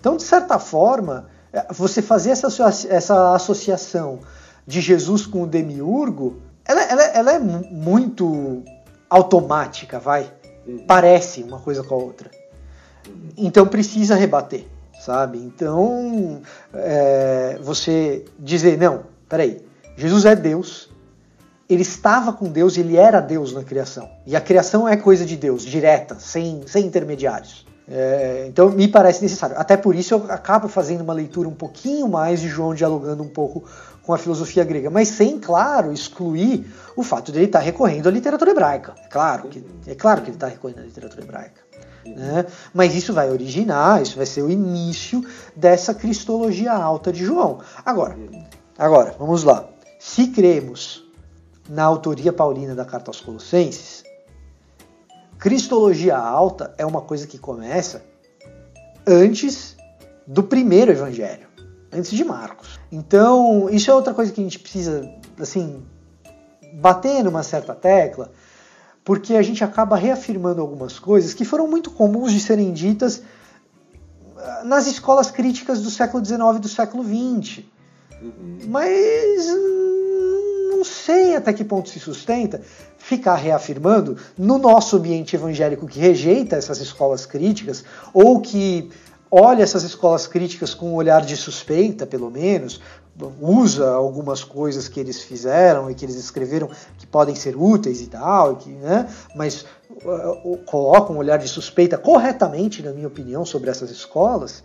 Então, 0.00 0.16
de 0.16 0.22
certa 0.22 0.58
forma, 0.58 1.28
é, 1.52 1.66
você 1.72 2.00
fazer 2.00 2.30
essa, 2.30 2.48
essa 2.88 3.34
associação 3.34 4.20
de 4.66 4.80
Jesus 4.80 5.26
com 5.26 5.42
o 5.42 5.46
demiurgo, 5.46 6.40
ela, 6.64 6.82
ela, 6.82 7.02
ela 7.02 7.32
é 7.34 7.38
muito 7.38 8.62
automática, 9.08 9.98
vai. 9.98 10.32
Parece 10.86 11.42
uma 11.42 11.58
coisa 11.58 11.82
com 11.82 11.94
a 11.94 11.98
outra. 11.98 12.30
Então 13.36 13.66
precisa 13.66 14.14
rebater, 14.14 14.66
sabe? 15.00 15.38
Então 15.38 16.40
é, 16.72 17.58
você 17.62 18.24
dizer, 18.38 18.78
não, 18.78 19.04
peraí, 19.28 19.60
Jesus 19.96 20.24
é 20.24 20.36
Deus, 20.36 20.88
ele 21.68 21.82
estava 21.82 22.32
com 22.32 22.48
Deus, 22.48 22.76
ele 22.76 22.96
era 22.96 23.20
Deus 23.20 23.52
na 23.52 23.64
criação. 23.64 24.08
E 24.26 24.36
a 24.36 24.40
criação 24.40 24.88
é 24.88 24.96
coisa 24.96 25.24
de 25.24 25.36
Deus, 25.36 25.64
direta, 25.64 26.16
sem, 26.20 26.62
sem 26.66 26.86
intermediários. 26.86 27.66
É, 27.92 28.44
então 28.46 28.70
me 28.70 28.86
parece 28.86 29.20
necessário. 29.20 29.56
Até 29.58 29.76
por 29.76 29.96
isso 29.96 30.14
eu 30.14 30.26
acabo 30.28 30.68
fazendo 30.68 31.00
uma 31.00 31.12
leitura 31.12 31.48
um 31.48 31.54
pouquinho 31.54 32.08
mais 32.08 32.40
de 32.40 32.48
João 32.48 32.72
dialogando 32.72 33.22
um 33.24 33.28
pouco 33.28 33.64
com 34.04 34.14
a 34.14 34.18
filosofia 34.18 34.62
grega, 34.64 34.88
mas 34.88 35.08
sem, 35.08 35.40
claro, 35.40 35.92
excluir 35.92 36.72
o 36.96 37.02
fato 37.02 37.32
de 37.32 37.38
ele 37.38 37.46
estar 37.46 37.58
recorrendo 37.58 38.08
à 38.08 38.12
literatura 38.12 38.52
hebraica. 38.52 38.94
É 39.04 39.08
claro 39.08 39.48
que, 39.48 39.64
é 39.88 39.94
claro 39.96 40.22
que 40.22 40.28
ele 40.28 40.36
está 40.36 40.46
recorrendo 40.46 40.80
à 40.80 40.82
literatura 40.82 41.22
hebraica. 41.22 41.60
Né? 42.06 42.46
Mas 42.72 42.94
isso 42.94 43.12
vai 43.12 43.28
originar, 43.28 44.00
isso 44.00 44.16
vai 44.16 44.26
ser 44.26 44.42
o 44.42 44.50
início 44.50 45.24
dessa 45.54 45.92
cristologia 45.92 46.72
alta 46.72 47.12
de 47.12 47.24
João. 47.24 47.58
Agora, 47.84 48.16
agora, 48.78 49.14
vamos 49.18 49.42
lá. 49.42 49.68
Se 49.98 50.28
cremos 50.28 51.04
na 51.68 51.84
autoria 51.84 52.32
paulina 52.32 52.74
da 52.74 52.84
Carta 52.84 53.10
aos 53.10 53.20
Colossenses, 53.20 54.04
Cristologia 55.40 56.18
alta 56.18 56.74
é 56.76 56.84
uma 56.84 57.00
coisa 57.00 57.26
que 57.26 57.38
começa 57.38 58.04
antes 59.06 59.74
do 60.26 60.42
primeiro 60.42 60.92
evangelho, 60.92 61.48
antes 61.90 62.10
de 62.10 62.22
Marcos. 62.22 62.78
Então, 62.92 63.70
isso 63.70 63.90
é 63.90 63.94
outra 63.94 64.12
coisa 64.12 64.30
que 64.30 64.38
a 64.38 64.44
gente 64.44 64.58
precisa, 64.58 65.10
assim, 65.40 65.82
bater 66.74 67.24
numa 67.24 67.42
certa 67.42 67.74
tecla, 67.74 68.30
porque 69.02 69.34
a 69.34 69.40
gente 69.40 69.64
acaba 69.64 69.96
reafirmando 69.96 70.60
algumas 70.60 70.98
coisas 70.98 71.32
que 71.32 71.46
foram 71.46 71.66
muito 71.66 71.90
comuns 71.90 72.32
de 72.32 72.40
serem 72.40 72.70
ditas 72.70 73.22
ah, 74.36 74.62
nas 74.64 74.86
escolas 74.86 75.30
críticas 75.30 75.80
do 75.80 75.90
século 75.90 76.22
XIX 76.22 76.40
e 76.56 76.58
do 76.58 76.68
século 76.68 77.02
XX. 77.02 77.64
Uhum. 78.20 78.58
Mas 78.68 79.46
não 80.80 80.84
sei 80.84 81.36
até 81.36 81.52
que 81.52 81.62
ponto 81.62 81.90
se 81.90 82.00
sustenta 82.00 82.62
ficar 82.96 83.34
reafirmando 83.34 84.16
no 84.36 84.56
nosso 84.56 84.96
ambiente 84.96 85.36
evangélico 85.36 85.86
que 85.86 85.98
rejeita 85.98 86.56
essas 86.56 86.80
escolas 86.80 87.26
críticas 87.26 87.84
ou 88.14 88.40
que 88.40 88.90
olha 89.30 89.62
essas 89.62 89.82
escolas 89.82 90.26
críticas 90.26 90.72
com 90.72 90.92
um 90.92 90.94
olhar 90.94 91.20
de 91.20 91.36
suspeita, 91.36 92.06
pelo 92.06 92.30
menos, 92.30 92.80
usa 93.38 93.90
algumas 93.90 94.42
coisas 94.42 94.88
que 94.88 94.98
eles 94.98 95.20
fizeram 95.20 95.90
e 95.90 95.94
que 95.94 96.06
eles 96.06 96.16
escreveram 96.16 96.70
que 96.96 97.06
podem 97.06 97.34
ser 97.34 97.54
úteis 97.56 98.00
e 98.00 98.06
tal, 98.06 98.56
que, 98.56 98.70
né, 98.70 99.06
mas 99.36 99.66
uh, 99.90 100.56
coloca 100.64 101.12
um 101.12 101.18
olhar 101.18 101.36
de 101.36 101.46
suspeita 101.46 101.98
corretamente, 101.98 102.82
na 102.82 102.92
minha 102.92 103.06
opinião, 103.06 103.44
sobre 103.44 103.68
essas 103.68 103.90
escolas. 103.90 104.64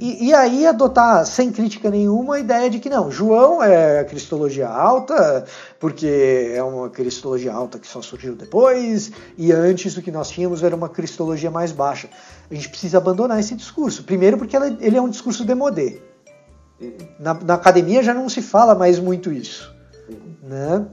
E, 0.00 0.28
e, 0.28 0.34
aí 0.34 0.66
adotar 0.66 1.24
sem 1.24 1.50
crítica 1.50 1.90
nenhuma 1.90 2.36
a 2.36 2.40
ideia 2.40 2.68
de 2.68 2.78
que 2.78 2.90
não, 2.90 3.10
João 3.10 3.62
é 3.62 4.04
cristologia 4.04 4.68
alta, 4.68 5.46
porque 5.80 6.52
é 6.54 6.62
uma 6.62 6.90
cristologia 6.90 7.52
alta 7.52 7.78
que 7.78 7.86
só 7.86 8.02
surgiu 8.02 8.34
depois, 8.34 9.10
e 9.38 9.52
antes 9.52 9.96
o 9.96 10.02
que 10.02 10.10
nós 10.10 10.28
tínhamos 10.28 10.62
era 10.62 10.76
uma 10.76 10.88
cristologia 10.88 11.50
mais 11.50 11.72
baixa. 11.72 12.10
A 12.50 12.54
gente 12.54 12.68
precisa 12.68 12.98
abandonar 12.98 13.40
esse 13.40 13.54
discurso. 13.54 14.04
Primeiro 14.04 14.36
porque 14.36 14.54
ela, 14.54 14.66
ele 14.80 14.96
é 14.96 15.00
um 15.00 15.08
discurso 15.08 15.44
demodé. 15.44 15.98
Na, 17.18 17.34
na, 17.34 17.54
academia 17.54 18.02
já 18.02 18.12
não 18.12 18.28
se 18.28 18.42
fala 18.42 18.74
mais 18.74 18.98
muito 18.98 19.32
isso. 19.32 19.74
Né? 20.42 20.86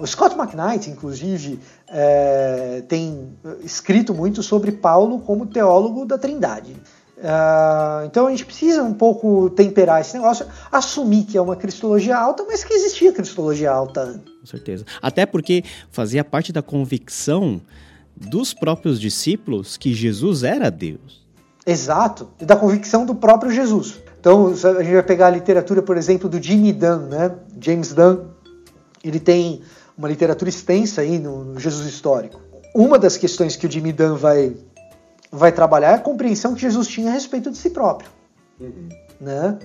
O 0.00 0.06
Scott 0.06 0.34
McKnight, 0.38 0.88
inclusive, 0.88 1.60
é, 1.88 2.82
tem 2.88 3.36
escrito 3.62 4.14
muito 4.14 4.42
sobre 4.42 4.72
Paulo 4.72 5.18
como 5.20 5.44
teólogo 5.44 6.06
da 6.06 6.16
Trindade. 6.16 6.74
Uh, 7.22 8.04
então 8.04 8.26
a 8.26 8.30
gente 8.30 8.44
precisa 8.44 8.82
um 8.82 8.92
pouco 8.92 9.48
temperar 9.50 10.00
esse 10.00 10.12
negócio, 10.14 10.44
assumir 10.72 11.22
que 11.22 11.38
é 11.38 11.40
uma 11.40 11.54
cristologia 11.54 12.18
alta, 12.18 12.44
mas 12.44 12.64
que 12.64 12.74
existia 12.74 13.12
cristologia 13.12 13.70
alta 13.70 14.00
antes. 14.00 14.32
Com 14.40 14.46
certeza. 14.46 14.84
Até 15.00 15.24
porque 15.24 15.62
fazia 15.92 16.24
parte 16.24 16.52
da 16.52 16.62
convicção 16.62 17.60
dos 18.16 18.52
próprios 18.52 19.00
discípulos 19.00 19.76
que 19.76 19.94
Jesus 19.94 20.42
era 20.42 20.68
Deus. 20.68 21.22
Exato, 21.64 22.28
e 22.40 22.44
da 22.44 22.56
convicção 22.56 23.06
do 23.06 23.14
próprio 23.14 23.52
Jesus. 23.52 24.00
Então 24.18 24.48
a 24.48 24.82
gente 24.82 24.92
vai 24.92 25.02
pegar 25.04 25.28
a 25.28 25.30
literatura, 25.30 25.80
por 25.80 25.96
exemplo, 25.96 26.28
do 26.28 26.42
Jimmy 26.42 26.72
Dunn, 26.72 27.08
né? 27.08 27.32
James 27.60 27.92
Dunn. 27.92 28.18
Ele 29.04 29.20
tem 29.20 29.62
uma 29.96 30.08
literatura 30.08 30.48
extensa 30.48 31.02
aí 31.02 31.20
no, 31.20 31.58
Jesus 31.58 31.86
histórico. 31.86 32.40
Uma 32.74 32.98
das 32.98 33.16
questões 33.16 33.54
que 33.54 33.66
o 33.66 33.70
Jimmy 33.70 33.92
Dunn 33.92 34.16
vai 34.16 34.56
vai 35.32 35.50
trabalhar 35.50 35.92
é 35.92 35.94
a 35.94 35.98
compreensão 35.98 36.54
que 36.54 36.60
Jesus 36.60 36.86
tinha 36.86 37.08
a 37.08 37.14
respeito 37.14 37.50
de 37.50 37.56
si 37.56 37.70
próprio. 37.70 38.10
Uhum. 38.60 38.88
Né? 39.18 39.58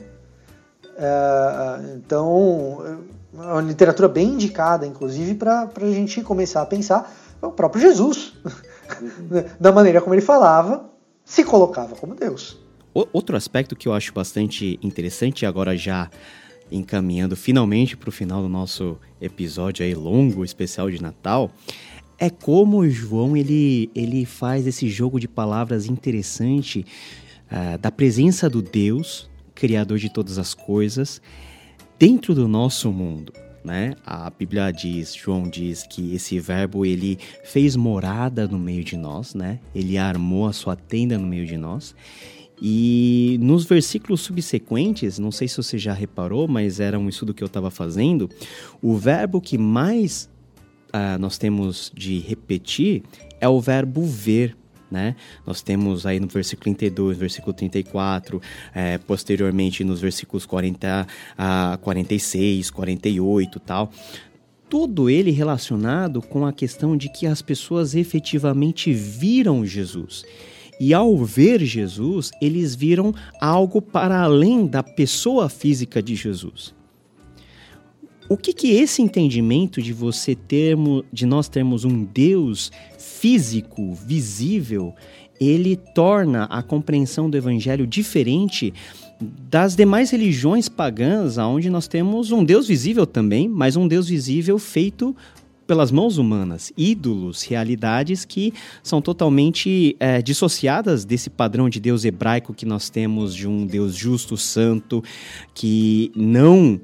É, 0.97 1.95
então, 1.95 3.01
é 3.33 3.51
uma 3.51 3.61
literatura 3.61 4.07
bem 4.07 4.29
indicada, 4.29 4.87
inclusive, 4.87 5.35
para 5.35 5.69
a 5.75 5.91
gente 5.91 6.21
começar 6.21 6.61
a 6.61 6.65
pensar 6.65 7.13
o 7.41 7.51
próprio 7.51 7.81
Jesus, 7.81 8.33
uhum. 9.01 9.43
da 9.59 9.71
maneira 9.71 10.01
como 10.01 10.15
ele 10.15 10.21
falava, 10.21 10.89
se 11.23 11.43
colocava 11.43 11.95
como 11.95 12.15
Deus. 12.15 12.57
Outro 13.13 13.35
aspecto 13.37 13.75
que 13.75 13.87
eu 13.87 13.93
acho 13.93 14.11
bastante 14.11 14.79
interessante, 14.81 15.45
agora 15.45 15.77
já 15.77 16.09
encaminhando 16.71 17.35
finalmente 17.35 17.95
para 17.95 18.09
o 18.09 18.11
final 18.11 18.41
do 18.41 18.49
nosso 18.49 18.97
episódio 19.21 19.85
aí 19.85 19.93
longo, 19.93 20.43
especial 20.43 20.89
de 20.89 21.01
Natal, 21.01 21.51
é 22.17 22.29
como 22.29 22.79
o 22.79 22.89
João 22.89 23.37
ele, 23.37 23.89
ele 23.93 24.25
faz 24.25 24.65
esse 24.65 24.89
jogo 24.89 25.19
de 25.19 25.27
palavras 25.27 25.85
interessante 25.85 26.85
uh, 27.51 27.77
da 27.77 27.91
presença 27.91 28.49
do 28.49 28.61
Deus, 28.61 29.29
Criador 29.53 29.97
de 29.97 30.09
todas 30.09 30.37
as 30.37 30.53
coisas, 30.53 31.21
dentro 31.99 32.33
do 32.33 32.47
nosso 32.47 32.91
mundo. 32.91 33.33
né? 33.63 33.95
A 34.05 34.29
Bíblia 34.29 34.71
diz, 34.71 35.13
João 35.13 35.43
diz 35.43 35.83
que 35.83 36.15
esse 36.15 36.39
verbo 36.39 36.85
ele 36.85 37.19
fez 37.43 37.75
morada 37.75 38.47
no 38.47 38.57
meio 38.57 38.83
de 38.83 38.95
nós, 38.95 39.35
né? 39.35 39.59
Ele 39.75 39.97
armou 39.97 40.47
a 40.47 40.53
sua 40.53 40.75
tenda 40.75 41.17
no 41.17 41.27
meio 41.27 41.45
de 41.45 41.57
nós. 41.57 41.93
E 42.61 43.37
nos 43.39 43.65
versículos 43.65 44.21
subsequentes, 44.21 45.19
não 45.19 45.31
sei 45.31 45.47
se 45.47 45.57
você 45.57 45.77
já 45.77 45.93
reparou, 45.93 46.47
mas 46.47 46.79
era 46.79 46.97
um 46.97 47.07
estudo 47.07 47.33
que 47.33 47.43
eu 47.43 47.47
estava 47.47 47.69
fazendo, 47.69 48.29
o 48.81 48.95
verbo 48.95 49.39
que 49.39 49.57
mais 49.57 50.29
uh, 50.93 51.19
nós 51.19 51.37
temos 51.37 51.91
de 51.95 52.19
repetir 52.19 53.03
é 53.39 53.47
o 53.47 53.59
verbo 53.59 54.03
ver. 54.05 54.55
Né? 54.89 55.15
Nós 55.45 55.61
temos 55.61 56.05
aí 56.05 56.17
no 56.19 56.27
versículo 56.27 56.63
32, 56.63 57.17
versículo 57.17 57.53
34, 57.53 58.41
é, 58.73 58.97
posteriormente 58.97 59.83
nos 59.83 59.99
versículos 59.99 60.45
40 60.45 61.05
a 61.37 61.77
46, 61.81 62.71
48 62.71 63.59
tal. 63.59 63.91
Tudo 64.69 65.09
ele 65.09 65.31
relacionado 65.31 66.21
com 66.21 66.45
a 66.45 66.53
questão 66.53 66.95
de 66.95 67.09
que 67.09 67.27
as 67.27 67.41
pessoas 67.41 67.95
efetivamente 67.95 68.93
viram 68.93 69.65
Jesus. 69.65 70.23
E 70.79 70.93
ao 70.93 71.17
ver 71.17 71.63
Jesus, 71.65 72.31
eles 72.41 72.75
viram 72.75 73.13
algo 73.41 73.81
para 73.81 74.21
além 74.21 74.67
da 74.67 74.83
pessoa 74.83 75.49
física 75.49 76.01
de 76.01 76.15
Jesus. 76.15 76.76
O 78.29 78.35
que, 78.35 78.51
que 78.51 78.71
esse 78.71 79.01
entendimento 79.01 79.81
de 79.81 79.93
você 79.93 80.35
termo, 80.35 81.03
de 81.13 81.25
nós 81.25 81.47
termos 81.47 81.85
um 81.85 82.03
Deus 82.03 82.71
físico, 82.97 83.93
visível, 83.93 84.93
ele 85.39 85.77
torna 85.77 86.43
a 86.45 86.61
compreensão 86.61 87.29
do 87.29 87.37
evangelho 87.37 87.87
diferente 87.87 88.73
das 89.19 89.75
demais 89.75 90.11
religiões 90.11 90.67
pagãs, 90.67 91.37
onde 91.37 91.69
nós 91.69 91.87
temos 91.87 92.31
um 92.31 92.43
Deus 92.43 92.67
visível 92.67 93.05
também, 93.07 93.47
mas 93.47 93.75
um 93.75 93.87
Deus 93.87 94.09
visível 94.09 94.59
feito 94.59 95.15
pelas 95.65 95.91
mãos 95.91 96.17
humanas, 96.17 96.71
ídolos, 96.77 97.43
realidades 97.43 98.23
que 98.23 98.53
são 98.81 99.01
totalmente 99.01 99.95
é, 99.99 100.21
dissociadas 100.21 101.03
desse 101.03 101.29
padrão 101.29 101.69
de 101.69 101.79
Deus 101.79 102.05
hebraico 102.05 102.53
que 102.53 102.65
nós 102.65 102.89
temos 102.89 103.35
de 103.35 103.47
um 103.47 103.65
Deus 103.65 103.93
justo, 103.93 104.37
santo, 104.37 105.03
que 105.53 106.11
não 106.15 106.79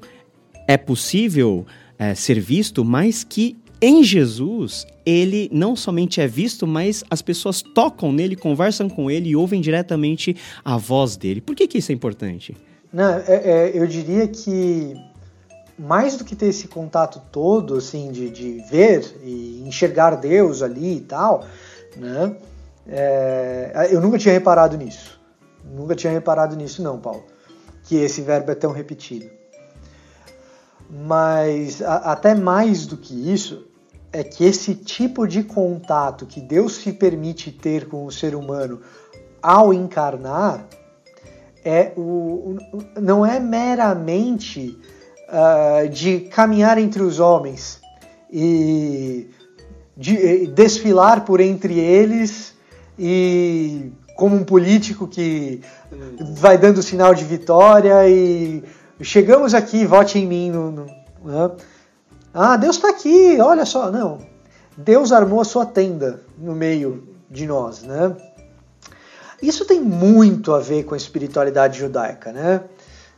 é 0.66 0.76
possível 0.76 1.66
é, 1.98 2.14
ser 2.14 2.40
visto, 2.40 2.84
mas 2.84 3.24
que 3.24 3.56
em 3.80 4.02
Jesus 4.02 4.86
ele 5.04 5.50
não 5.52 5.76
somente 5.76 6.20
é 6.20 6.26
visto, 6.26 6.66
mas 6.66 7.04
as 7.10 7.20
pessoas 7.20 7.60
tocam 7.60 8.12
nele, 8.12 8.36
conversam 8.36 8.88
com 8.88 9.10
ele 9.10 9.30
e 9.30 9.36
ouvem 9.36 9.60
diretamente 9.60 10.34
a 10.64 10.76
voz 10.76 11.16
dele. 11.16 11.40
Por 11.40 11.54
que, 11.54 11.68
que 11.68 11.78
isso 11.78 11.92
é 11.92 11.94
importante? 11.94 12.56
Não, 12.92 13.14
é, 13.14 13.24
é, 13.26 13.70
eu 13.74 13.86
diria 13.86 14.26
que 14.28 14.94
mais 15.78 16.16
do 16.16 16.24
que 16.24 16.36
ter 16.36 16.46
esse 16.46 16.68
contato 16.68 17.20
todo, 17.32 17.74
assim, 17.74 18.12
de, 18.12 18.30
de 18.30 18.64
ver 18.70 19.04
e 19.22 19.62
enxergar 19.66 20.14
Deus 20.14 20.62
ali 20.62 20.98
e 20.98 21.00
tal, 21.00 21.44
né? 21.96 22.36
É, 22.86 23.88
eu 23.90 24.00
nunca 24.00 24.18
tinha 24.18 24.32
reparado 24.32 24.76
nisso. 24.76 25.20
Nunca 25.64 25.94
tinha 25.94 26.12
reparado 26.12 26.54
nisso, 26.54 26.82
não, 26.82 26.98
Paulo. 26.98 27.24
Que 27.82 27.96
esse 27.96 28.20
verbo 28.20 28.50
é 28.50 28.54
tão 28.54 28.72
repetido. 28.72 29.26
Mas 30.96 31.82
a, 31.82 32.12
até 32.12 32.34
mais 32.34 32.86
do 32.86 32.96
que 32.96 33.32
isso, 33.32 33.66
é 34.12 34.22
que 34.22 34.44
esse 34.44 34.76
tipo 34.76 35.26
de 35.26 35.42
contato 35.42 36.24
que 36.24 36.40
Deus 36.40 36.76
se 36.76 36.92
permite 36.92 37.50
ter 37.50 37.88
com 37.88 38.06
o 38.06 38.12
ser 38.12 38.36
humano 38.36 38.80
ao 39.42 39.74
encarnar 39.74 40.64
é 41.64 41.92
o, 41.96 42.56
não 43.00 43.26
é 43.26 43.40
meramente 43.40 44.78
uh, 45.28 45.88
de 45.88 46.20
caminhar 46.20 46.78
entre 46.78 47.02
os 47.02 47.18
homens 47.18 47.80
e 48.30 49.28
de, 49.96 50.46
desfilar 50.48 51.24
por 51.24 51.40
entre 51.40 51.78
eles 51.78 52.54
e 52.96 53.90
como 54.16 54.36
um 54.36 54.44
político 54.44 55.08
que 55.08 55.60
vai 56.36 56.56
dando 56.56 56.82
sinal 56.82 57.14
de 57.14 57.24
vitória 57.24 58.08
e 58.08 58.62
chegamos 59.00 59.54
aqui, 59.54 59.84
vote 59.84 60.18
em 60.18 60.26
mim. 60.26 60.50
No, 60.50 60.70
no, 60.70 60.84
né? 60.84 61.50
Ah, 62.32 62.56
Deus 62.56 62.76
está 62.76 62.90
aqui, 62.90 63.38
olha 63.40 63.64
só. 63.64 63.90
Não, 63.90 64.18
Deus 64.76 65.12
armou 65.12 65.40
a 65.40 65.44
sua 65.44 65.64
tenda 65.64 66.20
no 66.36 66.54
meio 66.54 67.08
de 67.30 67.46
nós, 67.46 67.82
né? 67.82 68.16
Isso 69.40 69.64
tem 69.64 69.80
muito 69.80 70.52
a 70.52 70.58
ver 70.58 70.84
com 70.84 70.94
a 70.94 70.96
espiritualidade 70.96 71.78
judaica, 71.78 72.32
né? 72.32 72.62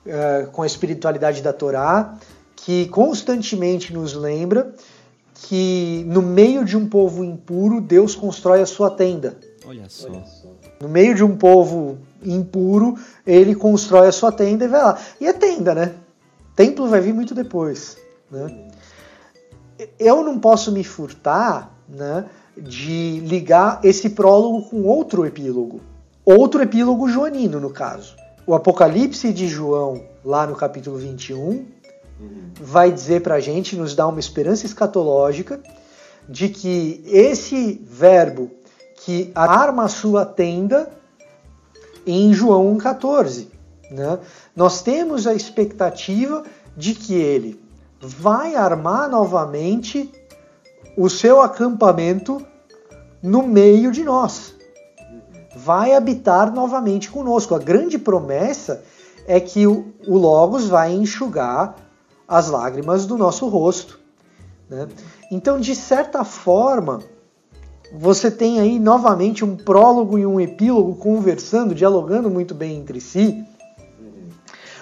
Uh, 0.04 0.50
com 0.50 0.62
a 0.62 0.66
espiritualidade 0.66 1.42
da 1.42 1.52
Torá, 1.52 2.16
que 2.54 2.86
constantemente 2.88 3.92
nos 3.92 4.14
lembra 4.14 4.72
que 5.34 6.04
no 6.08 6.22
meio 6.22 6.64
de 6.64 6.76
um 6.76 6.88
povo 6.88 7.24
impuro, 7.24 7.80
Deus 7.80 8.14
constrói 8.14 8.60
a 8.60 8.66
sua 8.66 8.90
tenda. 8.90 9.36
Olha 9.66 9.84
só. 9.88 10.08
No 10.80 10.88
meio 10.88 11.14
de 11.14 11.24
um 11.24 11.36
povo 11.36 11.98
impuro, 12.22 12.96
ele 13.26 13.54
constrói 13.54 14.08
a 14.08 14.12
sua 14.12 14.32
tenda 14.32 14.64
e 14.64 14.68
vai 14.68 14.82
lá. 14.82 14.98
E 15.20 15.26
é 15.26 15.32
tenda, 15.56 15.74
né? 15.74 15.94
Templo 16.54 16.88
vai 16.88 17.00
vir 17.00 17.14
muito 17.14 17.34
depois. 17.34 17.96
Né? 18.30 18.68
Eu 19.98 20.22
não 20.22 20.38
posso 20.38 20.72
me 20.72 20.84
furtar 20.84 21.74
né, 21.88 22.26
de 22.56 23.20
ligar 23.20 23.80
esse 23.82 24.10
prólogo 24.10 24.62
com 24.68 24.82
outro 24.84 25.26
epílogo. 25.26 25.80
Outro 26.24 26.62
epílogo 26.62 27.08
joanino, 27.08 27.60
no 27.60 27.70
caso. 27.70 28.16
O 28.46 28.54
Apocalipse 28.54 29.32
de 29.32 29.48
João, 29.48 30.02
lá 30.24 30.46
no 30.46 30.56
capítulo 30.56 30.96
21, 30.96 31.66
vai 32.60 32.90
dizer 32.90 33.22
pra 33.22 33.40
gente, 33.40 33.76
nos 33.76 33.94
dá 33.94 34.06
uma 34.06 34.20
esperança 34.20 34.66
escatológica 34.66 35.60
de 36.28 36.48
que 36.48 37.02
esse 37.06 37.80
verbo 37.84 38.50
que 39.04 39.30
arma 39.34 39.84
a 39.84 39.88
sua 39.88 40.24
tenda 40.24 40.90
em 42.06 42.32
João 42.32 42.76
1,14. 42.76 43.55
Né? 43.90 44.18
Nós 44.54 44.82
temos 44.82 45.26
a 45.26 45.34
expectativa 45.34 46.42
de 46.76 46.94
que 46.94 47.14
ele 47.14 47.60
vai 48.00 48.54
armar 48.54 49.08
novamente 49.08 50.12
o 50.96 51.08
seu 51.08 51.40
acampamento 51.40 52.44
no 53.22 53.42
meio 53.42 53.90
de 53.90 54.02
nós. 54.02 54.54
Vai 55.56 55.94
habitar 55.94 56.52
novamente 56.52 57.10
conosco. 57.10 57.54
A 57.54 57.58
grande 57.58 57.98
promessa 57.98 58.82
é 59.26 59.40
que 59.40 59.66
o, 59.66 59.92
Logos 60.06 60.68
vai 60.68 60.92
enxugar 60.92 61.76
as 62.28 62.48
lágrimas 62.48 63.06
do 63.06 63.16
nosso 63.16 63.48
rosto. 63.48 63.98
Né? 64.68 64.86
Então, 65.30 65.58
de 65.58 65.74
certa 65.74 66.24
forma, 66.24 67.02
você 67.92 68.30
tem 68.30 68.60
aí 68.60 68.78
novamente 68.78 69.44
um 69.44 69.56
prólogo 69.56 70.18
e 70.18 70.26
um 70.26 70.40
epílogo 70.40 70.96
conversando, 70.96 71.74
dialogando 71.74 72.30
muito 72.30 72.54
bem 72.54 72.78
entre 72.78 73.00
si, 73.00 73.44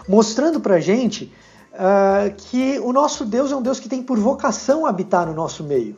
mostrando 0.09 0.61
pra 0.61 0.81
gente 0.81 1.33
uh, 1.73 2.35
que 2.37 2.79
o 2.81 2.93
nosso 2.93 3.25
Deus 3.25 3.53
é 3.53 3.57
um 3.57 3.63
Deus 3.63 3.81
que 3.81 3.89
tem 3.89 4.03
por 4.03 4.19
vocação 4.19 4.87
habitar 4.87 5.27
no 5.27 5.35
nosso 5.35 5.65
meio, 5.65 5.97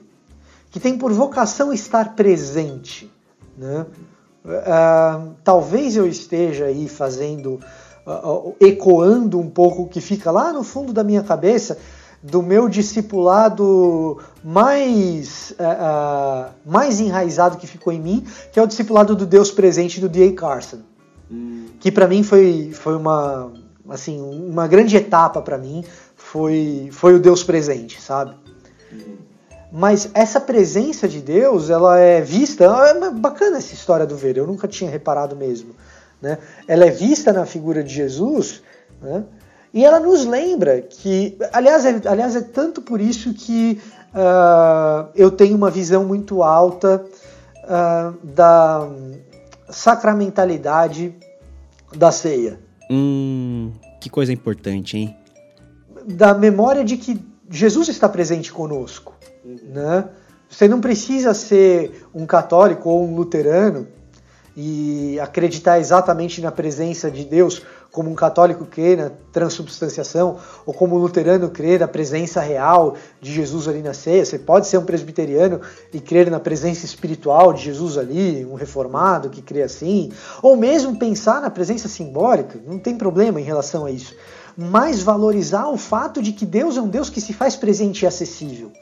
que 0.70 0.80
tem 0.80 0.96
por 0.96 1.12
vocação 1.12 1.72
estar 1.72 2.14
presente. 2.14 3.10
Né? 3.56 3.86
Uh, 4.44 5.34
talvez 5.42 5.96
eu 5.96 6.06
esteja 6.06 6.66
aí 6.66 6.88
fazendo, 6.88 7.60
uh, 8.06 8.54
ecoando 8.60 9.40
um 9.40 9.50
pouco 9.50 9.82
o 9.82 9.88
que 9.88 10.00
fica 10.00 10.30
lá 10.30 10.52
no 10.52 10.62
fundo 10.62 10.92
da 10.92 11.02
minha 11.02 11.22
cabeça, 11.22 11.78
do 12.22 12.42
meu 12.42 12.68
discipulado 12.68 14.18
mais, 14.42 15.52
uh, 15.52 16.52
mais 16.64 17.00
enraizado 17.00 17.56
que 17.56 17.66
ficou 17.66 17.92
em 17.92 18.00
mim, 18.00 18.26
que 18.52 18.58
é 18.58 18.62
o 18.62 18.66
discipulado 18.66 19.14
do 19.14 19.26
Deus 19.26 19.50
presente 19.50 20.00
do 20.00 20.08
D.A. 20.08 20.32
Carson. 20.32 20.78
Hum. 21.30 21.66
Que 21.80 21.90
para 21.90 22.06
mim 22.06 22.22
foi, 22.22 22.70
foi 22.72 22.96
uma, 22.96 23.52
assim, 23.88 24.20
uma 24.20 24.66
grande 24.66 24.96
etapa 24.96 25.40
para 25.42 25.58
mim, 25.58 25.84
foi, 26.14 26.88
foi 26.92 27.14
o 27.14 27.20
Deus 27.20 27.42
presente, 27.42 28.00
sabe? 28.00 28.34
Hum. 28.92 29.16
Mas 29.72 30.10
essa 30.14 30.40
presença 30.40 31.08
de 31.08 31.20
Deus, 31.20 31.70
ela 31.70 31.98
é 31.98 32.20
vista, 32.20 32.64
é 32.64 33.10
bacana 33.10 33.58
essa 33.58 33.74
história 33.74 34.06
do 34.06 34.16
ver, 34.16 34.36
eu 34.36 34.46
nunca 34.46 34.66
tinha 34.66 34.90
reparado 34.90 35.36
mesmo. 35.36 35.74
Né? 36.20 36.38
Ela 36.66 36.86
é 36.86 36.90
vista 36.90 37.32
na 37.32 37.44
figura 37.44 37.82
de 37.82 37.92
Jesus, 37.92 38.62
né? 39.02 39.24
E 39.74 39.84
ela 39.84 40.00
nos 40.00 40.24
lembra 40.24 40.80
que, 40.80 41.36
aliás, 41.52 41.84
é, 41.84 42.00
aliás, 42.06 42.34
é 42.34 42.40
tanto 42.40 42.80
por 42.80 42.98
isso 42.98 43.34
que 43.34 43.78
uh, 44.14 45.10
eu 45.14 45.30
tenho 45.30 45.54
uma 45.54 45.70
visão 45.70 46.02
muito 46.02 46.42
alta 46.42 47.04
uh, 47.64 48.16
da 48.24 48.88
sacramentalidade 49.68 51.14
da 51.94 52.10
ceia. 52.10 52.58
Hum, 52.90 53.72
que 54.00 54.08
coisa 54.08 54.32
importante, 54.32 54.96
hein? 54.96 55.16
Da 56.06 56.34
memória 56.34 56.84
de 56.84 56.96
que 56.96 57.20
Jesus 57.50 57.88
está 57.88 58.08
presente 58.08 58.52
conosco. 58.52 59.14
Né? 59.44 60.04
Você 60.48 60.68
não 60.68 60.80
precisa 60.80 61.34
ser 61.34 62.06
um 62.14 62.26
católico 62.26 62.88
ou 62.88 63.04
um 63.06 63.14
luterano 63.14 63.88
e 64.56 65.20
acreditar 65.20 65.78
exatamente 65.78 66.40
na 66.40 66.50
presença 66.50 67.10
de 67.10 67.24
Deus, 67.24 67.62
como 67.96 68.10
um 68.10 68.14
católico 68.14 68.66
crê 68.66 68.94
na 68.94 69.10
transubstanciação, 69.32 70.36
ou 70.66 70.74
como 70.74 70.96
um 70.96 70.98
luterano 70.98 71.48
crê 71.48 71.78
na 71.78 71.88
presença 71.88 72.42
real 72.42 72.94
de 73.22 73.32
Jesus 73.32 73.66
ali 73.66 73.80
na 73.80 73.94
ceia. 73.94 74.22
Você 74.22 74.38
pode 74.38 74.66
ser 74.66 74.76
um 74.76 74.84
presbiteriano 74.84 75.62
e 75.94 75.98
crer 75.98 76.30
na 76.30 76.38
presença 76.38 76.84
espiritual 76.84 77.54
de 77.54 77.62
Jesus 77.62 77.96
ali, 77.96 78.44
um 78.44 78.54
reformado 78.54 79.30
que 79.30 79.40
crê 79.40 79.62
assim, 79.62 80.12
ou 80.42 80.56
mesmo 80.56 80.98
pensar 80.98 81.40
na 81.40 81.48
presença 81.48 81.88
simbólica, 81.88 82.60
não 82.66 82.78
tem 82.78 82.98
problema 82.98 83.40
em 83.40 83.44
relação 83.44 83.86
a 83.86 83.90
isso. 83.90 84.14
Mas 84.54 85.02
valorizar 85.02 85.66
o 85.68 85.78
fato 85.78 86.20
de 86.20 86.32
que 86.32 86.44
Deus 86.44 86.76
é 86.76 86.82
um 86.82 86.88
Deus 86.88 87.08
que 87.08 87.22
se 87.22 87.32
faz 87.32 87.56
presente 87.56 88.02
e 88.02 88.06
acessível. 88.06 88.72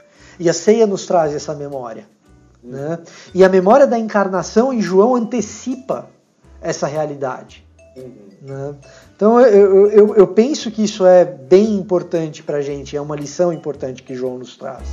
E 0.40 0.50
a 0.50 0.52
ceia 0.52 0.88
nos 0.88 1.06
traz 1.06 1.32
essa 1.32 1.54
memória. 1.54 2.08
Né? 2.64 2.98
E 3.32 3.44
a 3.44 3.48
memória 3.48 3.86
da 3.86 3.96
encarnação 3.96 4.72
em 4.72 4.82
João 4.82 5.14
antecipa 5.14 6.10
essa 6.60 6.88
realidade. 6.88 7.63
Né? 8.42 8.74
Então 9.14 9.40
eu, 9.40 9.88
eu, 9.88 10.14
eu 10.16 10.26
penso 10.26 10.70
que 10.70 10.82
isso 10.82 11.06
é 11.06 11.24
bem 11.24 11.74
importante 11.74 12.42
para 12.42 12.58
a 12.58 12.62
gente, 12.62 12.96
é 12.96 13.00
uma 13.00 13.16
lição 13.16 13.52
importante 13.52 14.02
que 14.02 14.14
João 14.14 14.38
nos 14.38 14.56
traz. 14.56 14.88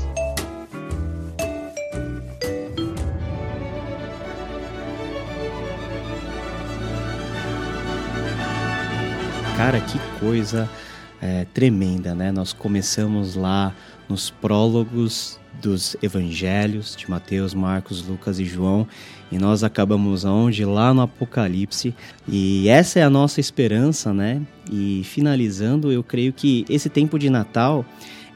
Cara, 9.57 9.79
que 9.79 9.99
coisa 10.19 10.67
é, 11.21 11.45
tremenda, 11.53 12.15
né? 12.15 12.31
Nós 12.31 12.51
começamos 12.51 13.35
lá 13.35 13.75
nos 14.09 14.31
prólogos 14.31 15.39
dos 15.61 15.95
evangelhos 16.01 16.95
de 16.95 17.09
Mateus, 17.09 17.53
Marcos, 17.53 18.05
Lucas 18.05 18.39
e 18.39 18.45
João, 18.45 18.87
e 19.31 19.37
nós 19.37 19.63
acabamos 19.63 20.25
onde? 20.25 20.65
Lá 20.65 20.93
no 20.93 21.01
Apocalipse. 21.01 21.95
E 22.27 22.67
essa 22.67 22.99
é 22.99 23.03
a 23.03 23.09
nossa 23.09 23.39
esperança, 23.39 24.13
né? 24.13 24.41
E 24.71 25.01
finalizando, 25.05 25.91
eu 25.91 26.03
creio 26.03 26.33
que 26.33 26.65
esse 26.69 26.89
tempo 26.89 27.17
de 27.17 27.29
Natal 27.29 27.85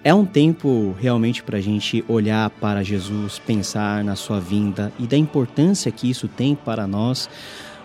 é 0.03 0.13
um 0.13 0.25
tempo 0.25 0.95
realmente 0.99 1.41
para 1.41 1.57
a 1.57 1.61
gente 1.61 2.05
olhar 2.07 2.49
para 2.51 2.83
Jesus, 2.83 3.39
pensar 3.39 4.03
na 4.03 4.15
sua 4.15 4.39
vinda 4.39 4.93
e 4.99 5.07
da 5.07 5.17
importância 5.17 5.91
que 5.91 6.09
isso 6.09 6.27
tem 6.27 6.55
para 6.55 6.85
nós 6.85 7.27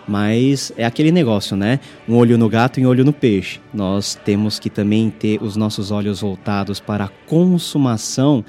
mas 0.07 0.71
é 0.77 0.85
aquele 0.85 1.11
negócio, 1.11 1.55
né? 1.55 1.79
Um 2.07 2.15
olho 2.15 2.37
no 2.37 2.49
gato 2.49 2.79
e 2.79 2.85
um 2.85 2.89
olho 2.89 3.05
no 3.05 3.13
peixe. 3.13 3.59
Nós 3.73 4.19
temos 4.25 4.59
que 4.59 4.69
também 4.69 5.09
ter 5.09 5.41
os 5.41 5.55
nossos 5.55 5.91
olhos 5.91 6.21
voltados 6.21 6.79
para 6.79 7.05
a 7.05 7.09
consumação 7.27 8.43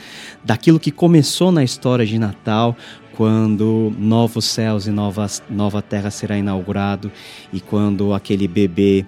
daquilo 0.45 0.81
que 0.81 0.91
começou 0.91 1.53
na 1.53 1.63
história 1.63 2.07
de 2.07 2.19
Natal, 2.19 2.77
quando 3.17 3.93
novos 3.99 4.47
céus 4.47 4.87
e 4.87 4.91
novas, 4.91 5.43
nova 5.49 5.83
terra 5.83 6.11
será 6.11 6.37
inaugurado 6.39 7.13
e 7.53 7.61
quando 7.61 8.15
aquele 8.15 8.49
bebê 8.49 9.05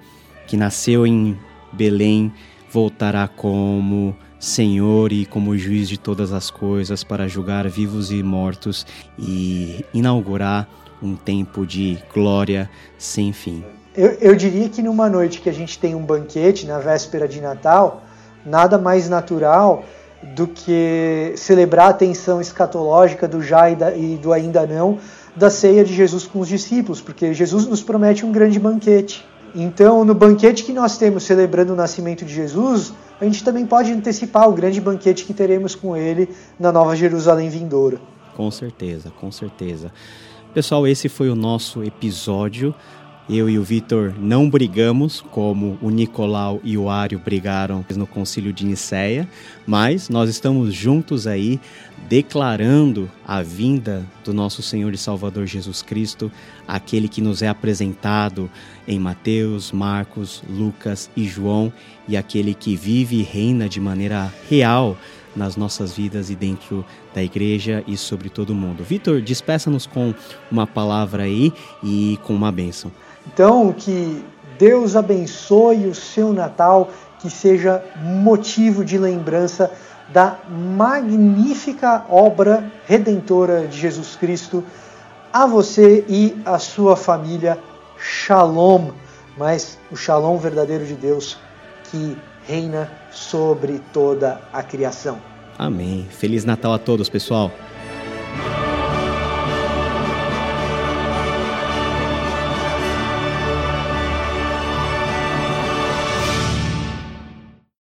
que 0.46 0.56
nasceu 0.56 1.06
em 1.06 1.36
Belém 1.72 2.32
voltará 2.70 3.26
como 3.26 4.14
Senhor 4.38 5.10
e 5.10 5.24
como 5.24 5.56
juiz 5.56 5.88
de 5.88 5.98
todas 5.98 6.32
as 6.32 6.50
coisas 6.50 7.02
para 7.02 7.26
julgar 7.26 7.68
vivos 7.68 8.10
e 8.12 8.22
mortos 8.22 8.86
e 9.18 9.84
inaugurar 9.94 10.68
um 11.02 11.16
tempo 11.16 11.66
de 11.66 11.98
glória 12.12 12.70
sem 12.98 13.32
fim. 13.32 13.64
Eu, 13.96 14.16
eu, 14.20 14.34
diria 14.34 14.68
que 14.68 14.82
numa 14.82 15.08
noite 15.08 15.40
que 15.40 15.48
a 15.48 15.52
gente 15.52 15.78
tem 15.78 15.94
um 15.94 16.04
banquete 16.04 16.66
na 16.66 16.78
véspera 16.78 17.28
de 17.28 17.40
Natal, 17.40 18.02
nada 18.44 18.76
mais 18.76 19.08
natural 19.08 19.84
do 20.34 20.46
que 20.46 21.32
celebrar 21.36 21.90
a 21.90 21.92
tensão 21.92 22.40
escatológica 22.40 23.28
do 23.28 23.42
já 23.42 23.70
e, 23.70 23.76
da, 23.76 23.94
e 23.94 24.16
do 24.16 24.32
ainda 24.32 24.66
não 24.66 24.98
da 25.36 25.50
ceia 25.50 25.84
de 25.84 25.92
Jesus 25.92 26.26
com 26.26 26.40
os 26.40 26.48
discípulos, 26.48 27.00
porque 27.00 27.34
Jesus 27.34 27.66
nos 27.66 27.82
promete 27.82 28.24
um 28.24 28.32
grande 28.32 28.58
banquete. 28.58 29.24
Então, 29.54 30.04
no 30.04 30.14
banquete 30.14 30.64
que 30.64 30.72
nós 30.72 30.98
temos 30.98 31.24
celebrando 31.24 31.72
o 31.72 31.76
nascimento 31.76 32.24
de 32.24 32.34
Jesus, 32.34 32.92
a 33.20 33.24
gente 33.24 33.44
também 33.44 33.64
pode 33.64 33.92
antecipar 33.92 34.48
o 34.48 34.52
grande 34.52 34.80
banquete 34.80 35.24
que 35.24 35.32
teremos 35.32 35.74
com 35.74 35.96
ele 35.96 36.28
na 36.58 36.72
Nova 36.72 36.96
Jerusalém 36.96 37.48
vindoura. 37.48 38.00
Com 38.36 38.50
certeza, 38.50 39.12
com 39.20 39.30
certeza. 39.30 39.92
Pessoal, 40.54 40.86
esse 40.86 41.08
foi 41.08 41.28
o 41.28 41.34
nosso 41.34 41.82
episódio. 41.82 42.72
Eu 43.28 43.50
e 43.50 43.58
o 43.58 43.64
Vitor 43.64 44.14
não 44.16 44.48
brigamos 44.48 45.20
como 45.20 45.76
o 45.82 45.90
Nicolau 45.90 46.60
e 46.62 46.78
o 46.78 46.88
Ário 46.88 47.18
brigaram 47.18 47.84
no 47.96 48.06
Concílio 48.06 48.52
de 48.52 48.64
Nicéia, 48.64 49.28
mas 49.66 50.08
nós 50.08 50.30
estamos 50.30 50.72
juntos 50.72 51.26
aí 51.26 51.58
declarando 52.08 53.10
a 53.26 53.42
vinda 53.42 54.06
do 54.24 54.32
nosso 54.32 54.62
Senhor 54.62 54.94
e 54.94 54.98
Salvador 54.98 55.44
Jesus 55.44 55.82
Cristo, 55.82 56.30
aquele 56.68 57.08
que 57.08 57.20
nos 57.20 57.42
é 57.42 57.48
apresentado 57.48 58.48
em 58.86 59.00
Mateus, 59.00 59.72
Marcos, 59.72 60.40
Lucas 60.48 61.10
e 61.16 61.26
João, 61.26 61.72
e 62.06 62.16
aquele 62.16 62.54
que 62.54 62.76
vive 62.76 63.16
e 63.16 63.22
reina 63.22 63.68
de 63.68 63.80
maneira 63.80 64.32
real 64.48 64.96
nas 65.34 65.56
nossas 65.56 65.92
vidas 65.92 66.30
e 66.30 66.34
dentro 66.34 66.84
da 67.14 67.22
igreja 67.22 67.82
e 67.86 67.96
sobre 67.96 68.28
todo 68.28 68.54
mundo. 68.54 68.84
Vitor, 68.84 69.20
despeça-nos 69.20 69.86
com 69.86 70.14
uma 70.50 70.66
palavra 70.66 71.24
aí 71.24 71.52
e 71.82 72.18
com 72.24 72.34
uma 72.34 72.52
bênção. 72.52 72.90
Então, 73.26 73.72
que 73.72 74.24
Deus 74.58 74.94
abençoe 74.96 75.86
o 75.86 75.94
seu 75.94 76.32
Natal, 76.32 76.90
que 77.20 77.30
seja 77.30 77.82
motivo 78.02 78.84
de 78.84 78.98
lembrança 78.98 79.70
da 80.12 80.38
magnífica 80.48 82.04
obra 82.08 82.70
redentora 82.86 83.66
de 83.66 83.78
Jesus 83.78 84.16
Cristo 84.16 84.62
a 85.32 85.46
você 85.46 86.04
e 86.08 86.36
a 86.44 86.58
sua 86.58 86.94
família. 86.94 87.58
Shalom, 87.98 88.90
mas 89.36 89.78
o 89.90 89.96
shalom 89.96 90.36
verdadeiro 90.36 90.84
de 90.84 90.94
Deus 90.94 91.38
que 91.84 92.16
reina 92.46 92.90
sobre 93.10 93.80
toda 93.92 94.40
a 94.52 94.62
criação. 94.62 95.18
Amém. 95.58 96.06
Feliz 96.10 96.44
Natal 96.44 96.72
a 96.72 96.78
todos, 96.78 97.08
pessoal. 97.08 97.50